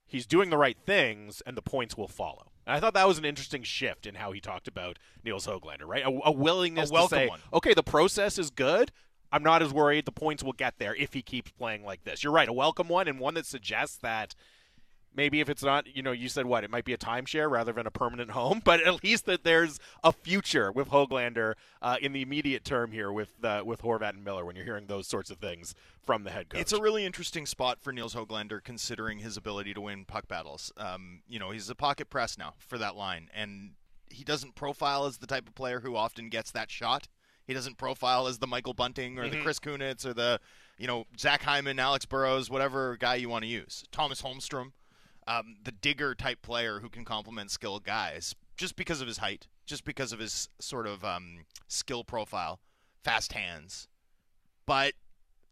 he's 0.05 0.25
doing 0.25 0.49
the 0.49 0.57
right 0.57 0.77
things 0.85 1.41
and 1.45 1.57
the 1.57 1.61
points 1.61 1.97
will 1.97 2.07
follow. 2.07 2.51
And 2.65 2.75
I 2.75 2.79
thought 2.79 2.93
that 2.95 3.07
was 3.07 3.17
an 3.17 3.25
interesting 3.25 3.63
shift 3.63 4.07
in 4.07 4.15
how 4.15 4.31
he 4.31 4.39
talked 4.39 4.67
about 4.67 4.97
Nils 5.23 5.45
Hoglander, 5.45 5.85
right? 5.85 6.03
A, 6.03 6.19
a 6.25 6.31
willingness 6.31 6.89
A 6.89 6.93
to 6.93 7.07
say, 7.07 7.27
one. 7.27 7.39
okay, 7.53 7.73
the 7.73 7.83
process 7.83 8.39
is 8.39 8.49
good. 8.49 8.91
I'm 9.31 9.43
not 9.43 9.61
as 9.61 9.73
worried. 9.73 10.05
The 10.05 10.11
points 10.11 10.43
will 10.43 10.53
get 10.53 10.75
there 10.79 10.95
if 10.95 11.13
he 11.13 11.21
keeps 11.21 11.51
playing 11.51 11.83
like 11.83 12.03
this. 12.03 12.23
You're 12.23 12.33
right, 12.33 12.47
a 12.47 12.53
welcome 12.53 12.87
one 12.87 13.07
and 13.07 13.19
one 13.19 13.33
that 13.35 13.45
suggests 13.45 13.97
that 13.97 14.35
maybe 15.15 15.39
if 15.39 15.49
it's 15.49 15.63
not, 15.63 15.87
you 15.95 16.03
know, 16.03 16.11
you 16.11 16.27
said 16.29 16.45
what, 16.45 16.63
it 16.63 16.69
might 16.69 16.85
be 16.85 16.93
a 16.93 16.97
timeshare 16.97 17.49
rather 17.49 17.71
than 17.71 17.87
a 17.87 17.91
permanent 17.91 18.31
home, 18.31 18.61
but 18.65 18.81
at 18.85 19.03
least 19.03 19.25
that 19.25 19.43
there's 19.43 19.79
a 20.03 20.11
future 20.11 20.71
with 20.71 20.89
Hoglander 20.89 21.53
uh, 21.81 21.97
in 22.01 22.13
the 22.13 22.21
immediate 22.21 22.63
term 22.65 22.91
here 22.91 23.11
with 23.11 23.43
uh, 23.43 23.63
with 23.65 23.81
Horvat 23.81 24.09
and 24.09 24.23
Miller 24.23 24.45
when 24.45 24.55
you're 24.55 24.65
hearing 24.65 24.87
those 24.87 25.07
sorts 25.07 25.29
of 25.29 25.37
things 25.37 25.73
from 26.05 26.23
the 26.23 26.31
head 26.31 26.49
coach. 26.49 26.61
It's 26.61 26.73
a 26.73 26.81
really 26.81 27.05
interesting 27.05 27.45
spot 27.45 27.79
for 27.81 27.91
Nils 27.93 28.13
Hoglander 28.15 28.63
considering 28.63 29.19
his 29.19 29.37
ability 29.37 29.73
to 29.73 29.81
win 29.81 30.05
puck 30.05 30.27
battles. 30.27 30.71
Um, 30.77 31.21
you 31.27 31.39
know, 31.39 31.51
he's 31.51 31.69
a 31.69 31.75
pocket 31.75 32.09
press 32.09 32.37
now 32.37 32.53
for 32.57 32.77
that 32.77 32.95
line, 32.95 33.29
and 33.33 33.71
he 34.11 34.23
doesn't 34.23 34.55
profile 34.55 35.05
as 35.05 35.17
the 35.17 35.27
type 35.27 35.47
of 35.47 35.55
player 35.55 35.79
who 35.79 35.95
often 35.95 36.29
gets 36.29 36.51
that 36.51 36.69
shot. 36.69 37.07
He 37.47 37.53
doesn't 37.53 37.77
profile 37.77 38.25
as 38.27 38.39
the 38.39 38.47
Michael 38.47 38.73
Bunting 38.73 39.19
or 39.19 39.29
the 39.29 39.37
Mhm. 39.37 39.43
Chris 39.43 39.59
Kunitz 39.59 40.03
or 40.03 40.13
the, 40.15 40.39
you 40.79 40.87
know, 40.87 41.05
Zach 41.19 41.43
Hyman, 41.43 41.77
Alex 41.79 42.05
Burrows, 42.05 42.49
whatever 42.49 42.97
guy 42.97 43.15
you 43.15 43.29
want 43.29 43.43
to 43.43 43.47
use. 43.47 43.83
Thomas 43.91 44.23
Holmstrom, 44.23 44.71
um, 45.27 45.57
the 45.63 45.71
digger 45.71 46.15
type 46.15 46.41
player 46.41 46.79
who 46.79 46.89
can 46.89 47.05
complement 47.05 47.51
skilled 47.51 47.83
guys 47.83 48.35
just 48.57 48.75
because 48.75 49.01
of 49.01 49.07
his 49.07 49.17
height, 49.17 49.47
just 49.65 49.83
because 49.83 50.11
of 50.11 50.19
his 50.19 50.49
sort 50.59 50.87
of 50.87 51.03
um, 51.03 51.45
skill 51.67 52.03
profile, 52.03 52.59
fast 53.03 53.33
hands. 53.33 53.87
But 54.65 54.93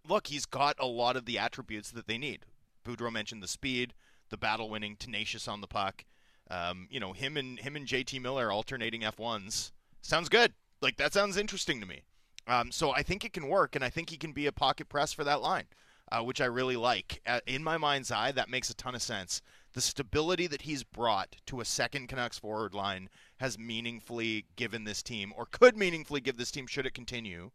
look, 0.07 0.27
he's 0.27 0.45
got 0.45 0.75
a 0.79 0.87
lot 0.87 1.15
of 1.15 1.25
the 1.25 1.37
attributes 1.37 1.91
that 1.91 2.07
they 2.07 2.17
need. 2.17 2.45
Boudreau 2.85 3.11
mentioned 3.11 3.41
the 3.41 3.47
speed, 3.47 3.93
the 4.29 4.37
battle 4.37 4.69
winning, 4.69 4.95
tenacious 4.97 5.47
on 5.47 5.61
the 5.61 5.67
puck. 5.67 6.05
Um, 6.49 6.87
you 6.89 6.99
know, 6.99 7.13
him 7.13 7.37
and 7.37 7.59
him 7.59 7.75
and 7.75 7.87
JT 7.87 8.21
Miller 8.21 8.51
alternating 8.51 9.01
F1s 9.01 9.71
sounds 10.01 10.29
good. 10.29 10.53
Like 10.81 10.97
that 10.97 11.13
sounds 11.13 11.37
interesting 11.37 11.79
to 11.79 11.87
me. 11.87 12.03
Um, 12.47 12.71
so 12.71 12.91
I 12.91 13.03
think 13.03 13.23
it 13.23 13.31
can 13.31 13.47
work, 13.47 13.75
and 13.75 13.83
I 13.85 13.89
think 13.89 14.09
he 14.09 14.17
can 14.17 14.33
be 14.33 14.47
a 14.47 14.51
pocket 14.51 14.89
press 14.89 15.13
for 15.13 15.23
that 15.23 15.41
line, 15.41 15.65
uh, 16.11 16.21
which 16.21 16.41
I 16.41 16.45
really 16.45 16.75
like. 16.75 17.21
Uh, 17.25 17.39
in 17.47 17.63
my 17.63 17.77
mind's 17.77 18.11
eye, 18.11 18.33
that 18.33 18.49
makes 18.49 18.69
a 18.69 18.75
ton 18.75 18.95
of 18.95 19.01
sense. 19.01 19.41
The 19.73 19.81
stability 19.81 20.47
that 20.47 20.63
he's 20.63 20.83
brought 20.83 21.35
to 21.47 21.59
a 21.59 21.65
second 21.65 22.07
Canucks 22.07 22.37
forward 22.37 22.75
line 22.75 23.09
has 23.37 23.57
meaningfully 23.57 24.45
given 24.55 24.83
this 24.83 25.01
team, 25.01 25.33
or 25.35 25.47
could 25.47 25.75
meaningfully 25.75 26.21
give 26.21 26.37
this 26.37 26.51
team, 26.51 26.67
should 26.67 26.85
it 26.85 26.93
continue, 26.93 27.51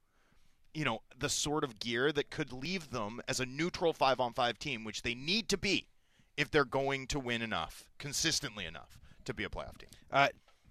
you 0.75 0.85
know, 0.85 1.03
the 1.17 1.29
sort 1.29 1.65
of 1.65 1.79
gear 1.79 2.13
that 2.13 2.31
could 2.31 2.53
leave 2.53 2.91
them 2.91 3.21
as 3.29 3.41
a 3.41 3.47
neutral 3.47 3.93
five 3.93 4.19
on 4.19 4.33
five 4.33 4.59
team, 4.59 4.85
which 4.85 5.03
they 5.03 5.15
need 5.15 5.49
to 5.49 5.57
be 5.57 5.87
if 6.37 6.51
they're 6.51 6.65
going 6.65 7.07
to 7.07 7.21
win 7.21 7.41
enough, 7.43 7.89
consistently 7.99 8.65
enough, 8.65 8.99
to 9.25 9.33
be 9.33 9.45
a 9.45 9.49
playoff 9.49 9.79
team. 9.79 9.89
Uh, 10.11 10.29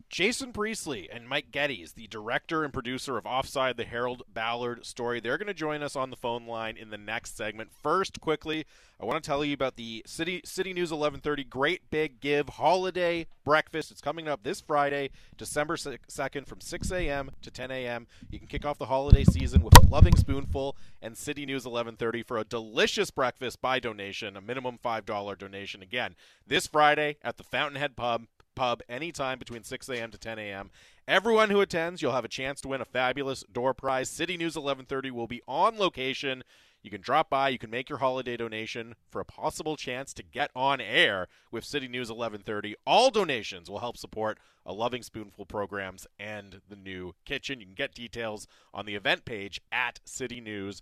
Jason 0.09 0.53
Priestley 0.53 1.09
and 1.11 1.27
Mike 1.27 1.51
Geddes, 1.51 1.91
the 1.91 2.07
director 2.07 2.63
and 2.63 2.71
producer 2.71 3.17
of 3.17 3.25
Offside, 3.25 3.75
the 3.75 3.83
Harold 3.83 4.23
Ballard 4.33 4.85
story, 4.85 5.19
they're 5.19 5.37
going 5.37 5.47
to 5.47 5.53
join 5.53 5.83
us 5.83 5.97
on 5.97 6.11
the 6.11 6.15
phone 6.15 6.47
line 6.47 6.77
in 6.77 6.91
the 6.91 6.97
next 6.97 7.35
segment. 7.35 7.71
First, 7.83 8.21
quickly, 8.21 8.65
I 9.01 9.05
want 9.05 9.21
to 9.21 9.27
tell 9.27 9.43
you 9.43 9.53
about 9.53 9.75
the 9.75 10.03
City 10.07 10.41
City 10.45 10.71
News 10.71 10.91
1130 10.91 11.43
Great 11.43 11.89
Big 11.91 12.21
Give 12.21 12.47
Holiday 12.47 13.27
Breakfast. 13.43 13.91
It's 13.91 13.99
coming 13.99 14.29
up 14.29 14.43
this 14.43 14.61
Friday, 14.61 15.09
December 15.37 15.75
2nd 15.75 16.47
from 16.47 16.61
6 16.61 16.91
a.m. 16.91 17.31
to 17.41 17.51
10 17.51 17.69
a.m. 17.69 18.07
You 18.31 18.39
can 18.39 18.47
kick 18.47 18.65
off 18.65 18.79
the 18.79 18.85
holiday 18.85 19.25
season 19.25 19.61
with 19.61 19.77
a 19.77 19.87
loving 19.87 20.15
spoonful 20.15 20.77
and 21.01 21.17
City 21.17 21.45
News 21.45 21.65
1130 21.65 22.23
for 22.23 22.37
a 22.37 22.45
delicious 22.45 23.11
breakfast 23.11 23.61
by 23.61 23.79
donation, 23.79 24.37
a 24.37 24.41
minimum 24.41 24.79
$5 24.81 25.37
donation. 25.37 25.81
Again, 25.81 26.15
this 26.47 26.65
Friday 26.65 27.17
at 27.21 27.35
the 27.35 27.43
Fountainhead 27.43 27.97
Pub 27.97 28.23
pub 28.57 28.81
anytime 28.89 29.39
between 29.39 29.63
6 29.63 29.87
a.m. 29.87 30.11
to 30.11 30.17
10 30.17 30.39
a.m. 30.39 30.71
Everyone 31.07 31.51
who 31.51 31.61
attends, 31.61 32.01
you'll 32.01 32.11
have 32.11 32.25
a 32.25 32.29
chance 32.29 32.59
to 32.61 32.67
win 32.67 32.81
a 32.81 32.85
fabulous 32.85 33.45
door 33.53 33.73
prize. 33.73 34.09
City 34.09 34.35
News 34.35 34.55
1130 34.55 35.11
will 35.11 35.27
be 35.27 35.41
on 35.47 35.77
location. 35.77 36.43
You 36.81 36.89
can 36.91 37.01
drop 37.01 37.29
by, 37.29 37.49
you 37.49 37.59
can 37.59 37.69
make 37.69 37.87
your 37.89 37.99
holiday 37.99 38.35
donation 38.35 38.95
for 39.09 39.21
a 39.21 39.25
possible 39.25 39.77
chance 39.77 40.13
to 40.13 40.23
get 40.23 40.51
on 40.55 40.81
air 40.81 41.27
with 41.51 41.63
City 41.65 41.87
News 41.87 42.09
1130. 42.09 42.75
All 42.85 43.09
donations 43.09 43.69
will 43.69 43.79
help 43.79 43.95
support 43.97 44.39
a 44.65 44.73
Loving 44.73 45.03
Spoonful 45.03 45.45
programs 45.45 46.07
and 46.19 46.61
the 46.67 46.75
new 46.75 47.13
kitchen. 47.25 47.59
You 47.59 47.67
can 47.67 47.75
get 47.75 47.93
details 47.93 48.47
on 48.73 48.85
the 48.85 48.95
event 48.95 49.23
page 49.23 49.61
at 49.71 49.99
citynews.ca. 50.05 50.81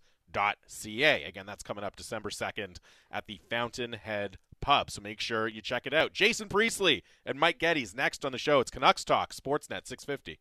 Again, 1.23 1.45
that's 1.45 1.63
coming 1.63 1.83
up 1.83 1.95
December 1.95 2.29
2nd 2.29 2.77
at 3.11 3.27
the 3.27 3.39
Fountainhead 3.49 4.37
Pub. 4.65 4.89
So 4.89 4.99
make 4.99 5.19
sure 5.19 5.47
you 5.47 5.61
check 5.61 5.85
it 5.85 5.93
out. 5.93 6.11
Jason 6.11 6.49
Priestley 6.49 7.03
and 7.23 7.39
Mike 7.39 7.59
Geddes 7.59 7.93
next 7.93 8.25
on 8.25 8.31
the 8.31 8.39
show. 8.39 8.59
It's 8.59 8.71
Canucks 8.71 9.03
Talk, 9.03 9.31
Sportsnet 9.31 9.85
650. 9.85 10.39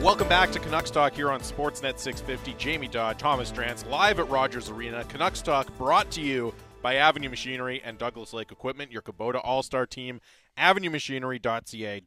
Welcome 0.00 0.28
back 0.28 0.52
to 0.52 0.60
Canucks 0.60 0.92
Talk 0.92 1.14
here 1.14 1.32
on 1.32 1.40
Sportsnet 1.40 1.98
650. 1.98 2.54
Jamie 2.56 2.86
Dodd, 2.86 3.18
Thomas 3.18 3.50
Drance, 3.50 3.84
live 3.90 4.20
at 4.20 4.30
Rogers 4.30 4.70
Arena. 4.70 5.02
Canucks 5.06 5.42
Talk 5.42 5.76
brought 5.76 6.12
to 6.12 6.20
you 6.20 6.54
by 6.80 6.94
Avenue 6.94 7.28
Machinery 7.28 7.82
and 7.84 7.98
Douglas 7.98 8.32
Lake 8.32 8.52
Equipment, 8.52 8.92
your 8.92 9.02
Kubota 9.02 9.40
All 9.42 9.64
Star 9.64 9.84
team. 9.84 10.20
AvenueMachinery.ca, 10.56 12.00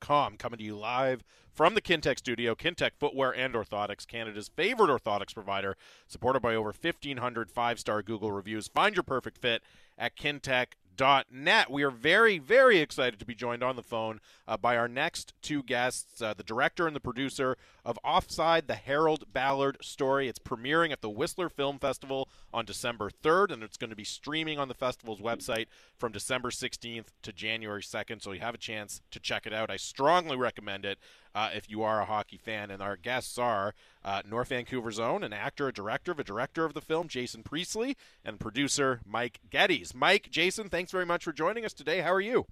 DouglasLakeEquipment.com. 0.00 0.36
Coming 0.36 0.58
to 0.58 0.64
you 0.64 0.76
live 0.76 1.22
from 1.52 1.74
the 1.74 1.82
Kintec 1.82 2.18
studio. 2.18 2.54
Kintec 2.54 2.92
Footwear 2.98 3.34
and 3.34 3.54
Orthotics, 3.54 4.06
Canada's 4.06 4.48
favorite 4.48 4.90
orthotics 4.90 5.34
provider, 5.34 5.76
supported 6.06 6.40
by 6.40 6.54
over 6.54 6.72
1,500 6.78 7.50
five 7.50 7.78
star 7.78 8.02
Google 8.02 8.32
reviews. 8.32 8.68
Find 8.68 8.96
your 8.96 9.02
perfect 9.02 9.38
fit 9.38 9.62
at 9.98 10.16
kintec.net. 10.16 11.70
We 11.70 11.82
are 11.82 11.90
very, 11.90 12.38
very 12.38 12.78
excited 12.78 13.18
to 13.20 13.26
be 13.26 13.34
joined 13.34 13.62
on 13.62 13.76
the 13.76 13.82
phone 13.82 14.20
uh, 14.48 14.56
by 14.56 14.76
our 14.76 14.88
next 14.88 15.34
two 15.42 15.62
guests, 15.62 16.22
uh, 16.22 16.34
the 16.34 16.42
director 16.42 16.86
and 16.86 16.96
the 16.96 17.00
producer 17.00 17.56
of 17.84 17.98
Offside, 18.04 18.68
the 18.68 18.74
Harold 18.74 19.32
Ballard 19.32 19.78
story. 19.82 20.28
It's 20.28 20.38
premiering 20.38 20.92
at 20.92 21.00
the 21.00 21.10
Whistler 21.10 21.48
Film 21.48 21.78
Festival 21.78 22.28
on 22.52 22.64
December 22.64 23.10
3rd, 23.10 23.52
and 23.52 23.62
it's 23.62 23.76
going 23.76 23.90
to 23.90 23.96
be 23.96 24.04
streaming 24.04 24.58
on 24.58 24.68
the 24.68 24.74
festival's 24.74 25.20
website 25.20 25.66
from 25.96 26.12
December 26.12 26.50
16th 26.50 27.06
to 27.22 27.32
January 27.32 27.82
2nd, 27.82 28.22
so 28.22 28.32
you 28.32 28.40
have 28.40 28.54
a 28.54 28.58
chance 28.58 29.00
to 29.10 29.20
check 29.20 29.46
it 29.46 29.52
out. 29.52 29.70
I 29.70 29.76
strongly 29.76 30.36
recommend 30.36 30.84
it 30.84 30.98
uh, 31.34 31.50
if 31.54 31.70
you 31.70 31.82
are 31.82 32.00
a 32.00 32.04
hockey 32.04 32.38
fan. 32.38 32.70
And 32.70 32.82
our 32.82 32.96
guests 32.96 33.38
are 33.38 33.74
uh, 34.04 34.22
North 34.28 34.48
Vancouver's 34.48 34.98
own, 34.98 35.22
an 35.22 35.32
actor, 35.32 35.68
a 35.68 35.72
director, 35.72 36.12
a 36.12 36.24
director 36.24 36.64
of 36.64 36.74
the 36.74 36.80
film, 36.80 37.08
Jason 37.08 37.42
Priestley, 37.42 37.96
and 38.24 38.40
producer 38.40 39.00
Mike 39.06 39.40
Geddes. 39.50 39.94
Mike, 39.94 40.28
Jason, 40.30 40.68
thanks 40.68 40.90
very 40.90 41.06
much 41.06 41.24
for 41.24 41.32
joining 41.32 41.64
us 41.64 41.72
today. 41.72 42.00
How 42.00 42.12
are 42.12 42.20
you? 42.20 42.46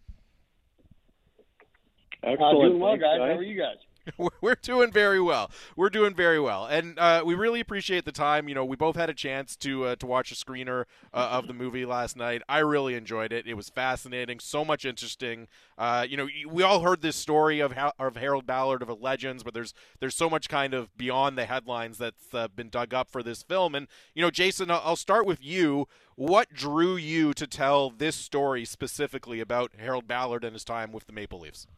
Excellent. 2.23 2.57
Uh, 2.57 2.69
doing 2.69 2.81
well, 2.81 2.97
guys. 2.97 3.19
guys. 3.19 3.19
How 3.19 3.39
are 3.39 3.43
you 3.43 3.59
guys? 3.59 3.77
We're 4.41 4.55
doing 4.55 4.91
very 4.91 5.21
well. 5.21 5.51
We're 5.77 5.91
doing 5.91 6.15
very 6.15 6.41
well, 6.41 6.67
and 6.67 6.99
uh, 6.99 7.23
we 7.25 7.35
really 7.35 7.61
appreciate 7.61 8.05
the 8.05 8.13
time. 8.13 8.49
You 8.49 8.55
know, 8.55 8.65
we 8.65 8.77
both 8.77 8.97
had 8.97 9.11
a 9.11 9.15
chance 9.15 9.57
to 9.57 9.85
uh, 9.85 9.97
to 9.97 10.07
watch 10.07 10.33
a 10.33 10.35
screener 10.35 10.85
uh, 11.13 11.29
of 11.33 11.47
the 11.47 11.53
movie 11.53 11.85
last 11.85 12.17
night. 12.17 12.43
I 12.49 12.59
really 12.61 12.95
enjoyed 12.95 13.33
it. 13.33 13.47
It 13.47 13.55
was 13.55 13.69
fascinating, 13.69 14.41
so 14.41 14.65
much 14.65 14.85
interesting. 14.85 15.49
Uh, 15.77 16.07
you 16.09 16.17
know, 16.17 16.29
we 16.49 16.63
all 16.63 16.81
heard 16.81 17.03
this 17.03 17.17
story 17.17 17.61
of 17.61 17.75
of 17.99 18.17
Harold 18.17 18.47
Ballard 18.47 18.83
of 18.83 18.89
Legends, 19.01 19.43
but 19.43 19.55
there's 19.55 19.75
there's 20.01 20.17
so 20.17 20.31
much 20.31 20.49
kind 20.49 20.75
of 20.75 20.97
beyond 20.97 21.37
the 21.37 21.47
headlines 21.47 21.99
that's 21.99 22.35
uh, 22.35 22.49
been 22.49 22.69
dug 22.69 22.95
up 22.95 23.11
for 23.11 23.23
this 23.23 23.43
film. 23.43 23.75
And 23.75 23.89
you 24.15 24.23
know, 24.23 24.31
Jason, 24.31 24.71
I'll 24.71 24.97
start 24.97 25.27
with 25.27 25.45
you. 25.45 25.87
What 26.15 26.53
drew 26.53 26.97
you 26.97 27.33
to 27.35 27.47
tell 27.47 27.91
this 27.91 28.17
story 28.17 28.65
specifically 28.65 29.39
about 29.39 29.73
Harold 29.79 30.09
Ballard 30.09 30.43
and 30.43 30.53
his 30.53 30.65
time 30.65 30.91
with 30.91 31.07
the 31.07 31.13
Maple 31.13 31.39
Leafs? 31.41 31.69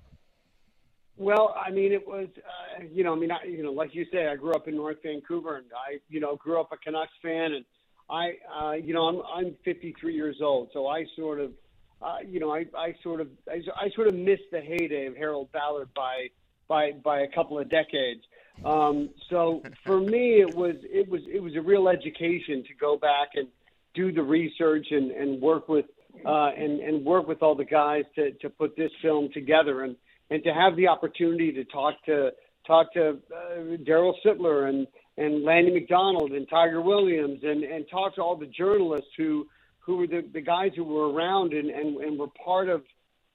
Well, 1.20 1.54
I 1.54 1.70
mean, 1.70 1.92
it 1.92 2.08
was, 2.08 2.28
uh, 2.38 2.82
you 2.90 3.04
know, 3.04 3.12
I 3.12 3.16
mean, 3.16 3.30
I, 3.30 3.44
you 3.44 3.62
know, 3.62 3.72
like 3.72 3.94
you 3.94 4.06
say, 4.10 4.26
I 4.26 4.36
grew 4.36 4.54
up 4.54 4.68
in 4.68 4.74
North 4.74 4.96
Vancouver, 5.02 5.58
and 5.58 5.66
I, 5.74 5.98
you 6.08 6.18
know, 6.18 6.34
grew 6.34 6.58
up 6.58 6.72
a 6.72 6.78
Canucks 6.78 7.12
fan, 7.20 7.52
and 7.52 7.64
I, 8.08 8.38
uh, 8.58 8.72
you 8.72 8.94
know, 8.94 9.02
I'm 9.02 9.20
I'm 9.46 9.54
53 9.62 10.14
years 10.14 10.38
old, 10.40 10.70
so 10.72 10.86
I 10.86 11.04
sort 11.16 11.38
of, 11.38 11.52
uh, 12.00 12.16
you 12.26 12.40
know, 12.40 12.54
I, 12.54 12.64
I 12.74 12.94
sort 13.02 13.20
of, 13.20 13.28
I, 13.46 13.60
I 13.78 13.90
sort 13.90 14.08
of 14.08 14.14
missed 14.14 14.50
the 14.50 14.62
heyday 14.62 15.04
of 15.08 15.14
Harold 15.14 15.52
Ballard 15.52 15.90
by, 15.94 16.28
by, 16.68 16.92
by 16.92 17.20
a 17.20 17.28
couple 17.28 17.58
of 17.58 17.68
decades. 17.68 18.22
Um, 18.64 19.10
so 19.28 19.62
for 19.84 20.00
me, 20.14 20.40
it 20.40 20.54
was, 20.54 20.76
it 20.84 21.06
was, 21.06 21.20
it 21.30 21.42
was 21.42 21.54
a 21.54 21.60
real 21.60 21.90
education 21.90 22.64
to 22.66 22.74
go 22.80 22.96
back 22.96 23.32
and 23.34 23.46
do 23.92 24.10
the 24.10 24.22
research 24.22 24.86
and, 24.90 25.10
and 25.10 25.42
work 25.42 25.68
with, 25.68 25.84
uh, 26.24 26.52
and, 26.56 26.80
and 26.80 27.04
work 27.04 27.28
with 27.28 27.42
all 27.42 27.54
the 27.54 27.66
guys 27.66 28.04
to, 28.14 28.30
to 28.40 28.48
put 28.48 28.74
this 28.74 28.90
film 29.02 29.28
together. 29.34 29.82
And, 29.82 29.96
and 30.30 30.42
to 30.44 30.52
have 30.52 30.76
the 30.76 30.88
opportunity 30.88 31.52
to 31.52 31.64
talk 31.64 31.94
to 32.06 32.30
talk 32.66 32.92
to 32.94 33.18
uh, 33.34 33.76
Darryl 33.86 34.14
Sittler 34.24 34.68
and 34.68 34.86
and 35.16 35.44
Lanny 35.44 35.72
McDonald 35.72 36.32
and 36.32 36.48
Tiger 36.48 36.80
Williams 36.80 37.40
and 37.42 37.64
and 37.64 37.84
talk 37.90 38.14
to 38.16 38.22
all 38.22 38.36
the 38.36 38.46
journalists 38.46 39.10
who 39.16 39.46
who 39.80 39.96
were 39.96 40.06
the, 40.06 40.24
the 40.32 40.40
guys 40.40 40.70
who 40.76 40.84
were 40.84 41.10
around 41.10 41.52
and, 41.52 41.70
and, 41.70 41.96
and 41.96 42.18
were 42.18 42.28
part 42.44 42.68
of 42.68 42.82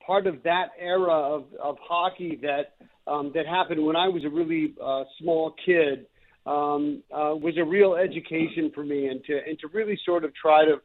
part 0.05 0.27
of 0.27 0.41
that 0.43 0.69
era 0.79 1.11
of, 1.11 1.45
of 1.61 1.77
hockey 1.81 2.39
that 2.41 2.75
um, 3.07 3.31
that 3.33 3.45
happened 3.45 3.83
when 3.83 3.95
I 3.95 4.07
was 4.07 4.23
a 4.23 4.29
really 4.29 4.73
uh, 4.81 5.03
small 5.19 5.53
kid 5.65 6.05
um, 6.45 7.03
uh, 7.11 7.35
was 7.35 7.57
a 7.57 7.63
real 7.63 7.95
education 7.95 8.71
for 8.73 8.83
me 8.83 9.07
and 9.07 9.23
to 9.25 9.39
and 9.47 9.59
to 9.59 9.67
really 9.73 9.99
sort 10.05 10.23
of 10.23 10.33
try 10.35 10.63
to 10.65 10.75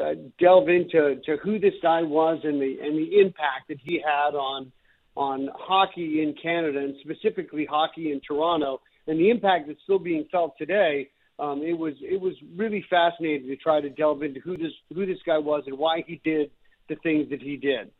uh, 0.00 0.14
delve 0.40 0.68
into 0.68 1.20
to 1.24 1.36
who 1.42 1.58
this 1.58 1.74
guy 1.80 2.02
was 2.02 2.40
and 2.42 2.60
the 2.60 2.78
and 2.82 2.98
the 2.98 3.20
impact 3.20 3.68
that 3.68 3.78
he 3.82 4.02
had 4.04 4.34
on 4.34 4.72
on 5.16 5.48
hockey 5.54 6.22
in 6.22 6.34
Canada 6.40 6.78
and 6.78 6.94
specifically 7.00 7.64
hockey 7.64 8.10
in 8.10 8.20
Toronto 8.20 8.80
and 9.06 9.18
the 9.18 9.30
impact 9.30 9.68
that's 9.68 9.80
still 9.82 9.98
being 9.98 10.26
felt 10.30 10.56
today. 10.58 11.08
Um, 11.38 11.62
it 11.62 11.76
was 11.76 11.94
it 12.00 12.20
was 12.20 12.34
really 12.54 12.84
fascinating 12.88 13.48
to 13.48 13.56
try 13.56 13.80
to 13.80 13.90
delve 13.90 14.22
into 14.22 14.40
who 14.40 14.56
this 14.56 14.72
who 14.92 15.04
this 15.04 15.18
guy 15.26 15.38
was 15.38 15.64
and 15.66 15.76
why 15.76 16.04
he 16.06 16.20
did 16.24 16.50
the 16.88 16.96
things 16.96 17.30
that 17.30 17.42
he 17.42 17.56
did. 17.56 17.90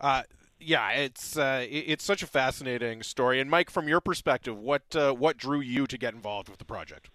Uh, 0.00 0.22
yeah, 0.58 0.90
it's 0.90 1.36
uh, 1.36 1.64
it's 1.68 2.04
such 2.04 2.22
a 2.22 2.26
fascinating 2.26 3.02
story. 3.02 3.40
And 3.40 3.48
Mike, 3.48 3.70
from 3.70 3.86
your 3.86 4.00
perspective, 4.00 4.58
what 4.58 4.96
uh, 4.96 5.12
what 5.12 5.36
drew 5.36 5.60
you 5.60 5.86
to 5.86 5.96
get 5.96 6.14
involved 6.14 6.48
with 6.48 6.58
the 6.58 6.64
project? 6.64 7.10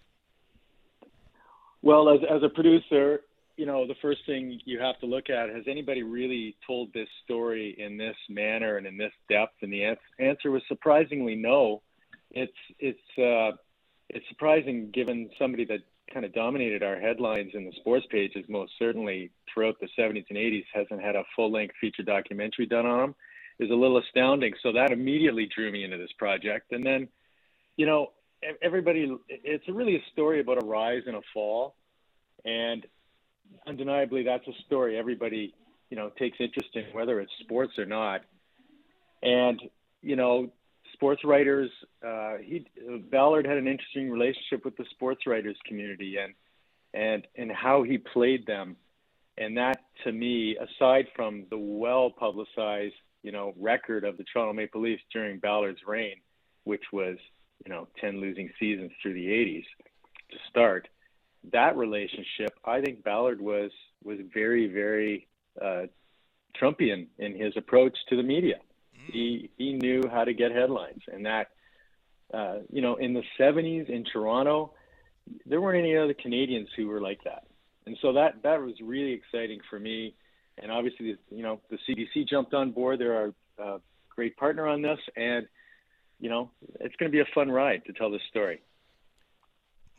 Well, 1.82 2.10
as 2.10 2.20
as 2.30 2.44
a 2.44 2.50
producer, 2.50 3.22
you 3.60 3.66
know, 3.66 3.86
the 3.86 3.96
first 4.02 4.22
thing 4.26 4.62
you 4.64 4.80
have 4.80 4.98
to 5.02 5.06
look 5.06 5.30
at 5.30 5.50
has 5.50 5.66
anybody 5.68 6.02
really 6.02 6.56
told 6.66 6.94
this 6.94 7.10
story 7.26 7.76
in 7.78 7.98
this 7.98 8.16
manner 8.30 8.78
and 8.78 8.88
in 8.88 8.98
this 8.98 9.12
depth? 9.30 9.56
And 9.62 9.74
the 9.74 9.98
answer 10.18 10.50
was 10.50 10.62
surprisingly 10.70 11.36
no. 11.36 11.82
It's 12.32 12.54
it's 12.80 13.18
uh, 13.18 13.58
it's 14.10 14.26
surprising 14.30 14.92
given 14.92 15.30
somebody 15.38 15.66
that 15.66 15.82
kind 16.14 16.26
of 16.26 16.34
dominated 16.34 16.84
our 16.84 16.98
headlines 17.02 17.52
in 17.54 17.66
the 17.66 17.74
sports 17.82 18.06
pages 18.10 18.46
most 18.48 18.72
certainly 18.80 19.30
throughout 19.54 19.76
the 19.82 19.90
70s 20.00 20.26
and 20.30 20.38
80s 20.38 20.64
hasn't 20.74 21.02
had 21.02 21.18
a 21.18 21.24
full 21.36 21.52
length 21.52 21.76
feature 21.82 22.04
documentary 22.04 22.66
done 22.66 22.86
on 22.86 23.04
him 23.04 23.16
is 23.60 23.70
a 23.70 23.76
little 23.76 23.98
astounding. 23.98 24.54
So 24.64 24.72
that 24.72 24.92
immediately 24.92 25.50
drew 25.54 25.70
me 25.70 25.84
into 25.84 25.98
this 25.98 26.14
project. 26.18 26.72
And 26.72 26.86
then, 26.86 27.10
you 27.76 27.86
know, 27.86 28.14
everybody, 28.62 29.14
it's 29.28 29.68
really 29.68 29.98
a 29.98 30.04
story 30.14 30.40
about 30.40 30.64
a 30.64 30.66
rise 30.66 31.04
and 31.06 31.18
a 31.18 31.22
fall. 31.34 31.76
And 32.46 32.86
undeniably 33.68 34.24
that's 34.24 34.48
a 34.48 34.54
story 34.66 34.98
everybody 34.98 35.54
you 35.90 35.98
know 35.98 36.10
takes 36.18 36.38
interest 36.40 36.70
in 36.76 36.86
whether 36.94 37.20
it's 37.20 37.32
sports 37.42 37.74
or 37.78 37.86
not. 37.86 38.22
And 39.22 39.62
you 40.02 40.16
know 40.16 40.52
sports 40.94 41.22
writers 41.24 41.70
uh, 42.06 42.38
he 42.42 42.66
Ballard 43.12 43.46
had 43.46 43.58
an 43.58 43.68
interesting 43.68 44.10
relationship 44.10 44.66
with 44.66 44.78
the 44.78 44.86
sports 44.92 45.22
writers 45.28 45.58
community 45.68 46.18
and 46.18 46.34
and 46.94 47.28
and 47.36 47.52
how 47.52 47.84
he 47.84 47.98
played 47.98 48.46
them. 48.46 48.76
And 49.38 49.58
that 49.58 49.82
to 50.04 50.12
me 50.12 50.58
aside 50.58 51.08
from 51.16 51.46
the 51.50 51.58
well 51.58 52.10
publicized 52.10 52.96
you 53.24 53.32
know 53.32 53.54
record 53.60 54.04
of 54.04 54.18
the 54.18 54.24
Toronto 54.32 54.54
Maple 54.54 54.82
Leafs 54.82 55.04
during 55.12 55.40
Ballard's 55.40 55.82
reign 55.88 56.16
which 56.64 56.84
was 56.94 57.18
you 57.66 57.74
know 57.74 57.88
10 58.00 58.22
losing 58.22 58.50
seasons 58.60 58.92
through 59.02 59.14
the 59.14 59.26
80s 59.26 59.66
to 60.32 60.38
start 60.50 60.88
that 61.52 61.78
relationship, 61.78 62.58
I 62.66 62.82
think 62.82 63.04
Ballard 63.04 63.42
was 63.42 63.72
was 64.04 64.18
very 64.34 64.68
very 64.68 65.28
uh, 65.62 65.84
Trumpian 66.60 67.08
in 67.18 67.36
his 67.36 67.54
approach 67.58 67.98
to 68.10 68.16
the 68.16 68.24
media. 68.24 68.60
Mm. 68.96 69.12
He 69.12 69.50
he 69.58 69.74
knew 69.74 70.04
how 70.12 70.24
to 70.24 70.34
get 70.34 70.52
headlines, 70.52 71.02
and 71.12 71.26
that 71.26 71.50
uh, 72.34 72.58
you 72.72 72.82
know 72.82 72.96
in 72.96 73.14
the 73.14 73.24
'70s 73.40 73.90
in 73.90 74.04
Toronto, 74.06 74.74
there 75.46 75.62
weren't 75.62 75.80
any 75.80 75.96
other 75.96 76.14
Canadians 76.14 76.70
who 76.76 76.88
were 76.88 77.02
like 77.02 77.24
that, 77.24 77.44
and 77.86 77.98
so 78.02 78.14
that 78.14 78.44
that 78.44 78.62
was 78.62 78.76
really 78.82 79.14
exciting 79.14 79.60
for 79.70 79.80
me. 79.80 80.16
And 80.62 80.74
obviously, 80.74 81.16
you 81.32 81.42
know, 81.42 81.62
the 81.70 81.78
CBC 81.88 82.28
jumped 82.28 82.54
on 82.54 82.72
board. 82.72 83.00
They're 83.00 83.16
our 83.16 83.34
uh, 83.64 83.78
great 84.14 84.36
partner 84.36 84.68
on 84.68 84.82
this, 84.82 85.00
and 85.16 85.48
you 86.20 86.30
know, 86.30 86.52
it's 86.82 86.96
going 86.98 87.10
to 87.10 87.16
be 87.16 87.22
a 87.22 87.34
fun 87.34 87.50
ride 87.50 87.86
to 87.86 87.94
tell 87.94 88.12
this 88.12 88.22
story. 88.30 88.62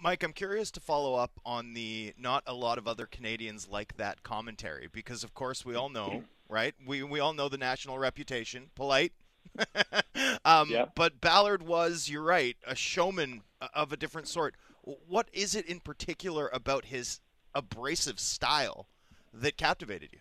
Mike, 0.02 0.22
I'm 0.22 0.32
curious 0.32 0.70
to 0.72 0.80
follow 0.80 1.14
up 1.14 1.32
on 1.44 1.74
the 1.74 2.14
not 2.18 2.42
a 2.46 2.54
lot 2.54 2.78
of 2.78 2.88
other 2.88 3.06
Canadians 3.06 3.68
like 3.68 3.96
that 3.96 4.22
commentary 4.22 4.88
because, 4.90 5.22
of 5.22 5.34
course, 5.34 5.64
we 5.64 5.74
all 5.74 5.90
know, 5.90 6.24
right? 6.48 6.74
We 6.86 7.02
we 7.02 7.20
all 7.20 7.34
know 7.34 7.48
the 7.48 7.58
national 7.58 7.98
reputation, 7.98 8.70
polite. 8.74 9.12
um, 10.44 10.70
yeah. 10.70 10.86
But 10.94 11.20
Ballard 11.20 11.62
was, 11.62 12.08
you're 12.08 12.22
right, 12.22 12.56
a 12.66 12.74
showman 12.74 13.42
of 13.74 13.92
a 13.92 13.96
different 13.96 14.28
sort. 14.28 14.54
What 14.82 15.28
is 15.32 15.54
it 15.54 15.66
in 15.66 15.80
particular 15.80 16.48
about 16.52 16.86
his 16.86 17.20
abrasive 17.54 18.18
style 18.18 18.86
that 19.34 19.56
captivated 19.56 20.10
you? 20.12 20.20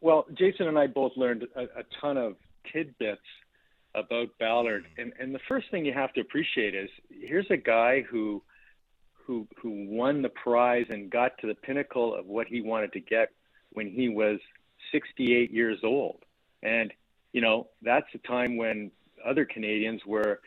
Well, 0.00 0.26
Jason 0.34 0.66
and 0.66 0.78
I 0.78 0.86
both 0.86 1.12
learned 1.16 1.46
a, 1.54 1.62
a 1.62 1.84
ton 2.00 2.16
of 2.16 2.36
tidbits 2.72 3.20
about 3.94 4.28
Ballard. 4.38 4.84
Mm-hmm. 4.84 5.00
And 5.00 5.12
and 5.18 5.34
the 5.34 5.40
first 5.48 5.70
thing 5.70 5.84
you 5.84 5.92
have 5.92 6.12
to 6.14 6.20
appreciate 6.20 6.74
is 6.74 6.88
here's 7.10 7.50
a 7.50 7.56
guy 7.56 8.02
who 8.02 8.42
who 9.26 9.46
who 9.60 9.86
won 9.88 10.22
the 10.22 10.28
prize 10.28 10.86
and 10.90 11.10
got 11.10 11.38
to 11.38 11.46
the 11.46 11.54
pinnacle 11.54 12.14
of 12.14 12.26
what 12.26 12.46
he 12.46 12.60
wanted 12.60 12.92
to 12.92 13.00
get 13.00 13.30
when 13.72 13.88
he 13.88 14.08
was 14.08 14.38
68 14.92 15.50
years 15.52 15.78
old. 15.84 16.24
And 16.62 16.92
you 17.32 17.40
know, 17.40 17.68
that's 17.82 18.06
a 18.14 18.18
time 18.18 18.56
when 18.56 18.90
other 19.24 19.44
Canadians 19.44 20.02
were 20.06 20.40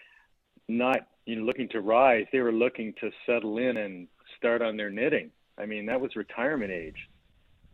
not 0.67 1.07
you 1.25 1.35
know 1.35 1.43
looking 1.43 1.69
to 1.69 1.81
rise, 1.81 2.25
they 2.31 2.39
were 2.39 2.51
looking 2.51 2.93
to 3.01 3.11
settle 3.25 3.57
in 3.57 3.77
and 3.77 4.07
start 4.37 4.61
on 4.61 4.77
their 4.77 4.89
knitting. 4.89 5.31
I 5.57 5.65
mean, 5.65 5.85
that 5.85 6.01
was 6.01 6.15
retirement 6.15 6.71
age. 6.71 7.09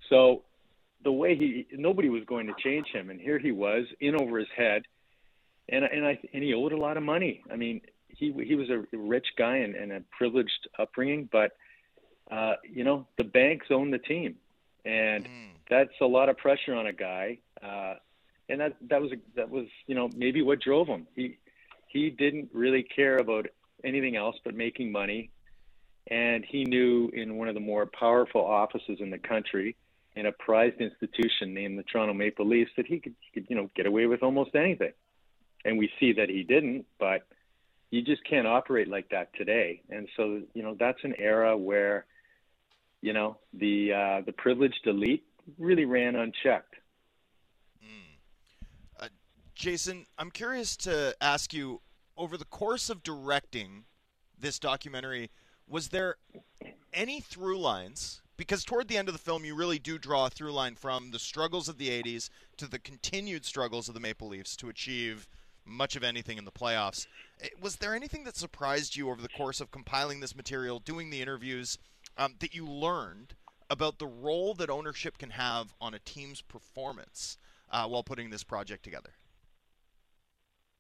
So 0.10 0.44
the 1.04 1.12
way 1.12 1.36
he 1.36 1.68
nobody 1.72 2.10
was 2.10 2.24
going 2.26 2.48
to 2.48 2.54
change 2.62 2.88
him 2.88 3.10
and 3.10 3.20
here 3.20 3.40
he 3.40 3.52
was 3.52 3.86
in 4.02 4.20
over 4.20 4.38
his 4.38 4.48
head 4.56 4.84
and 5.72 5.86
and 5.86 6.06
I 6.06 6.20
and 6.34 6.44
he 6.44 6.54
owed 6.54 6.74
a 6.74 6.78
lot 6.78 6.98
of 6.98 7.04
money. 7.04 7.44
I 7.52 7.56
mean, 7.56 7.82
he 8.08 8.32
he 8.46 8.56
was 8.56 8.70
a 8.70 8.84
rich 8.96 9.28
guy 9.38 9.58
and, 9.58 9.76
and 9.76 9.92
a 9.92 10.02
privileged 10.18 10.68
upbringing, 10.78 11.30
but 11.32 11.52
uh, 12.32 12.54
you 12.70 12.84
know 12.84 13.08
the 13.18 13.24
banks 13.24 13.68
own 13.70 13.92
the 13.92 14.00
team, 14.00 14.36
and 14.86 15.26
mm. 15.26 15.50
that's 15.70 15.94
a 16.02 16.06
lot 16.06 16.30
of 16.30 16.38
pressure 16.38 16.76
on 16.76 16.88
a 16.88 16.94
guy. 16.94 17.40
Uh, 17.62 17.96
and 18.50 18.62
that 18.62 18.76
that 18.90 19.02
was 19.02 19.12
that 19.36 19.50
was 19.50 19.68
you 19.88 19.96
know 19.96 20.10
maybe 20.16 20.42
what 20.42 20.60
drove 20.60 20.88
him. 20.88 21.08
He 21.16 21.38
he 21.88 22.10
didn't 22.10 22.50
really 22.54 22.84
care 22.84 23.18
about 23.18 23.48
anything 23.84 24.16
else 24.16 24.36
but 24.44 24.56
making 24.56 24.92
money. 24.92 25.32
And 26.08 26.44
he 26.44 26.64
knew 26.64 27.10
in 27.14 27.38
one 27.38 27.48
of 27.48 27.54
the 27.54 27.60
more 27.60 27.86
powerful 27.86 28.44
offices 28.44 28.98
in 29.00 29.10
the 29.10 29.20
country, 29.20 29.76
in 30.16 30.26
a 30.26 30.32
prized 30.32 30.82
institution 30.82 31.54
named 31.54 31.78
the 31.78 31.84
Toronto 31.84 32.14
Maple 32.14 32.48
Leafs, 32.48 32.72
that 32.78 32.88
he 32.88 33.00
could, 33.00 33.16
he 33.20 33.40
could 33.40 33.50
you 33.50 33.56
know, 33.56 33.70
get 33.76 33.86
away 33.86 34.08
with 34.08 34.24
almost 34.24 34.56
anything. 34.56 34.92
And 35.66 35.78
we 35.78 35.90
see 36.00 36.14
that 36.14 36.30
he 36.30 36.44
didn't, 36.44 36.86
but 37.00 37.28
you 37.92 38.02
just 38.02 38.24
can't 38.24 38.48
operate 38.48 38.88
like 38.88 39.10
that 39.10 39.34
today. 39.34 39.82
And 39.90 40.08
so, 40.16 40.42
you 40.54 40.64
know, 40.64 40.76
that's 40.80 41.04
an 41.04 41.16
era 41.18 41.58
where, 41.58 42.06
you 43.02 43.14
know, 43.14 43.38
the 43.54 43.94
uh, 43.94 44.22
the 44.26 44.32
privileged 44.32 44.86
elite 44.86 45.26
really 45.58 45.86
ran 45.86 46.16
unchecked. 46.16 46.76
Uh, 49.00 49.08
Jason, 49.56 50.06
I'm 50.18 50.32
curious 50.32 50.78
to 50.78 51.16
ask 51.20 51.54
you 51.54 51.82
over 52.16 52.38
the 52.38 52.46
course 52.46 52.90
of 52.90 53.02
directing 53.02 53.86
this 54.38 54.60
documentary, 54.60 55.32
was 55.68 55.90
there 55.90 56.16
any 56.94 57.22
through 57.22 57.60
lines? 57.60 58.22
Because 58.38 58.64
toward 58.64 58.88
the 58.88 58.98
end 58.98 59.10
of 59.10 59.14
the 59.14 59.20
film, 59.20 59.44
you 59.44 59.56
really 59.56 59.80
do 59.80 59.98
draw 59.98 60.28
a 60.28 60.30
through 60.30 60.54
line 60.54 60.76
from 60.76 61.12
the 61.12 61.20
struggles 61.20 61.68
of 61.68 61.78
the 61.78 61.90
80s 61.90 62.30
to 62.58 62.68
the 62.68 62.80
continued 62.80 63.46
struggles 63.46 63.88
of 63.88 63.94
the 63.94 64.00
Maple 64.00 64.30
Leafs 64.30 64.56
to 64.58 64.70
achieve 64.70 65.28
much 65.66 65.96
of 65.96 66.04
anything 66.04 66.38
in 66.38 66.46
the 66.46 66.52
playoffs. 66.52 67.08
Eh, 67.42 67.50
Was 67.62 67.78
there 67.78 67.96
anything 67.96 68.24
that 68.24 68.38
surprised 68.38 68.96
you 68.96 69.10
over 69.10 69.22
the 69.22 69.30
course 69.30 69.62
of 69.62 69.72
compiling 69.72 70.20
this 70.20 70.36
material, 70.36 70.80
doing 70.80 71.10
the 71.10 71.22
interviews, 71.22 71.78
um, 72.18 72.36
that 72.40 72.54
you 72.54 72.66
learned 72.66 73.36
about 73.70 74.00
the 74.00 74.08
role 74.08 74.54
that 74.56 74.70
ownership 74.70 75.18
can 75.18 75.32
have 75.32 75.74
on 75.80 75.94
a 75.94 76.00
team's 76.00 76.42
performance 76.42 77.38
uh, 77.72 77.88
while 77.88 78.04
putting 78.04 78.30
this 78.30 78.44
project 78.44 78.84
together? 78.84 79.12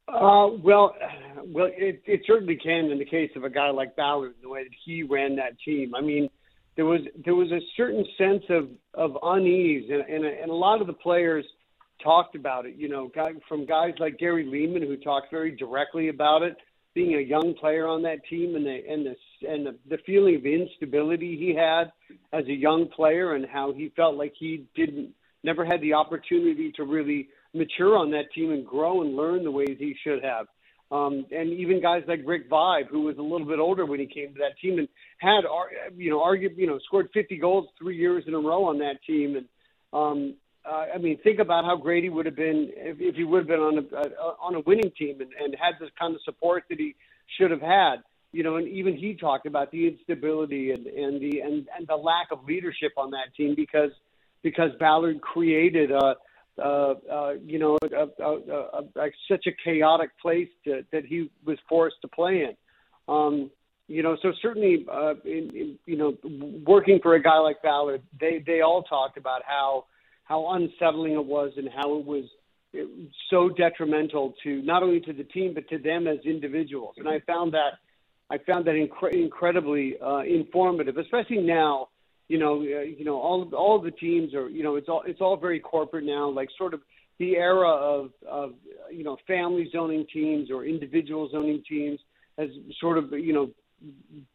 Uh, 0.07 0.47
well, 0.63 0.95
well, 1.45 1.69
it, 1.71 2.01
it 2.05 2.21
certainly 2.25 2.55
can 2.55 2.91
in 2.91 2.99
the 2.99 3.05
case 3.05 3.31
of 3.35 3.43
a 3.43 3.49
guy 3.49 3.69
like 3.69 3.95
Ballard, 3.95 4.33
the 4.41 4.49
way 4.49 4.63
that 4.63 4.73
he 4.85 5.03
ran 5.03 5.35
that 5.35 5.59
team. 5.63 5.93
I 5.95 6.01
mean, 6.01 6.29
there 6.75 6.85
was 6.85 7.01
there 7.25 7.35
was 7.35 7.51
a 7.51 7.59
certain 7.75 8.05
sense 8.17 8.43
of 8.49 8.69
of 8.93 9.17
unease, 9.21 9.89
and 9.89 10.01
and, 10.01 10.25
and 10.25 10.49
a 10.49 10.53
lot 10.53 10.81
of 10.81 10.87
the 10.87 10.93
players 10.93 11.45
talked 12.03 12.35
about 12.35 12.65
it. 12.65 12.75
You 12.75 12.89
know, 12.89 13.11
guy, 13.13 13.31
from 13.47 13.65
guys 13.65 13.93
like 13.99 14.17
Gary 14.17 14.45
Leeman 14.45 14.85
who 14.85 14.97
talked 14.97 15.31
very 15.31 15.55
directly 15.55 16.09
about 16.09 16.41
it, 16.41 16.55
being 16.95 17.15
a 17.15 17.21
young 17.21 17.53
player 17.59 17.87
on 17.87 18.01
that 18.03 18.19
team, 18.29 18.55
and 18.55 18.65
the 18.65 18.81
and 18.89 19.05
the 19.05 19.47
and 19.47 19.65
the, 19.65 19.75
the 19.89 19.97
feeling 20.05 20.35
of 20.35 20.45
instability 20.45 21.37
he 21.37 21.55
had 21.55 21.91
as 22.33 22.45
a 22.47 22.53
young 22.53 22.87
player, 22.87 23.35
and 23.35 23.45
how 23.45 23.71
he 23.73 23.91
felt 23.95 24.15
like 24.15 24.33
he 24.37 24.65
didn't 24.75 25.13
never 25.43 25.63
had 25.63 25.81
the 25.81 25.93
opportunity 25.93 26.71
to 26.75 26.83
really 26.83 27.29
mature 27.53 27.97
on 27.97 28.11
that 28.11 28.31
team 28.33 28.51
and 28.51 28.65
grow 28.65 29.01
and 29.01 29.15
learn 29.15 29.43
the 29.43 29.51
ways 29.51 29.75
he 29.79 29.95
should 30.03 30.23
have. 30.23 30.47
Um, 30.91 31.25
and 31.31 31.53
even 31.53 31.81
guys 31.81 32.03
like 32.07 32.21
Rick 32.25 32.49
Vaive, 32.49 32.87
who 32.87 33.01
was 33.01 33.17
a 33.17 33.21
little 33.21 33.45
bit 33.45 33.59
older 33.59 33.85
when 33.85 33.99
he 33.99 34.07
came 34.07 34.33
to 34.33 34.39
that 34.39 34.57
team 34.59 34.79
and 34.79 34.87
had, 35.19 35.41
you 35.95 36.09
know, 36.09 36.21
argued, 36.21 36.53
you 36.57 36.65
know, 36.65 36.79
scored 36.79 37.09
50 37.13 37.37
goals 37.37 37.67
three 37.77 37.95
years 37.95 38.23
in 38.27 38.33
a 38.33 38.39
row 38.39 38.65
on 38.65 38.79
that 38.79 38.95
team. 39.05 39.35
And 39.35 39.45
um, 39.93 40.33
uh, 40.69 40.85
I 40.93 40.97
mean, 40.97 41.17
think 41.23 41.39
about 41.39 41.65
how 41.65 41.75
great 41.75 42.03
he 42.03 42.09
would 42.09 42.25
have 42.25 42.35
been 42.35 42.71
if, 42.75 42.97
if 42.99 43.15
he 43.15 43.23
would 43.23 43.39
have 43.39 43.47
been 43.47 43.59
on 43.59 43.77
a 43.77 43.97
uh, 43.97 44.33
on 44.41 44.55
a 44.55 44.59
winning 44.61 44.91
team 44.97 45.19
and, 45.21 45.31
and 45.41 45.55
had 45.59 45.75
the 45.79 45.89
kind 45.97 46.13
of 46.13 46.21
support 46.23 46.65
that 46.69 46.79
he 46.79 46.95
should 47.37 47.51
have 47.51 47.61
had. 47.61 47.97
You 48.31 48.43
know, 48.43 48.57
and 48.57 48.67
even 48.67 48.95
he 48.95 49.15
talked 49.15 49.47
about 49.47 49.71
the 49.71 49.87
instability 49.87 50.71
and, 50.71 50.85
and 50.85 51.19
the 51.19 51.39
and, 51.39 51.67
and 51.75 51.87
the 51.87 51.95
lack 51.95 52.27
of 52.31 52.43
leadership 52.45 52.91
on 52.97 53.11
that 53.11 53.33
team 53.35 53.55
because 53.55 53.91
because 54.43 54.71
Ballard 54.79 55.21
created 55.21 55.91
a 55.91 56.15
uh, 56.61 56.93
uh, 57.11 57.33
you 57.45 57.57
know, 57.57 57.77
a, 57.83 58.23
a, 58.23 58.33
a, 58.35 58.83
a, 58.97 59.09
such 59.29 59.47
a 59.47 59.51
chaotic 59.63 60.09
place 60.21 60.49
to, 60.65 60.85
that 60.91 61.05
he 61.05 61.29
was 61.45 61.57
forced 61.69 61.95
to 62.01 62.07
play 62.09 62.41
in. 62.41 62.55
Um, 63.07 63.49
you 63.87 64.03
know, 64.03 64.17
so 64.21 64.33
certainly, 64.41 64.85
uh, 64.91 65.13
in, 65.23 65.49
in, 65.55 65.79
you 65.85 65.97
know, 65.97 66.17
working 66.65 66.99
for 67.01 67.15
a 67.15 67.21
guy 67.21 67.37
like 67.39 67.61
Ballard, 67.63 68.03
they 68.19 68.43
they 68.45 68.61
all 68.61 68.83
talked 68.83 69.17
about 69.17 69.41
how 69.47 69.85
how 70.29 70.51
unsettling 70.51 71.13
it 71.13 71.25
was 71.25 71.51
and 71.57 71.67
how 71.75 71.97
it 71.97 72.05
was 72.05 72.23
so 73.31 73.49
detrimental 73.49 74.35
to 74.43 74.61
not 74.61 74.83
only 74.83 75.01
to 75.01 75.11
the 75.11 75.23
team 75.23 75.53
but 75.53 75.67
to 75.69 75.79
them 75.79 76.07
as 76.07 76.19
individuals. 76.23 76.95
And 76.97 77.09
I 77.09 77.19
found 77.27 77.53
that 77.53 77.79
I 78.31 78.37
found 78.37 78.65
that 78.67 78.75
incre- 78.75 79.13
incredibly 79.13 79.95
uh, 79.99 80.19
informative, 80.19 80.97
especially 80.97 81.39
now 81.41 81.89
you 82.29 82.37
know, 82.37 82.57
uh, 82.59 82.81
you 82.81 83.03
know, 83.03 83.19
all 83.19 83.49
all 83.55 83.81
the 83.81 83.91
teams 83.91 84.35
are, 84.35 84.47
you 84.47 84.63
know, 84.63 84.75
it's 84.75 84.87
all 84.87 85.01
it's 85.05 85.19
all 85.19 85.35
very 85.35 85.59
corporate 85.59 86.05
now. 86.05 86.29
Like 86.29 86.49
sort 86.57 86.75
of 86.75 86.81
the 87.17 87.35
era 87.35 87.69
of 87.69 88.11
of 88.29 88.53
you 88.91 89.03
know 89.03 89.17
family 89.27 89.67
zoning 89.71 90.05
teams 90.13 90.51
or 90.51 90.63
individual 90.63 91.27
zoning 91.31 91.63
teams 91.67 91.99
has 92.37 92.49
sort 92.79 92.99
of 92.99 93.11
you 93.13 93.33
know 93.33 93.49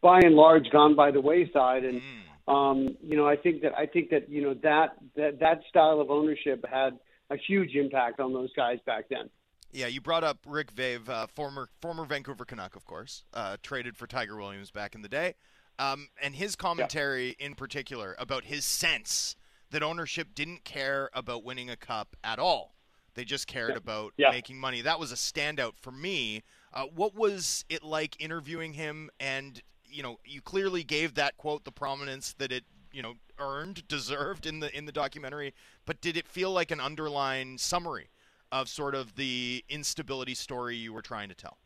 by 0.03 0.18
and 0.18 0.34
large 0.34 0.68
gone 0.70 0.97
by 0.97 1.12
the 1.12 1.20
wayside. 1.20 1.84
And 1.84 2.03
um, 2.47 2.97
you 3.03 3.16
know, 3.16 3.26
I 3.26 3.36
think 3.36 3.62
that 3.62 3.72
I 3.76 3.86
think 3.86 4.11
that 4.11 4.28
you 4.28 4.42
know 4.42 4.55
that 4.62 4.97
that 5.16 5.40
that 5.40 5.61
style 5.68 6.01
of 6.01 6.11
ownership 6.11 6.64
had 6.70 6.99
a 7.30 7.36
huge 7.36 7.74
impact 7.74 8.20
on 8.20 8.32
those 8.32 8.51
guys 8.55 8.78
back 8.86 9.07
then. 9.09 9.30
Yeah, 9.72 9.86
you 9.86 10.01
brought 10.01 10.22
up 10.22 10.38
Rick 10.47 10.72
Vaive, 10.72 11.09
uh, 11.09 11.26
former 11.26 11.68
former 11.80 12.05
Vancouver 12.05 12.45
Canuck, 12.45 12.76
of 12.76 12.84
course, 12.84 13.24
uh, 13.32 13.57
traded 13.62 13.97
for 13.97 14.07
Tiger 14.07 14.36
Williams 14.36 14.70
back 14.70 14.95
in 14.95 15.03
the 15.03 15.09
day. 15.09 15.34
Um, 15.78 16.09
and 16.22 16.36
his 16.36 16.55
commentary 16.55 17.34
yeah. 17.38 17.47
in 17.47 17.55
particular 17.55 18.14
about 18.18 18.45
his 18.45 18.64
sense 18.64 19.34
that 19.70 19.82
ownership 19.82 20.28
didn't 20.34 20.64
care 20.64 21.11
about 21.12 21.42
winning 21.42 21.68
a 21.68 21.76
cup 21.76 22.14
at 22.22 22.38
all. 22.38 22.76
They 23.14 23.24
just 23.24 23.47
cared 23.47 23.70
yeah. 23.70 23.76
about 23.76 24.12
yeah. 24.16 24.30
making 24.30 24.59
money. 24.59 24.82
That 24.82 25.01
was 25.01 25.11
a 25.11 25.16
standout 25.16 25.76
for 25.76 25.90
me. 25.90 26.42
Uh, 26.72 26.84
what 26.84 27.14
was 27.14 27.64
it 27.68 27.82
like 27.82 28.20
interviewing 28.20 28.74
him? 28.74 29.11
And 29.18 29.61
you 29.95 30.03
know, 30.03 30.18
you 30.24 30.40
clearly 30.40 30.82
gave 30.82 31.14
that 31.14 31.36
quote 31.36 31.64
the 31.64 31.72
prominence 31.72 32.34
that 32.38 32.51
it 32.51 32.64
you 32.92 33.03
know 33.03 33.14
earned, 33.38 33.86
deserved 33.88 34.47
in 34.47 34.61
the 34.61 34.76
in 34.76 34.86
the 34.86 34.92
documentary. 34.92 35.55
But 35.86 36.01
did 36.01 36.16
it 36.16 36.26
feel 36.26 36.51
like 36.51 36.70
an 36.70 36.80
underlying 36.80 37.59
summary 37.59 38.11
of 38.51 38.68
sort 38.68 38.95
of 38.95 39.16
the 39.16 39.64
instability 39.68 40.34
story 40.34 40.76
you 40.76 40.92
were 40.92 41.03
trying 41.03 41.28
to 41.28 41.34
tell? 41.34 41.59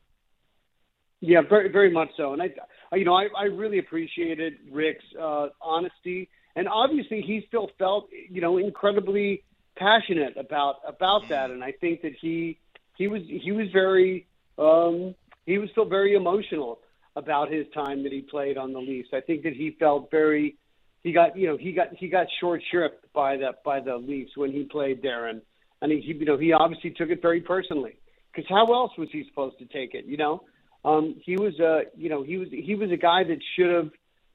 Yeah, 1.20 1.40
very 1.48 1.70
very 1.70 1.90
much 1.90 2.10
so. 2.16 2.32
And 2.32 2.42
I, 2.42 2.50
you 2.92 3.04
know, 3.04 3.14
I, 3.14 3.28
I 3.36 3.44
really 3.44 3.78
appreciated 3.78 4.54
Rick's 4.70 5.04
uh, 5.20 5.48
honesty, 5.60 6.28
and 6.54 6.68
obviously 6.68 7.22
he 7.22 7.44
still 7.48 7.70
felt, 7.78 8.08
you 8.30 8.40
know, 8.40 8.58
incredibly 8.58 9.42
passionate 9.76 10.36
about 10.36 10.76
about 10.86 11.28
that. 11.28 11.50
And 11.50 11.64
I 11.64 11.72
think 11.72 12.02
that 12.02 12.12
he 12.20 12.58
he 12.96 13.08
was 13.08 13.22
he 13.26 13.52
was 13.52 13.68
very 13.72 14.26
um, 14.58 15.14
he 15.46 15.58
was 15.58 15.70
still 15.70 15.86
very 15.86 16.14
emotional 16.14 16.80
about 17.18 17.50
his 17.50 17.66
time 17.74 18.02
that 18.04 18.12
he 18.12 18.20
played 18.20 18.56
on 18.56 18.72
the 18.72 18.78
Leafs. 18.78 19.08
I 19.12 19.20
think 19.20 19.42
that 19.42 19.52
he 19.52 19.76
felt 19.78 20.10
very 20.10 20.56
he 21.02 21.12
got 21.12 21.36
you 21.36 21.48
know 21.48 21.56
he 21.56 21.72
got 21.72 21.88
he 21.94 22.08
got 22.08 22.26
short 22.40 22.62
shrift 22.70 22.96
by 23.12 23.36
the 23.36 23.50
by 23.64 23.80
the 23.80 23.96
Leafs 23.96 24.36
when 24.36 24.52
he 24.52 24.64
played 24.64 25.02
there, 25.02 25.26
and 25.26 25.42
and 25.82 25.90
he 25.90 25.98
you 25.98 26.24
know 26.24 26.38
he 26.38 26.52
obviously 26.52 26.90
took 26.90 27.10
it 27.10 27.20
very 27.20 27.40
personally 27.40 27.98
because 28.32 28.48
how 28.48 28.66
else 28.66 28.92
was 28.96 29.08
he 29.12 29.24
supposed 29.28 29.58
to 29.58 29.66
take 29.66 29.94
it? 29.94 30.04
You 30.06 30.16
know 30.16 30.42
um, 30.84 31.16
he 31.24 31.36
was 31.36 31.58
a 31.60 31.82
you 31.96 32.08
know 32.08 32.22
he 32.22 32.38
was 32.38 32.48
he 32.50 32.74
was 32.74 32.90
a 32.90 32.96
guy 32.96 33.24
that 33.24 33.38
should 33.56 33.74
have 33.74 33.90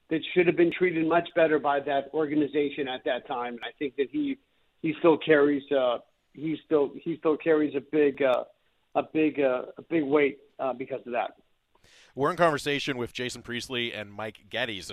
that 0.10 0.20
should 0.34 0.48
have 0.48 0.58
been 0.58 0.72
treated 0.72 1.08
much 1.08 1.28
better 1.36 1.60
by 1.60 1.80
that 1.80 2.10
organization 2.14 2.88
at 2.88 3.04
that 3.06 3.28
time, 3.28 3.54
and 3.54 3.64
I 3.64 3.72
think 3.80 3.96
that 3.96 4.08
he 4.12 4.38
he 4.82 4.94
still 5.00 5.18
carries 5.18 5.64
uh, 5.72 6.00
he 6.34 6.58
still 6.66 6.92
he 7.02 7.18
still 7.18 7.38
carries 7.38 7.76
a 7.76 7.82
big 7.82 8.22
uh, 8.22 8.44
a 8.96 9.04
big 9.04 9.40
uh, 9.40 9.64
a 9.78 9.82
big 9.82 10.04
weight 10.04 10.40
uh, 10.60 10.74
because 10.74 11.02
of 11.06 11.14
that. 11.14 11.36
We're 12.16 12.30
in 12.30 12.38
conversation 12.38 12.98
with 12.98 13.12
Jason 13.12 13.42
Priestley 13.42 13.92
and 13.92 14.14
Mike 14.14 14.46
Geddes, 14.52 14.90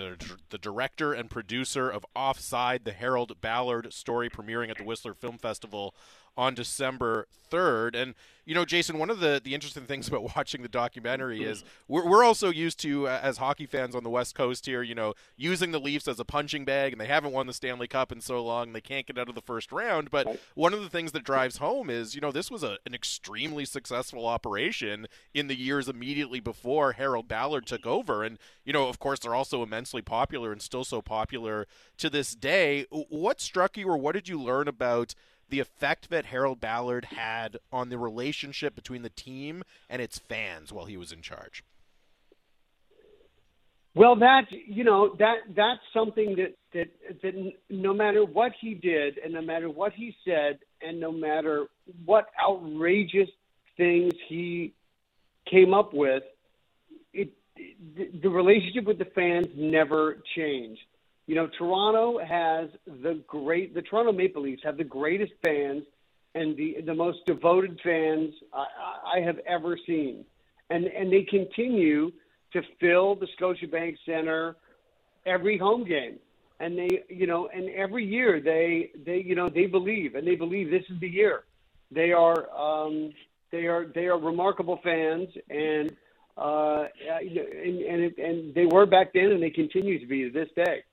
the 0.49 0.57
director 0.57 1.13
and 1.13 1.29
producer 1.29 1.87
of 1.87 2.03
Offside, 2.15 2.83
the 2.83 2.93
Harold 2.93 3.39
Ballard 3.41 3.93
story 3.93 4.27
premiering 4.27 4.71
at 4.71 4.79
the 4.79 4.83
Whistler 4.83 5.13
Film 5.13 5.37
Festival 5.37 5.93
on 6.37 6.53
December 6.53 7.27
3rd. 7.51 7.95
And, 7.95 8.15
you 8.45 8.55
know, 8.55 8.65
Jason, 8.65 8.97
one 8.97 9.09
of 9.09 9.19
the, 9.19 9.41
the 9.43 9.53
interesting 9.53 9.83
things 9.83 10.07
about 10.09 10.35
watching 10.35 10.61
the 10.61 10.69
documentary 10.69 11.43
is 11.43 11.63
we're, 11.87 12.07
we're 12.07 12.23
also 12.23 12.49
used 12.49 12.79
to, 12.79 13.07
uh, 13.07 13.19
as 13.21 13.37
hockey 13.37 13.65
fans 13.65 13.95
on 13.95 14.03
the 14.03 14.09
West 14.09 14.35
Coast 14.35 14.65
here, 14.65 14.81
you 14.81 14.95
know, 14.95 15.13
using 15.35 15.71
the 15.71 15.79
Leafs 15.79 16.07
as 16.07 16.19
a 16.19 16.25
punching 16.25 16.65
bag, 16.65 16.93
and 16.93 17.01
they 17.01 17.05
haven't 17.05 17.33
won 17.33 17.47
the 17.47 17.53
Stanley 17.53 17.87
Cup 17.87 18.11
in 18.11 18.21
so 18.21 18.43
long, 18.43 18.67
and 18.67 18.75
they 18.75 18.81
can't 18.81 19.05
get 19.05 19.17
out 19.17 19.29
of 19.29 19.35
the 19.35 19.41
first 19.41 19.71
round. 19.71 20.09
But 20.09 20.39
one 20.55 20.73
of 20.73 20.81
the 20.81 20.89
things 20.89 21.11
that 21.11 21.23
drives 21.23 21.57
home 21.57 21.89
is, 21.89 22.15
you 22.15 22.21
know, 22.21 22.31
this 22.31 22.49
was 22.49 22.63
a, 22.63 22.77
an 22.85 22.93
extremely 22.93 23.65
successful 23.65 24.25
operation 24.25 25.07
in 25.33 25.47
the 25.47 25.59
years 25.59 25.87
immediately 25.87 26.39
before 26.39 26.93
Harold 26.93 27.27
Ballard 27.27 27.65
took 27.65 27.85
over. 27.85 28.23
And, 28.23 28.39
you 28.63 28.73
know, 28.73 28.87
of 28.87 28.99
course, 28.99 29.19
they're 29.19 29.35
also 29.35 29.63
immensely 29.63 30.01
popular 30.01 30.51
and 30.51 30.61
still 30.61 30.83
so 30.83 31.01
popular 31.01 31.67
to 31.97 32.09
this 32.09 32.35
day. 32.35 32.85
What 32.89 33.41
struck 33.41 33.77
you, 33.77 33.87
or 33.87 33.97
what 33.97 34.13
did 34.13 34.29
you 34.29 34.41
learn 34.41 34.67
about? 34.67 35.13
The 35.51 35.59
effect 35.59 36.09
that 36.09 36.25
Harold 36.25 36.59
Ballard 36.59 37.05
had 37.05 37.57
on 37.71 37.89
the 37.89 37.97
relationship 37.97 38.73
between 38.73 39.03
the 39.03 39.09
team 39.09 39.63
and 39.89 40.01
its 40.01 40.17
fans 40.17 40.73
while 40.73 40.85
he 40.85 40.97
was 40.97 41.11
in 41.11 41.21
charge? 41.21 41.63
Well, 43.93 44.15
that 44.15 44.45
you 44.51 44.85
know 44.85 45.15
that 45.19 45.39
that's 45.53 45.81
something 45.93 46.37
that 46.37 46.55
that 46.73 46.87
that 47.21 47.53
no 47.69 47.93
matter 47.93 48.23
what 48.23 48.53
he 48.59 48.73
did, 48.73 49.17
and 49.17 49.33
no 49.33 49.41
matter 49.41 49.69
what 49.69 49.91
he 49.91 50.15
said, 50.23 50.59
and 50.81 50.99
no 50.99 51.11
matter 51.11 51.67
what 52.05 52.27
outrageous 52.41 53.29
things 53.75 54.13
he 54.29 54.73
came 55.45 55.73
up 55.73 55.93
with, 55.93 56.23
it, 57.13 57.33
the 58.21 58.29
relationship 58.29 58.85
with 58.85 58.97
the 58.97 59.05
fans 59.13 59.47
never 59.57 60.19
changed. 60.35 60.81
You 61.27 61.35
know, 61.35 61.47
Toronto 61.57 62.19
has 62.19 62.69
the 62.85 63.21
great, 63.27 63.73
the 63.73 63.81
Toronto 63.81 64.11
Maple 64.11 64.41
Leafs 64.41 64.63
have 64.63 64.77
the 64.77 64.83
greatest 64.83 65.33
fans 65.43 65.83
and 66.35 66.55
the 66.55 66.77
the 66.85 66.93
most 66.93 67.19
devoted 67.25 67.79
fans 67.83 68.33
I, 68.53 69.17
I 69.17 69.19
have 69.21 69.39
ever 69.45 69.77
seen, 69.85 70.25
and 70.69 70.85
and 70.85 71.11
they 71.11 71.23
continue 71.23 72.11
to 72.53 72.61
fill 72.79 73.15
the 73.15 73.27
Scotiabank 73.39 73.97
Center 74.05 74.55
every 75.25 75.57
home 75.57 75.83
game, 75.83 76.19
and 76.59 76.77
they 76.77 77.03
you 77.09 77.27
know 77.27 77.49
and 77.53 77.69
every 77.69 78.05
year 78.05 78.39
they 78.39 78.91
they 79.05 79.17
you 79.17 79.35
know 79.35 79.49
they 79.49 79.65
believe 79.65 80.15
and 80.15 80.25
they 80.25 80.35
believe 80.35 80.69
this 80.69 80.83
is 80.89 80.99
the 80.99 81.09
year. 81.09 81.43
They 81.91 82.13
are 82.13 82.49
um, 82.57 83.13
they 83.51 83.67
are 83.67 83.85
they 83.93 84.07
are 84.07 84.17
remarkable 84.17 84.79
fans 84.83 85.27
and 85.49 85.93
uh, 86.37 86.85
and 87.21 87.81
and, 87.81 88.17
and 88.17 88.55
they 88.55 88.65
were 88.65 88.85
back 88.85 89.13
then 89.13 89.31
and 89.31 89.43
they 89.43 89.49
continue 89.49 89.99
to 89.99 90.05
be 90.05 90.23
to 90.23 90.31
this 90.31 90.49
day. 90.55 90.83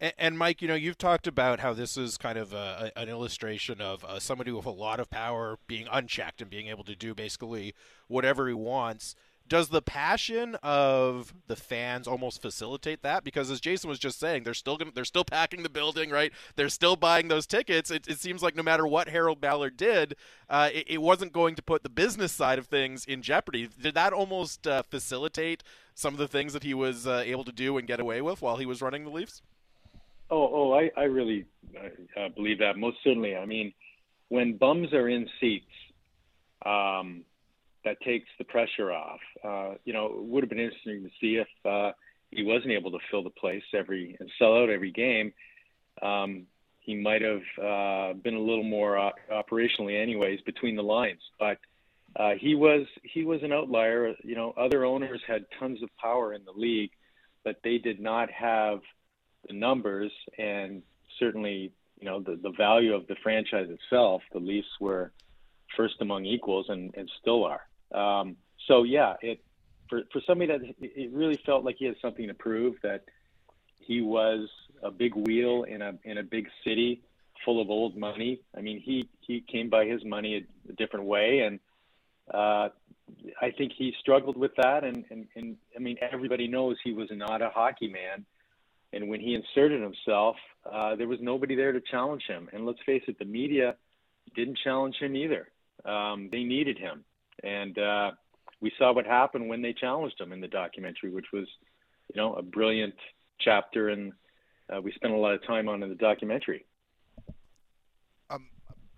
And, 0.00 0.38
Mike, 0.38 0.62
you 0.62 0.68
know, 0.68 0.76
you've 0.76 0.98
talked 0.98 1.26
about 1.26 1.58
how 1.58 1.72
this 1.72 1.96
is 1.96 2.16
kind 2.16 2.38
of 2.38 2.52
a, 2.52 2.92
an 2.94 3.08
illustration 3.08 3.80
of 3.80 4.04
uh, 4.04 4.20
somebody 4.20 4.52
with 4.52 4.66
a 4.66 4.70
lot 4.70 5.00
of 5.00 5.10
power 5.10 5.58
being 5.66 5.88
unchecked 5.90 6.40
and 6.40 6.48
being 6.48 6.68
able 6.68 6.84
to 6.84 6.94
do 6.94 7.14
basically 7.14 7.74
whatever 8.06 8.46
he 8.46 8.54
wants. 8.54 9.16
Does 9.48 9.70
the 9.70 9.82
passion 9.82 10.56
of 10.62 11.34
the 11.48 11.56
fans 11.56 12.06
almost 12.06 12.42
facilitate 12.42 13.02
that? 13.02 13.24
Because 13.24 13.50
as 13.50 13.60
Jason 13.60 13.88
was 13.88 13.98
just 13.98 14.20
saying, 14.20 14.44
they're 14.44 14.54
still 14.54 14.76
gonna, 14.76 14.92
they're 14.94 15.04
still 15.04 15.24
packing 15.24 15.62
the 15.64 15.70
building, 15.70 16.10
right? 16.10 16.32
They're 16.54 16.68
still 16.68 16.94
buying 16.94 17.26
those 17.26 17.46
tickets. 17.46 17.90
It, 17.90 18.06
it 18.06 18.20
seems 18.20 18.40
like 18.40 18.54
no 18.54 18.62
matter 18.62 18.86
what 18.86 19.08
Harold 19.08 19.40
Ballard 19.40 19.76
did, 19.76 20.14
uh, 20.48 20.68
it, 20.72 20.84
it, 20.88 21.02
wasn't 21.02 21.32
going 21.32 21.54
to 21.56 21.62
put 21.62 21.82
the 21.82 21.88
business 21.88 22.30
side 22.30 22.58
of 22.58 22.66
things 22.66 23.04
in 23.04 23.22
jeopardy. 23.22 23.68
Did 23.80 23.94
that 23.94 24.12
almost 24.12 24.66
uh, 24.66 24.82
facilitate 24.82 25.64
some 25.94 26.14
of 26.14 26.18
the 26.18 26.28
things 26.28 26.52
that 26.52 26.62
he 26.62 26.74
was 26.74 27.06
uh, 27.06 27.22
able 27.24 27.44
to 27.44 27.52
do 27.52 27.78
and 27.78 27.88
get 27.88 28.00
away 28.00 28.20
with 28.20 28.42
while 28.42 28.58
he 28.58 28.66
was 28.66 28.82
running 28.82 29.04
the 29.04 29.10
Leafs? 29.10 29.42
Oh, 30.30 30.50
oh, 30.52 30.72
I, 30.72 30.90
I 30.96 31.04
really 31.04 31.46
uh, 32.16 32.28
believe 32.34 32.58
that 32.58 32.76
most 32.76 32.98
certainly. 33.02 33.36
I 33.36 33.46
mean, 33.46 33.72
when 34.28 34.56
bums 34.56 34.92
are 34.92 35.08
in 35.08 35.26
seats, 35.40 35.64
um, 36.66 37.24
that 37.84 38.00
takes 38.02 38.28
the 38.38 38.44
pressure 38.44 38.92
off. 38.92 39.20
Uh, 39.42 39.74
you 39.84 39.92
know, 39.92 40.06
it 40.06 40.24
would 40.24 40.42
have 40.42 40.50
been 40.50 40.58
interesting 40.58 41.02
to 41.04 41.10
see 41.20 41.36
if 41.36 41.48
uh, 41.64 41.92
he 42.30 42.44
wasn't 42.44 42.72
able 42.72 42.90
to 42.90 42.98
fill 43.10 43.22
the 43.22 43.30
place 43.30 43.62
every 43.74 44.16
and 44.20 44.30
sell 44.38 44.56
out 44.56 44.68
every 44.68 44.90
game. 44.90 45.32
Um, 46.02 46.46
he 46.80 46.94
might 46.94 47.22
have 47.22 47.42
uh, 47.58 48.12
been 48.14 48.34
a 48.34 48.40
little 48.40 48.64
more 48.64 48.98
uh, 48.98 49.10
operationally, 49.32 50.00
anyways, 50.00 50.40
between 50.42 50.76
the 50.76 50.82
lines. 50.82 51.20
But 51.38 51.58
uh, 52.16 52.32
he 52.38 52.54
was 52.54 52.86
he 53.02 53.24
was 53.24 53.42
an 53.42 53.52
outlier. 53.52 54.14
You 54.22 54.34
know, 54.34 54.52
other 54.56 54.84
owners 54.84 55.20
had 55.26 55.44
tons 55.58 55.82
of 55.82 55.88
power 55.96 56.34
in 56.34 56.44
the 56.44 56.52
league, 56.52 56.90
but 57.44 57.56
they 57.62 57.78
did 57.78 58.00
not 58.00 58.30
have 58.30 58.80
the 59.46 59.54
numbers 59.54 60.12
and 60.38 60.82
certainly 61.18 61.72
you 62.00 62.06
know 62.06 62.20
the 62.20 62.36
the 62.42 62.52
value 62.56 62.94
of 62.94 63.06
the 63.06 63.16
franchise 63.22 63.68
itself. 63.70 64.22
The 64.32 64.38
Leafs 64.38 64.68
were 64.80 65.12
first 65.76 65.96
among 66.00 66.24
equals 66.24 66.66
and, 66.68 66.94
and 66.96 67.10
still 67.20 67.44
are. 67.44 67.62
Um, 67.92 68.36
so 68.66 68.84
yeah, 68.84 69.14
it 69.22 69.40
for 69.88 70.02
for 70.12 70.20
somebody 70.26 70.52
that 70.52 70.60
it 70.80 71.12
really 71.12 71.40
felt 71.44 71.64
like 71.64 71.76
he 71.78 71.86
had 71.86 71.96
something 72.00 72.26
to 72.28 72.34
prove 72.34 72.76
that 72.82 73.04
he 73.78 74.00
was 74.00 74.48
a 74.82 74.90
big 74.90 75.14
wheel 75.14 75.64
in 75.64 75.82
a 75.82 75.94
in 76.04 76.18
a 76.18 76.22
big 76.22 76.48
city 76.64 77.02
full 77.44 77.60
of 77.60 77.70
old 77.70 77.96
money. 77.96 78.40
I 78.56 78.60
mean, 78.60 78.80
he 78.80 79.08
he 79.20 79.40
came 79.40 79.68
by 79.68 79.86
his 79.86 80.04
money 80.04 80.36
a, 80.36 80.70
a 80.70 80.74
different 80.74 81.06
way, 81.06 81.40
and 81.40 81.60
uh, 82.32 82.68
I 83.40 83.50
think 83.56 83.72
he 83.76 83.94
struggled 84.00 84.36
with 84.36 84.52
that. 84.56 84.84
And, 84.84 85.04
and 85.10 85.26
and 85.34 85.56
I 85.74 85.80
mean, 85.80 85.96
everybody 86.00 86.46
knows 86.46 86.76
he 86.84 86.92
was 86.92 87.08
not 87.10 87.42
a 87.42 87.48
hockey 87.48 87.88
man 87.88 88.24
and 88.92 89.08
when 89.08 89.20
he 89.20 89.34
inserted 89.34 89.82
himself, 89.82 90.36
uh, 90.70 90.96
there 90.96 91.08
was 91.08 91.18
nobody 91.20 91.54
there 91.54 91.72
to 91.72 91.80
challenge 91.80 92.22
him. 92.26 92.48
And 92.52 92.66
let's 92.66 92.78
face 92.86 93.02
it, 93.06 93.18
the 93.18 93.24
media 93.24 93.76
didn't 94.34 94.58
challenge 94.62 94.96
him 94.96 95.16
either. 95.16 95.48
Um, 95.84 96.28
they 96.32 96.42
needed 96.42 96.78
him, 96.78 97.04
and 97.42 97.78
uh, 97.78 98.10
we 98.60 98.72
saw 98.78 98.92
what 98.92 99.06
happened 99.06 99.48
when 99.48 99.62
they 99.62 99.72
challenged 99.72 100.20
him 100.20 100.32
in 100.32 100.40
the 100.40 100.48
documentary, 100.48 101.10
which 101.10 101.26
was, 101.32 101.46
you 102.12 102.20
know, 102.20 102.34
a 102.34 102.42
brilliant 102.42 102.94
chapter, 103.38 103.90
and 103.90 104.12
uh, 104.74 104.80
we 104.80 104.92
spent 104.92 105.14
a 105.14 105.16
lot 105.16 105.34
of 105.34 105.46
time 105.46 105.68
on 105.68 105.82
in 105.82 105.88
the 105.88 105.94
documentary. 105.94 106.66
Um, 108.28 108.48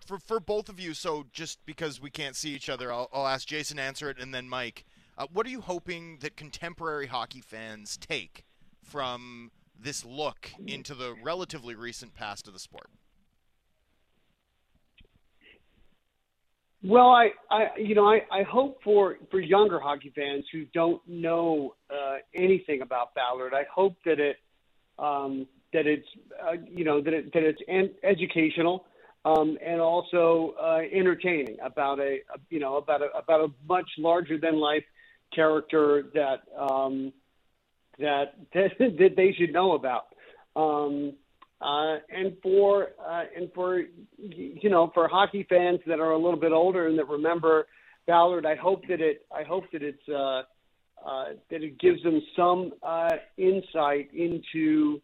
for 0.05 0.17
for 0.17 0.39
both 0.39 0.69
of 0.69 0.79
you, 0.79 0.93
so 0.93 1.25
just 1.31 1.63
because 1.65 2.01
we 2.01 2.09
can't 2.09 2.35
see 2.35 2.49
each 2.49 2.69
other, 2.69 2.91
I'll, 2.91 3.09
I'll 3.13 3.27
ask 3.27 3.47
Jason 3.47 3.77
answer 3.77 4.09
it, 4.09 4.17
and 4.19 4.33
then 4.33 4.49
Mike. 4.49 4.85
Uh, 5.17 5.27
what 5.31 5.45
are 5.45 5.49
you 5.49 5.61
hoping 5.61 6.17
that 6.21 6.35
contemporary 6.35 7.05
hockey 7.05 7.41
fans 7.41 7.97
take 7.97 8.45
from 8.81 9.51
this 9.81 10.05
look 10.05 10.51
into 10.67 10.93
the 10.93 11.15
relatively 11.23 11.75
recent 11.75 12.13
past 12.13 12.47
of 12.47 12.53
the 12.53 12.59
sport? 12.59 12.89
Well, 16.83 17.09
I, 17.09 17.29
I 17.51 17.67
you 17.77 17.93
know, 17.93 18.07
I, 18.07 18.21
I 18.31 18.43
hope 18.43 18.81
for, 18.83 19.17
for 19.29 19.39
younger 19.39 19.79
hockey 19.79 20.11
fans 20.15 20.45
who 20.51 20.65
don't 20.73 21.01
know 21.07 21.75
uh, 21.91 22.17
anything 22.33 22.81
about 22.81 23.13
Ballard, 23.13 23.53
I 23.53 23.65
hope 23.71 23.95
that 24.05 24.19
it 24.19 24.37
um, 24.97 25.47
that 25.73 25.87
it's 25.87 26.07
uh, 26.43 26.53
you 26.67 26.83
know 26.83 27.01
that 27.01 27.13
it, 27.13 27.33
that 27.33 27.43
it's 27.43 27.61
an, 27.67 27.91
educational 28.03 28.85
um, 29.25 29.57
and 29.65 29.79
also 29.79 30.55
uh, 30.61 30.79
entertaining 30.91 31.57
about 31.63 31.99
a, 31.99 32.19
a 32.33 32.39
you 32.49 32.59
know 32.59 32.77
about 32.77 33.01
a 33.01 33.09
about 33.15 33.41
a 33.41 33.47
much 33.67 33.89
larger 33.97 34.37
than 34.37 34.59
life 34.59 34.83
character 35.33 36.05
that 36.13 36.41
um, 36.57 37.13
that 38.01 38.33
that, 38.53 39.13
they 39.15 39.33
should 39.37 39.53
know 39.53 39.73
about. 39.73 40.07
Um, 40.55 41.13
uh, 41.61 41.97
and 42.09 42.35
for 42.41 42.89
uh, 42.99 43.23
and 43.35 43.49
for 43.53 43.83
you 44.17 44.69
know 44.69 44.91
for 44.93 45.07
hockey 45.07 45.45
fans 45.49 45.79
that 45.87 45.99
are 45.99 46.11
a 46.11 46.17
little 46.17 46.39
bit 46.39 46.51
older 46.51 46.87
and 46.87 46.97
that 46.97 47.07
remember 47.07 47.67
Ballard, 48.07 48.45
I 48.45 48.55
hope 48.55 48.81
that 48.89 48.99
it 48.99 49.25
I 49.31 49.43
hope 49.43 49.65
that 49.71 49.83
it's 49.83 50.09
uh, 50.09 50.41
uh, 51.07 51.25
that 51.49 51.63
it 51.63 51.79
gives 51.79 52.01
them 52.03 52.21
some 52.35 52.71
uh, 52.83 53.09
insight 53.37 54.09
into 54.13 55.01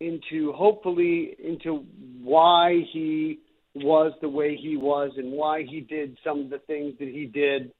into 0.00 0.52
hopefully 0.52 1.36
into 1.42 1.84
why 2.22 2.80
he 2.92 3.40
was 3.74 4.12
the 4.20 4.28
way 4.28 4.56
he 4.56 4.76
was 4.76 5.12
and 5.16 5.32
why 5.32 5.62
he 5.62 5.80
did 5.80 6.18
some 6.24 6.40
of 6.40 6.50
the 6.50 6.58
things 6.58 6.94
that 6.98 7.08
he 7.08 7.26
did 7.26 7.72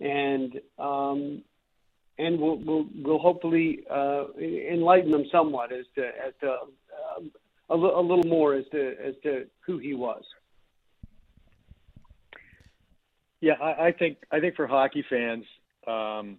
and 0.00 0.60
um, 0.78 1.42
and 2.18 2.38
we'll 2.38 2.56
we'll, 2.56 2.86
we'll 2.96 3.18
hopefully 3.18 3.80
uh, 3.90 4.24
enlighten 4.38 5.10
them 5.10 5.24
somewhat 5.30 5.72
as 5.72 5.86
to 5.94 6.06
as 6.06 6.32
to 6.40 6.50
um, 6.50 7.30
a, 7.70 7.74
a 7.74 8.02
little 8.02 8.24
more 8.24 8.54
as 8.54 8.64
to 8.72 8.94
as 9.04 9.14
to 9.22 9.46
who 9.66 9.78
he 9.78 9.94
was. 9.94 10.22
Yeah, 13.40 13.54
I, 13.60 13.88
I 13.88 13.92
think 13.92 14.18
I 14.32 14.40
think 14.40 14.56
for 14.56 14.66
hockey 14.66 15.04
fans, 15.08 15.44
um, 15.86 16.38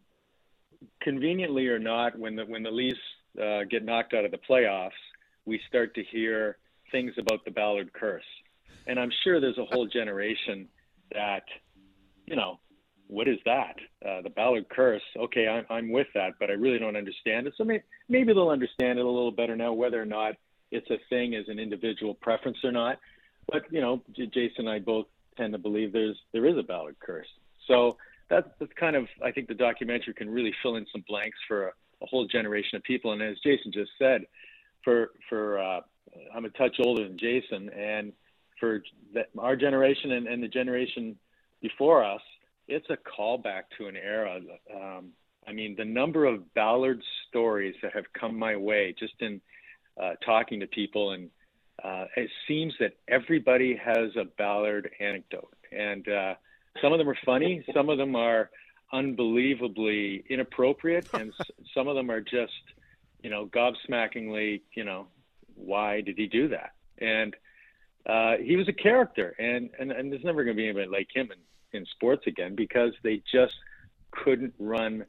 conveniently 1.02 1.68
or 1.68 1.80
not, 1.80 2.18
when 2.18 2.36
the 2.36 2.46
when 2.46 2.64
the 2.64 2.72
Leafs 2.72 2.98
uh, 3.42 3.64
get 3.70 3.86
knocked 3.86 4.14
out 4.14 4.26
of 4.26 4.32
the 4.32 4.40
playoffs, 4.50 4.92
we 5.46 5.62
start 5.68 5.96
to 5.96 6.04
hear 6.04 6.58
things 6.92 7.14
about 7.18 7.46
the 7.46 7.52
Ballard 7.52 7.94
curse, 7.94 8.24
and 8.88 9.00
I'm 9.00 9.12
sure 9.24 9.40
there's 9.40 9.58
a 9.58 9.66
whole 9.66 9.88
generation 9.88 10.68
that, 11.14 11.44
you 12.26 12.36
know, 12.36 12.60
what 13.10 13.28
is 13.28 13.40
that? 13.46 13.76
Uh, 14.08 14.22
the 14.22 14.30
Ballard 14.30 14.70
curse. 14.70 15.02
Okay, 15.18 15.48
I'm, 15.48 15.66
I'm 15.70 15.92
with 15.92 16.08
that, 16.14 16.34
but 16.40 16.50
I 16.50 16.54
really 16.54 16.78
don't 16.78 16.96
understand 16.96 17.48
it. 17.48 17.54
So 17.58 17.64
may, 17.64 17.82
maybe 18.08 18.34
they'll 18.34 18.50
understand 18.50 19.00
it 19.00 19.06
a 19.06 19.10
little 19.10 19.32
better 19.32 19.56
now, 19.56 19.74
whether 19.74 20.00
or 20.00 20.06
not 20.06 20.36
it's 20.72 20.90
a 20.92 21.00
thing 21.10 21.34
as 21.34 21.46
an 21.48 21.58
individual 21.60 22.14
preference 22.14 22.58
or 22.64 22.72
not. 22.72 23.00
But 23.52 23.64
you 23.72 23.82
know, 23.82 24.04
Jason 24.16 24.60
and 24.60 24.70
I 24.70 24.80
both 24.80 25.08
tend 25.38 25.54
to 25.54 25.60
believe 25.60 25.92
there's 25.92 26.18
there 26.34 26.46
is 26.46 26.58
a 26.58 26.64
Ballard 26.64 26.98
curse. 27.00 27.28
So 27.68 27.98
that's 28.30 28.48
that's 28.60 28.72
kind 28.80 28.96
of 28.96 29.08
I 29.26 29.32
think 29.32 29.48
the 29.48 29.56
documentary 29.56 30.14
can 30.14 30.30
really 30.30 30.54
fill 30.62 30.76
in 30.76 30.86
some 30.92 31.04
blanks 31.08 31.38
for 31.48 31.70
a, 31.70 31.72
a 32.04 32.06
whole 32.06 32.28
generation 32.28 32.76
of 32.76 32.84
people. 32.84 33.12
And 33.14 33.24
as 33.24 33.38
Jason 33.44 33.72
just 33.72 33.92
said, 33.98 34.22
for 34.84 35.12
for 35.28 35.58
uh, 35.58 35.82
I'm 36.34 36.46
a 36.46 36.50
touch 36.50 36.76
older 36.80 37.08
than 37.08 37.18
Jason, 37.18 37.70
and 37.70 38.14
for 38.60 38.84
the, 39.16 39.26
our 39.40 39.56
generation 39.56 40.12
and, 40.12 40.28
and 40.28 40.44
the 40.44 40.48
generation 40.48 41.18
before 41.60 42.04
us, 42.04 42.22
it's 42.70 42.88
a 42.90 42.98
callback 42.98 43.64
to 43.78 43.88
an 43.88 43.98
era. 43.98 44.40
Um, 44.74 45.10
I 45.48 45.52
mean, 45.52 45.76
the 45.78 45.86
number 45.86 46.26
of 46.26 46.54
Ballard 46.54 47.02
stories 47.28 47.76
that 47.82 47.94
have 47.94 48.06
come 48.20 48.38
my 48.38 48.56
way 48.56 48.96
just 48.98 49.16
in 49.20 49.42
uh, 50.02 50.12
talking 50.24 50.60
to 50.60 50.68
people, 50.68 51.12
and 51.12 51.30
uh, 51.84 52.06
it 52.16 52.30
seems 52.48 52.74
that 52.80 52.94
everybody 53.08 53.76
has 53.76 54.16
a 54.16 54.26
Ballard 54.38 54.92
anecdote, 55.00 55.54
and 55.72 56.08
uh, 56.08 56.36
some 56.82 56.94
of 56.94 57.00
them 57.00 57.10
are 57.10 57.18
funny, 57.26 57.66
some 57.74 57.90
of 57.90 57.98
them 57.98 58.16
are 58.16 58.52
unbelievably 58.94 60.24
inappropriate, 60.30 61.08
and 61.14 61.34
some 61.74 61.88
of 61.88 61.96
them 61.96 62.12
are 62.12 62.22
just, 62.22 62.54
you 63.24 63.30
know, 63.30 63.48
gobsmackingly, 63.48 64.62
you 64.76 64.84
know, 64.84 65.08
why 65.56 66.02
did 66.02 66.18
he 66.18 66.28
do 66.28 66.48
that? 66.50 66.74
And 67.00 67.36
uh, 68.06 68.38
he 68.44 68.56
was 68.56 68.68
a 68.70 68.74
character, 68.74 69.36
and 69.40 69.72
and, 69.80 69.92
and 69.92 70.12
there's 70.12 70.24
never 70.24 70.44
going 70.44 70.56
to 70.56 70.62
be 70.62 70.66
anybody 70.66 70.88
like 70.88 71.08
him 71.14 71.32
in 71.32 71.38
in 71.74 71.86
sports 71.86 72.26
again 72.28 72.56
because 72.56 72.94
they 73.04 73.22
just 73.32 73.56
couldn't 74.12 74.54
run 74.60 75.06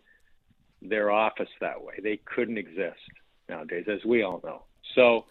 their 0.83 1.11
office 1.11 1.49
that 1.61 1.83
way. 1.83 1.95
They 2.03 2.19
couldn't 2.25 2.59
exist 2.59 3.01
nowadays, 3.49 3.87
as 3.89 4.05
we 4.05 4.23
all 4.23 4.41
know. 4.45 4.63
So, 4.95 5.27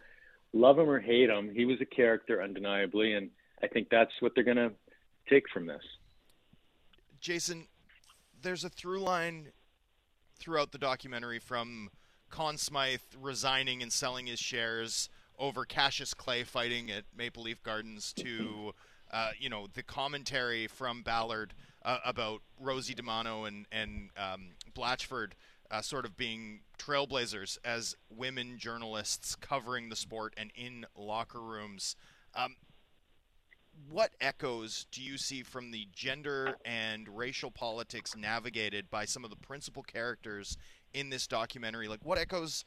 love 0.54 0.78
him 0.78 0.90
or 0.90 1.00
hate 1.00 1.30
him, 1.30 1.52
he 1.54 1.66
was 1.66 1.80
a 1.82 1.86
character 1.86 2.42
undeniably, 2.42 3.14
and 3.14 3.30
I 3.62 3.68
think 3.68 3.90
that's 3.90 4.12
what 4.20 4.34
they're 4.36 4.44
going 4.44 4.58
to 4.58 4.72
take 5.30 5.44
from 5.54 5.68
this. 5.68 5.84
Jason, 7.20 7.68
there's 8.42 8.64
a 8.64 8.70
through 8.70 9.02
line 9.02 9.50
throughout 10.38 10.72
the 10.72 10.78
documentary 10.78 11.40
from 11.40 11.90
Conn 12.30 12.58
Smythe 12.58 13.02
resigning 13.20 13.82
and 13.82 13.92
selling 13.92 14.28
his 14.28 14.40
shares 14.40 15.10
over 15.38 15.66
Cassius 15.66 16.14
Clay 16.14 16.44
fighting 16.44 16.90
at 16.92 17.04
Maple 17.16 17.44
Leaf 17.44 17.62
Gardens 17.64 18.14
to, 18.14 18.74
uh, 19.12 19.32
you 19.40 19.50
know, 19.50 19.68
the 19.74 19.84
commentary 19.84 20.68
from 20.68 21.02
Ballard 21.02 21.54
uh, 21.84 21.98
about 22.06 22.42
Rosie 22.60 22.96
DiManno 22.96 23.48
and 23.48 23.66
and 23.72 24.10
um, 24.18 24.50
Blatchford 24.74 25.32
uh, 25.72 25.82
sort 25.82 26.06
of 26.06 26.18
being 26.18 26.62
trailblazers 26.78 27.58
as 27.64 27.96
women 28.10 28.58
journalists 28.58 29.36
covering 29.36 29.90
the 29.90 29.96
sport 29.96 30.34
and 30.38 30.52
in 30.56 30.86
locker 30.98 31.42
rooms. 31.42 31.96
Um, 32.36 32.56
what 33.90 34.12
echoes 34.20 34.86
do 34.92 35.02
you 35.02 35.18
see 35.18 35.44
from 35.44 35.72
the 35.72 35.88
gender 35.94 36.58
and 36.66 37.08
racial 37.08 37.50
politics 37.50 38.16
navigated 38.16 38.90
by 38.90 39.06
some 39.06 39.24
of 39.24 39.30
the 39.30 39.38
principal 39.38 39.84
characters 39.84 40.58
in 40.94 41.10
this 41.10 41.28
documentary? 41.28 41.88
Like, 41.88 42.04
what 42.04 42.18
echoes 42.18 42.66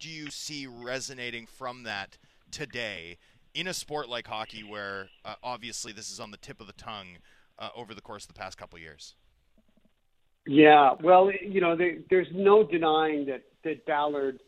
do 0.00 0.08
you 0.08 0.30
see 0.30 0.66
resonating 0.66 1.46
from 1.46 1.82
that 1.82 2.16
today 2.50 3.18
in 3.54 3.68
a 3.68 3.74
sport 3.74 4.08
like 4.08 4.26
hockey, 4.26 4.62
where 4.62 5.08
uh, 5.24 5.34
obviously 5.42 5.92
this 5.92 6.10
is 6.10 6.20
on 6.20 6.30
the 6.30 6.36
tip 6.36 6.60
of 6.60 6.66
the 6.66 6.72
tongue 6.74 7.18
uh, 7.58 7.68
over 7.74 7.94
the 7.94 8.00
course 8.00 8.24
of 8.24 8.34
the 8.34 8.38
past 8.38 8.58
couple 8.58 8.78
years? 8.78 9.14
Yeah, 10.46 10.94
well, 11.02 11.30
you 11.30 11.60
know, 11.60 11.76
there, 11.76 11.98
there's 12.10 12.28
no 12.34 12.64
denying 12.64 13.26
that 13.26 13.42
that 13.64 13.86
Ballard, 13.86 14.40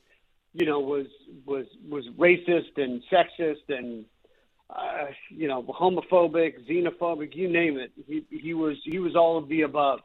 you 0.52 0.66
know, 0.66 0.80
was 0.80 1.06
was 1.46 1.66
was 1.88 2.04
racist 2.18 2.76
and 2.76 3.02
sexist 3.10 3.68
and 3.68 4.04
uh, 4.68 5.06
you 5.30 5.48
know 5.48 5.62
homophobic, 5.62 6.68
xenophobic, 6.68 7.34
you 7.34 7.50
name 7.50 7.78
it. 7.78 7.92
He 8.06 8.24
he 8.30 8.52
was 8.52 8.76
he 8.84 8.98
was 8.98 9.16
all 9.16 9.38
of 9.38 9.48
the 9.48 9.62
above. 9.62 10.00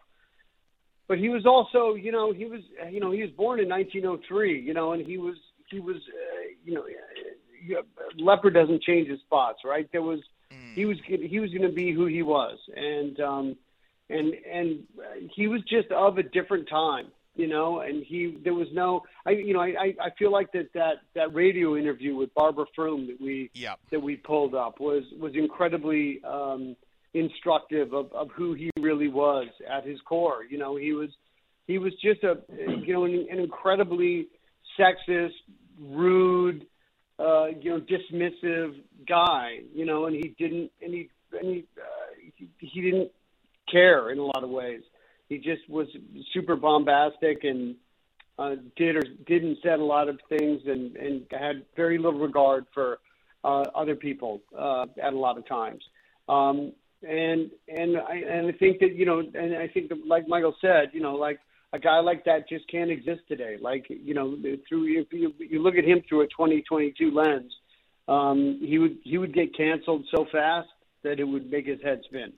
But 1.08 1.18
he 1.18 1.28
was 1.28 1.45
also, 1.45 1.95
you 1.95 2.14
know, 2.14 2.32
he 2.32 2.45
was 2.45 2.62
you 2.89 3.02
know 3.02 3.12
he 3.12 3.22
was 3.22 3.32
born 3.32 3.60
in 3.60 3.68
1903, 3.68 4.62
you 4.62 4.74
know, 4.74 4.93
and 4.93 5.06
he 5.06 5.18
was 5.18 5.36
he 5.70 5.82
was 5.82 5.97
uh, 5.97 6.41
you 6.64 6.74
know, 6.74 6.86
leopard 8.18 8.53
doesn't 8.53 8.82
change 8.84 9.09
his 9.09 9.20
spots, 9.22 9.59
right? 9.66 9.88
There 9.91 10.01
was 10.01 10.20
mm. 10.51 10.74
he 10.74 10.86
was 10.86 10.97
he 11.05 11.39
was 11.39 11.51
going 11.51 11.64
to 11.64 11.74
be 11.74 11.91
who 11.91 12.05
he 12.05 12.22
was, 12.22 12.57
and 12.76 13.20
um, 13.20 13.55
and 14.09 14.34
and 14.51 14.84
he 15.36 15.47
was 15.47 15.62
just 15.64 15.91
of 15.91 16.18
a 16.18 16.24
different 16.24 16.70
time, 16.70 17.07
you 17.36 17.47
know. 17.47 17.80
And 17.80 18.03
he 18.05 18.38
there 18.43 18.53
was 18.53 18.68
no, 18.74 19.03
I 19.26 19.32
you 19.32 19.53
know, 19.53 19.62
I 19.62 19.95
I 19.99 20.09
feel 20.18 20.32
like 20.32 20.51
that 20.53 20.74
that 20.74 20.95
that 21.16 21.34
radio 21.34 21.76
interview 21.76 22.16
with 22.16 22.34
Barbara 22.34 22.66
Frum 22.76 23.07
that 23.07 23.22
we 23.22 23.49
yep. 23.53 23.80
that 23.91 24.01
we 24.01 24.18
pulled 24.18 24.55
up 24.55 24.80
was 24.80 25.03
was 25.20 25.34
incredibly 25.36 26.22
um, 26.24 26.76
instructive 27.14 27.93
of 27.93 28.12
of 28.14 28.30
who 28.32 28.53
he 28.53 28.70
really 28.80 29.07
was 29.07 29.47
at 29.70 29.86
his 29.86 29.99
core. 30.01 30.43
You 30.49 30.57
know, 30.57 30.76
he 30.76 30.93
was 30.93 31.09
he 31.68 31.78
was 31.78 31.93
just 32.03 32.24
a 32.24 32.38
you 32.49 32.93
know 32.93 33.05
an, 33.05 33.28
an 33.32 33.39
incredibly 33.39 34.28
sexist, 34.80 35.32
rude, 35.80 36.66
uh, 37.22 37.48
you 37.60 37.72
know, 37.72 37.82
dismissive 37.82 38.76
guy. 39.08 39.60
You 39.74 39.86
know, 39.86 40.06
and 40.06 40.16
he 40.16 40.36
didn't 40.38 40.72
and 40.82 40.94
he 40.94 41.10
and 41.34 41.56
he, 41.56 41.66
uh, 41.78 42.32
he 42.36 42.50
he 42.60 42.82
didn't 42.82 43.12
care 43.72 44.10
in 44.12 44.18
a 44.18 44.26
lot 44.26 44.44
of 44.44 44.50
ways. 44.50 44.82
He 45.30 45.38
just 45.38 45.68
was 45.70 45.88
super 46.34 46.56
bombastic 46.56 47.44
and 47.44 47.76
uh, 48.38 48.56
did 48.76 48.96
or 48.96 49.04
didn't 49.28 49.60
said 49.64 49.80
a 49.80 49.84
lot 49.84 50.10
of 50.10 50.20
things 50.30 50.62
and 50.66 50.96
and 50.96 51.26
had 51.32 51.66
very 51.76 51.98
little 51.98 52.20
regard 52.20 52.66
for 52.74 53.00
uh, 53.44 53.64
other 53.76 53.96
people 53.96 54.42
uh, 54.58 54.86
at 55.02 55.14
a 55.14 55.18
lot 55.18 55.38
of 55.38 55.48
times. 55.48 55.84
Um, 56.28 56.74
and 57.04 57.50
and 57.68 57.98
I 57.98 58.16
and 58.16 58.48
I 58.48 58.52
think 58.52 58.80
that 58.80 58.96
you 58.96 59.06
know 59.06 59.20
and 59.20 59.56
I 59.56 59.68
think 59.68 59.90
that, 59.90 60.06
like 60.06 60.28
Michael 60.28 60.56
said, 60.62 60.90
you 60.94 61.02
know, 61.02 61.16
like 61.16 61.40
a 61.74 61.80
guy 61.80 62.00
like 62.00 62.26
that 62.26 62.50
just 62.50 62.68
can't 62.70 62.92
exist 62.92 63.22
today. 63.28 63.58
Like 63.60 63.86
you 63.90 64.14
know, 64.14 64.36
through 64.68 65.02
if 65.02 65.12
you, 65.12 65.34
you 65.40 65.62
look 65.62 65.76
at 65.76 65.86
him 65.86 66.02
through 66.08 66.22
a 66.22 66.28
2022 66.28 67.12
lens, 67.12 67.52
um, 68.08 68.60
he 68.62 68.78
would 68.78 68.98
he 69.04 69.18
would 69.18 69.34
get 69.34 69.56
canceled 69.56 70.06
so 70.14 70.26
fast 70.32 70.70
that 71.04 71.20
it 71.20 71.24
would 71.24 71.50
make 71.50 71.66
his 71.66 71.82
head 71.82 72.02
spin. 72.06 72.34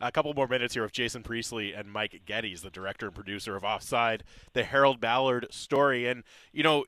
A 0.00 0.12
couple 0.12 0.32
more 0.34 0.46
minutes 0.46 0.74
here 0.74 0.84
of 0.84 0.92
Jason 0.92 1.22
Priestley 1.22 1.72
and 1.72 1.90
Mike 1.90 2.20
Geddes, 2.26 2.60
the 2.60 2.70
director 2.70 3.06
and 3.06 3.14
producer 3.14 3.56
of 3.56 3.64
Offside, 3.64 4.24
the 4.52 4.62
Harold 4.62 5.00
Ballard 5.00 5.46
story. 5.50 6.06
And, 6.06 6.22
you 6.52 6.62
know, 6.62 6.84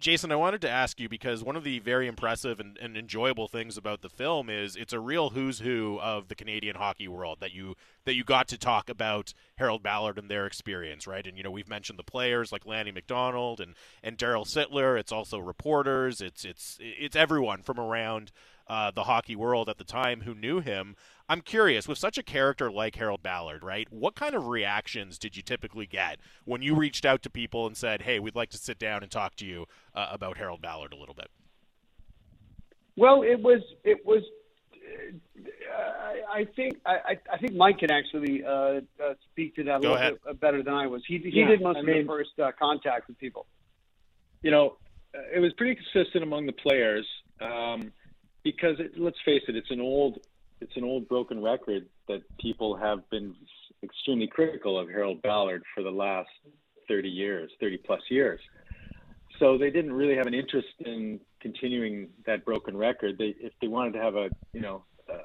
Jason, 0.00 0.32
I 0.32 0.36
wanted 0.36 0.60
to 0.62 0.70
ask 0.70 1.00
you 1.00 1.08
because 1.08 1.42
one 1.42 1.56
of 1.56 1.64
the 1.64 1.78
very 1.78 2.06
impressive 2.06 2.60
and, 2.60 2.78
and, 2.78 2.96
enjoyable 2.96 3.48
things 3.48 3.76
about 3.76 4.02
the 4.02 4.08
film 4.08 4.48
is 4.48 4.76
it's 4.76 4.92
a 4.92 5.00
real 5.00 5.30
who's 5.30 5.58
who 5.58 5.98
of 6.00 6.28
the 6.28 6.34
Canadian 6.34 6.76
hockey 6.76 7.08
world 7.08 7.38
that 7.40 7.52
you 7.52 7.74
that 8.04 8.14
you 8.14 8.24
got 8.24 8.48
to 8.48 8.58
talk 8.58 8.88
about 8.88 9.34
Harold 9.56 9.82
Ballard 9.82 10.18
and 10.18 10.30
their 10.30 10.46
experience, 10.46 11.06
right? 11.06 11.26
And 11.26 11.36
you 11.36 11.42
know 11.42 11.50
we've 11.50 11.68
mentioned 11.68 11.98
the 11.98 12.04
players 12.04 12.52
like 12.52 12.66
Lanny 12.66 12.92
McDonald 12.92 13.60
and 13.60 13.74
and 14.02 14.16
Darryl 14.16 14.46
Sittler. 14.46 14.98
It's 14.98 15.12
also 15.12 15.38
reporters. 15.38 16.20
It's 16.20 16.44
it's 16.44 16.78
it's 16.80 17.16
everyone 17.16 17.62
from 17.62 17.78
around 17.78 18.30
uh, 18.66 18.90
the 18.90 19.04
hockey 19.04 19.36
world 19.36 19.68
at 19.68 19.78
the 19.78 19.84
time 19.84 20.22
who 20.22 20.34
knew 20.34 20.60
him. 20.60 20.96
I'm 21.28 21.40
curious, 21.40 21.88
with 21.88 21.98
such 21.98 22.18
a 22.18 22.22
character 22.22 22.70
like 22.70 22.96
Harold 22.96 23.22
Ballard, 23.22 23.62
right? 23.62 23.86
What 23.90 24.14
kind 24.14 24.34
of 24.34 24.46
reactions 24.48 25.18
did 25.18 25.36
you 25.36 25.42
typically 25.42 25.86
get 25.86 26.18
when 26.44 26.60
you 26.62 26.74
reached 26.74 27.06
out 27.06 27.22
to 27.22 27.30
people 27.30 27.66
and 27.66 27.76
said, 27.76 28.02
"Hey, 28.02 28.18
we'd 28.18 28.34
like 28.36 28.50
to 28.50 28.58
sit 28.58 28.78
down 28.78 29.02
and 29.02 29.10
talk 29.10 29.34
to 29.36 29.46
you 29.46 29.66
uh, 29.94 30.08
about 30.10 30.36
Harold 30.36 30.60
Ballard 30.60 30.92
a 30.92 30.96
little 30.96 31.14
bit"? 31.14 31.28
Well, 32.96 33.22
it 33.22 33.40
was 33.40 33.62
it 33.84 34.04
was. 34.04 34.22
Uh, 34.76 36.32
I 36.32 36.44
think 36.56 36.78
I, 36.86 37.18
I 37.32 37.38
think 37.38 37.54
Mike 37.54 37.78
can 37.78 37.90
actually 37.90 38.44
uh, 38.44 38.50
uh, 39.02 39.14
speak 39.32 39.56
to 39.56 39.64
that 39.64 39.76
a 39.76 39.78
little 39.80 39.96
ahead. 39.96 40.14
bit 40.24 40.40
better 40.40 40.62
than 40.62 40.74
I 40.74 40.86
was. 40.86 41.02
He 41.06 41.18
he 41.18 41.40
Yeah, 41.40 41.48
did 41.48 41.62
most 41.62 41.76
I 41.76 41.80
of 41.80 41.86
mean- 41.86 42.02
the 42.02 42.12
first 42.12 42.38
uh, 42.38 42.52
contact 42.58 43.08
with 43.08 43.18
people. 43.18 43.46
you 44.42 44.50
know, 44.50 44.76
uh, 45.14 45.20
it 45.34 45.40
was 45.40 45.52
pretty 45.54 45.74
consistent 45.74 46.22
among 46.22 46.46
the 46.46 46.52
players 46.52 47.06
um, 47.40 47.92
because 48.44 48.78
it, 48.78 48.92
let's 48.96 49.16
face 49.24 49.42
it, 49.48 49.56
it's 49.56 49.70
an 49.70 49.80
old, 49.80 50.20
it's 50.60 50.76
an 50.76 50.84
old 50.84 51.08
broken 51.08 51.42
record 51.42 51.86
that 52.08 52.22
people 52.38 52.76
have 52.76 53.08
been 53.10 53.34
extremely 53.82 54.26
critical 54.26 54.78
of 54.78 54.88
Harold 54.88 55.22
Ballard 55.22 55.62
for 55.74 55.82
the 55.82 55.90
last 55.90 56.28
30 56.86 57.08
years, 57.08 57.50
30 57.60 57.78
plus 57.78 58.00
years. 58.10 58.40
So 59.38 59.58
they 59.58 59.70
didn't 59.70 59.92
really 59.92 60.16
have 60.16 60.26
an 60.26 60.34
interest 60.34 60.68
in 60.80 61.18
continuing 61.40 62.08
that 62.26 62.44
broken 62.44 62.76
record. 62.76 63.18
They, 63.18 63.34
if 63.40 63.52
they 63.60 63.66
wanted 63.66 63.94
to 63.94 64.00
have 64.00 64.14
a, 64.14 64.30
you 64.52 64.60
know, 64.60 64.84
uh, 65.12 65.18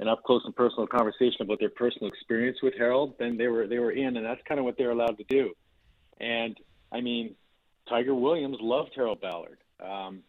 an 0.00 0.08
up 0.08 0.22
close 0.24 0.42
and 0.44 0.54
personal 0.54 0.86
conversation 0.86 1.42
about 1.42 1.60
their 1.60 1.70
personal 1.70 2.08
experience 2.08 2.58
with 2.62 2.74
Harold, 2.76 3.14
then 3.18 3.36
they 3.36 3.46
were 3.46 3.66
they 3.66 3.78
were 3.78 3.92
in, 3.92 4.16
and 4.16 4.26
that's 4.26 4.40
kind 4.46 4.58
of 4.58 4.64
what 4.64 4.76
they're 4.76 4.90
allowed 4.90 5.16
to 5.18 5.24
do. 5.28 5.52
And 6.20 6.56
I 6.92 7.00
mean, 7.00 7.36
Tiger 7.88 8.14
Williams 8.14 8.58
loved 8.60 8.90
Harold 8.94 9.20
Ballard. 9.20 9.58
Um, 9.80 10.22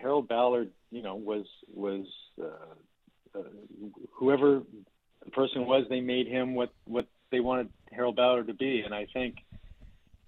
Harold 0.00 0.28
Ballard, 0.28 0.70
you 0.90 1.02
know, 1.02 1.16
was 1.16 1.46
was 1.72 2.06
uh, 2.40 3.38
uh, 3.38 3.42
whoever 4.12 4.62
the 5.24 5.30
person 5.30 5.66
was, 5.66 5.86
they 5.88 6.00
made 6.00 6.26
him 6.26 6.54
what 6.54 6.70
what 6.84 7.06
they 7.30 7.40
wanted 7.40 7.68
Harold 7.92 8.16
Ballard 8.16 8.46
to 8.46 8.54
be, 8.54 8.80
and 8.80 8.94
I 8.94 9.06
think, 9.12 9.36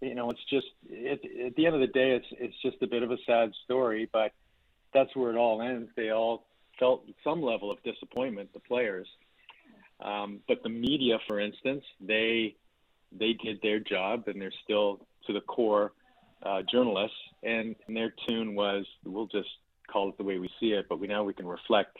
you 0.01 0.15
know, 0.15 0.31
it's 0.31 0.45
just 0.51 0.67
at, 0.91 1.21
at 1.47 1.57
the 1.57 1.67
end 1.67 1.75
of 1.75 1.81
the 1.81 1.87
day, 1.87 2.13
it's 2.13 2.27
it's 2.33 2.63
just 2.63 2.83
a 2.83 2.87
bit 2.87 3.03
of 3.03 3.11
a 3.11 3.19
sad 3.27 3.53
story, 3.65 4.09
but 4.13 4.33
that's 4.93 5.15
where 5.15 5.31
it 5.31 5.37
all 5.37 5.63
ends. 5.63 5.91
They 5.97 6.11
all 6.11 6.47
felt 6.79 7.05
some 7.25 7.43
level 7.43 7.71
of 7.71 7.83
disappointment, 7.83 8.53
the 8.53 8.61
players, 8.61 9.09
um, 10.01 10.41
but 10.47 10.63
the 10.63 10.69
media, 10.69 11.19
for 11.27 11.41
instance, 11.41 11.85
they 12.01 12.57
they 13.13 13.33
did 13.33 13.61
their 13.63 13.81
job, 13.81 14.25
and 14.29 14.41
they're 14.41 14.53
still 14.65 15.01
to 15.27 15.33
the 15.33 15.41
core 15.41 15.93
uh, 16.43 16.63
journalists, 16.71 17.17
and, 17.43 17.75
and 17.87 17.97
their 17.97 18.13
tune 18.27 18.55
was, 18.55 18.87
we'll 19.05 19.27
just 19.27 19.49
call 19.89 20.09
it 20.11 20.19
the 20.19 20.25
way 20.25 20.39
we 20.39 20.51
see 20.61 20.73
it, 20.73 20.87
but 20.89 21.01
we 21.01 21.07
now 21.07 21.25
we 21.25 21.35
can 21.35 21.47
reflect 21.47 21.97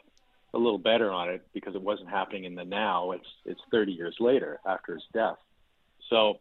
a 0.55 0.59
little 0.59 0.79
better 0.79 1.11
on 1.11 1.29
it 1.29 1.47
because 1.53 1.75
it 1.75 1.83
wasn't 1.83 2.09
happening 2.09 2.45
in 2.45 2.55
the 2.55 2.65
now. 2.65 3.13
It's 3.13 3.27
it's 3.45 3.61
30 3.71 3.93
years 3.93 4.17
later 4.19 4.61
after 4.67 4.95
his 4.95 5.05
death. 5.13 5.37
So 6.09 6.39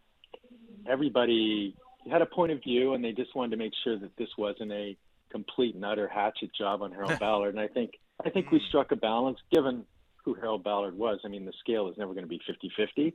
everybody 0.88 1.76
had 2.10 2.22
a 2.22 2.26
point 2.26 2.52
of 2.52 2.64
view, 2.64 2.94
and 2.94 3.03
they 3.03 3.11
just 3.11 3.36
wanted 3.36 3.52
to 3.52 3.57
make 3.57 3.74
sure 3.84 3.98
that 3.98 4.15
this 4.18 4.30
wasn't 4.38 4.72
a 4.72 4.98
complete 5.30 5.76
and 5.76 5.84
utter 5.84 6.07
hatchet 6.07 6.52
job 6.53 6.82
on 6.82 6.91
Harold 6.91 7.19
Ballard. 7.19 7.56
And 7.56 7.60
I 7.60 7.68
think 7.68 7.99
I 8.24 8.30
think 8.30 8.52
we 8.52 8.61
struck 8.68 8.91
a 8.91 8.95
balance 8.95 9.40
given 9.52 9.86
who 10.24 10.34
Harold 10.34 10.64
Ballard 10.64 10.98
was. 10.98 11.19
I 11.24 11.28
mean, 11.28 11.45
the 11.45 11.53
scale 11.60 11.90
is 11.90 11.98
never 11.98 12.14
going 12.14 12.26
to 12.26 12.30
be 12.30 12.41
50-50. 12.49 13.14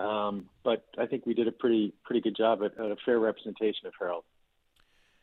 Um, 0.00 0.46
but 0.64 0.84
I 0.98 1.06
think 1.06 1.24
we 1.26 1.34
did 1.34 1.46
a 1.48 1.52
pretty 1.52 1.92
pretty 2.04 2.20
good 2.20 2.36
job 2.36 2.60
at, 2.64 2.72
at 2.78 2.90
a 2.90 2.96
fair 3.04 3.18
representation 3.18 3.86
of 3.86 3.92
Harold. 3.98 4.24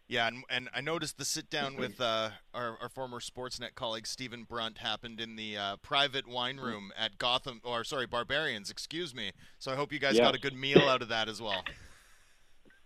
Yeah, 0.08 0.28
and, 0.28 0.44
and 0.50 0.70
I 0.76 0.82
noticed 0.82 1.18
the 1.18 1.24
sit 1.24 1.50
down 1.50 1.78
with 1.78 2.02
uh, 2.02 2.32
our, 2.54 2.78
our 2.82 2.90
former 2.90 3.22
Sportsnet 3.22 3.76
colleague 3.76 4.06
Stephen 4.06 4.44
Brunt 4.44 4.80
happened 4.80 5.22
in 5.22 5.38
the 5.38 5.56
uh, 5.58 5.76
private 5.78 6.28
wine 6.28 6.58
room 6.58 6.92
at 6.98 7.18
Gotham, 7.18 7.62
or 7.64 7.86
sorry, 7.86 8.08
Barberian's, 8.08 8.70
excuse 8.70 9.16
me. 9.16 9.32
So 9.58 9.72
I 9.72 9.76
hope 9.78 9.94
you 9.94 10.00
guys 10.00 10.16
Yes. 10.18 10.26
got 10.26 10.36
a 10.36 10.40
good 10.40 10.54
meal 10.54 10.82
out 10.90 11.02
of 11.02 11.08
that 11.10 11.30
as 11.30 11.42
well. 11.42 11.64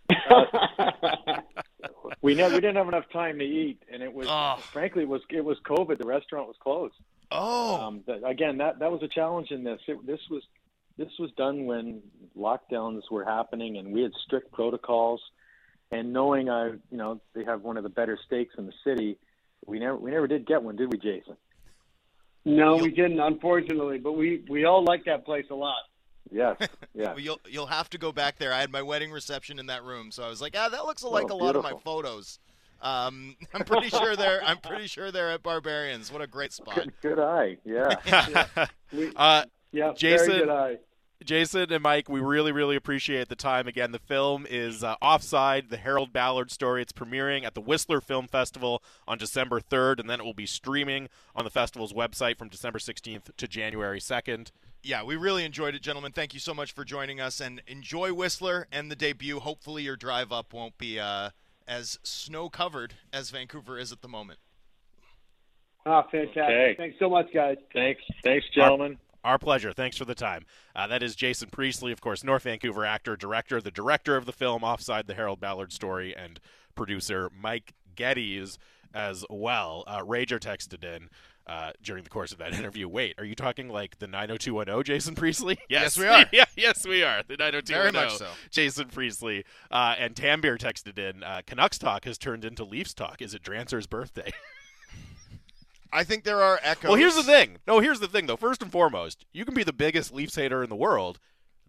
we 2.22 2.34
never 2.34 2.54
we 2.54 2.60
didn't 2.60 2.76
have 2.76 2.86
enough 2.88 3.08
time 3.12 3.38
to 3.40 3.44
eat, 3.44 3.82
and 3.92 4.02
it 4.04 4.12
was 4.12 4.28
Oh. 4.30 4.56
frankly 4.72 5.02
it 5.02 5.08
was 5.08 5.22
it 5.30 5.44
was 5.44 5.58
COVID. 5.68 5.98
The 5.98 6.06
restaurant 6.06 6.46
was 6.46 6.56
closed. 6.60 6.94
Oh, 7.32 7.74
Um, 7.80 8.04
that, 8.06 8.24
again, 8.24 8.58
that 8.58 8.78
that 8.78 8.92
was 8.92 9.02
a 9.02 9.08
challenge 9.08 9.50
in 9.50 9.64
this. 9.64 9.80
It, 9.88 10.04
this 10.06 10.20
was 10.30 10.44
this 10.98 11.08
was 11.18 11.30
done 11.36 11.66
when 11.66 12.02
lockdowns 12.36 13.02
were 13.10 13.24
happening, 13.24 13.76
and 13.76 13.92
we 13.92 14.02
had 14.02 14.12
strict 14.24 14.52
protocols. 14.52 15.20
And 15.92 16.12
knowing 16.12 16.48
I, 16.50 16.70
you 16.90 16.96
know, 16.96 17.20
they 17.34 17.44
have 17.44 17.62
one 17.62 17.76
of 17.76 17.84
the 17.84 17.88
better 17.88 18.18
steaks 18.26 18.54
in 18.58 18.66
the 18.66 18.72
city, 18.84 19.18
we 19.66 19.78
never 19.78 19.96
we 19.96 20.10
never 20.10 20.26
did 20.26 20.46
get 20.46 20.62
one, 20.62 20.76
did 20.76 20.90
we, 20.92 20.98
Jason? 20.98 21.36
No, 22.44 22.76
we 22.76 22.90
didn't, 22.90 23.20
unfortunately, 23.20 23.98
but 23.98 24.12
we 24.12 24.44
we 24.48 24.64
all 24.64 24.84
like 24.84 25.04
that 25.06 25.24
place 25.24 25.46
a 25.50 25.54
lot. 25.54 25.78
Yes, 26.30 26.56
yeah. 26.94 27.10
Well, 27.10 27.20
you'll 27.20 27.40
you'll 27.48 27.66
have 27.66 27.90
to 27.90 27.98
go 27.98 28.12
back 28.12 28.38
there. 28.38 28.52
I 28.52 28.60
had 28.60 28.70
my 28.70 28.82
wedding 28.82 29.10
reception 29.10 29.58
in 29.58 29.66
that 29.66 29.84
room, 29.84 30.10
so 30.10 30.22
I 30.24 30.28
was 30.28 30.40
like, 30.40 30.54
ah, 30.56 30.68
that 30.68 30.86
looks 30.86 31.02
like 31.02 31.30
Oh, 31.30 31.34
a 31.34 31.38
lot 31.38 31.56
of 31.56 31.62
my 31.62 31.74
photos. 31.84 32.38
Um, 32.80 33.36
I'm 33.54 33.64
pretty 33.64 33.88
sure 33.88 34.16
they're 34.16 34.42
I'm 34.44 34.58
pretty 34.58 34.86
sure 34.86 35.10
they're 35.10 35.30
at 35.30 35.42
Barberian's. 35.42 36.12
What 36.12 36.22
a 36.22 36.26
great 36.26 36.52
spot. 36.52 36.76
Good, 36.76 36.92
good 37.02 37.18
eye, 37.18 37.58
yeah. 37.64 38.66
We, 38.92 39.12
uh, 39.16 39.44
yeah, 39.72 39.92
Jason- 39.94 40.26
very 40.28 40.38
good 40.40 40.48
eye. 40.48 40.76
Jason 41.24 41.72
and 41.72 41.82
Mike, 41.82 42.10
we 42.10 42.20
really, 42.20 42.52
really 42.52 42.76
appreciate 42.76 43.28
the 43.28 43.36
time. 43.36 43.66
Again, 43.66 43.90
the 43.90 43.98
film 43.98 44.46
is 44.48 44.84
uh, 44.84 44.96
Offside, 45.00 45.70
the 45.70 45.78
Harold 45.78 46.12
Ballard 46.12 46.50
story. 46.50 46.82
It's 46.82 46.92
premiering 46.92 47.44
at 47.44 47.54
the 47.54 47.60
Whistler 47.60 48.02
Film 48.02 48.28
Festival 48.28 48.82
on 49.08 49.16
December 49.16 49.58
3rd, 49.60 49.98
and 49.98 50.10
then 50.10 50.20
it 50.20 50.24
will 50.24 50.34
be 50.34 50.46
streaming 50.46 51.08
on 51.34 51.44
the 51.44 51.50
festival's 51.50 51.94
website 51.94 52.36
from 52.36 52.48
December 52.48 52.78
16th 52.78 53.34
to 53.34 53.48
January 53.48 53.98
2nd. 53.98 54.50
Yeah, 54.82 55.02
we 55.02 55.16
really 55.16 55.44
enjoyed 55.44 55.74
it, 55.74 55.82
gentlemen. 55.82 56.12
Thank 56.12 56.34
you 56.34 56.38
so 56.38 56.52
much 56.52 56.72
for 56.72 56.84
joining 56.84 57.18
us, 57.18 57.40
and 57.40 57.62
enjoy 57.66 58.12
Whistler 58.12 58.68
and 58.70 58.90
the 58.90 58.96
debut. 58.96 59.40
Hopefully, 59.40 59.84
your 59.84 59.96
drive 59.96 60.32
up 60.32 60.52
won't 60.52 60.76
be 60.76 61.00
uh, 61.00 61.30
as 61.66 61.98
snow 62.02 62.50
covered 62.50 62.94
as 63.12 63.30
Vancouver 63.30 63.78
is 63.78 63.90
at 63.90 64.02
the 64.02 64.08
moment. 64.08 64.38
Ah, 65.86 66.02
fantastic. 66.02 66.42
Okay. 66.42 66.74
Thanks 66.76 66.98
so 66.98 67.08
much, 67.08 67.32
guys. 67.32 67.56
Thanks, 67.72 68.02
thanks, 68.22 68.46
gentlemen. 68.54 68.98
Our 69.24 69.38
pleasure. 69.38 69.72
Thanks 69.72 69.96
for 69.96 70.04
the 70.04 70.14
time. 70.14 70.46
Uh, 70.74 70.86
that 70.86 71.02
is 71.02 71.16
Jason 71.16 71.48
Priestley, 71.50 71.92
of 71.92 72.00
course, 72.00 72.22
North 72.22 72.44
Vancouver 72.44 72.84
actor, 72.84 73.16
director, 73.16 73.60
the 73.60 73.70
director 73.70 74.16
of 74.16 74.24
the 74.26 74.32
film 74.32 74.62
Offside, 74.62 75.06
the 75.06 75.14
Harold 75.14 75.40
Ballard 75.40 75.72
story, 75.72 76.14
and 76.16 76.38
producer 76.74 77.30
Mike 77.36 77.74
Geddes 77.96 78.58
as 78.94 79.24
well. 79.28 79.84
Uh, 79.86 80.00
Rager 80.00 80.38
texted 80.38 80.84
in 80.84 81.08
uh, 81.46 81.70
during 81.82 82.02
the 82.02 82.10
course 82.10 82.32
of 82.32 82.38
that 82.38 82.52
interview. 82.58 82.88
Wait, 82.88 83.14
are 83.18 83.24
you 83.24 83.34
talking 83.34 83.68
like 83.68 83.98
the 83.98 84.06
90210 84.06 84.82
Jason 84.84 85.14
Priestley? 85.14 85.58
Yes, 85.68 85.98
we 85.98 86.06
are. 86.06 86.24
yeah, 86.32 86.44
yes, 86.56 86.86
we 86.86 87.02
are. 87.02 87.22
The 87.26 87.36
90210 87.36 87.92
Very 87.92 87.92
much 87.92 88.18
so. 88.18 88.26
Jason 88.50 88.88
Priestley. 88.88 89.44
Uh, 89.70 89.94
and 89.98 90.14
Tambir 90.14 90.56
texted 90.58 90.98
in 90.98 91.22
uh, 91.22 91.42
Canucks 91.46 91.78
talk 91.78 92.04
has 92.04 92.18
turned 92.18 92.44
into 92.44 92.64
Leafs 92.64 92.94
talk. 92.94 93.20
Is 93.20 93.34
it 93.34 93.42
Drancer's 93.42 93.86
birthday? 93.86 94.32
I 95.92 96.04
think 96.04 96.24
there 96.24 96.42
are 96.42 96.58
echoes. 96.62 96.88
Well, 96.90 96.98
here's 96.98 97.16
the 97.16 97.22
thing. 97.22 97.58
No, 97.66 97.80
here's 97.80 98.00
the 98.00 98.08
thing, 98.08 98.26
though. 98.26 98.36
First 98.36 98.62
and 98.62 98.70
foremost, 98.72 99.24
you 99.32 99.44
can 99.44 99.54
be 99.54 99.62
the 99.64 99.72
biggest 99.72 100.12
Leafs 100.12 100.34
hater 100.36 100.62
in 100.62 100.68
the 100.70 100.76
world. 100.76 101.18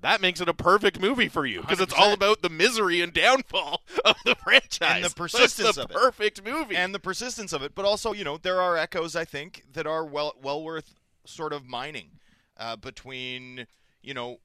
That 0.01 0.21
makes 0.21 0.39
it 0.41 0.47
a 0.47 0.53
perfect 0.53 0.99
movie 1.01 1.27
for 1.27 1.45
you 1.45 1.61
because 1.61 1.81
it's 1.81 1.93
all 1.93 2.13
about 2.13 2.43
the 2.43 2.49
misery 2.49 3.01
and 3.01 3.11
downfall 3.11 3.81
of 4.05 4.15
the 4.25 4.35
franchise 4.35 5.03
And 5.03 5.05
the 5.05 5.15
persistence 5.15 5.75
the 5.75 5.83
of 5.85 5.89
it. 5.91 5.93
perfect 5.97 6.45
movie. 6.45 6.75
and 6.75 6.93
the 6.93 6.99
persistence 6.99 7.51
of 7.51 7.63
it. 7.63 7.73
But 7.73 7.85
also, 7.85 8.13
you 8.13 8.23
know, 8.23 8.37
there 8.37 8.61
are 8.61 8.77
echoes 8.77 9.15
I 9.15 9.25
think 9.25 9.63
that 9.73 9.87
are 9.87 10.05
well 10.05 10.35
well 10.41 10.63
worth 10.63 10.93
sort 11.25 11.51
of 11.51 11.65
mining 11.65 12.11
uh, 12.57 12.75
between, 12.75 13.65
you 14.03 14.13
know, 14.13 14.37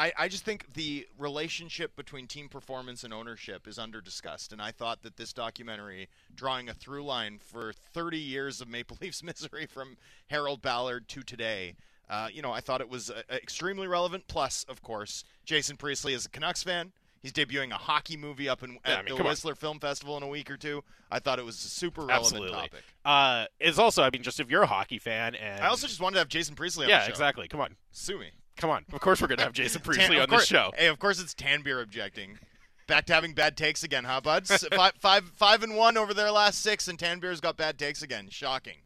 I 0.00 0.12
I 0.18 0.28
just 0.28 0.44
think 0.44 0.72
the 0.72 1.06
relationship 1.18 1.94
between 1.94 2.26
team 2.26 2.48
performance 2.48 3.04
and 3.04 3.12
ownership 3.12 3.68
is 3.68 3.78
under 3.78 4.00
discussed, 4.00 4.52
and 4.52 4.60
I 4.60 4.70
thought 4.70 5.02
that 5.02 5.16
this 5.16 5.32
documentary, 5.32 6.08
drawing 6.34 6.68
a 6.68 6.74
through 6.74 7.04
line 7.04 7.38
for 7.38 7.72
30 7.72 8.18
years 8.18 8.60
of 8.60 8.68
Maple 8.68 8.96
Leafs 9.02 9.22
misery 9.22 9.66
from 9.66 9.98
Harold 10.28 10.62
Ballard 10.62 11.06
to 11.08 11.22
today. 11.22 11.76
Uh, 12.08 12.28
you 12.32 12.42
know, 12.42 12.50
I 12.50 12.60
thought 12.60 12.80
it 12.80 12.88
was 12.88 13.10
uh, 13.10 13.22
extremely 13.30 13.86
relevant. 13.86 14.24
Plus, 14.26 14.64
of 14.68 14.82
course, 14.82 15.22
Jason 15.44 15.76
Priestley 15.76 16.14
is 16.14 16.26
a 16.26 16.30
Canucks 16.30 16.64
fan. 16.64 16.92
He's 17.22 17.32
debuting 17.32 17.70
a 17.70 17.74
hockey 17.74 18.16
movie 18.16 18.48
up 18.48 18.62
in 18.62 18.78
Yeah, 18.84 18.92
at 18.92 18.98
I 18.98 19.02
mean, 19.02 19.10
the 19.10 19.16
come 19.18 19.26
on. 19.26 19.32
Whistler 19.32 19.54
Film 19.54 19.78
Festival 19.78 20.16
in 20.16 20.22
a 20.22 20.26
week 20.26 20.50
or 20.50 20.56
two. 20.56 20.82
I 21.10 21.18
thought 21.18 21.38
it 21.38 21.44
was 21.44 21.56
a 21.56 21.68
super 21.68 22.00
relevant 22.00 22.24
Absolutely. 22.24 22.56
topic. 22.56 22.82
Uh, 23.04 23.44
it's 23.60 23.78
also, 23.78 24.02
I 24.02 24.08
mean, 24.10 24.22
just 24.22 24.40
if 24.40 24.50
you're 24.50 24.62
a 24.62 24.66
hockey 24.66 24.98
fan 24.98 25.34
and 25.34 25.60
I 25.60 25.68
also 25.68 25.86
just 25.86 26.00
wanted 26.00 26.14
to 26.14 26.20
have 26.20 26.28
Jason 26.28 26.54
Priestley 26.54 26.86
on 26.86 26.88
yeah, 26.88 27.00
the 27.00 27.04
show. 27.04 27.10
exactly. 27.10 27.46
Come 27.46 27.60
on, 27.60 27.76
Sue 27.92 28.18
me. 28.18 28.30
Come 28.56 28.70
on. 28.70 28.84
Of 28.92 29.00
course, 29.00 29.20
we're 29.20 29.28
gonna 29.28 29.42
have 29.42 29.52
Jason 29.52 29.80
Priestley 29.84 30.16
Tan- 30.16 30.22
on 30.22 30.28
course- 30.28 30.48
the 30.48 30.54
show. 30.54 30.70
Hey, 30.76 30.86
of 30.88 30.98
course 30.98 31.20
it's 31.20 31.34
Tanbeer 31.34 31.82
objecting. 31.82 32.38
Back 32.86 33.06
to 33.06 33.14
having 33.14 33.34
bad 33.34 33.56
takes 33.56 33.84
again, 33.84 34.02
huh, 34.04 34.20
buds? 34.20 34.50
five, 34.74 34.92
five, 34.98 35.24
five 35.36 35.62
and 35.62 35.76
one 35.76 35.96
over 35.96 36.12
their 36.12 36.30
last 36.32 36.60
six, 36.60 36.88
and 36.88 36.98
Tanbeer's 36.98 37.40
got 37.40 37.56
bad 37.56 37.78
takes 37.78 38.02
again. 38.02 38.28
Shocking. 38.30 38.78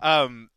Um, 0.00 0.50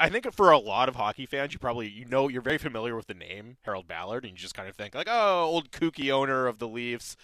I 0.00 0.08
think 0.08 0.32
for 0.32 0.50
a 0.50 0.58
lot 0.58 0.88
of 0.88 0.96
hockey 0.96 1.26
fans, 1.26 1.52
you 1.52 1.60
probably 1.60 1.88
you 1.88 2.04
know 2.04 2.28
you're 2.28 2.42
very 2.42 2.58
familiar 2.58 2.96
with 2.96 3.06
the 3.06 3.14
name 3.14 3.58
Harold 3.62 3.86
Ballard, 3.86 4.24
and 4.24 4.32
you 4.32 4.38
just 4.38 4.54
kind 4.54 4.68
of 4.68 4.74
think 4.74 4.94
like, 4.94 5.06
oh, 5.08 5.44
old 5.44 5.70
kooky 5.70 6.10
owner 6.10 6.46
of 6.48 6.58
the 6.58 6.66
Leafs. 6.68 7.16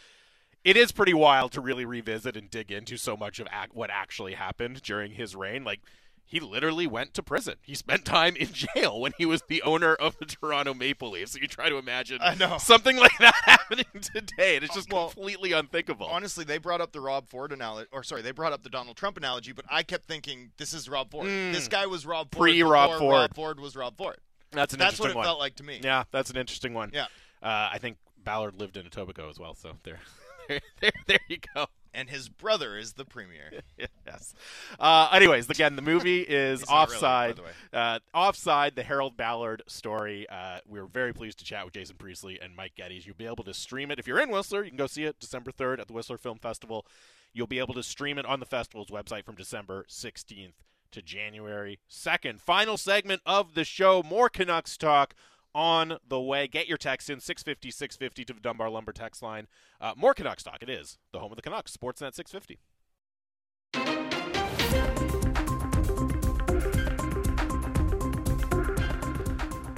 It 0.65 0.77
is 0.77 0.93
pretty 0.93 1.15
wild 1.15 1.53
to 1.53 1.61
really 1.61 1.85
revisit 1.85 2.37
and 2.37 2.51
dig 2.51 2.71
into 2.71 2.97
so 2.97 3.17
much 3.17 3.39
of 3.41 3.47
ac- 3.49 3.71
what 3.73 3.91
actually 3.91 4.35
happened 4.35 4.83
during 4.83 5.13
his 5.13 5.35
reign. 5.35 5.65
Like 5.65 5.81
he 6.29 6.41
literally 6.41 6.87
went 6.87 7.15
to 7.15 7.23
prison. 7.23 7.55
He 7.63 7.75
spent 7.75 8.05
time 8.05 8.37
in 8.37 8.49
jail 8.53 9.01
when 9.01 9.13
he 9.17 9.25
was 9.25 9.43
the 9.49 9.63
owner 9.63 9.95
of 9.95 10.19
the 10.19 10.27
Toronto 10.27 10.75
Maple 10.75 11.11
Leafs. 11.11 11.33
So 11.33 11.39
you 11.41 11.49
try 11.49 11.71
to 11.71 11.77
imagine 11.79 12.21
something 12.59 12.99
like 12.99 13.17
that 13.19 13.35
happening 13.45 13.87
today, 14.03 14.57
and 14.57 14.65
it's 14.65 14.75
just 14.75 14.93
Well, 14.93 15.07
completely 15.09 15.53
unthinkable. 15.53 16.07
Honestly, 16.07 16.45
they 16.45 16.59
brought 16.59 16.83
up 16.83 16.93
the 16.93 17.01
Rob 17.01 17.29
Ford 17.29 17.51
analogy, 17.51 17.89
or 17.93 18.03
sorry, 18.03 18.21
they 18.21 18.31
brought 18.31 18.53
up 18.53 18.63
the 18.63 18.69
Donald 18.69 18.97
Trump 18.99 19.17
analogy, 19.17 19.53
but 19.53 19.65
I 19.71 19.83
kept 19.83 20.05
thinking 20.05 20.51
this 20.59 20.75
is 20.75 20.87
Rob 20.89 21.11
Ford. 21.11 21.27
Mm. 21.27 21.53
This 21.53 21.67
guy 21.67 21.87
was 21.87 22.05
Rob 22.05 22.31
Ford 22.31 22.43
Pre-Rob 22.51 22.99
Ford. 22.99 23.11
Rob 23.13 23.35
Ford 23.35 23.59
was 23.61 23.75
Rob 23.75 23.97
Ford. 23.97 24.19
That's 24.53 24.75
an 24.75 24.79
That's 24.79 25.01
what 25.01 25.11
it 25.11 25.17
one. 25.17 25.25
felt 25.25 25.39
like 25.39 25.57
to 25.57 25.63
me. 25.65 25.81
Yeah, 25.83 26.05
that's 26.11 26.29
an 26.31 26.37
interesting 26.37 26.75
one. 26.75 26.91
Yeah. 26.93 27.07
Uh, 27.43 27.71
I 27.73 27.79
think 27.79 27.97
Ballard 28.23 28.61
lived 28.61 28.77
in 28.77 28.85
Etobicoke 28.87 29.31
as 29.31 29.39
well, 29.39 29.55
so 29.55 29.73
there, 29.83 30.01
there, 30.49 30.61
there, 30.81 30.93
there 31.07 31.21
you 31.29 31.39
go. 31.55 31.67
And 31.95 32.11
his 32.11 32.29
brother 32.29 32.77
is 32.77 32.93
the 32.95 33.05
premier. 33.05 33.51
yes. 34.07 34.35
Uh, 34.79 35.09
anyways, 35.13 35.49
again, 35.49 35.77
the 35.77 35.83
movie 35.83 36.21
is 36.29 36.61
not 36.69 36.89
really, 36.89 36.97
Offside. 36.97 37.41
the 37.71 37.79
uh, 37.79 37.99
Offside, 38.15 38.77
the 38.77 38.83
Harold 38.83 39.17
Ballard 39.17 39.63
story. 39.67 40.27
Uh, 40.29 40.59
we 40.67 40.79
are 40.79 40.87
very 40.87 41.13
pleased 41.13 41.39
to 41.39 41.45
chat 41.45 41.65
with 41.65 41.75
Jason 41.75 41.97
Priestley 41.97 42.39
and 42.41 42.55
Mike 42.55 42.75
Geddes. 42.77 43.07
You'll 43.07 43.17
be 43.17 43.27
able 43.27 43.45
to 43.45 43.55
stream 43.55 43.91
it 43.91 43.99
if 43.99 44.07
you're 44.07 44.21
in 44.21 44.31
Whistler. 44.31 44.63
You 44.65 44.71
can 44.71 44.79
go 44.79 44.87
see 44.87 45.05
it 45.05 45.19
December 45.21 45.51
3rd 45.51 45.81
at 45.81 45.87
the 45.89 45.95
Whistler 45.95 46.19
Film 46.19 46.39
Festival. 46.39 46.87
You'll 47.33 47.47
be 47.47 47.59
able 47.59 47.75
to 47.75 47.83
stream 47.83 48.19
it 48.19 48.27
on 48.27 48.41
the 48.41 48.47
festival's 48.47 48.89
website 48.89 49.25
from 49.25 49.35
December 49.35 49.85
16th 49.89 50.55
to 50.93 51.03
January 51.03 51.79
2nd. 51.91 52.41
Final 52.41 52.77
segment 52.77 53.23
of 53.27 53.55
the 53.55 53.65
show. 53.65 54.03
More 54.03 54.29
Canucks 54.29 54.77
talk 54.77 55.15
on 55.55 55.99
the 56.07 56.21
way. 56.21 56.47
Get 56.47 56.69
your 56.69 56.79
text 56.79 57.11
in 57.11 57.21
650 57.21 57.71
650 57.71 58.25
to 58.25 58.33
the 58.33 58.41
Dunbar 58.41 58.71
Lumber 58.71 58.93
text 58.93 59.23
line. 59.23 59.47
Uh, 59.81 59.93
more 59.97 60.15
Canucks 60.15 60.43
talk. 60.43 60.63
It 60.63 60.71
is 60.71 60.99
the 61.13 61.19
home 61.19 61.33
of 61.33 61.37
the 61.37 61.43
Canucks. 61.43 61.77
Sportsnet 61.77 62.15
650. 62.15 62.59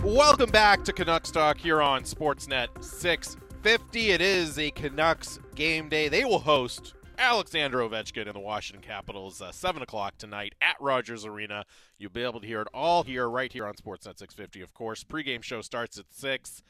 Welcome 0.02 0.50
back 0.50 0.82
to 0.84 0.92
Canucks 0.92 1.30
Talk 1.30 1.58
here 1.58 1.80
on 1.82 2.02
Sportsnet 2.02 2.82
650. 2.82 4.10
It 4.10 4.20
is 4.20 4.58
a 4.58 4.70
Canucks 4.70 5.38
game 5.54 5.88
day. 5.88 6.08
They 6.08 6.24
will 6.24 6.38
host 6.38 6.94
Alexander 7.20 7.78
Ovechkin 7.78 8.26
and 8.26 8.34
the 8.34 8.40
Washington 8.40 8.82
Capitals 8.82 9.42
uh, 9.42 9.52
7 9.52 9.82
o'clock 9.82 10.16
tonight 10.16 10.54
at 10.62 10.76
Rogers 10.80 11.26
Arena. 11.26 11.66
You'll 11.98 12.10
be 12.10 12.22
able 12.22 12.40
to 12.40 12.46
hear 12.46 12.62
it 12.62 12.68
all 12.72 13.02
here, 13.02 13.28
right 13.28 13.52
here 13.52 13.66
on 13.66 13.74
Sportsnet 13.74 14.18
650, 14.18 14.62
of 14.62 14.72
course. 14.72 15.04
Pregame 15.04 15.42
show 15.42 15.60
starts 15.60 15.98
at 15.98 16.06
6. 16.10 16.62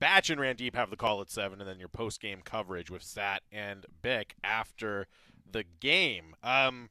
Batch 0.00 0.30
and 0.30 0.40
Randeep 0.40 0.74
have 0.74 0.90
the 0.90 0.96
call 0.96 1.20
at 1.20 1.30
7, 1.30 1.60
and 1.60 1.70
then 1.70 1.78
your 1.78 1.88
post-game 1.88 2.40
coverage 2.44 2.90
with 2.90 3.04
Sat 3.04 3.42
and 3.52 3.86
Bick 4.02 4.34
after 4.42 5.06
the 5.50 5.64
game. 5.78 6.34
Um, 6.42 6.90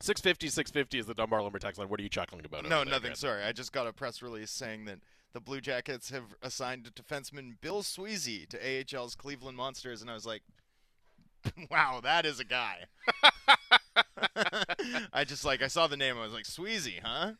650, 0.00 0.48
650 0.48 0.98
is 0.98 1.06
the 1.06 1.14
Dunbar 1.14 1.42
Lumber 1.42 1.60
text 1.60 1.78
line. 1.78 1.88
What 1.88 2.00
are 2.00 2.02
you 2.02 2.08
chuckling 2.08 2.44
about? 2.44 2.64
No, 2.64 2.84
there, 2.84 2.86
nothing. 2.86 3.14
Sorry, 3.14 3.44
I 3.44 3.52
just 3.52 3.72
got 3.72 3.86
a 3.86 3.92
press 3.92 4.20
release 4.20 4.50
saying 4.50 4.86
that 4.86 4.98
the 5.32 5.40
Blue 5.40 5.60
Jackets 5.60 6.10
have 6.10 6.34
assigned 6.42 6.90
defenseman 6.94 7.54
Bill 7.60 7.82
Sweezey 7.82 8.48
to 8.48 8.58
AHL's 8.58 9.14
Cleveland 9.14 9.56
Monsters, 9.56 10.02
and 10.02 10.10
I 10.10 10.14
was 10.14 10.26
like, 10.26 10.42
"Wow, 11.70 12.00
that 12.02 12.26
is 12.26 12.40
a 12.40 12.44
guy." 12.44 12.84
I 15.12 15.24
just 15.24 15.44
like 15.44 15.62
I 15.62 15.68
saw 15.68 15.86
the 15.86 15.96
name, 15.96 16.16
I 16.16 16.22
was 16.22 16.32
like, 16.32 16.44
"Sweezey, 16.44 17.00
huh?" 17.02 17.32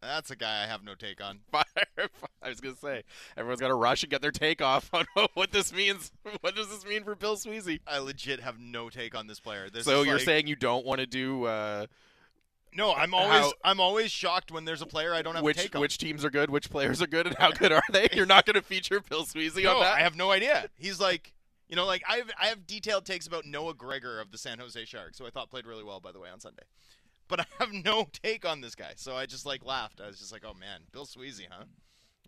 That's 0.00 0.30
a 0.30 0.36
guy 0.36 0.62
I 0.62 0.66
have 0.66 0.84
no 0.84 0.94
take 0.94 1.22
on. 1.22 1.40
I 1.52 2.48
was 2.48 2.60
gonna 2.60 2.76
say 2.76 3.02
everyone's 3.36 3.60
got 3.60 3.68
to 3.68 3.74
rush 3.74 4.04
and 4.04 4.10
get 4.10 4.22
their 4.22 4.30
take 4.30 4.62
off 4.62 4.88
on 4.92 5.06
what 5.34 5.50
this 5.50 5.72
means. 5.72 6.12
What 6.40 6.54
does 6.54 6.68
this 6.68 6.84
mean 6.84 7.02
for 7.02 7.16
Bill 7.16 7.36
Sweezey? 7.36 7.80
I 7.86 7.98
legit 7.98 8.40
have 8.40 8.60
no 8.60 8.90
take 8.90 9.16
on 9.16 9.26
this 9.26 9.40
player. 9.40 9.68
This 9.70 9.84
so 9.84 10.02
you're 10.02 10.14
like- 10.14 10.24
saying 10.24 10.46
you 10.46 10.56
don't 10.56 10.86
want 10.86 11.00
to 11.00 11.06
do 11.06 11.44
uh, 11.44 11.86
no? 12.74 12.92
I'm 12.94 13.12
always 13.12 13.40
how- 13.40 13.52
I'm 13.64 13.80
always 13.80 14.12
shocked 14.12 14.52
when 14.52 14.64
there's 14.64 14.82
a 14.82 14.86
player 14.86 15.12
I 15.12 15.22
don't 15.22 15.34
have 15.34 15.42
which 15.42 15.58
a 15.58 15.62
take 15.62 15.74
on. 15.74 15.80
which 15.80 15.98
teams 15.98 16.24
are 16.24 16.30
good, 16.30 16.48
which 16.50 16.70
players 16.70 17.02
are 17.02 17.06
good, 17.08 17.26
and 17.26 17.36
how 17.36 17.50
good 17.50 17.72
are 17.72 17.82
they? 17.90 18.08
You're 18.12 18.26
not 18.26 18.46
going 18.46 18.54
to 18.54 18.62
feature 18.62 19.00
Bill 19.00 19.24
Sweezey 19.24 19.64
no, 19.64 19.76
on 19.76 19.80
that. 19.82 19.94
I 19.94 20.00
have 20.00 20.16
no 20.16 20.30
idea. 20.30 20.68
He's 20.76 21.00
like, 21.00 21.32
you 21.68 21.76
know, 21.76 21.86
like 21.86 22.02
I 22.08 22.16
have 22.16 22.30
I 22.40 22.46
have 22.46 22.66
detailed 22.66 23.04
takes 23.06 23.26
about 23.26 23.44
Noah 23.44 23.74
Gregor 23.74 24.20
of 24.20 24.30
the 24.30 24.38
San 24.38 24.58
Jose 24.58 24.84
Sharks, 24.84 25.18
who 25.18 25.26
I 25.26 25.30
thought 25.30 25.50
played 25.50 25.66
really 25.66 25.84
well, 25.84 26.00
by 26.00 26.12
the 26.12 26.20
way, 26.20 26.28
on 26.30 26.40
Sunday. 26.40 26.64
But 27.28 27.40
I 27.40 27.46
have 27.60 27.72
no 27.72 28.08
take 28.22 28.46
on 28.46 28.60
this 28.60 28.74
guy, 28.74 28.92
so 28.96 29.16
I 29.16 29.26
just 29.26 29.46
like 29.46 29.64
laughed. 29.64 30.00
I 30.02 30.06
was 30.06 30.18
just 30.18 30.32
like, 30.32 30.42
oh 30.46 30.54
man, 30.54 30.80
Bill 30.92 31.06
Sweezey, 31.06 31.46
huh? 31.50 31.64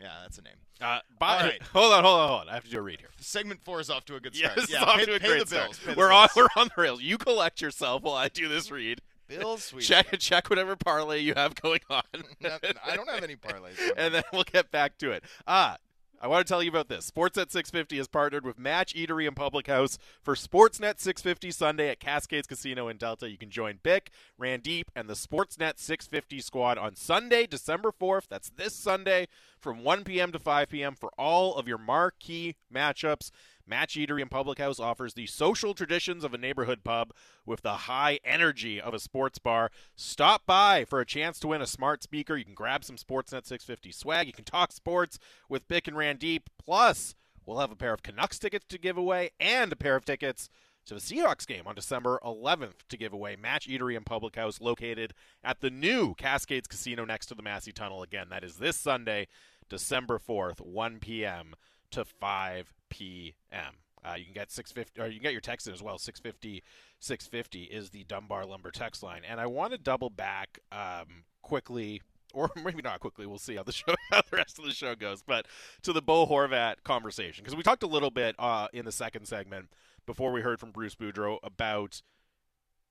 Yeah, 0.01 0.13
that's 0.23 0.39
a 0.39 0.43
name. 0.43 0.55
Uh, 0.81 1.01
by, 1.19 1.37
All 1.37 1.43
right. 1.43 1.63
hold 1.75 1.93
on, 1.93 2.05
hold 2.05 2.21
on, 2.21 2.29
hold 2.29 2.41
on. 2.43 2.49
I 2.49 2.55
have 2.55 2.65
to 2.65 2.71
do 2.71 2.79
a 2.79 2.83
read 2.83 3.01
here. 3.01 3.11
Segment 3.21 3.63
four 3.63 3.81
is 3.81 3.91
off 3.91 4.07
to 4.07 4.17
a 4.17 4.21
good 4.21 4.35
start. 4.35 4.57
it's 4.57 4.73
yeah, 4.73 4.83
off 4.83 4.97
pay, 4.99 5.05
to 5.05 5.15
a 5.15 5.19
great 5.19 5.47
start. 5.47 5.79
bills. 5.85 5.97
We're 5.97 6.11
on, 6.11 6.29
we're 6.35 6.49
on 6.57 6.71
the 6.75 6.81
rails. 6.83 7.03
You 7.03 7.19
collect 7.19 7.61
yourself 7.61 8.03
while 8.03 8.15
I 8.15 8.29
do 8.29 8.49
this 8.49 8.71
read. 8.71 9.03
Bill 9.29 9.57
Sweezey. 9.59 9.83
Check 9.83 10.19
check 10.19 10.49
whatever 10.49 10.75
parlay 10.75 11.21
you 11.21 11.35
have 11.37 11.55
going 11.55 11.81
on. 11.91 12.03
I 12.45 12.97
don't 12.97 13.11
have 13.11 13.23
any 13.23 13.37
parlays. 13.37 13.79
and 13.97 14.15
then 14.15 14.23
we'll 14.33 14.45
get 14.45 14.71
back 14.71 14.97
to 14.99 15.11
it. 15.13 15.23
Ah, 15.47 15.77
I 16.23 16.27
want 16.27 16.47
to 16.47 16.53
tell 16.53 16.63
you 16.63 16.69
about 16.69 16.89
this. 16.89 17.11
Sportsnet 17.11 17.51
650 17.51 17.97
has 17.97 18.07
partnered 18.07 18.45
with 18.45 18.59
Match 18.59 18.95
Eatery 18.95 19.27
and 19.27 19.35
Public 19.35 19.69
House 19.69 19.97
for 20.23 20.35
Sportsnet 20.35 21.01
650 21.01 21.51
Sunday 21.51 21.89
at 21.89 21.99
Cascades 21.99 22.47
Casino 22.47 22.89
in 22.89 22.99
Delta. 22.99 23.31
You 23.31 23.39
can 23.39 23.49
join 23.49 23.79
Bick, 23.83 24.11
Randeep, 24.39 24.85
and 24.95 25.09
the 25.09 25.15
Sportsnet 25.15 25.79
650 25.79 26.41
squad 26.41 26.77
on 26.77 26.95
Sunday, 26.95 27.47
December 27.47 27.91
4th. 27.91 28.29
That's 28.29 28.51
this 28.51 28.75
Sunday 28.77 29.29
from 29.59 29.83
1 29.83 30.05
p.m. 30.05 30.31
to 30.33 30.39
5 30.39 30.69
p.m. 30.69 30.95
for 30.95 31.11
all 31.17 31.55
of 31.55 31.67
your 31.67 31.79
marquee 31.79 32.57
matchups. 32.73 33.31
Match 33.67 33.95
Eatery 33.95 34.23
and 34.23 34.31
Public 34.31 34.59
House 34.59 34.81
offers 34.81 35.15
the 35.15 35.27
social 35.27 35.75
traditions 35.75 36.25
of 36.25 36.35
a 36.35 36.39
neighborhood 36.39 36.83
pub 36.85 37.13
with 37.47 37.63
the 37.63 37.73
high 37.73 38.19
energy 38.25 38.81
of 38.81 38.95
a 38.95 38.99
sports 38.99 39.39
bar. 39.39 39.71
Stop 39.95 40.47
by 40.47 40.85
for 40.85 41.01
a 41.01 41.07
chance 41.07 41.39
to 41.41 41.49
win 41.49 41.63
a 41.63 41.67
smart 41.67 42.03
speaker. 42.03 42.37
You 42.37 42.45
can 42.45 42.55
grab 42.55 42.85
some 42.85 42.97
Sportsnet 42.97 43.47
650 43.47 43.93
swag. 43.93 44.27
You 44.27 44.33
can 44.33 44.45
talk 44.45 44.73
sports 44.73 45.19
with 45.49 45.69
Bick 45.69 45.87
and 45.87 45.97
Randeep. 45.97 46.43
Plus, 46.59 47.15
we'll 47.47 47.59
have 47.59 47.73
a 47.73 47.77
pair 47.77 47.93
of 47.93 48.03
Canucks 48.03 48.39
tickets 48.39 48.67
to 48.69 48.79
give 48.79 48.97
away 48.97 49.31
and 49.39 49.73
a 49.73 49.77
pair 49.77 49.97
of 49.97 50.05
tickets 50.05 50.49
to 50.87 50.95
the 50.95 51.01
Seahawks 51.01 51.47
game 51.47 51.67
on 51.67 51.75
December 51.75 52.19
11th 52.25 52.87
to 52.89 52.97
give 52.97 53.13
away. 53.13 53.37
Match 53.37 53.69
Eatery 53.69 53.97
and 53.97 54.07
Public 54.07 54.37
House 54.37 54.61
located 54.61 55.15
at 55.45 55.61
the 55.61 55.71
new 55.71 56.15
Cascades 56.15 56.67
Casino 56.67 57.05
next 57.05 57.27
to 57.27 57.35
the 57.35 57.43
Massey 57.43 57.73
Tunnel. 57.73 58.03
Again, 58.03 58.29
that 58.31 58.45
is 58.45 58.57
this 58.57 58.77
Sunday, 58.77 59.29
December 59.69 60.19
4th, 60.19 60.61
1 60.61 60.99
p.m. 60.99 61.55
to 61.91 62.05
5 62.05 62.73
p.m. 62.89 63.75
Uh, 64.05 64.15
you 64.15 64.25
can 64.25 64.33
get 64.33 64.51
650, 64.51 65.01
or 65.01 65.07
you 65.07 65.15
can 65.15 65.23
get 65.23 65.33
your 65.33 65.41
text 65.41 65.67
in 65.67 65.75
as 65.75 65.83
well. 65.83 65.99
650, 65.99 66.63
650 67.01 67.65
is 67.65 67.91
the 67.91 68.05
Dunbar 68.05 68.47
Lumber 68.47 68.71
text 68.71 69.03
line. 69.03 69.23
And 69.29 69.41
I 69.41 69.47
want 69.47 69.73
to 69.73 69.79
double 69.79 70.11
back 70.11 70.59
um, 70.73 71.25
quickly, 71.43 72.01
or 72.33 72.51
maybe 72.65 72.83
not 72.83 73.01
quickly. 73.01 73.27
We'll 73.27 73.39
see 73.39 73.57
how 73.57 73.63
the 73.63 73.73
show, 73.73 73.95
how 74.11 74.23
the 74.31 74.37
rest 74.37 74.59
of 74.59 74.65
the 74.65 74.73
show 74.73 74.95
goes. 74.95 75.23
But 75.23 75.47
to 75.83 75.93
the 75.93 76.03
Bo 76.03 76.27
Horvat 76.27 76.77
conversation, 76.85 77.45
because 77.45 77.57
we 77.57 77.63
talked 77.63 77.83
a 77.83 77.89
little 77.89 78.11
bit 78.11 78.35
uh, 78.39 78.69
in 78.73 78.85
the 78.85 78.93
second 78.93 79.27
segment 79.27 79.69
before 80.07 80.33
we 80.33 80.41
heard 80.41 80.59
from 80.59 80.71
Bruce 80.71 80.95
Boudreau 80.95 81.39
about 81.43 82.03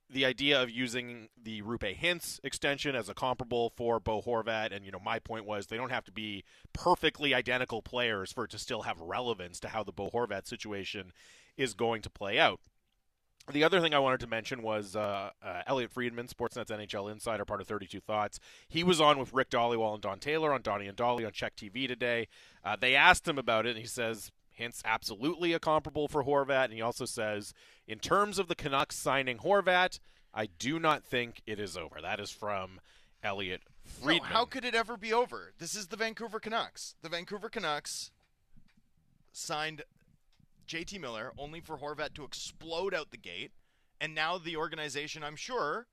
the 0.09 0.25
idea 0.25 0.61
of 0.61 0.69
using 0.69 1.29
the 1.41 1.61
Roope 1.61 1.97
Hintz 1.97 2.39
extension 2.43 2.95
as 2.95 3.09
a 3.09 3.13
comparable 3.13 3.69
for 3.69 3.99
Bo 3.99 4.21
Horvat, 4.21 4.75
and 4.75 4.83
you 4.85 4.91
know, 4.91 4.99
my 4.99 5.19
point 5.19 5.45
was 5.45 5.67
they 5.67 5.77
don't 5.77 5.91
have 5.91 6.05
to 6.05 6.11
be 6.11 6.43
perfectly 6.73 7.33
identical 7.33 7.81
players 7.81 8.31
for 8.31 8.45
it 8.45 8.51
to 8.51 8.59
still 8.59 8.83
have 8.83 8.99
relevance 8.99 9.59
to 9.59 9.69
how 9.69 9.83
the 9.83 9.91
Bo 9.91 10.09
Horvat 10.09 10.47
situation 10.47 11.11
is 11.57 11.73
going 11.73 12.01
to 12.01 12.09
play 12.09 12.39
out. 12.39 12.59
The 13.51 13.63
other 13.63 13.81
thing 13.81 13.95
I 13.95 13.99
wanted 13.99 14.19
to 14.19 14.27
mention 14.27 14.61
was 14.61 14.95
uh, 14.95 15.31
uh, 15.43 15.61
Elliot 15.65 15.91
Friedman, 15.91 16.27
Sportsnet's 16.27 16.69
NHL 16.69 17.11
insider, 17.11 17.45
part 17.45 17.61
of 17.61 17.67
32 17.67 17.99
Thoughts. 17.99 18.39
He 18.67 18.83
was 18.83 19.01
on 19.01 19.17
with 19.17 19.33
Rick 19.33 19.49
Dhaliwal 19.49 19.93
and 19.93 20.01
Don 20.01 20.19
Taylor 20.19 20.53
on 20.53 20.61
Donnie 20.61 20.87
and 20.87 20.97
Dhali 20.97 21.25
on 21.25 21.31
CHEK 21.31 21.55
TV 21.55 21.87
today. 21.87 22.27
Uh, 22.63 22.75
they 22.79 22.95
asked 22.95 23.27
him 23.27 23.39
about 23.39 23.65
it, 23.65 23.71
and 23.71 23.79
he 23.79 23.87
says 23.87 24.31
Hintz 24.59 24.81
absolutely 24.85 25.53
a 25.53 25.59
comparable 25.59 26.07
for 26.07 26.23
Horvat, 26.23 26.65
and 26.65 26.73
he 26.73 26.81
also 26.81 27.05
says 27.05 27.53
in 27.87 27.99
terms 27.99 28.37
of 28.39 28.47
the 28.47 28.55
Canucks 28.55 28.95
signing 28.95 29.37
Horvat, 29.39 29.99
I 30.33 30.47
do 30.47 30.79
not 30.79 31.03
think 31.03 31.41
it 31.47 31.59
is 31.59 31.75
over. 31.75 32.01
That 32.01 32.19
is 32.19 32.29
from 32.29 32.79
Elliot 33.23 33.61
No, 33.65 34.05
Friedman. 34.05 34.31
how 34.31 34.45
could 34.45 34.63
it 34.65 34.75
ever 34.75 34.95
be 34.97 35.11
over? 35.11 35.53
This 35.57 35.75
is 35.75 35.87
the 35.87 35.97
Vancouver 35.97 36.39
Canucks. 36.39 36.95
The 37.01 37.09
Vancouver 37.09 37.49
Canucks 37.49 38.11
signed 39.31 39.83
JT 40.67 40.99
Miller 40.99 41.33
only 41.37 41.59
for 41.61 41.77
Horvat 41.77 42.13
to 42.13 42.23
explode 42.23 42.93
out 42.93 43.11
the 43.11 43.17
gate, 43.17 43.51
and 43.99 44.13
now 44.13 44.37
the 44.37 44.55
organization, 44.55 45.23
I'm 45.23 45.35
sure, 45.35 45.87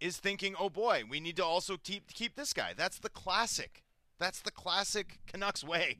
is 0.00 0.16
thinking, 0.16 0.56
"Oh 0.58 0.70
boy, 0.70 1.04
we 1.08 1.20
need 1.20 1.36
to 1.36 1.44
also 1.44 1.76
keep 1.76 2.12
keep 2.14 2.34
this 2.34 2.52
guy." 2.54 2.72
That's 2.72 2.98
the 2.98 3.10
classic. 3.10 3.84
That's 4.18 4.40
the 4.40 4.50
classic 4.50 5.18
Canucks 5.26 5.62
way. 5.62 5.98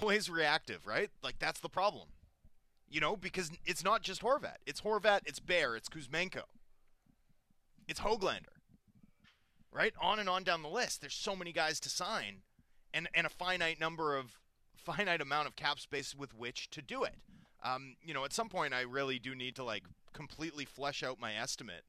Always 0.00 0.30
reactive, 0.30 0.86
right? 0.86 1.10
Like 1.22 1.38
that's 1.38 1.60
the 1.60 1.68
problem. 1.68 2.08
You 2.88 3.00
know, 3.00 3.16
because 3.16 3.50
it's 3.64 3.82
not 3.82 4.02
just 4.02 4.22
Horvat. 4.22 4.56
It's 4.66 4.82
Horvat, 4.82 5.20
it's 5.24 5.40
Bear, 5.40 5.76
it's 5.76 5.88
Kuzmenko. 5.88 6.42
It's 7.88 8.00
Hoglander. 8.00 8.58
Right? 9.72 9.94
On 10.00 10.18
and 10.18 10.28
on 10.28 10.44
down 10.44 10.62
the 10.62 10.68
list. 10.68 11.00
There's 11.00 11.14
so 11.14 11.34
many 11.34 11.52
guys 11.52 11.80
to 11.80 11.88
sign 11.88 12.42
and 12.92 13.08
and 13.14 13.26
a 13.26 13.30
finite 13.30 13.80
number 13.80 14.16
of 14.16 14.38
finite 14.76 15.20
amount 15.20 15.48
of 15.48 15.56
cap 15.56 15.78
space 15.78 16.14
with 16.14 16.34
which 16.34 16.70
to 16.70 16.82
do 16.82 17.04
it. 17.04 17.14
Um, 17.64 17.96
you 18.02 18.12
know, 18.12 18.24
at 18.24 18.32
some 18.32 18.48
point 18.48 18.74
I 18.74 18.82
really 18.82 19.18
do 19.18 19.34
need 19.34 19.54
to 19.56 19.64
like 19.64 19.84
completely 20.12 20.64
flesh 20.64 21.02
out 21.02 21.20
my 21.20 21.34
estimate 21.34 21.84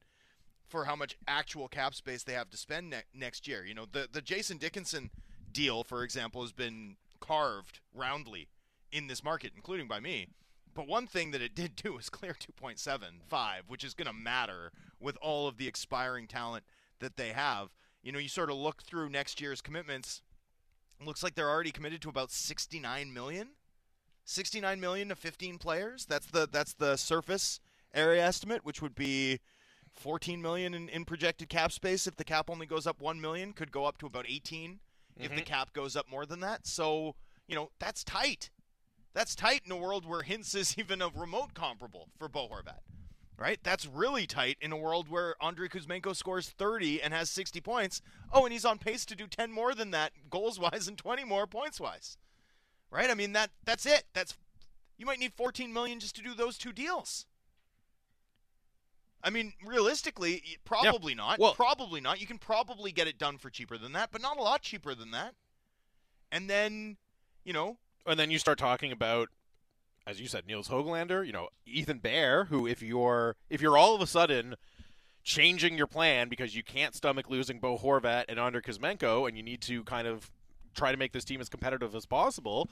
for 0.66 0.84
how 0.86 0.96
much 0.96 1.16
actual 1.28 1.68
cap 1.68 1.94
space 1.94 2.22
they 2.22 2.32
have 2.32 2.50
to 2.50 2.56
spend 2.56 2.90
ne- 2.90 3.02
next 3.12 3.46
year. 3.46 3.64
You 3.64 3.74
know, 3.74 3.86
the 3.90 4.08
the 4.10 4.22
Jason 4.22 4.56
Dickinson 4.58 5.10
deal, 5.52 5.84
for 5.84 6.02
example, 6.02 6.42
has 6.42 6.52
been 6.52 6.96
carved 7.26 7.80
roundly 7.94 8.48
in 8.92 9.06
this 9.06 9.24
market, 9.24 9.52
including 9.56 9.88
by 9.88 10.00
me. 10.00 10.28
But 10.74 10.88
one 10.88 11.06
thing 11.06 11.30
that 11.30 11.42
it 11.42 11.54
did 11.54 11.76
do 11.76 11.98
is 11.98 12.08
clear 12.10 12.34
2.75, 12.34 13.60
which 13.68 13.84
is 13.84 13.94
going 13.94 14.06
to 14.06 14.12
matter 14.12 14.72
with 15.00 15.16
all 15.22 15.46
of 15.46 15.56
the 15.56 15.68
expiring 15.68 16.26
talent 16.26 16.64
that 17.00 17.16
they 17.16 17.28
have. 17.28 17.74
You 18.02 18.12
know, 18.12 18.18
you 18.18 18.28
sort 18.28 18.50
of 18.50 18.56
look 18.56 18.82
through 18.82 19.08
next 19.08 19.40
year's 19.40 19.60
commitments. 19.60 20.22
Looks 21.04 21.22
like 21.22 21.34
they're 21.34 21.50
already 21.50 21.70
committed 21.70 22.02
to 22.02 22.08
about 22.08 22.30
69 22.30 23.12
million. 23.12 23.48
69 24.24 24.80
million 24.80 25.08
to 25.08 25.16
15 25.16 25.58
players. 25.58 26.06
That's 26.06 26.26
the 26.26 26.48
that's 26.50 26.74
the 26.74 26.96
surface 26.96 27.60
area 27.92 28.24
estimate, 28.24 28.64
which 28.64 28.80
would 28.80 28.94
be 28.94 29.40
14 29.92 30.40
million 30.40 30.74
in, 30.74 30.88
in 30.88 31.04
projected 31.04 31.48
cap 31.48 31.72
space. 31.72 32.06
If 32.06 32.16
the 32.16 32.24
cap 32.24 32.48
only 32.48 32.66
goes 32.66 32.86
up 32.86 33.00
1 33.00 33.20
million, 33.20 33.52
could 33.52 33.70
go 33.70 33.84
up 33.84 33.98
to 33.98 34.06
about 34.06 34.26
18 34.28 34.80
if 35.16 35.30
the 35.34 35.42
Mhm. 35.42 35.46
cap 35.46 35.72
goes 35.72 35.96
up 35.96 36.08
more 36.08 36.26
than 36.26 36.40
that. 36.40 36.66
So, 36.66 37.16
you 37.46 37.54
know, 37.54 37.70
that's 37.78 38.02
tight. 38.04 38.50
That's 39.12 39.34
tight 39.34 39.62
in 39.64 39.70
a 39.72 39.76
world 39.76 40.04
where 40.06 40.22
Hintz 40.22 40.54
is 40.54 40.76
even 40.78 41.00
a 41.02 41.08
remote 41.08 41.54
comparable 41.54 42.10
for 42.18 42.28
Bo 42.28 42.48
Horvat. 42.48 42.80
Right? 43.36 43.58
That's 43.64 43.84
really 43.86 44.28
tight 44.28 44.58
in 44.60 44.70
a 44.70 44.76
world 44.76 45.08
where 45.08 45.34
Andrei 45.42 45.66
Kuzmenko 45.68 46.14
scores 46.14 46.50
30 46.50 47.02
and 47.02 47.12
has 47.12 47.28
60 47.30 47.60
points. 47.60 48.00
Oh, 48.32 48.44
and 48.44 48.52
he's 48.52 48.64
on 48.64 48.78
pace 48.78 49.04
to 49.06 49.16
do 49.16 49.26
10 49.26 49.50
more 49.50 49.74
than 49.74 49.90
that 49.90 50.12
goals 50.30 50.58
wise 50.58 50.86
and 50.86 50.96
20 50.96 51.24
more 51.24 51.46
points 51.48 51.80
wise. 51.80 52.16
Right? 52.90 53.10
I 53.10 53.14
mean 53.14 53.32
that 53.32 53.50
that's 53.64 53.86
it. 53.86 54.04
That's 54.14 54.36
you 54.96 55.04
might 55.06 55.18
need 55.18 55.34
14 55.34 55.72
million 55.72 55.98
just 55.98 56.14
to 56.14 56.22
do 56.22 56.32
those 56.32 56.56
two 56.56 56.72
deals. 56.72 57.26
I 59.24 59.30
mean, 59.30 59.54
realistically, 59.64 60.42
probably 60.64 61.14
not. 61.14 61.38
Well- 61.38 61.54
probably 61.54 62.00
not. 62.00 62.20
You 62.20 62.26
can 62.26 62.38
probably 62.38 62.92
get 62.92 63.08
it 63.08 63.18
done 63.18 63.38
for 63.38 63.50
cheaper 63.50 63.78
than 63.78 63.92
that, 63.92 64.12
but 64.12 64.20
not 64.22 64.36
a 64.36 64.42
lot 64.42 64.62
cheaper 64.62 64.94
than 64.94 65.10
that. 65.12 65.34
And 66.30 66.48
then, 66.48 66.98
you 67.42 67.52
know, 67.52 67.78
and 68.06 68.20
then 68.20 68.30
you 68.30 68.38
start 68.38 68.58
talking 68.58 68.92
about 68.92 69.30
as 70.06 70.20
you 70.20 70.26
said 70.26 70.46
Nils 70.46 70.68
Hoglander, 70.68 71.26
you 71.26 71.32
know, 71.32 71.48
Ethan 71.66 71.98
Bear, 71.98 72.44
who 72.44 72.66
if 72.66 72.82
you're 72.82 73.36
if 73.48 73.60
you're 73.62 73.78
all 73.78 73.94
of 73.94 74.00
a 74.00 74.06
sudden 74.06 74.54
changing 75.22 75.78
your 75.78 75.86
plan 75.86 76.28
because 76.28 76.54
you 76.54 76.62
can't 76.62 76.94
stomach 76.94 77.30
losing 77.30 77.58
Bo 77.58 77.78
Horvat 77.78 78.24
and 78.28 78.38
Andrei 78.38 78.60
Kuzmenko 78.60 79.26
and 79.26 79.36
you 79.36 79.42
need 79.42 79.62
to 79.62 79.82
kind 79.84 80.06
of 80.06 80.30
try 80.74 80.92
to 80.92 80.98
make 80.98 81.12
this 81.12 81.24
team 81.24 81.40
as 81.40 81.48
competitive 81.48 81.94
as 81.94 82.04
possible, 82.04 82.68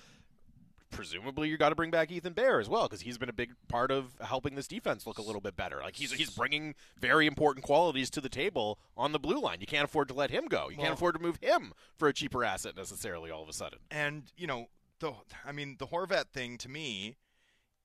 presumably 0.93 1.49
you 1.49 1.57
got 1.57 1.71
to 1.71 1.75
bring 1.75 1.91
back 1.91 2.11
Ethan 2.13 2.33
Bear 2.35 2.61
as 2.61 2.69
well 2.69 2.85
because 2.85 3.01
he's 3.01 3.19
been 3.19 3.29
a 3.29 3.33
big 3.33 3.53
part 3.69 3.91
of 3.91 4.13
helping 4.21 4.55
this 4.55 4.69
defense 4.69 5.07
look 5.07 5.19
a 5.19 5.23
little 5.23 5.41
bit 5.41 5.57
better. 5.57 5.81
Like 5.83 5.97
he's 5.97 6.13
he's 6.13 6.31
bringing 6.31 6.75
very 7.01 7.27
important 7.27 7.65
qualities 7.65 8.11
to 8.11 8.21
the 8.21 8.29
table 8.29 8.79
on 8.97 9.11
the 9.13 9.19
blue 9.19 9.41
line. 9.41 9.61
You 9.61 9.67
can't 9.67 9.85
afford 9.85 10.07
to 10.09 10.15
let 10.15 10.31
him 10.31 10.47
go. 10.47 10.69
You 10.69 10.77
Well- 10.77 10.85
can't 10.87 10.95
afford 10.95 11.17
to 11.17 11.21
move 11.21 11.39
him 11.43 11.73
for 11.97 12.07
a 12.09 12.13
cheaper 12.13 12.45
asset 12.45 12.77
necessarily 12.77 13.31
all 13.31 13.43
of 13.43 13.49
a 13.49 13.53
sudden. 13.53 13.81
and 13.91 14.31
you 14.37 14.47
know 14.47 14.69
the 15.01 15.13
I 15.45 15.51
mean 15.51 15.77
the 15.79 15.89
Horvat 15.89 16.29
thing 16.33 16.59
to 16.59 16.69
me 16.69 17.17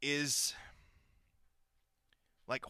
is 0.02 0.54
like 2.48 2.64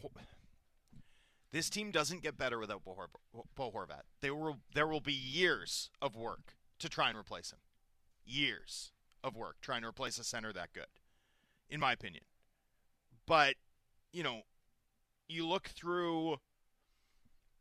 This 1.51 1.69
team 1.69 1.91
doesn't 1.91 2.21
get 2.23 2.37
better 2.37 2.59
without 2.59 2.83
Bo, 2.83 2.93
Hor- 2.93 3.43
Bo 3.55 3.71
Horvat. 3.71 4.03
There 4.21 4.35
will 4.35 4.59
there 4.73 4.87
will 4.87 5.01
be 5.01 5.13
years 5.13 5.89
of 6.01 6.15
work 6.15 6.55
to 6.79 6.87
try 6.89 7.09
and 7.09 7.17
replace 7.17 7.51
him. 7.51 7.59
Years 8.25 8.91
of 9.27 9.35
work 9.35 9.57
trying 9.61 9.81
to 9.81 9.87
replace 9.87 10.17
a 10.17 10.23
center 10.23 10.51
that 10.53 10.73
good, 10.73 10.87
in 11.69 11.79
my 11.79 11.91
opinion. 11.91 12.23
But 13.25 13.55
you 14.11 14.23
know, 14.23 14.41
you 15.27 15.45
look 15.45 15.67
through 15.67 16.37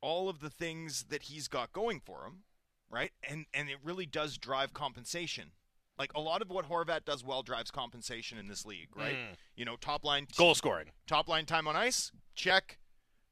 all 0.00 0.28
of 0.28 0.40
the 0.40 0.50
things 0.50 1.06
that 1.08 1.24
he's 1.24 1.48
got 1.48 1.72
going 1.72 2.00
for 2.00 2.24
him, 2.26 2.44
right? 2.90 3.10
And 3.28 3.46
and 3.52 3.68
it 3.68 3.78
really 3.82 4.06
does 4.06 4.38
drive 4.38 4.72
compensation. 4.72 5.52
Like 5.98 6.12
a 6.14 6.20
lot 6.20 6.42
of 6.42 6.50
what 6.50 6.68
Horvat 6.68 7.04
does 7.06 7.24
well 7.24 7.42
drives 7.42 7.70
compensation 7.70 8.36
in 8.38 8.48
this 8.48 8.66
league, 8.66 8.94
right? 8.94 9.14
Mm. 9.14 9.34
You 9.56 9.64
know, 9.64 9.76
top 9.76 10.04
line 10.04 10.26
Goal 10.36 10.54
scoring. 10.54 10.90
top 11.06 11.28
line 11.28 11.46
time 11.46 11.66
on 11.66 11.74
ice, 11.74 12.12
check. 12.34 12.78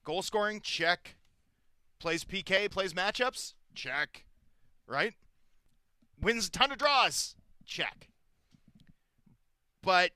Goal 0.05 0.23
scoring, 0.23 0.61
check. 0.63 1.17
Plays 2.01 2.25
PK, 2.25 2.71
plays 2.71 2.93
matchups, 2.95 3.55
check. 3.75 4.25
Right? 4.87 5.15
Wins 6.21 6.49
a 6.49 6.51
ton 6.51 6.73
of 6.73 6.79
draws, 6.79 7.37
check. 7.67 8.09
But 9.85 10.11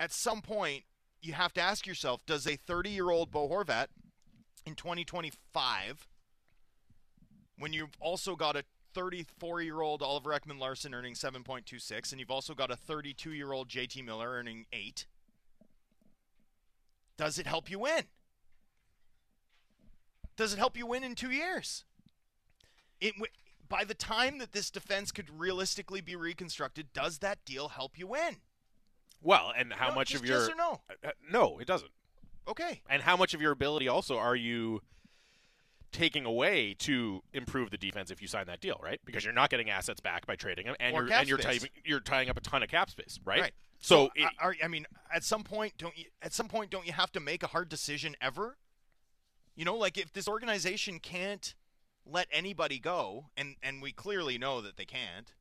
at 0.00 0.12
some 0.12 0.40
point, 0.40 0.84
you 1.20 1.34
have 1.34 1.52
to 1.54 1.60
ask 1.60 1.86
yourself 1.86 2.24
does 2.26 2.46
a 2.46 2.56
30 2.56 2.90
year 2.90 3.10
old 3.10 3.30
Bo 3.30 3.48
Horvat 3.48 3.86
in 4.66 4.74
2025, 4.74 6.08
when 7.58 7.72
you've 7.72 7.96
also 8.00 8.34
got 8.36 8.56
a 8.56 8.64
34 8.94 9.62
year 9.62 9.80
old 9.80 10.02
Oliver 10.02 10.30
Ekman-Larsson 10.30 10.94
earning 10.94 11.14
7.26, 11.14 12.12
and 12.12 12.20
you've 12.20 12.30
also 12.30 12.54
got 12.54 12.70
a 12.70 12.76
32 12.76 13.32
year 13.32 13.52
old 13.52 13.68
JT 13.68 14.04
Miller 14.04 14.30
earning 14.30 14.66
8, 14.72 15.06
does 17.16 17.38
it 17.38 17.46
help 17.46 17.70
you 17.70 17.80
win? 17.80 18.04
Does 20.36 20.52
it 20.52 20.58
help 20.58 20.76
you 20.76 20.86
win 20.86 21.04
in 21.04 21.14
two 21.14 21.30
years? 21.30 21.84
It 23.00 23.14
by 23.68 23.84
the 23.84 23.94
time 23.94 24.38
that 24.38 24.52
this 24.52 24.70
defense 24.70 25.12
could 25.12 25.28
realistically 25.30 26.00
be 26.00 26.16
reconstructed, 26.16 26.92
does 26.92 27.18
that 27.18 27.44
deal 27.44 27.68
help 27.68 27.98
you 27.98 28.06
win? 28.06 28.36
Well, 29.22 29.52
and 29.56 29.72
how 29.72 29.88
No, 29.88 29.94
much 29.94 30.10
just 30.10 30.22
of 30.22 30.28
your 30.28 30.40
yes 30.40 30.50
or 30.50 30.54
no? 30.54 30.80
Uh, 31.04 31.10
no, 31.30 31.58
it 31.58 31.66
doesn't. 31.66 31.90
Okay. 32.46 32.82
And 32.90 33.02
how 33.02 33.16
much 33.16 33.32
of 33.32 33.40
your 33.40 33.52
ability 33.52 33.88
also 33.88 34.18
are 34.18 34.36
you 34.36 34.82
taking 35.92 36.24
away 36.26 36.74
to 36.80 37.22
improve 37.32 37.70
the 37.70 37.78
defense 37.78 38.10
if 38.10 38.20
you 38.20 38.28
sign 38.28 38.46
that 38.46 38.60
deal, 38.60 38.78
right? 38.82 39.00
Because 39.04 39.24
you're 39.24 39.32
not 39.32 39.48
getting 39.48 39.70
assets 39.70 40.00
back 40.00 40.26
by 40.26 40.36
trading 40.36 40.66
them, 40.66 40.74
and 40.80 40.94
Or 40.94 41.04
you're 41.04 41.12
and 41.12 41.28
you're 41.28 41.38
tying 41.38 41.60
you're 41.84 42.00
tying 42.00 42.28
up 42.28 42.36
a 42.36 42.40
ton 42.40 42.62
of 42.62 42.68
cap 42.68 42.90
space, 42.90 43.18
right? 43.24 43.40
Right. 43.40 43.54
So, 43.78 44.10
I- 44.18 44.30
are, 44.40 44.56
I 44.62 44.68
mean, 44.68 44.86
at 45.12 45.24
some 45.24 45.44
point, 45.44 45.74
don't 45.78 45.96
you? 45.96 46.06
At 46.20 46.32
some 46.32 46.48
point, 46.48 46.70
don't 46.70 46.86
you 46.86 46.92
have 46.92 47.12
to 47.12 47.20
make 47.20 47.42
a 47.42 47.48
hard 47.48 47.68
decision 47.68 48.16
ever? 48.20 48.56
You 49.54 49.64
know, 49.64 49.76
like 49.76 49.96
if 49.96 50.12
this 50.12 50.26
organization 50.26 50.98
can't 50.98 51.54
let 52.06 52.28
anybody 52.30 52.78
go, 52.78 53.26
and 53.36 53.56
and 53.62 53.80
we 53.82 53.92
clearly 53.92 54.38
know 54.38 54.60
that 54.60 54.76
they 54.76 54.84
can't. 54.84 55.32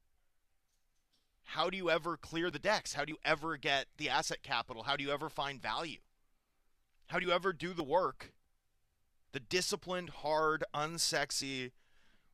How 1.44 1.70
do 1.70 1.78
you 1.78 1.90
ever 1.90 2.18
clear 2.18 2.50
the 2.50 2.60
decks? 2.60 2.94
How 2.94 3.06
do 3.06 3.12
you 3.12 3.20
ever 3.26 3.58
get 3.58 3.88
the 3.98 4.10
asset 4.10 4.44
capital? 4.44 4.84
How 4.84 4.96
do 4.96 5.04
you 5.04 5.12
ever 5.12 5.30
find 5.30 5.62
value? 5.62 6.00
How 7.08 7.20
do 7.20 7.26
you 7.26 7.34
ever 7.34 7.52
do 7.52 7.74
the 7.74 7.84
work, 7.84 8.32
the 9.34 9.40
disciplined, 9.42 10.10
hard, 10.10 10.64
unsexy 10.74 11.72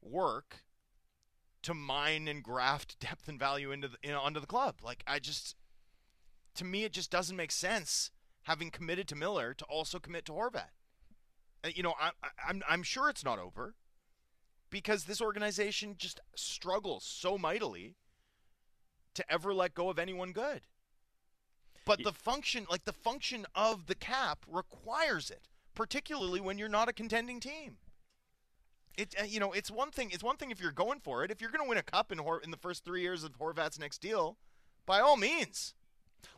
work 0.02 0.64
to 1.64 1.74
mine 1.74 2.28
and 2.28 2.44
graft 2.44 3.00
depth 3.00 3.28
and 3.28 3.40
value 3.40 3.72
into 3.72 3.88
the, 3.88 3.98
you 4.04 4.12
know, 4.12 4.22
onto 4.22 4.40
the 4.40 4.48
club? 4.48 4.76
Like 4.84 5.04
I 5.08 5.20
just, 5.20 5.56
to 6.56 6.64
me, 6.64 6.84
it 6.84 6.94
just 6.94 7.10
doesn't 7.10 7.36
make 7.36 7.52
sense 7.52 8.12
having 8.44 8.70
committed 8.70 9.08
to 9.08 9.16
Miller 9.16 9.54
to 9.56 9.66
also 9.66 10.00
commit 10.00 10.26
to 10.26 10.34
Horvat. 10.34 10.70
Uh, 11.64 11.70
You 11.74 11.84
know, 11.84 11.96
I, 12.00 12.12
I, 12.24 12.30
I'm 12.48 12.62
I'm 12.70 12.84
sure 12.84 13.10
it's 13.10 13.26
not 13.26 13.40
over 13.40 13.76
because 14.70 15.06
this 15.06 15.22
organization 15.22 15.96
just 15.98 16.20
struggles 16.36 17.04
so 17.04 17.38
mightily 17.38 17.96
to 19.16 19.32
ever 19.32 19.54
let 19.54 19.74
go 19.74 19.90
of 19.90 20.00
anyone 20.00 20.32
good. 20.32 20.62
But 21.86 22.04
the 22.04 22.14
function, 22.14 22.68
like 22.70 22.86
the 22.86 22.94
function 22.94 23.48
of 23.56 23.88
the 23.88 23.96
cap, 23.96 24.46
requires 24.48 25.32
it, 25.32 25.48
particularly 25.74 26.40
when 26.40 26.58
you're 26.58 26.70
not 26.70 26.88
a 26.88 26.94
contending 26.94 27.40
team. 27.40 27.78
It, 28.96 29.16
uh, 29.20 29.24
you 29.24 29.40
know, 29.40 29.54
it's 29.54 29.72
one 29.72 29.92
thing. 29.92 30.12
It's 30.12 30.24
one 30.24 30.38
thing 30.38 30.52
if 30.52 30.62
you're 30.62 30.72
going 30.72 31.00
for 31.00 31.24
it. 31.24 31.32
If 31.32 31.42
you're 31.42 31.50
going 31.50 31.64
to 31.64 31.70
win 31.70 31.78
a 31.78 31.84
cup 31.84 32.12
in 32.12 32.20
Hor- 32.20 32.42
in 32.42 32.52
the 32.52 32.58
first 32.58 32.86
three 32.86 33.02
years 33.02 33.24
of 33.24 33.40
Horvat's 33.40 33.80
next 33.80 34.02
deal, 34.02 34.38
by 34.86 35.00
all 35.00 35.18
means. 35.18 35.74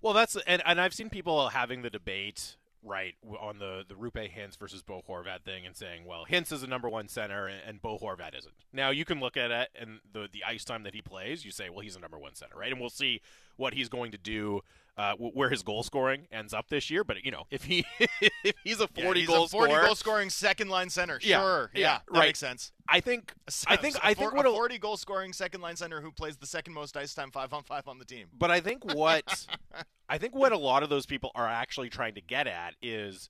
Well, 0.02 0.14
that's 0.14 0.38
and, 0.48 0.62
and 0.66 0.80
I've 0.80 0.94
seen 0.94 1.10
people 1.10 1.50
having 1.50 1.82
the 1.82 1.90
debate 1.90 2.56
right 2.84 3.14
on 3.40 3.60
the 3.60 3.84
the 3.88 3.96
Roope 3.96 4.32
Hintz 4.32 4.58
versus 4.58 4.82
Bo 4.82 5.04
Horvat 5.08 5.44
thing 5.44 5.66
and 5.66 5.76
saying, 5.76 6.06
well, 6.06 6.26
Hintz 6.30 6.52
is 6.52 6.64
a 6.64 6.68
number 6.68 6.90
one 6.90 7.08
center 7.08 7.48
and, 7.48 7.62
and 7.68 7.82
Bo 7.82 7.98
Horvat 7.98 8.38
isn't. 8.38 8.54
Now 8.74 8.90
you 8.90 9.06
can 9.06 9.20
look 9.20 9.38
at 9.38 9.52
it 9.52 9.70
and 9.80 10.00
the 10.12 10.28
the 10.32 10.44
ice 10.44 10.64
time 10.64 10.84
that 10.84 10.94
he 10.94 11.02
plays, 11.02 11.46
you 11.46 11.52
say, 11.52 11.70
well, 11.70 11.82
he's 11.82 11.96
a 11.96 12.00
number 12.00 12.18
one 12.18 12.36
center, 12.36 12.58
right? 12.58 12.72
And 12.72 12.80
we'll 12.80 12.90
see 12.90 13.22
what 13.58 13.74
he's 13.74 13.90
going 13.90 14.12
to 14.12 14.18
do, 14.18 14.62
uh, 15.02 15.16
where 15.16 15.50
his 15.50 15.64
goal 15.64 15.82
scoring 15.82 16.28
ends 16.32 16.54
up 16.54 16.68
this 16.70 16.90
year. 16.92 17.04
But 17.04 17.26
you 17.26 17.32
know, 17.32 17.46
if 17.50 17.64
he 17.64 17.86
if 18.44 18.56
he's 18.64 18.80
a 18.80 18.88
Yeah, 18.96 19.04
forty 19.06 19.22
he's 19.22 19.30
goal 19.30 19.46
a 19.46 19.50
40 19.50 19.72
scorer, 19.72 19.86
goal 19.88 19.96
scoring 19.96 20.30
second 20.30 20.70
line 20.70 20.90
center. 20.92 21.20
Yeah, 21.24 21.42
Sure. 21.42 21.72
yeah, 21.74 21.80
Yeah, 21.82 21.98
that 22.12 22.20
right. 22.20 22.26
makes 22.28 22.40
sense. 22.40 22.72
I 22.88 23.00
think 23.00 23.34
I 23.68 23.76
think 23.78 23.96
I 24.04 24.14
think 24.14 24.34
what 24.34 24.46
a 24.46 24.52
40 24.52 24.78
goal 24.78 24.98
scoring 24.98 25.34
second 25.34 25.62
line 25.62 25.76
center 25.76 26.02
who 26.02 26.12
plays 26.12 26.38
the 26.38 26.46
second 26.46 26.74
most 26.74 26.96
ice 26.96 27.14
time 27.14 27.32
5 27.32 27.54
on 27.54 27.64
5 27.64 27.88
on 27.88 27.98
the 27.98 28.06
team. 28.06 28.28
But 28.38 28.52
I 28.52 28.60
think 28.60 28.86
what 28.94 29.48
I 30.10 30.18
think 30.18 30.36
what 30.36 30.52
a 30.52 30.58
lot 30.58 30.84
of 30.84 30.90
those 30.90 31.06
people 31.06 31.32
are 31.34 31.48
actually 31.48 31.90
trying 31.90 32.14
to 32.16 32.22
get 32.22 32.46
at 32.48 32.76
is 32.82 33.30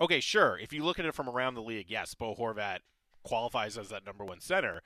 okay, 0.00 0.18
sure, 0.20 0.58
if 0.58 0.72
you 0.72 0.82
look 0.84 0.98
at 0.98 1.06
it 1.06 1.14
from 1.14 1.28
around 1.28 1.54
the 1.54 1.62
league, 1.62 1.86
yes, 1.88 2.14
Bo 2.14 2.34
Horvat 2.34 2.78
qualifies 3.22 3.78
as 3.78 3.88
that 3.90 4.04
number 4.04 4.24
one 4.24 4.40
center. 4.40 4.82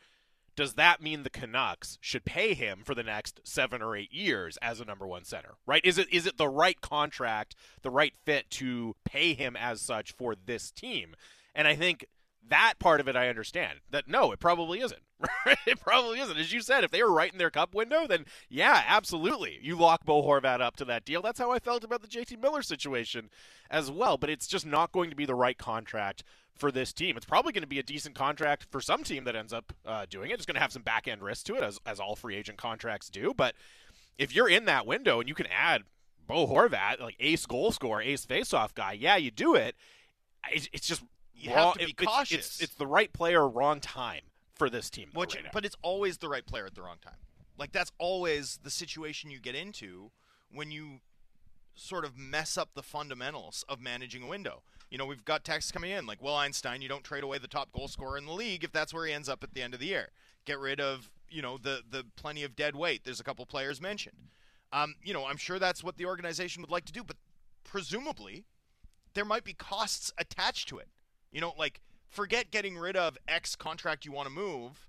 Does 0.58 0.74
that 0.74 1.00
mean 1.00 1.22
the 1.22 1.30
Canucks 1.30 1.98
should 2.00 2.24
pay 2.24 2.52
him 2.52 2.80
for 2.84 2.92
the 2.92 3.04
next 3.04 3.40
seven 3.44 3.80
or 3.80 3.94
eight 3.94 4.12
years 4.12 4.58
as 4.60 4.80
a 4.80 4.84
number 4.84 5.06
one 5.06 5.22
center? 5.22 5.54
Right? 5.66 5.84
Is 5.84 5.98
it 5.98 6.12
is 6.12 6.26
it 6.26 6.36
the 6.36 6.48
right 6.48 6.80
contract, 6.80 7.54
the 7.82 7.92
right 7.92 8.12
fit 8.26 8.50
to 8.50 8.96
pay 9.04 9.34
him 9.34 9.54
as 9.54 9.80
such 9.80 10.10
for 10.10 10.34
this 10.34 10.72
team? 10.72 11.14
And 11.54 11.68
I 11.68 11.76
think 11.76 12.06
that 12.48 12.74
part 12.80 12.98
of 12.98 13.06
it 13.06 13.14
I 13.14 13.28
understand. 13.28 13.78
That 13.92 14.08
no, 14.08 14.32
it 14.32 14.40
probably 14.40 14.80
isn't. 14.80 15.02
it 15.64 15.78
probably 15.78 16.18
isn't. 16.18 16.36
As 16.36 16.52
you 16.52 16.60
said, 16.60 16.82
if 16.82 16.90
they 16.90 17.04
were 17.04 17.12
right 17.12 17.32
in 17.32 17.38
their 17.38 17.50
cup 17.50 17.72
window, 17.72 18.08
then 18.08 18.24
yeah, 18.48 18.82
absolutely. 18.88 19.60
You 19.62 19.76
lock 19.76 20.04
Bo 20.04 20.24
Horvat 20.24 20.60
up 20.60 20.74
to 20.78 20.84
that 20.86 21.04
deal. 21.04 21.22
That's 21.22 21.38
how 21.38 21.52
I 21.52 21.60
felt 21.60 21.84
about 21.84 22.02
the 22.02 22.08
JT 22.08 22.42
Miller 22.42 22.62
situation 22.62 23.30
as 23.70 23.92
well. 23.92 24.18
But 24.18 24.30
it's 24.30 24.48
just 24.48 24.66
not 24.66 24.90
going 24.90 25.10
to 25.10 25.16
be 25.16 25.24
the 25.24 25.36
right 25.36 25.56
contract 25.56 26.24
for 26.58 26.70
this 26.72 26.92
team. 26.92 27.16
It's 27.16 27.24
probably 27.26 27.52
going 27.52 27.62
to 27.62 27.68
be 27.68 27.78
a 27.78 27.82
decent 27.82 28.14
contract 28.14 28.66
for 28.70 28.80
some 28.80 29.04
team 29.04 29.24
that 29.24 29.34
ends 29.36 29.52
up 29.52 29.72
uh, 29.86 30.06
doing 30.10 30.30
it. 30.30 30.34
It's 30.34 30.44
going 30.46 30.56
to 30.56 30.60
have 30.60 30.72
some 30.72 30.82
back 30.82 31.08
end 31.08 31.22
risk 31.22 31.46
to 31.46 31.54
it, 31.54 31.62
as 31.62 31.78
as 31.86 32.00
all 32.00 32.16
free 32.16 32.36
agent 32.36 32.58
contracts 32.58 33.08
do. 33.08 33.32
But 33.36 33.54
if 34.18 34.34
you're 34.34 34.48
in 34.48 34.64
that 34.66 34.86
window 34.86 35.20
and 35.20 35.28
you 35.28 35.34
can 35.34 35.46
add 35.46 35.82
Bo 36.26 36.46
Horvat, 36.46 37.00
like 37.00 37.16
ace 37.20 37.46
goal 37.46 37.72
scorer, 37.72 38.02
ace 38.02 38.26
faceoff 38.26 38.74
guy, 38.74 38.92
yeah, 38.92 39.16
you 39.16 39.30
do 39.30 39.54
it. 39.54 39.76
It's, 40.52 40.68
it's 40.72 40.86
just 40.86 41.02
You 41.34 41.54
wrong- 41.54 41.66
have 41.66 41.72
to 41.74 41.78
be 41.78 41.84
it- 41.84 41.90
it's- 41.90 42.06
cautious. 42.06 42.38
It's, 42.46 42.60
it's 42.62 42.74
the 42.74 42.86
right 42.86 43.12
player, 43.12 43.48
wrong 43.48 43.80
time 43.80 44.22
for 44.56 44.68
this 44.68 44.90
team. 44.90 45.10
Which, 45.14 45.36
right 45.36 45.44
but 45.52 45.64
it's 45.64 45.76
always 45.82 46.18
the 46.18 46.28
right 46.28 46.44
player 46.44 46.66
at 46.66 46.74
the 46.74 46.82
wrong 46.82 46.96
time. 47.00 47.14
Like 47.56 47.72
that's 47.72 47.92
always 47.98 48.58
the 48.62 48.70
situation 48.70 49.30
you 49.30 49.40
get 49.40 49.54
into 49.54 50.10
when 50.52 50.70
you 50.70 51.00
sort 51.74 52.04
of 52.04 52.16
mess 52.18 52.58
up 52.58 52.70
the 52.74 52.82
fundamentals 52.82 53.64
of 53.68 53.80
managing 53.80 54.22
a 54.24 54.26
window. 54.26 54.62
You 54.90 54.98
know, 54.98 55.06
we've 55.06 55.24
got 55.24 55.44
texts 55.44 55.70
coming 55.70 55.90
in 55.90 56.06
like, 56.06 56.22
"Well, 56.22 56.34
Einstein, 56.34 56.80
you 56.82 56.88
don't 56.88 57.04
trade 57.04 57.24
away 57.24 57.38
the 57.38 57.48
top 57.48 57.72
goal 57.72 57.88
scorer 57.88 58.16
in 58.16 58.26
the 58.26 58.32
league 58.32 58.64
if 58.64 58.72
that's 58.72 58.94
where 58.94 59.06
he 59.06 59.12
ends 59.12 59.28
up 59.28 59.44
at 59.44 59.54
the 59.54 59.62
end 59.62 59.74
of 59.74 59.80
the 59.80 59.86
year. 59.86 60.10
Get 60.44 60.58
rid 60.58 60.80
of, 60.80 61.10
you 61.28 61.42
know, 61.42 61.58
the 61.58 61.82
the 61.88 62.04
plenty 62.16 62.42
of 62.44 62.56
dead 62.56 62.74
weight." 62.74 63.04
There's 63.04 63.20
a 63.20 63.24
couple 63.24 63.44
players 63.46 63.80
mentioned. 63.80 64.30
Um, 64.72 64.94
you 65.02 65.12
know, 65.12 65.26
I'm 65.26 65.36
sure 65.36 65.58
that's 65.58 65.82
what 65.82 65.96
the 65.96 66.06
organization 66.06 66.62
would 66.62 66.70
like 66.70 66.84
to 66.86 66.92
do, 66.92 67.02
but 67.02 67.16
presumably 67.64 68.44
there 69.14 69.24
might 69.24 69.44
be 69.44 69.54
costs 69.54 70.12
attached 70.18 70.68
to 70.68 70.78
it. 70.78 70.88
You 71.32 71.40
know, 71.40 71.54
like 71.58 71.80
forget 72.08 72.50
getting 72.50 72.76
rid 72.76 72.96
of 72.96 73.18
X 73.26 73.56
contract 73.56 74.04
you 74.04 74.12
want 74.12 74.28
to 74.28 74.34
move 74.34 74.86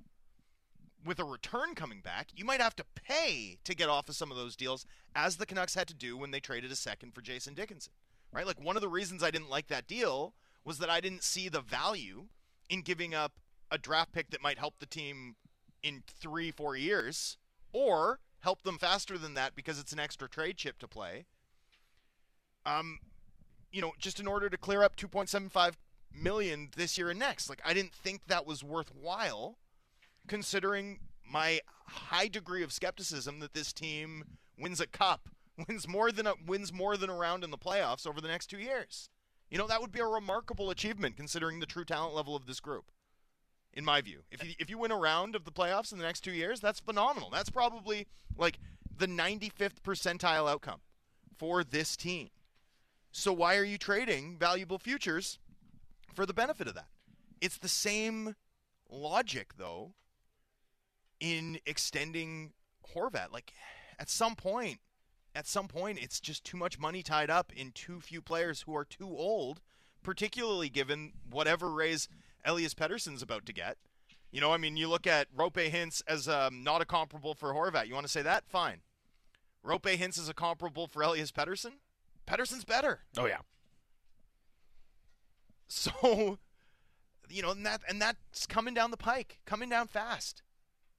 with 1.05 1.19
a 1.19 1.23
return 1.23 1.76
coming 1.76 2.01
back. 2.01 2.30
You 2.35 2.45
might 2.45 2.61
have 2.61 2.76
to 2.77 2.85
pay 2.95 3.57
to 3.63 3.76
get 3.76 3.89
off 3.89 4.09
of 4.09 4.15
some 4.15 4.31
of 4.31 4.38
those 4.38 4.55
deals, 4.55 4.85
as 5.15 5.38
the 5.38 5.45
Canucks 5.45 5.76
had 5.76 5.88
to 5.88 5.93
do 5.93 6.17
when 6.17 6.31
they 6.31 6.39
traded 6.39 6.71
a 6.71 6.76
second 6.76 7.13
for 7.13 7.21
Jason 7.21 7.53
Dickinson. 7.53 7.93
Right? 8.31 8.45
Like 8.45 8.64
one 8.64 8.76
of 8.76 8.81
the 8.81 8.89
reasons 8.89 9.23
I 9.23 9.31
didn't 9.31 9.49
like 9.49 9.68
that 9.68 9.88
deal 9.88 10.34
was 10.64 10.77
that 10.80 10.89
I 10.89 10.99
didn't 10.99 11.23
see 11.23 11.49
the 11.49 11.61
value 11.61 12.27
in 12.69 12.81
giving 12.81 13.15
up 13.15 13.34
a 13.72 13.77
draft 13.77 14.11
pick 14.11 14.30
that 14.30 14.41
might 14.41 14.60
help 14.60 14.76
the 14.80 14.85
team 14.85 15.35
in 15.81 16.03
three, 16.07 16.51
four 16.51 16.76
years, 16.76 17.38
or 17.72 18.19
help 18.41 18.64
them 18.64 18.77
faster 18.77 19.18
than 19.18 19.34
that 19.34 19.56
because 19.56 19.80
it's 19.80 19.93
an 19.93 19.99
extra 19.99 20.30
trade 20.30 20.57
chip 20.57 20.77
to 20.80 20.88
play. 20.88 21.26
Um, 22.65 22.99
you 23.72 23.81
know, 23.81 23.93
just 23.97 24.19
in 24.19 24.27
order 24.27 24.49
to 24.49 24.57
clear 24.57 24.84
up 24.84 24.95
2.75 24.95 25.73
million 26.14 26.69
this 26.76 26.97
year 26.97 27.10
and 27.10 27.19
next. 27.19 27.49
Like 27.49 27.61
I 27.65 27.73
didn't 27.73 27.93
think 27.93 28.22
that 28.27 28.45
was 28.45 28.64
worthwhile 28.64 29.57
considering 30.27 30.99
my 31.30 31.60
high 31.85 32.27
degree 32.27 32.64
of 32.64 32.72
skepticism 32.72 33.39
that 33.39 33.53
this 33.53 33.73
team 33.73 34.23
wins 34.57 34.80
a 34.80 34.88
cup, 34.88 35.30
wins 35.68 35.88
more 35.88 36.11
than 36.11 36.27
a, 36.27 36.34
wins 36.45 36.72
more 36.72 36.98
than 36.98 37.10
a 37.10 37.15
round 37.15 37.44
in 37.44 37.52
the 37.52 37.57
playoffs 37.57 38.07
over 38.07 38.22
the 38.22 38.27
next 38.27 38.48
2 38.48 38.57
years. 38.57 39.10
You 39.49 39.57
know, 39.57 39.68
that 39.68 39.81
would 39.81 39.91
be 39.91 39.99
a 39.99 40.06
remarkable 40.06 40.69
achievement 40.69 41.18
considering 41.18 41.60
the 41.60 41.65
true 41.65 41.86
talent 41.86 42.15
level 42.15 42.36
of 42.36 42.45
this 42.45 42.60
group. 42.60 42.91
In 43.73 43.86
my 43.86 44.02
view, 44.02 44.22
if 44.31 44.44
you, 44.44 44.53
if 44.60 44.69
you 44.69 44.77
win 44.80 44.91
a 44.91 44.98
round 44.98 45.36
of 45.36 45.45
the 45.45 45.52
playoffs 45.52 45.91
in 45.91 45.99
the 45.99 46.03
next 46.03 46.22
two 46.22 46.31
years, 46.31 46.60
that's 46.60 46.80
phenomenal. 46.80 47.30
That's 47.30 47.52
probably 47.52 48.07
like 48.36 48.60
the 48.95 49.07
95th 49.07 49.81
percentile 49.84 50.49
outcome 50.49 50.80
for 51.38 51.64
this 51.64 51.95
team. 51.95 52.30
So 53.11 53.31
why 53.31 53.57
are 53.57 53.64
you 53.64 53.77
trading 53.77 54.38
valuable 54.38 54.80
futures 54.80 55.40
for 56.14 56.26
the 56.26 56.34
benefit 56.34 56.68
of 56.68 56.76
that? 56.76 56.88
It's 57.41 57.57
the 57.57 57.68
same 57.68 58.36
logic, 58.90 59.53
though, 59.57 59.94
in 61.19 61.60
extending 61.65 62.53
Horvat. 62.95 63.31
Like, 63.31 63.53
at 63.99 64.10
some 64.10 64.36
point, 64.36 64.80
at 65.40 65.48
some 65.48 65.70
point, 65.70 65.99
it's 66.02 66.20
just 66.20 66.44
too 66.44 66.57
much 66.57 66.78
money 66.78 67.02
tied 67.02 67.30
up 67.30 67.53
in 67.56 67.72
too 67.72 68.02
few 68.02 68.22
players 68.22 68.64
who 68.64 68.76
are 68.76 68.84
too 68.84 69.07
old, 69.07 69.61
particularly 70.03 70.68
given 70.68 71.14
whatever 71.30 71.72
raise 71.72 72.10
Elias 72.44 72.74
Pettersson's 72.74 73.22
about 73.22 73.45
to 73.45 73.53
get. 73.53 73.78
You 74.32 74.41
know, 74.41 74.52
I 74.52 74.57
mean, 74.57 74.76
you 74.76 74.90
look 74.90 75.07
at 75.07 75.34
Roope 75.34 75.72
Hintz 75.72 76.02
as 76.06 76.28
um, 76.28 76.61
not 76.61 76.82
a 76.82 76.86
comparable 76.86 77.34
for 77.36 77.53
Horvat. 77.53 77.88
You 77.88 77.94
want 77.94 78.06
to 78.06 78.11
say 78.11 78.22
that? 78.22 78.49
Fine. 78.49 78.82
Roope 79.66 79.98
Hintz 79.98 80.20
is 80.20 80.28
a 80.28 80.34
comparable 80.34 80.88
for 80.88 81.02
Elias 81.02 81.32
Pettersson. 81.32 81.76
Pettersson's 82.28 82.66
better. 82.66 82.99
Oh 83.18 83.26
yeah. 83.26 83.40
So, 85.72 86.40
you 87.30 87.44
know, 87.44 87.52
and 87.52 87.64
that 87.64 87.82
and 87.88 88.02
that's 88.02 88.48
coming 88.48 88.74
down 88.74 88.90
the 88.90 88.98
pike, 88.98 89.38
coming 89.45 89.70
down 89.70 89.88
fast. 89.88 90.41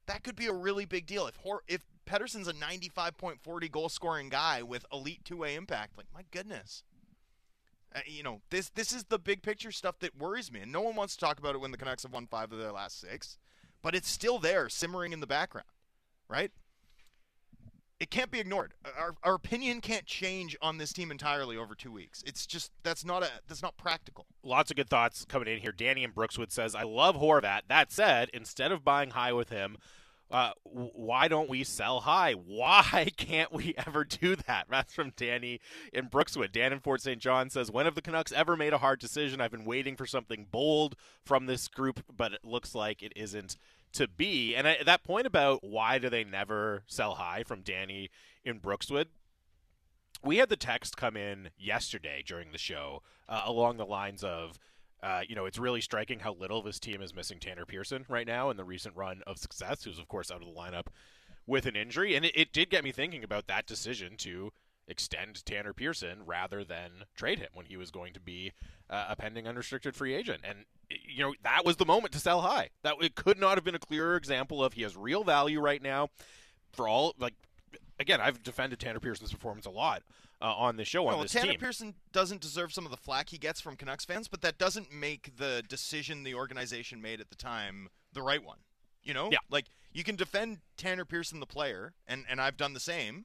That 0.07 0.23
could 0.23 0.37
be 0.37 0.47
a 0.47 0.53
really 0.53 0.85
big 0.85 1.07
deal 1.07 1.27
if 1.27 1.35
Hor- 1.35 1.65
if 1.67 1.83
Pettersson's 2.11 2.49
a 2.49 2.53
95.40 2.53 3.71
goal 3.71 3.89
scoring 3.89 4.29
guy 4.29 4.63
with 4.63 4.85
elite 4.93 5.25
two 5.25 5.39
way 5.39 5.55
impact. 5.55 5.97
Like 5.97 6.09
my 6.13 6.23
goodness. 6.33 6.83
Uh, 7.95 8.01
you 8.07 8.23
know, 8.23 8.41
this 8.51 8.71
this 8.71 8.93
is 8.93 9.05
the 9.05 9.19
big 9.19 9.43
picture 9.43 9.71
stuff 9.71 9.99
that 10.01 10.19
worries 10.19 10.51
me, 10.51 10.61
and 10.61 10.73
no 10.73 10.81
one 10.81 10.97
wants 10.97 11.15
to 11.15 11.25
talk 11.25 11.39
about 11.39 11.55
it 11.55 11.61
when 11.61 11.71
the 11.71 11.77
Canucks 11.77 12.03
have 12.03 12.13
won 12.13 12.27
five 12.27 12.53
of 12.53 12.59
their 12.59 12.73
last 12.73 13.01
six, 13.01 13.39
but 13.83 13.95
it's 13.95 14.09
still 14.09 14.39
there, 14.39 14.69
simmering 14.69 15.13
in 15.13 15.21
the 15.21 15.27
background, 15.27 15.67
right? 16.29 16.51
It 17.99 18.11
can't 18.11 18.31
be 18.31 18.41
ignored. 18.41 18.75
Our, 18.97 19.15
our 19.23 19.35
opinion 19.35 19.81
can't 19.81 20.07
change 20.07 20.57
on 20.63 20.79
this 20.79 20.93
team 20.93 21.11
entirely 21.11 21.57
over 21.57 21.75
two 21.75 21.93
weeks. 21.93 22.23
It's 22.27 22.47
just 22.47 22.73
that's 22.83 23.05
not 23.05 23.23
a 23.23 23.29
that's 23.47 23.63
not 23.63 23.77
practical. 23.77 24.27
Lots 24.43 24.71
of 24.71 24.77
good 24.77 24.89
thoughts 24.89 25.25
coming 25.25 25.49
in 25.49 25.61
here. 25.61 25.73
Danny 25.73 26.03
and 26.03 26.15
Brookswood 26.15 26.51
says, 26.51 26.75
"I 26.75 26.83
love 26.83 27.17
Horvat. 27.17 27.63
That 27.69 27.93
said, 27.93 28.31
instead 28.33 28.73
of 28.73 28.85
buying 28.85 29.11
high 29.11 29.33
with 29.33 29.51
him." 29.51 29.77
Uh, 30.31 30.53
why 30.63 31.27
don't 31.27 31.49
we 31.49 31.65
sell 31.65 32.01
high? 32.01 32.33
Why 32.33 33.11
can't 33.17 33.53
we 33.53 33.75
ever 33.87 34.05
do 34.05 34.37
that? 34.37 34.67
That's 34.71 34.93
from 34.93 35.13
Danny 35.17 35.61
in 35.93 36.09
Brookswood. 36.09 36.53
Dan 36.53 36.73
in 36.73 36.81
Fort 36.81 37.03
St. 37.03 37.21
John 37.21 37.51
says, 37.51 37.71
When 37.71 37.87
have 37.87 37.95
the 37.95 38.03
Canucks 38.03 38.33
ever 38.33 38.57
made 38.57 38.73
a 38.73 38.79
hard 38.79 39.01
decision? 39.01 39.41
I've 39.41 39.51
been 39.51 39.65
waiting 39.65 39.97
for 39.97 40.07
something 40.07 40.47
bold 40.51 40.95
from 41.25 41.47
this 41.47 41.67
group, 41.69 42.05
but 42.15 42.33
it 42.33 42.45
looks 42.45 42.75
like 42.75 43.03
it 43.03 43.13
isn't 43.17 43.57
to 43.93 44.07
be. 44.07 44.55
And 44.55 44.69
I, 44.69 44.79
that 44.85 45.05
point 45.05 45.27
about 45.27 45.65
why 45.65 45.99
do 45.99 46.09
they 46.09 46.25
never 46.25 46.85
sell 46.87 47.15
high 47.15 47.43
from 47.43 47.63
Danny 47.63 48.11
in 48.45 48.61
Brookswood, 48.61 49.07
we 50.23 50.37
had 50.37 50.49
the 50.49 50.57
text 50.57 50.97
come 50.97 51.17
in 51.17 51.51
yesterday 51.59 52.23
during 52.25 52.53
the 52.53 52.59
show 52.59 53.03
uh, 53.29 53.43
along 53.45 53.77
the 53.79 53.87
lines 53.87 54.23
of, 54.23 54.59
uh, 55.03 55.21
you 55.27 55.35
know, 55.35 55.47
it's 55.47 55.59
really 55.59 55.81
striking 55.81 56.21
how 56.21 56.35
little 56.35 56.63
this 56.63 56.79
team 56.79 57.01
is 57.01 57.15
missing 57.15 57.39
Tanner 57.39 57.65
Pearson 57.65 58.05
right 58.09 58.27
now 58.27 58.51
in 58.51 58.57
the 58.57 58.65
recent 58.65 58.97
run 58.97 59.23
of 59.27 59.39
success, 59.39 59.85
who's, 59.85 59.99
of 59.99 60.09
course, 60.09 60.31
out 60.31 60.43
of 60.43 60.49
the 60.49 60.61
lineup 60.61 60.87
with 61.47 61.67
an 61.67 61.77
injury. 61.77 62.15
And 62.15 62.25
it, 62.25 62.33
it 62.35 62.53
did 62.53 62.71
get 62.71 62.85
me 62.85 62.93
thinking 62.93 63.25
about 63.25 63.47
that 63.47 63.67
decision 63.67 64.17
to 64.19 64.53
extend 64.87 65.45
Tanner 65.47 65.73
Pearson 65.73 66.27
rather 66.27 66.65
than 66.65 66.91
trade 67.17 67.39
him 67.39 67.49
when 67.55 67.67
he 67.67 67.77
was 67.77 67.91
going 67.91 68.13
to 68.13 68.21
be 68.21 68.53
uh, 68.91 69.07
a 69.11 69.17
pending 69.17 69.47
unrestricted 69.47 69.95
free 69.95 70.15
agent. 70.15 70.43
And, 70.43 70.65
you 70.91 71.23
know, 71.23 71.35
that 71.45 71.65
was 71.65 71.77
the 71.77 71.87
moment 71.87 72.13
to 72.13 72.19
sell 72.19 72.43
high. 72.43 72.71
That 72.83 72.97
It 73.01 73.15
could 73.15 73.39
not 73.39 73.57
have 73.57 73.65
been 73.65 73.75
a 73.75 73.81
clearer 73.81 74.17
example 74.17 74.63
of 74.63 74.75
he 74.75 74.83
has 74.83 74.97
real 74.97 75.25
value 75.25 75.61
right 75.61 75.83
now 75.83 76.09
for 76.73 76.89
all, 76.89 77.15
like, 77.19 77.35
again, 77.99 78.21
I've 78.21 78.43
defended 78.43 78.81
Tanner 78.81 79.01
Pearson's 79.01 79.33
performance 79.33 79.67
a 79.67 79.71
lot 79.71 80.03
uh, 80.41 80.55
on 80.55 80.77
the 80.77 80.85
show 80.85 81.07
on 81.07 81.15
well, 81.15 81.23
this 81.23 81.33
Tanner 81.33 81.53
team. 81.53 81.61
Pearson 81.61 81.95
doesn't 82.13 82.41
deserve 82.41 82.73
some 82.73 82.85
of 82.85 82.91
the 82.91 82.97
flack 82.97 83.29
he 83.29 83.39
gets 83.39 83.61
from 83.61 83.77
Canucks 83.77 84.05
fans, 84.05 84.29
but 84.29 84.41
that 84.43 84.59
doesn't 84.59 84.93
make 84.93 85.37
the 85.37 85.63
decision 85.69 86.23
the 86.23 86.35
organization 86.35 87.03
made 87.03 87.21
at 87.21 87.31
the 87.31 87.37
time 87.37 87.89
the 88.13 88.23
right 88.23 88.43
one. 88.43 88.59
You 89.03 89.15
know, 89.15 89.31
Yeah. 89.31 89.39
like 89.51 89.67
you 89.93 90.05
can 90.05 90.17
defend 90.17 90.61
Tanner 90.77 91.05
Pearson 91.05 91.41
the 91.41 91.47
player, 91.47 91.95
and 92.07 92.25
and 92.29 92.41
I've 92.41 92.57
done 92.57 92.75
the 92.75 92.81
same, 92.81 93.25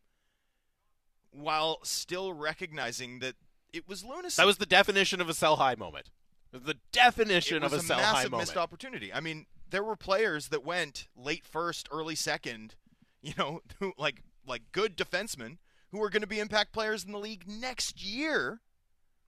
while 1.31 1.79
still 1.83 2.33
recognizing 2.33 3.19
that 3.19 3.35
it 3.73 3.87
was 3.87 4.03
lunacy. 4.03 4.39
That 4.39 4.45
was 4.45 4.57
the 4.57 4.65
definition 4.65 5.19
of 5.19 5.29
a 5.29 5.33
sell 5.33 5.57
high 5.57 5.75
moment. 5.75 6.09
The 6.51 6.77
definition 6.93 7.63
of 7.63 7.73
a, 7.73 7.81
sell 7.81 7.97
massive 7.97 8.15
high 8.15 8.23
moment. 8.23 8.41
missed 8.41 8.57
opportunity. 8.57 9.11
I 9.11 9.19
mean, 9.19 9.45
there 9.69 9.83
were 9.83 9.97
players 9.97 10.47
that 10.49 10.63
went 10.63 11.07
late 11.15 11.45
first, 11.45 11.89
early 11.91 12.15
second, 12.15 12.75
you 13.21 13.33
know, 13.37 13.61
like 13.97 14.21
like 14.47 14.61
good 14.71 14.95
defensemen 14.95 15.57
who 15.95 16.03
are 16.03 16.09
going 16.09 16.21
to 16.21 16.27
be 16.27 16.39
impact 16.39 16.73
players 16.73 17.03
in 17.05 17.11
the 17.11 17.17
league 17.19 17.43
next 17.47 18.03
year 18.03 18.59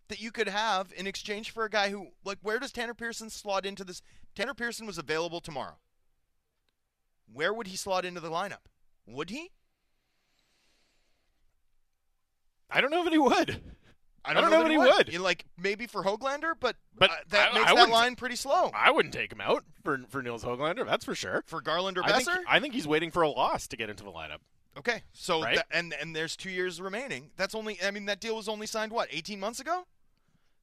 that 0.10 0.20
you 0.22 0.32
could 0.32 0.48
have 0.50 0.92
in 0.96 1.08
exchange 1.08 1.52
for 1.52 1.64
a 1.66 1.70
guy 1.70 1.90
who 1.90 2.08
like 2.26 2.38
where 2.42 2.60
does 2.60 2.72
Tanner 2.72 2.94
Pearson 2.94 3.30
slot 3.30 3.66
into 3.66 3.84
this? 3.84 4.02
Tanner 4.36 4.54
Pearson 4.54 4.86
was 4.86 4.98
available 4.98 5.40
tomorrow. 5.42 5.78
Where 7.32 7.54
would 7.54 7.68
he 7.68 7.78
slot 7.78 8.06
into 8.06 8.20
the 8.20 8.30
lineup? 8.30 8.68
Would 9.06 9.30
he? 9.30 9.52
I 12.70 12.82
don't 12.82 12.92
know 12.92 13.06
if 13.06 13.12
he 13.12 13.18
would. 13.18 13.62
I 14.26 14.34
don't, 14.34 14.44
I 14.44 14.50
don't 14.50 14.52
know, 14.52 14.60
know 14.60 14.66
if 14.66 14.72
he 14.72 14.78
would. 14.78 15.12
You 15.14 15.20
know, 15.20 15.24
like 15.24 15.46
maybe 15.58 15.88
for 15.88 16.04
Hoglander, 16.04 16.54
but 16.60 16.76
But 16.98 17.12
uh, 17.12 17.16
that 17.30 17.52
I- 17.54 17.60
makes 17.60 17.72
I 17.72 17.76
that 17.76 17.90
line 17.90 18.16
pretty 18.18 18.36
slow. 18.36 18.72
I 18.74 18.92
wouldn't 18.92 19.14
take 19.14 19.32
him 19.32 19.40
out 19.40 19.64
for 19.84 20.02
for 20.10 20.22
Nils 20.22 20.44
Hoglander. 20.44 20.86
That's 20.86 21.06
for 21.06 21.16
sure. 21.16 21.44
For 21.48 21.62
Garland 21.62 21.98
or 21.98 22.04
I 22.04 22.12
think, 22.12 22.28
Boeser? 22.28 22.38
I 22.48 22.60
think 22.60 22.74
he's 22.74 22.88
waiting 22.88 23.10
for 23.10 23.22
a 23.22 23.30
loss 23.30 23.68
to 23.70 23.78
get 23.78 23.90
into 23.90 24.04
the 24.04 24.12
lineup. 24.12 24.40
Okay, 24.78 25.04
so 25.12 25.42
Right? 25.42 25.56
tha- 25.56 25.66
and 25.76 25.94
and 25.94 26.16
there's 26.16 26.36
two 26.38 26.52
years 26.52 26.80
remaining. 26.80 27.32
That's 27.36 27.56
only. 27.56 27.82
I 27.84 27.90
mean, 27.92 28.06
that 28.06 28.20
deal 28.20 28.36
was 28.36 28.48
only 28.48 28.68
signed 28.68 28.92
what 28.92 29.08
18 29.12 29.40
months 29.40 29.60
ago. 29.60 29.88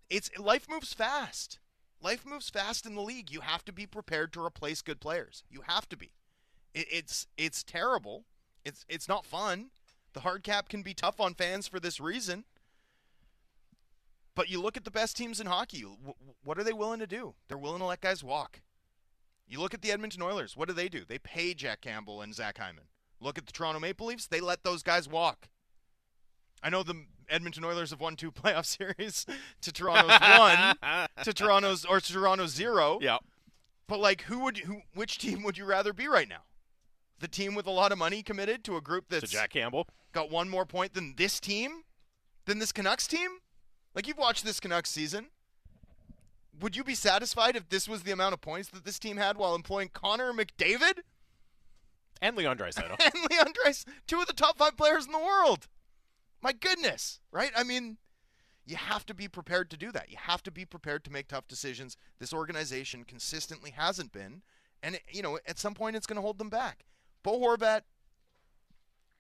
It's 0.09 0.31
life 0.39 0.69
moves 0.69 0.93
fast. 0.95 1.59
Life 2.01 2.24
moves 2.24 2.49
fast 2.51 2.86
in 2.86 2.95
the 2.95 3.01
league. 3.03 3.31
You 3.31 3.41
have 3.41 3.65
to 3.65 3.73
be 3.73 3.86
prepared 3.86 4.32
to 4.35 4.45
replace 4.45 4.82
good 4.82 5.01
players. 5.01 5.43
You 5.51 5.62
have 5.66 5.89
to 5.89 5.97
be. 5.97 6.12
It, 6.74 6.86
it's 6.91 7.27
it's 7.36 7.65
terrible. 7.65 8.24
It's 8.65 8.85
it's 8.89 9.09
not 9.09 9.27
fun. 9.27 9.70
The 10.12 10.20
hard 10.20 10.45
cap 10.45 10.69
can 10.69 10.82
be 10.82 10.95
tough 10.95 11.19
on 11.20 11.35
fans 11.35 11.66
for 11.66 11.81
this 11.81 11.99
reason. 11.99 12.45
But 14.36 14.49
you 14.49 14.61
look 14.61 14.77
at 14.77 14.85
the 14.85 14.91
best 14.91 15.16
teams 15.16 15.41
in 15.41 15.47
hockey. 15.47 15.81
wh- 15.82 16.47
What 16.47 16.59
are 16.59 16.65
they 16.65 16.73
willing 16.73 17.01
to 17.01 17.07
do? 17.07 17.35
They're 17.49 17.59
willing 17.59 17.78
to 17.81 17.85
let 17.86 18.01
guys 18.01 18.23
walk. 18.23 18.61
You 19.47 19.61
look 19.61 19.74
at 19.74 19.82
the 19.82 19.93
Edmonton 19.93 20.23
Oilers. 20.23 20.57
What 20.57 20.69
do 20.69 20.74
they 20.74 20.89
do? 20.89 21.05
They 21.05 21.19
pay 21.19 21.55
Jack 21.55 21.81
Campbell 21.81 22.23
and 22.23 22.35
Zach 22.35 22.59
Hyman. 22.59 22.85
Look 23.25 23.39
at 23.39 23.47
the 23.47 23.53
Toronto 23.53 23.81
Maple 23.81 24.07
Leafs. 24.07 24.27
They 24.27 24.41
let 24.41 24.65
those 24.65 24.83
guys 24.83 25.09
walk. 25.09 25.49
I 26.63 26.69
know 26.69 26.83
the 26.83 27.07
Edmonton 27.29 27.65
Oilers 27.65 27.91
have 27.91 28.01
won 28.01 28.17
two 28.17 28.31
playoff 28.33 28.67
series 28.67 29.25
to 29.63 29.73
Toronto's 29.73 30.21
one, 30.21 30.77
to 31.25 31.33
Toronto's 31.35 31.85
or 31.87 32.01
to 32.01 32.13
Toronto's 32.13 32.53
zero. 32.53 32.99
Yeah. 33.01 33.19
But 33.87 34.01
like, 34.01 34.23
who 34.23 34.41
would 34.41 34.59
who? 34.59 34.83
Which 34.95 35.19
team 35.19 35.43
would 35.43 35.57
you 35.57 35.65
rather 35.65 35.93
be 35.93 36.07
right 36.07 36.29
now? 36.29 36.43
The 37.21 37.29
team 37.29 37.55
with 37.55 37.67
a 37.67 37.71
lot 37.71 37.93
of 37.93 37.99
money 37.99 38.23
committed 38.23 38.63
to 38.65 38.77
a 38.77 38.81
group 38.81 39.07
So 39.11 39.21
that's 39.21 39.33
Jack 39.33 39.51
Campbell. 39.51 39.89
got 40.13 40.31
one 40.31 40.49
more 40.49 40.67
point 40.67 40.93
than 40.95 41.15
this 41.17 41.41
team, 41.41 41.85
than 42.45 42.59
this 42.59 42.73
Canucks 42.73 43.07
team. 43.07 43.31
Like 43.95 44.07
you've 44.07 44.19
watched 44.19 44.45
this 44.45 44.61
Canucks 44.61 44.91
season. 44.91 45.29
Would 46.61 46.77
you 46.77 46.85
be 46.85 46.95
satisfied 46.95 47.57
if 47.57 47.69
this 47.69 47.89
was 47.89 48.03
the 48.03 48.13
amount 48.13 48.35
of 48.35 48.41
points 48.41 48.69
that 48.71 48.85
this 48.85 48.99
team 48.99 49.17
had 49.17 49.37
while 49.37 49.55
employing 49.55 49.89
Connor 49.93 50.33
McDavid 50.33 51.01
and 52.20 52.36
Leon 52.36 52.59
Draisaitl. 52.59 52.99
and 53.05 53.31
Leon 53.31 53.53
two 54.07 54.20
of 54.20 54.27
the 54.27 54.32
top 54.32 54.59
five 54.59 54.77
players 54.77 55.07
in 55.07 55.12
the 55.12 55.19
world? 55.19 55.69
My 56.43 56.53
goodness, 56.53 57.20
right? 57.32 57.53
I 57.57 57.62
mean, 57.65 57.99
you 58.66 58.77
have 58.77 59.07
to 59.07 59.15
be 59.15 59.28
prepared 59.28 59.70
to 59.70 59.77
do 59.77 59.93
that. 59.93 60.11
You 60.11 60.16
have 60.19 60.43
to 60.45 60.51
be 60.51 60.65
prepared 60.65 61.05
to 61.05 61.11
make 61.12 61.28
tough 61.28 61.49
decisions. 61.49 61.97
This 62.19 62.32
organization 62.32 63.05
consistently 63.05 63.70
hasn't 63.70 64.12
been, 64.12 64.43
and 64.82 64.99
you 65.11 65.23
know, 65.23 65.39
at 65.47 65.59
some 65.59 65.74
point, 65.74 65.97
it's 65.97 66.07
going 66.07 66.16
to 66.16 66.23
hold 66.23 66.39
them 66.39 66.51
back. 66.51 66.85
Bo 67.23 67.39
Horvat 67.39 67.82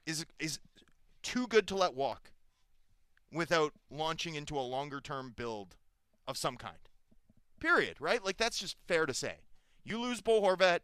is 0.06 0.26
is 0.38 0.58
too 1.22 1.46
good 1.46 1.66
to 1.68 1.74
let 1.74 1.94
walk 1.94 2.32
without 3.32 3.72
launching 3.90 4.34
into 4.34 4.58
a 4.58 4.60
longer 4.60 5.00
term 5.00 5.32
build 5.34 5.76
of 6.26 6.36
some 6.36 6.56
kind. 6.56 6.76
Period, 7.60 7.96
right? 8.00 8.24
Like 8.24 8.36
that's 8.36 8.58
just 8.58 8.76
fair 8.86 9.06
to 9.06 9.14
say. 9.14 9.36
You 9.84 10.00
lose 10.00 10.20
Bo 10.20 10.40
Horvat, 10.40 10.80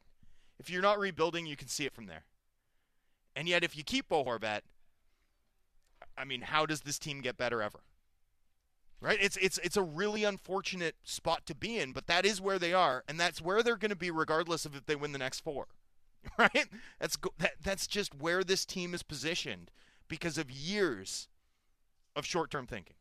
if 0.60 0.68
you're 0.68 0.82
not 0.82 0.98
rebuilding, 0.98 1.46
you 1.46 1.56
can 1.56 1.68
see 1.68 1.86
it 1.86 1.94
from 1.94 2.06
there. 2.06 2.24
And 3.34 3.48
yet 3.48 3.64
if 3.64 3.76
you 3.76 3.82
keep 3.82 4.08
Bo 4.08 4.24
Horvat, 4.24 4.60
I 6.16 6.24
mean, 6.24 6.42
how 6.42 6.66
does 6.66 6.82
this 6.82 6.98
team 6.98 7.22
get 7.22 7.38
better 7.38 7.62
ever? 7.62 7.80
Right? 9.00 9.18
It's 9.18 9.38
it's 9.38 9.56
it's 9.64 9.78
a 9.78 9.82
really 9.82 10.24
unfortunate 10.24 10.96
spot 11.02 11.46
to 11.46 11.54
be 11.54 11.78
in, 11.78 11.92
but 11.92 12.06
that 12.06 12.26
is 12.26 12.38
where 12.38 12.58
they 12.58 12.74
are, 12.74 13.02
and 13.08 13.18
that's 13.18 13.40
where 13.40 13.62
they're 13.62 13.78
going 13.78 13.90
to 13.90 13.96
be 13.96 14.10
regardless 14.10 14.66
of 14.66 14.76
if 14.76 14.84
they 14.84 14.94
win 14.94 15.12
the 15.12 15.18
next 15.18 15.40
four. 15.40 15.66
Right? 16.38 16.68
That's 16.98 17.16
that, 17.38 17.52
that's 17.62 17.86
just 17.86 18.14
where 18.14 18.44
this 18.44 18.66
team 18.66 18.92
is 18.92 19.02
positioned 19.02 19.70
because 20.06 20.36
of 20.36 20.50
years 20.50 21.28
of 22.14 22.26
short-term 22.26 22.66
thinking. 22.66 22.96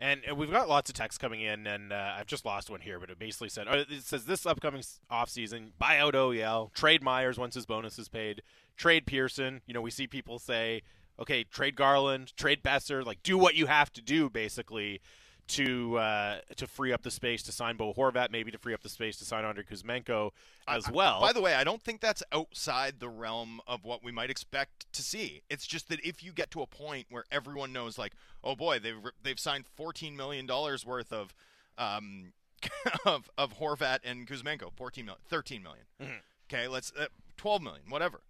And, 0.00 0.20
and 0.26 0.36
we've 0.36 0.50
got 0.50 0.68
lots 0.68 0.88
of 0.88 0.94
texts 0.94 1.18
coming 1.18 1.40
in, 1.40 1.66
and 1.66 1.92
uh, 1.92 2.14
I've 2.16 2.26
just 2.26 2.44
lost 2.44 2.70
one 2.70 2.80
here, 2.80 3.00
but 3.00 3.10
it 3.10 3.18
basically 3.18 3.48
said 3.48 3.66
uh, 3.66 3.84
it 3.90 4.04
says 4.04 4.26
this 4.26 4.46
upcoming 4.46 4.82
offseason, 5.10 5.70
buy 5.76 5.98
out 5.98 6.14
OEL, 6.14 6.72
trade 6.72 7.02
Myers 7.02 7.36
once 7.36 7.56
his 7.56 7.66
bonus 7.66 7.98
is 7.98 8.08
paid, 8.08 8.42
trade 8.76 9.06
Pearson. 9.06 9.60
You 9.66 9.74
know, 9.74 9.80
we 9.80 9.90
see 9.90 10.06
people 10.06 10.38
say, 10.38 10.82
okay, 11.18 11.42
trade 11.42 11.74
Garland, 11.74 12.36
trade 12.36 12.62
Boeser, 12.62 13.04
like 13.04 13.22
do 13.24 13.36
what 13.36 13.56
you 13.56 13.66
have 13.66 13.92
to 13.94 14.00
do, 14.00 14.30
basically, 14.30 15.00
to 15.48 15.96
uh, 15.98 16.38
to 16.56 16.66
free 16.66 16.92
up 16.92 17.02
the 17.02 17.10
space 17.10 17.42
to 17.44 17.52
sign 17.52 17.76
Bo 17.76 17.92
Horvat, 17.92 18.30
maybe 18.30 18.50
to 18.50 18.58
free 18.58 18.74
up 18.74 18.82
the 18.82 18.88
space 18.88 19.16
to 19.18 19.24
sign 19.24 19.44
Andrei 19.44 19.64
Kuzmenko 19.64 20.30
as 20.66 20.86
I- 20.86 20.90
well. 20.92 21.20
By 21.20 21.32
the 21.32 21.40
way, 21.40 21.54
I 21.54 21.64
don't 21.64 21.82
think 21.82 22.00
that's 22.00 22.22
outside 22.32 23.00
the 23.00 23.08
realm 23.08 23.60
of 23.66 23.84
what 23.84 24.02
we 24.04 24.12
might 24.12 24.30
expect 24.30 24.92
to 24.92 25.02
see. 25.02 25.42
It's 25.50 25.66
just 25.66 25.88
that 25.88 26.00
if 26.04 26.22
you 26.22 26.32
get 26.32 26.50
to 26.52 26.62
a 26.62 26.66
point 26.66 27.06
where 27.10 27.24
everyone 27.32 27.72
knows, 27.72 27.98
like, 27.98 28.12
oh 28.44 28.54
boy, 28.56 28.78
they've 28.78 28.96
they've 29.22 29.40
signed 29.40 29.66
fourteen 29.66 30.16
million 30.16 30.46
dollars 30.46 30.84
worth 30.86 31.12
of 31.12 31.34
um 31.78 32.32
of 33.06 33.30
of 33.38 33.58
Horvat 33.58 33.98
and 34.04 34.26
Kuzmenko, 34.26 34.72
14 34.76 35.04
million, 35.06 35.22
13 35.28 35.62
million. 35.62 35.84
Mhm. 36.02 36.18
Okay, 36.52 36.66
let's 36.68 36.92
uh, 36.98 37.06
12 37.36 37.62
million, 37.62 37.82
whatever. 37.88 38.20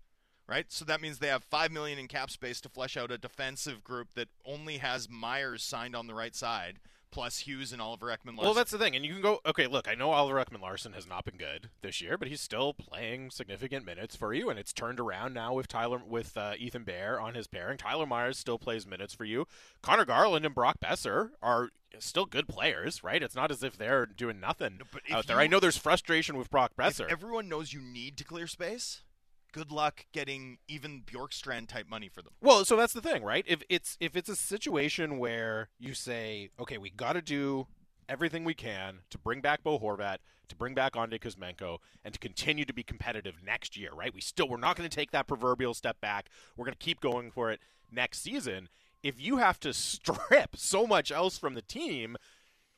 Right? 0.47 0.65
So 0.71 0.85
that 0.87 1.03
means 1.03 1.19
they 1.19 1.29
have 1.29 1.45
5 1.45 1.71
million 1.71 1.99
in 1.99 2.09
cap 2.09 2.31
space 2.31 2.59
to 2.63 2.71
flesh 2.71 2.97
out 2.97 3.11
a 3.11 3.19
defensive 3.19 3.85
group 3.85 4.15
that 4.15 4.29
only 4.47 4.79
has 4.79 5.07
Myers 5.07 5.63
signed 5.63 5.95
on 5.95 6.07
the 6.07 6.15
right 6.15 6.35
side 6.35 6.79
plus 7.11 7.41
Hughes 7.41 7.73
and 7.73 7.81
Oliver 7.83 8.07
Ekman-Larsson. 8.07 8.45
Well, 8.45 8.55
that's 8.55 8.71
the 8.71 8.79
thing, 8.79 8.95
and 8.97 9.05
you 9.05 9.13
can 9.13 9.23
go. 9.23 9.41
Okay, 9.47 9.67
look, 9.67 9.89
I 9.89 9.95
know 9.95 10.11
Oliver 10.13 10.43
Ekman-Larsson 10.45 10.93
has 10.93 11.07
not 11.07 11.25
been 11.25 11.37
good 11.37 11.71
this 11.83 12.01
year, 12.01 12.17
but 12.19 12.29
he's 12.29 12.41
still 12.41 12.75
playing 12.75 13.31
significant 13.31 13.85
minutes 13.87 14.17
for 14.17 14.33
you, 14.35 14.51
and 14.51 14.59
it's 14.59 14.73
turned 14.73 15.01
around 15.01 15.35
now 15.35 15.53
with 15.55 15.69
Tyler 15.69 16.01
with 16.07 16.37
uh, 16.37 16.53
Ethan 16.59 16.85
Bear 16.85 17.21
on 17.21 17.35
his 17.35 17.47
pairing. 17.47 17.79
Tyler 17.79 18.07
Myers 18.07 18.39
still 18.39 18.59
plays 18.59 18.87
minutes 18.87 19.15
for 19.15 19.25
you. 19.25 19.47
Conor 19.83 20.05
Garland 20.05 20.45
and 20.47 20.55
Brock 20.55 20.77
Boeser 20.81 21.31
are 21.43 21.71
still 21.99 22.27
good 22.27 22.47
players, 22.47 23.03
right? 23.03 23.23
It's 23.23 23.35
not 23.35 23.51
as 23.51 23.63
if 23.63 23.77
they're 23.77 24.05
doing 24.07 24.39
nothing 24.41 24.79
if 25.07 25.13
out 25.15 25.27
there. 25.27 25.37
you- 25.37 25.43
I 25.43 25.47
know 25.47 25.59
there's 25.59 25.79
frustration 25.79 26.37
with 26.37 26.51
Brock 26.51 26.73
Boeser. 26.79 27.11
Everyone 27.11 27.49
knows 27.49 27.73
you 27.73 27.81
need 27.81 28.17
to 28.19 28.25
clear 28.25 28.47
space, 28.47 29.03
good 29.53 29.71
luck 29.71 30.07
getting 30.13 30.59
even 30.69 31.03
Bjorkstrand 31.03 31.69
type 31.69 31.89
money 31.89 32.09
for 32.09 32.23
them. 32.23 32.33
Well, 32.41 32.65
so 32.65 32.77
that's 32.77 32.93
the 32.93 33.01
thing, 33.01 33.23
right? 33.23 33.45
If 33.47 33.63
it's 33.69 33.97
if 34.01 34.17
it's 34.17 34.29
a 34.29 34.37
situation 34.37 35.19
where 35.19 35.69
you 35.79 35.95
say, 35.95 36.51
okay, 36.61 36.79
we 36.79 36.91
got 36.91 37.15
to 37.15 37.23
do 37.23 37.67
everything 38.09 38.45
we 38.45 38.55
can 38.55 39.01
to 39.11 39.19
bring 39.19 39.41
back 39.41 39.63
Bo 39.63 39.79
Horvat, 39.79 40.19
to 40.49 40.57
bring 40.57 40.75
back 40.75 40.97
Andrei 40.97 41.19
Kuzmenko, 41.19 41.79
and 42.05 42.15
to 42.15 42.21
continue 42.21 42.65
to 42.65 42.73
be 42.73 42.83
competitive 42.83 43.35
next 43.45 43.77
year, 43.77 43.91
right? 43.93 44.15
We 44.15 44.21
still 44.21 44.49
we're 44.49 44.57
not 44.57 44.77
going 44.77 44.89
to 44.89 44.95
take 44.95 45.11
that 45.11 45.27
proverbial 45.27 45.75
step 45.75 46.01
back. 46.01 46.29
We're 46.57 46.65
going 46.65 46.77
to 46.79 46.85
keep 46.85 47.01
going 47.01 47.31
for 47.31 47.51
it 47.51 47.61
next 47.91 48.23
season. 48.23 48.69
If 49.03 49.21
you 49.21 49.37
have 49.37 49.61
to 49.61 49.73
strip 49.75 50.57
so 50.57 50.87
much 50.87 51.13
else 51.13 51.39
from 51.39 51.55
the 51.55 51.63
team, 51.63 52.17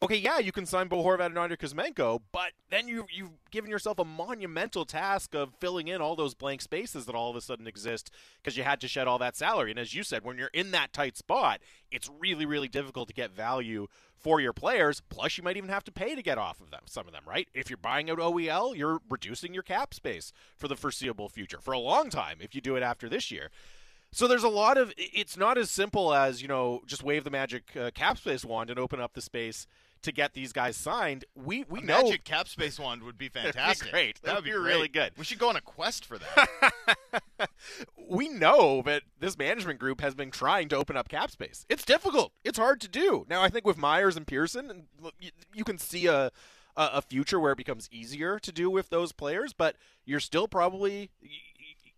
okay, 0.02 0.16
yeah, 0.16 0.38
you 0.38 0.52
can 0.52 0.66
sign 0.66 0.88
Bo 0.88 1.02
Horvat 1.02 1.26
and 1.26 1.38
Andrei 1.38 1.56
Kuzmenko, 1.56 2.20
but 2.32 2.52
then 2.70 2.88
you 2.88 3.06
you've 3.12 3.30
given 3.50 3.70
yourself 3.70 3.98
a 3.98 4.04
monumental 4.04 4.84
task 4.84 5.34
of 5.34 5.54
filling 5.60 5.88
in 5.88 6.00
all 6.00 6.16
those 6.16 6.34
blank 6.34 6.62
spaces 6.62 7.06
that 7.06 7.14
all 7.14 7.30
of 7.30 7.36
a 7.36 7.40
sudden 7.40 7.66
exist 7.66 8.10
because 8.42 8.56
you 8.56 8.62
had 8.62 8.80
to 8.80 8.88
shed 8.88 9.06
all 9.06 9.18
that 9.18 9.36
salary. 9.36 9.70
And 9.70 9.78
as 9.78 9.94
you 9.94 10.02
said, 10.02 10.24
when 10.24 10.38
you're 10.38 10.48
in 10.48 10.70
that 10.70 10.92
tight 10.92 11.16
spot, 11.16 11.60
it's 11.90 12.10
really 12.18 12.46
really 12.46 12.68
difficult 12.68 13.08
to 13.08 13.14
get 13.14 13.30
value 13.30 13.86
for 14.16 14.40
your 14.40 14.52
players. 14.52 15.02
Plus, 15.08 15.38
you 15.38 15.44
might 15.44 15.56
even 15.56 15.70
have 15.70 15.84
to 15.84 15.92
pay 15.92 16.14
to 16.14 16.22
get 16.22 16.38
off 16.38 16.60
of 16.60 16.70
them. 16.70 16.82
Some 16.86 17.06
of 17.06 17.12
them, 17.12 17.22
right? 17.26 17.48
If 17.54 17.70
you're 17.70 17.76
buying 17.76 18.10
out 18.10 18.18
OEL, 18.18 18.76
you're 18.76 19.00
reducing 19.08 19.54
your 19.54 19.62
cap 19.62 19.94
space 19.94 20.32
for 20.56 20.68
the 20.68 20.76
foreseeable 20.76 21.28
future 21.28 21.58
for 21.60 21.72
a 21.72 21.78
long 21.78 22.10
time. 22.10 22.38
If 22.40 22.54
you 22.54 22.60
do 22.60 22.76
it 22.76 22.82
after 22.82 23.08
this 23.08 23.30
year. 23.30 23.50
So 24.12 24.26
there's 24.26 24.42
a 24.42 24.48
lot 24.48 24.76
of. 24.76 24.92
It's 24.96 25.36
not 25.36 25.56
as 25.56 25.70
simple 25.70 26.12
as 26.12 26.42
you 26.42 26.48
know 26.48 26.82
just 26.86 27.02
wave 27.02 27.24
the 27.24 27.30
magic 27.30 27.76
uh, 27.76 27.90
cap 27.94 28.18
space 28.18 28.44
wand 28.44 28.70
and 28.70 28.78
open 28.78 29.00
up 29.00 29.14
the 29.14 29.20
space 29.20 29.66
to 30.02 30.12
get 30.12 30.32
these 30.34 30.52
guys 30.52 30.76
signed. 30.76 31.24
We 31.34 31.64
we 31.68 31.80
A 31.80 31.84
know 31.84 32.02
magic 32.02 32.24
cap 32.24 32.48
space 32.48 32.78
wand 32.78 33.02
would 33.02 33.18
be 33.18 33.28
That'd 33.32 33.52
be 33.52 33.58
fantastic. 33.58 33.90
great. 33.90 34.22
That 34.22 34.34
would 34.36 34.44
be 34.44 34.50
be 34.50 34.56
really 34.56 34.88
good. 34.88 35.12
We 35.18 35.24
should 35.24 35.38
go 35.38 35.48
on 35.48 35.56
a 35.56 35.60
quest 35.60 36.04
for 36.04 36.18
that. 36.18 36.72
we 38.08 38.28
know 38.28 38.82
that 38.82 39.02
this 39.18 39.36
management 39.36 39.78
group 39.78 40.00
has 40.00 40.14
been 40.14 40.30
trying 40.30 40.68
to 40.70 40.76
open 40.76 40.96
up 40.96 41.08
cap 41.08 41.30
space. 41.30 41.64
It's 41.68 41.84
difficult. 41.84 42.32
It's 42.44 42.58
hard 42.58 42.80
to 42.82 42.88
do. 42.88 43.26
Now 43.28 43.42
I 43.42 43.48
think 43.48 43.66
with 43.66 43.76
Myers 43.76 44.16
and 44.16 44.26
Pearson, 44.26 44.84
you, 45.20 45.30
you 45.54 45.64
can 45.64 45.78
see 45.78 46.06
a 46.06 46.30
a 46.76 47.02
future 47.02 47.38
where 47.38 47.52
it 47.52 47.58
becomes 47.58 47.88
easier 47.92 48.38
to 48.38 48.52
do 48.52 48.70
with 48.70 48.88
those 48.88 49.12
players, 49.12 49.52
but 49.52 49.76
you're 50.06 50.20
still 50.20 50.48
probably 50.48 51.10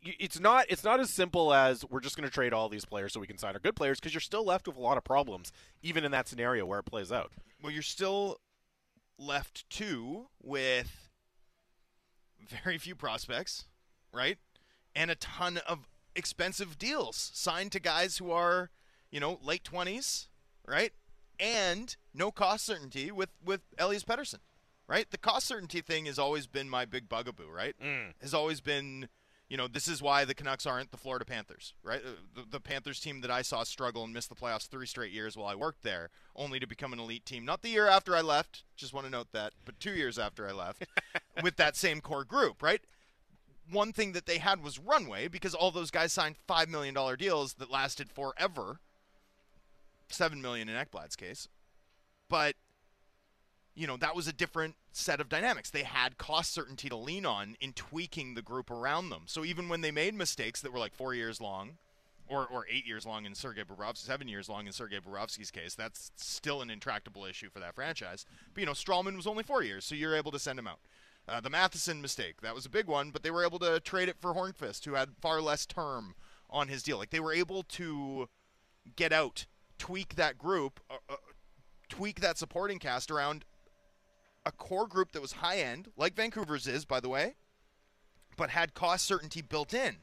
it's 0.02 0.40
not 0.40 0.66
it's 0.68 0.84
not 0.84 1.00
as 1.00 1.10
simple 1.10 1.54
as 1.54 1.84
we're 1.88 2.00
just 2.00 2.16
going 2.16 2.28
to 2.28 2.32
trade 2.32 2.52
all 2.52 2.68
these 2.68 2.84
players 2.84 3.12
so 3.12 3.20
we 3.20 3.26
can 3.26 3.38
sign 3.38 3.54
our 3.54 3.60
good 3.60 3.76
players 3.76 4.00
because 4.00 4.12
you're 4.12 4.20
still 4.20 4.44
left 4.44 4.66
with 4.66 4.76
a 4.76 4.80
lot 4.80 4.96
of 4.96 5.04
problems 5.04 5.52
even 5.82 6.04
in 6.04 6.10
that 6.10 6.26
scenario 6.28 6.66
where 6.66 6.80
it 6.80 6.84
plays 6.84 7.12
out. 7.12 7.32
well, 7.62 7.72
you're 7.72 7.82
still 7.82 8.38
left 9.18 9.68
too 9.70 10.26
with 10.42 11.10
very 12.64 12.78
few 12.78 12.94
prospects, 12.94 13.66
right? 14.12 14.38
And 14.94 15.10
a 15.10 15.14
ton 15.14 15.58
of 15.68 15.88
expensive 16.14 16.78
deals 16.78 17.30
signed 17.34 17.72
to 17.72 17.80
guys 17.80 18.18
who 18.18 18.30
are, 18.30 18.70
you 19.10 19.20
know, 19.20 19.38
late 19.42 19.64
20s, 19.64 20.26
right? 20.66 20.92
And 21.38 21.96
no 22.12 22.30
cost 22.30 22.66
certainty 22.66 23.10
with 23.10 23.30
with 23.44 23.60
Elias 23.78 24.04
Pettersson, 24.04 24.40
right? 24.88 25.10
The 25.10 25.18
cost 25.18 25.46
certainty 25.46 25.80
thing 25.80 26.06
has 26.06 26.18
always 26.18 26.46
been 26.46 26.68
my 26.68 26.84
big 26.84 27.08
bugaboo, 27.08 27.48
right? 27.48 27.74
Mm. 27.82 28.12
Has 28.20 28.34
always 28.34 28.60
been, 28.60 29.08
you 29.52 29.58
know, 29.58 29.68
this 29.68 29.86
is 29.86 30.00
why 30.00 30.24
the 30.24 30.32
Canucks 30.32 30.64
aren't 30.64 30.92
the 30.92 30.96
Florida 30.96 31.26
Panthers, 31.26 31.74
right? 31.82 32.00
Uh, 32.02 32.12
The, 32.34 32.52
the 32.52 32.60
Panthers 32.60 32.98
team 32.98 33.20
that 33.20 33.30
I 33.30 33.42
saw 33.42 33.64
struggle 33.64 34.02
and 34.02 34.10
miss 34.10 34.26
the 34.26 34.34
playoffs 34.34 34.66
three 34.66 34.86
straight 34.86 35.12
years 35.12 35.36
while 35.36 35.46
I 35.46 35.54
worked 35.54 35.82
there, 35.82 36.08
only 36.34 36.58
to 36.58 36.66
become 36.66 36.94
an 36.94 36.98
elite 36.98 37.26
team. 37.26 37.44
Not 37.44 37.60
the 37.60 37.68
year 37.68 37.86
after 37.86 38.16
I 38.16 38.22
left, 38.22 38.64
just 38.76 38.94
want 38.94 39.04
to 39.04 39.12
note 39.12 39.26
that, 39.32 39.52
but 39.66 39.78
two 39.78 39.92
years 39.92 40.18
after 40.18 40.48
I 40.48 40.52
left, 40.52 40.86
with 41.42 41.56
that 41.56 41.76
same 41.76 42.00
core 42.00 42.24
group, 42.24 42.62
right? 42.62 42.80
One 43.70 43.92
thing 43.92 44.12
that 44.12 44.24
they 44.24 44.38
had 44.38 44.62
was 44.62 44.78
runway 44.78 45.28
because 45.28 45.54
all 45.54 45.70
those 45.70 45.90
guys 45.90 46.14
signed 46.14 46.36
five 46.48 46.70
million 46.70 46.94
dollar 46.94 47.14
deals 47.14 47.52
that 47.54 47.70
lasted 47.70 48.08
forever. 48.08 48.80
Seven 50.08 50.40
million 50.40 50.70
in 50.70 50.76
Ekblad's 50.76 51.14
case, 51.14 51.46
but 52.30 52.54
you 53.74 53.86
know 53.86 53.96
that 53.96 54.14
was 54.14 54.28
a 54.28 54.32
different 54.32 54.76
set 54.92 55.20
of 55.20 55.28
dynamics. 55.28 55.70
They 55.70 55.82
had 55.82 56.18
cost 56.18 56.52
certainty 56.52 56.88
to 56.88 56.96
lean 56.96 57.24
on 57.24 57.56
in 57.60 57.72
tweaking 57.72 58.34
the 58.34 58.42
group 58.42 58.70
around 58.70 59.10
them. 59.10 59.22
So 59.26 59.44
even 59.44 59.68
when 59.68 59.80
they 59.80 59.90
made 59.90 60.14
mistakes 60.14 60.60
that 60.60 60.72
were 60.72 60.78
like 60.78 60.94
four 60.94 61.14
years 61.14 61.40
long, 61.40 61.78
or 62.28 62.46
or 62.46 62.66
eight 62.70 62.86
years 62.86 63.06
long 63.06 63.24
in 63.24 63.34
Sergei 63.34 63.62
Bobrovsky, 63.62 63.98
seven 63.98 64.28
years 64.28 64.48
long 64.48 64.66
in 64.66 64.72
Sergei 64.72 64.98
Bobrovsky's 64.98 65.50
case, 65.50 65.74
that's 65.74 66.10
still 66.16 66.62
an 66.62 66.70
intractable 66.70 67.24
issue 67.24 67.50
for 67.50 67.60
that 67.60 67.74
franchise. 67.74 68.26
But 68.52 68.60
you 68.60 68.66
know 68.66 68.72
Stralman 68.72 69.16
was 69.16 69.26
only 69.26 69.42
four 69.42 69.62
years, 69.62 69.84
so 69.84 69.94
you're 69.94 70.16
able 70.16 70.32
to 70.32 70.38
send 70.38 70.58
him 70.58 70.66
out. 70.66 70.80
Uh, 71.28 71.40
the 71.40 71.50
Matheson 71.50 72.02
mistake 72.02 72.40
that 72.40 72.54
was 72.54 72.66
a 72.66 72.70
big 72.70 72.86
one, 72.86 73.10
but 73.10 73.22
they 73.22 73.30
were 73.30 73.44
able 73.44 73.58
to 73.60 73.80
trade 73.80 74.08
it 74.08 74.16
for 74.20 74.34
Hornqvist, 74.34 74.84
who 74.84 74.94
had 74.94 75.10
far 75.20 75.40
less 75.40 75.66
term 75.66 76.14
on 76.50 76.68
his 76.68 76.82
deal. 76.82 76.98
Like 76.98 77.10
they 77.10 77.20
were 77.20 77.32
able 77.32 77.62
to 77.62 78.28
get 78.96 79.12
out, 79.12 79.46
tweak 79.78 80.16
that 80.16 80.36
group, 80.36 80.80
uh, 80.90 80.96
uh, 81.08 81.16
tweak 81.88 82.20
that 82.20 82.38
supporting 82.38 82.78
cast 82.78 83.10
around 83.10 83.44
a 84.44 84.52
core 84.52 84.86
group 84.86 85.12
that 85.12 85.22
was 85.22 85.32
high 85.32 85.58
end, 85.58 85.88
like 85.96 86.14
Vancouver's 86.14 86.66
is, 86.66 86.84
by 86.84 87.00
the 87.00 87.08
way, 87.08 87.34
but 88.36 88.50
had 88.50 88.74
cost 88.74 89.04
certainty 89.04 89.42
built 89.42 89.72
in. 89.74 89.96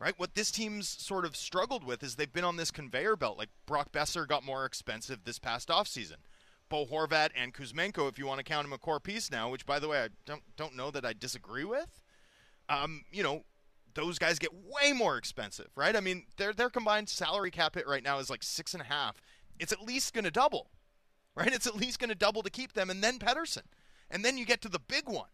Right? 0.00 0.14
What 0.18 0.34
this 0.34 0.50
team's 0.50 0.88
sort 0.88 1.24
of 1.24 1.36
struggled 1.36 1.84
with 1.84 2.02
is 2.02 2.16
they've 2.16 2.32
been 2.32 2.44
on 2.44 2.56
this 2.56 2.70
conveyor 2.70 3.16
belt. 3.16 3.38
Like 3.38 3.48
Brock 3.64 3.92
Boeser 3.92 4.26
got 4.26 4.44
more 4.44 4.66
expensive 4.66 5.24
this 5.24 5.38
past 5.38 5.68
offseason. 5.68 6.16
Bo 6.68 6.84
Horvat 6.84 7.30
and 7.36 7.54
Kuzmenko, 7.54 8.08
if 8.08 8.18
you 8.18 8.26
want 8.26 8.38
to 8.38 8.44
count 8.44 8.66
him 8.66 8.72
a 8.72 8.78
core 8.78 9.00
piece 9.00 9.30
now, 9.30 9.48
which 9.48 9.64
by 9.64 9.78
the 9.78 9.88
way 9.88 10.02
I 10.02 10.08
don't 10.26 10.42
don't 10.56 10.76
know 10.76 10.90
that 10.90 11.04
I 11.04 11.12
disagree 11.12 11.64
with. 11.64 12.02
Um, 12.68 13.04
you 13.12 13.22
know, 13.22 13.44
those 13.94 14.18
guys 14.18 14.38
get 14.38 14.52
way 14.52 14.92
more 14.92 15.16
expensive, 15.16 15.68
right? 15.76 15.94
I 15.94 16.00
mean, 16.00 16.24
their 16.36 16.52
their 16.52 16.70
combined 16.70 17.08
salary 17.08 17.50
cap 17.50 17.74
hit 17.74 17.86
right 17.86 18.02
now 18.02 18.18
is 18.18 18.28
like 18.28 18.42
six 18.42 18.74
and 18.74 18.82
a 18.82 18.86
half. 18.86 19.22
It's 19.58 19.72
at 19.72 19.82
least 19.82 20.12
going 20.12 20.24
to 20.24 20.30
double, 20.30 20.70
right? 21.34 21.52
It's 21.52 21.66
at 21.66 21.76
least 21.76 21.98
going 21.98 22.10
to 22.10 22.14
double 22.14 22.42
to 22.42 22.50
keep 22.50 22.72
them, 22.72 22.90
and 22.90 23.02
then 23.02 23.18
Pettersson, 23.18 23.62
and 24.10 24.24
then 24.24 24.38
you 24.38 24.44
get 24.44 24.60
to 24.62 24.68
the 24.68 24.78
big 24.80 25.08
one. 25.08 25.28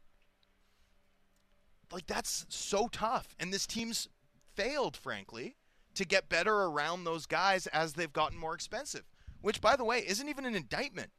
Like 1.92 2.06
that's 2.06 2.46
so 2.48 2.88
tough, 2.88 3.34
and 3.38 3.52
this 3.52 3.66
team's 3.66 4.08
failed, 4.54 4.96
frankly, 4.96 5.56
to 5.94 6.04
get 6.04 6.28
better 6.28 6.54
around 6.54 7.04
those 7.04 7.26
guys 7.26 7.66
as 7.68 7.94
they've 7.94 8.12
gotten 8.12 8.38
more 8.38 8.54
expensive. 8.54 9.04
Which, 9.40 9.60
by 9.60 9.74
the 9.74 9.84
way, 9.84 10.04
isn't 10.06 10.28
even 10.28 10.44
an 10.44 10.54
indictment 10.54 11.10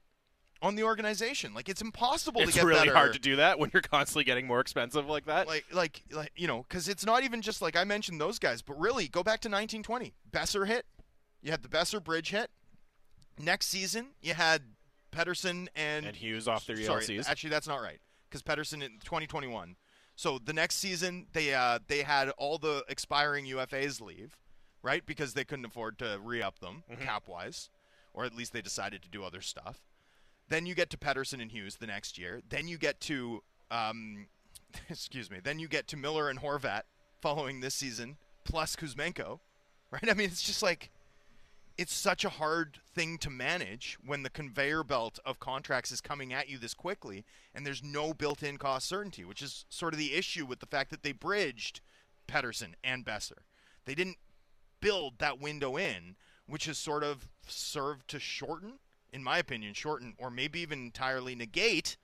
on 0.61 0.75
the 0.75 0.83
organization. 0.83 1.53
Like 1.53 1.69
it's 1.69 1.81
impossible 1.81 2.41
It's 2.41 2.51
to 2.51 2.59
get 2.59 2.61
better. 2.61 2.71
It's 2.71 2.79
really 2.79 2.89
better. 2.89 2.97
hard 2.97 3.13
to 3.13 3.19
do 3.19 3.37
that 3.37 3.59
when 3.59 3.71
you're 3.73 3.81
constantly 3.81 4.23
getting 4.23 4.45
more 4.45 4.59
expensive 4.59 5.07
like 5.07 5.25
that. 5.25 5.47
Like, 5.47 5.65
like, 5.71 6.03
like 6.11 6.31
you 6.35 6.47
know, 6.47 6.65
because 6.67 6.87
it's 6.87 7.05
not 7.05 7.23
even 7.23 7.41
just 7.41 7.61
like 7.61 7.75
I 7.75 7.83
mentioned 7.83 8.21
those 8.21 8.39
guys, 8.39 8.61
but 8.61 8.79
really 8.79 9.07
go 9.07 9.23
back 9.23 9.39
to 9.41 9.49
1920. 9.49 10.13
Boeser 10.31 10.67
hit. 10.67 10.85
You 11.41 11.51
had 11.51 11.63
the 11.63 11.69
Boeser 11.69 12.03
bridge 12.03 12.29
hit. 12.29 12.51
Next 13.41 13.67
season, 13.67 14.07
you 14.21 14.33
had 14.33 14.61
Pettersson 15.11 15.67
and, 15.75 16.05
And 16.05 16.15
Hughes 16.15 16.47
off 16.47 16.65
their 16.65 16.77
sorry, 16.77 17.03
ELCs. 17.03 17.29
Actually, 17.29 17.49
that's 17.49 17.67
not 17.67 17.81
right 17.81 17.99
because 18.29 18.41
Pettersson 18.41 18.83
in 18.83 18.99
2021. 19.03 19.75
So 20.15 20.37
the 20.37 20.53
next 20.53 20.75
season, 20.75 21.27
they 21.33 21.53
uh, 21.53 21.79
they 21.87 22.03
had 22.03 22.29
all 22.37 22.57
the 22.57 22.83
expiring 22.87 23.45
UFAs 23.45 23.99
leave, 24.01 24.37
right? 24.83 25.03
Because 25.05 25.33
they 25.33 25.43
couldn't 25.43 25.65
afford 25.65 25.97
to 25.99 26.19
re-up 26.23 26.59
them 26.59 26.83
Mm-hmm. 26.91 27.03
cap 27.03 27.27
wise. 27.27 27.69
or 28.13 28.25
at 28.25 28.35
least 28.35 28.51
they 28.53 28.61
decided 28.61 29.01
to 29.01 29.09
do 29.09 29.23
other 29.23 29.41
stuff. 29.41 29.79
Then 30.49 30.65
you 30.65 30.75
get 30.75 30.89
to 30.89 30.97
Pettersson 30.97 31.41
and 31.41 31.49
Hughes 31.51 31.77
the 31.77 31.87
next 31.87 32.17
year. 32.17 32.41
Then 32.49 32.67
you 32.67 32.77
get 32.77 32.99
to, 33.01 33.41
um, 33.71 34.27
excuse 34.89 35.31
me, 35.31 35.37
then 35.41 35.59
you 35.59 35.67
get 35.69 35.87
to 35.87 35.97
Miller 35.97 36.29
and 36.29 36.39
Horvat 36.41 36.81
following 37.21 37.61
this 37.61 37.73
season, 37.73 38.17
plus 38.43 38.75
Kuzmenko, 38.75 39.39
right? 39.91 40.09
I 40.09 40.13
mean, 40.13 40.27
it's 40.27 40.41
just 40.43 40.61
like, 40.61 40.89
it's 41.77 41.93
such 41.93 42.25
a 42.25 42.29
hard 42.29 42.79
thing 42.93 43.17
to 43.19 43.29
manage 43.29 43.97
when 44.05 44.23
the 44.23 44.29
conveyor 44.29 44.83
belt 44.83 45.19
of 45.25 45.39
contracts 45.39 45.91
is 45.91 46.01
coming 46.01 46.33
at 46.33 46.49
you 46.49 46.57
this 46.57 46.73
quickly 46.73 47.25
and 47.53 47.65
there's 47.65 47.83
no 47.83 48.13
built-in 48.13 48.57
cost 48.57 48.87
certainty, 48.87 49.23
which 49.23 49.41
is 49.41 49.65
sort 49.69 49.93
of 49.93 49.99
the 49.99 50.13
issue 50.13 50.45
with 50.45 50.59
the 50.59 50.65
fact 50.65 50.89
that 50.91 51.03
they 51.03 51.11
bridged 51.11 51.81
Pettersson 52.27 52.73
and 52.83 53.05
Boeser. 53.05 53.43
They 53.85 53.95
didn't 53.95 54.17
build 54.79 55.19
that 55.19 55.39
window 55.39 55.77
in, 55.77 56.15
which 56.45 56.65
has 56.65 56.77
sort 56.77 57.03
of 57.03 57.27
served 57.47 58.07
to 58.09 58.19
shorten, 58.19 58.79
in 59.11 59.23
my 59.23 59.37
opinion, 59.37 59.73
shorten 59.73 60.13
or 60.17 60.29
maybe 60.29 60.59
even 60.59 60.85
entirely 60.85 61.35
negate 61.35 61.97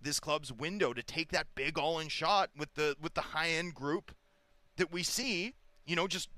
this 0.00 0.20
club's 0.20 0.52
window 0.52 0.92
to 0.92 1.02
take 1.02 1.30
that 1.30 1.54
big 1.54 1.78
all-in 1.78 2.08
shot 2.08 2.50
with 2.56 2.74
the 2.74 2.96
with 3.00 3.14
the 3.14 3.20
high-end 3.20 3.74
group 3.74 4.14
that 4.76 4.90
we 4.90 5.02
see, 5.02 5.54
you 5.84 5.94
know, 5.94 6.06
just 6.06 6.30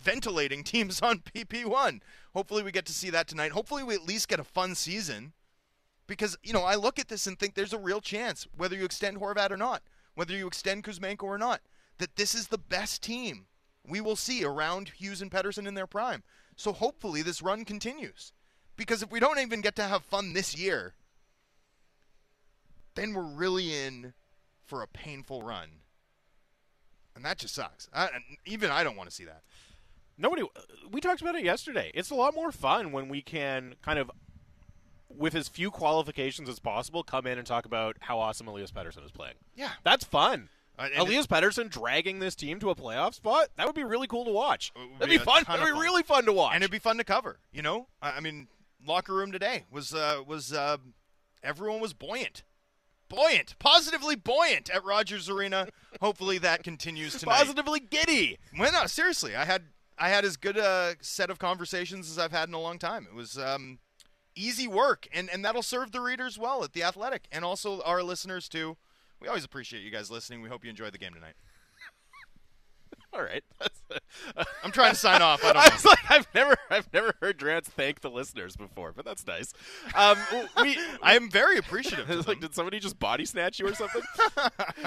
ventilating 0.00 0.64
teams 0.64 1.00
on 1.00 1.20
PP1. 1.20 2.00
Hopefully 2.34 2.62
we 2.62 2.72
get 2.72 2.86
to 2.86 2.92
see 2.92 3.10
that 3.10 3.28
tonight. 3.28 3.52
Hopefully 3.52 3.82
we 3.82 3.94
at 3.94 4.06
least 4.06 4.28
get 4.28 4.40
a 4.40 4.44
fun 4.44 4.74
season. 4.74 5.32
Because, 6.06 6.38
you 6.42 6.54
know, 6.54 6.62
I 6.62 6.74
look 6.74 6.98
at 6.98 7.08
this 7.08 7.26
and 7.26 7.38
think 7.38 7.54
there's 7.54 7.74
a 7.74 7.78
real 7.78 8.00
chance, 8.00 8.46
whether 8.56 8.74
you 8.74 8.84
extend 8.84 9.18
Horvat 9.18 9.50
or 9.50 9.58
not, 9.58 9.82
whether 10.14 10.34
you 10.34 10.46
extend 10.46 10.84
Kuzmenko 10.84 11.24
or 11.24 11.36
not, 11.36 11.60
that 11.98 12.16
this 12.16 12.34
is 12.34 12.48
the 12.48 12.58
best 12.58 13.02
team 13.02 13.46
we 13.86 14.00
will 14.00 14.16
see 14.16 14.44
around 14.44 14.90
Hughes 14.96 15.20
and 15.20 15.30
Pettersson 15.30 15.66
in 15.66 15.74
their 15.74 15.86
prime. 15.86 16.22
So 16.56 16.72
hopefully 16.72 17.22
this 17.22 17.42
run 17.42 17.64
continues. 17.64 18.32
Because 18.76 19.02
if 19.02 19.10
we 19.10 19.20
don't 19.20 19.38
even 19.38 19.60
get 19.60 19.76
to 19.76 19.82
have 19.82 20.04
fun 20.04 20.32
this 20.32 20.56
year, 20.56 20.94
then 22.94 23.12
we're 23.12 23.22
really 23.22 23.74
in 23.74 24.14
for 24.64 24.82
a 24.82 24.86
painful 24.86 25.42
run. 25.42 25.68
And 27.14 27.24
that 27.24 27.38
just 27.38 27.54
sucks. 27.54 27.88
I, 27.92 28.08
even 28.44 28.70
I 28.70 28.84
don't 28.84 28.96
want 28.96 29.10
to 29.10 29.14
see 29.14 29.24
that. 29.24 29.42
Nobody. 30.18 30.42
We 30.90 31.00
talked 31.00 31.20
about 31.20 31.36
it 31.36 31.44
yesterday. 31.44 31.90
It's 31.94 32.10
a 32.10 32.14
lot 32.14 32.34
more 32.34 32.50
fun 32.52 32.92
when 32.92 33.08
we 33.08 33.22
can 33.22 33.76
kind 33.82 33.98
of, 33.98 34.10
with 35.08 35.34
as 35.34 35.48
few 35.48 35.70
qualifications 35.70 36.48
as 36.48 36.58
possible, 36.58 37.02
come 37.04 37.26
in 37.26 37.38
and 37.38 37.46
talk 37.46 37.64
about 37.66 37.96
how 38.00 38.18
awesome 38.18 38.48
Elias 38.48 38.72
Pettersson 38.72 39.04
is 39.04 39.12
playing. 39.12 39.34
Yeah, 39.54 39.70
that's 39.84 40.04
fun. 40.04 40.48
Uh, 40.78 40.88
Elias 40.96 41.26
Pettersson 41.26 41.68
dragging 41.70 42.20
this 42.20 42.34
team 42.36 42.60
to 42.60 42.70
a 42.70 42.74
playoff 42.74 43.14
spot. 43.14 43.48
That 43.56 43.66
would 43.66 43.74
be 43.74 43.82
really 43.84 44.06
cool 44.06 44.24
to 44.24 44.30
watch. 44.30 44.72
That'd 44.98 45.10
be 45.10 45.18
be 45.18 45.24
fun. 45.24 45.44
That'd 45.46 45.64
be 45.64 45.72
fun. 45.72 45.80
really 45.80 46.02
fun 46.02 46.24
to 46.26 46.32
watch. 46.32 46.54
and 46.54 46.62
it'd 46.62 46.70
be 46.70 46.78
fun 46.78 46.98
to 46.98 47.04
cover. 47.04 47.38
You 47.52 47.62
know, 47.62 47.88
I, 48.00 48.12
I 48.12 48.20
mean, 48.20 48.46
locker 48.86 49.14
room 49.14 49.32
today 49.32 49.64
was 49.70 49.92
uh, 49.92 50.22
was 50.26 50.52
uh, 50.52 50.76
everyone 51.42 51.80
was 51.80 51.94
buoyant, 51.94 52.44
buoyant, 53.08 53.56
positively 53.58 54.14
buoyant 54.14 54.70
at 54.70 54.84
Rogers 54.84 55.28
Arena. 55.28 55.68
Hopefully 56.00 56.38
that 56.38 56.62
continues 56.62 57.18
tonight. 57.18 57.38
Positively 57.38 57.80
giddy. 57.80 58.38
Well, 58.56 58.70
no, 58.70 58.86
seriously, 58.86 59.34
I 59.34 59.46
had 59.46 59.62
I 59.98 60.08
had 60.08 60.24
as 60.24 60.36
good 60.36 60.56
a 60.56 60.96
set 61.00 61.30
of 61.30 61.38
conversations 61.38 62.10
as 62.10 62.18
I've 62.18 62.32
had 62.32 62.48
in 62.48 62.54
a 62.54 62.60
long 62.60 62.78
time. 62.78 63.06
It 63.10 63.14
was 63.14 63.36
um, 63.38 63.78
easy 64.34 64.68
work, 64.68 65.08
and 65.12 65.28
and 65.30 65.44
that'll 65.44 65.62
serve 65.62 65.92
the 65.92 66.00
readers 66.00 66.38
well 66.38 66.64
at 66.64 66.72
the 66.72 66.82
Athletic, 66.82 67.26
and 67.32 67.44
also 67.44 67.82
our 67.82 68.02
listeners 68.02 68.48
too. 68.48 68.76
We 69.20 69.28
always 69.28 69.44
appreciate 69.44 69.82
you 69.82 69.90
guys 69.90 70.10
listening. 70.10 70.42
We 70.42 70.48
hope 70.48 70.64
you 70.64 70.70
enjoyed 70.70 70.92
the 70.92 70.98
game 70.98 71.12
tonight. 71.12 71.34
All 73.12 73.22
right. 73.22 73.44
I'm 74.64 74.70
trying 74.70 74.92
to 74.92 74.98
sign 74.98 75.22
off. 75.22 75.42
I 75.44 75.52
don't 75.52 75.62
I 75.62 75.68
know. 75.68 75.74
was 75.74 75.84
like, 75.84 76.10
I've 76.10 76.26
never, 76.34 76.56
I've 76.70 76.92
never 76.92 77.14
heard 77.20 77.38
Drance 77.38 77.64
thank 77.64 78.00
the 78.00 78.10
listeners 78.10 78.56
before, 78.56 78.92
but 78.92 79.04
that's 79.04 79.26
nice. 79.26 79.52
Um, 79.94 80.18
we, 80.60 80.78
I 81.02 81.14
am 81.14 81.30
very 81.30 81.58
appreciative. 81.58 82.08
Like, 82.28 82.40
did 82.40 82.54
somebody 82.54 82.78
just 82.80 82.98
body 82.98 83.24
snatch 83.24 83.58
you 83.58 83.68
or 83.68 83.74
something? 83.74 84.02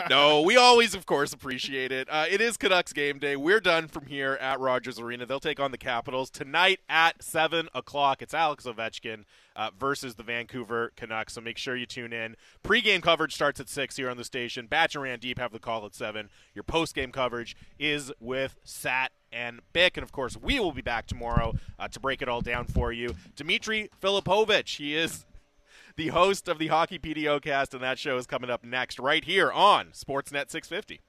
no, 0.10 0.41
we 0.41 0.57
always, 0.57 0.93
of 0.93 1.06
course, 1.06 1.34
appreciate 1.34 1.91
it. 1.91 2.07
Uh, 2.10 2.26
it 2.30 2.41
is 2.41 2.57
Canucks 2.57 2.93
game 2.93 3.19
day. 3.19 3.35
We're 3.35 3.60
done 3.60 3.88
from 3.88 4.06
here 4.06 4.34
at 4.39 4.60
Rogers 4.60 4.99
Arena. 4.99 5.26
They'll 5.26 5.39
take 5.39 5.60
on 5.60 5.72
the 5.72 5.77
Capitals 5.77 6.30
tonight 6.30 6.80
at 6.89 7.23
seven 7.23 7.69
o'clock. 7.73 8.22
It's 8.22 8.34
Alex 8.34 8.65
Ovechkin 8.65 9.26
uh, 9.56 9.69
versus 9.78 10.15
the 10.15 10.23
Vancouver 10.23 10.91
Canucks. 10.95 11.34
So 11.34 11.41
make 11.41 11.57
sure 11.57 11.76
you 11.76 11.86
tune 11.86 12.14
in. 12.14 12.36
Pre-game 12.64 13.02
coverage 13.02 13.34
starts 13.34 13.60
at 13.60 13.69
six 13.69 13.98
here 13.98 14.10
on 14.10 14.18
the 14.18 14.23
station. 14.23 14.68
Batch 14.68 14.95
and 14.95 15.03
Randip 15.03 15.38
have 15.38 15.52
the 15.52 15.60
call 15.60 15.86
at 15.86 15.95
seven. 15.95 16.30
Your 16.53 16.64
post-game 16.64 17.11
coverage 17.11 17.56
is 17.80 18.11
with 18.19 18.57
Sat 18.64 19.11
and 19.32 19.61
Bik. 19.73 19.91
And 19.95 20.03
of 20.03 20.11
course, 20.11 20.38
we 20.38 20.60
will 20.60 20.72
be 20.72 20.82
back 20.82 21.07
tomorrow 21.07 21.53
uh, 21.80 21.88
to 21.90 21.99
break 21.99 22.22
it 22.22 22.30
all 22.30 22.41
down 22.41 22.65
for 22.65 22.91
you. 22.91 23.15
Dimitri 23.36 23.90
Filipovic, 24.02 24.78
he 24.78 24.95
is 24.95 25.26
the 25.95 26.10
host 26.10 26.48
of 26.48 26.60
the 26.60 26.68
Hockey 26.68 26.99
PDO 26.99 27.41
cast, 27.41 27.73
and 27.73 27.84
that 27.84 27.99
show 27.99 28.18
is 28.18 28.26
coming 28.26 28.49
up 28.49 28.64
next 28.64 28.99
right 28.99 29.23
here 29.23 29.52
on 29.52 29.88
Sportsnet 29.88 30.49
650. 30.49 31.02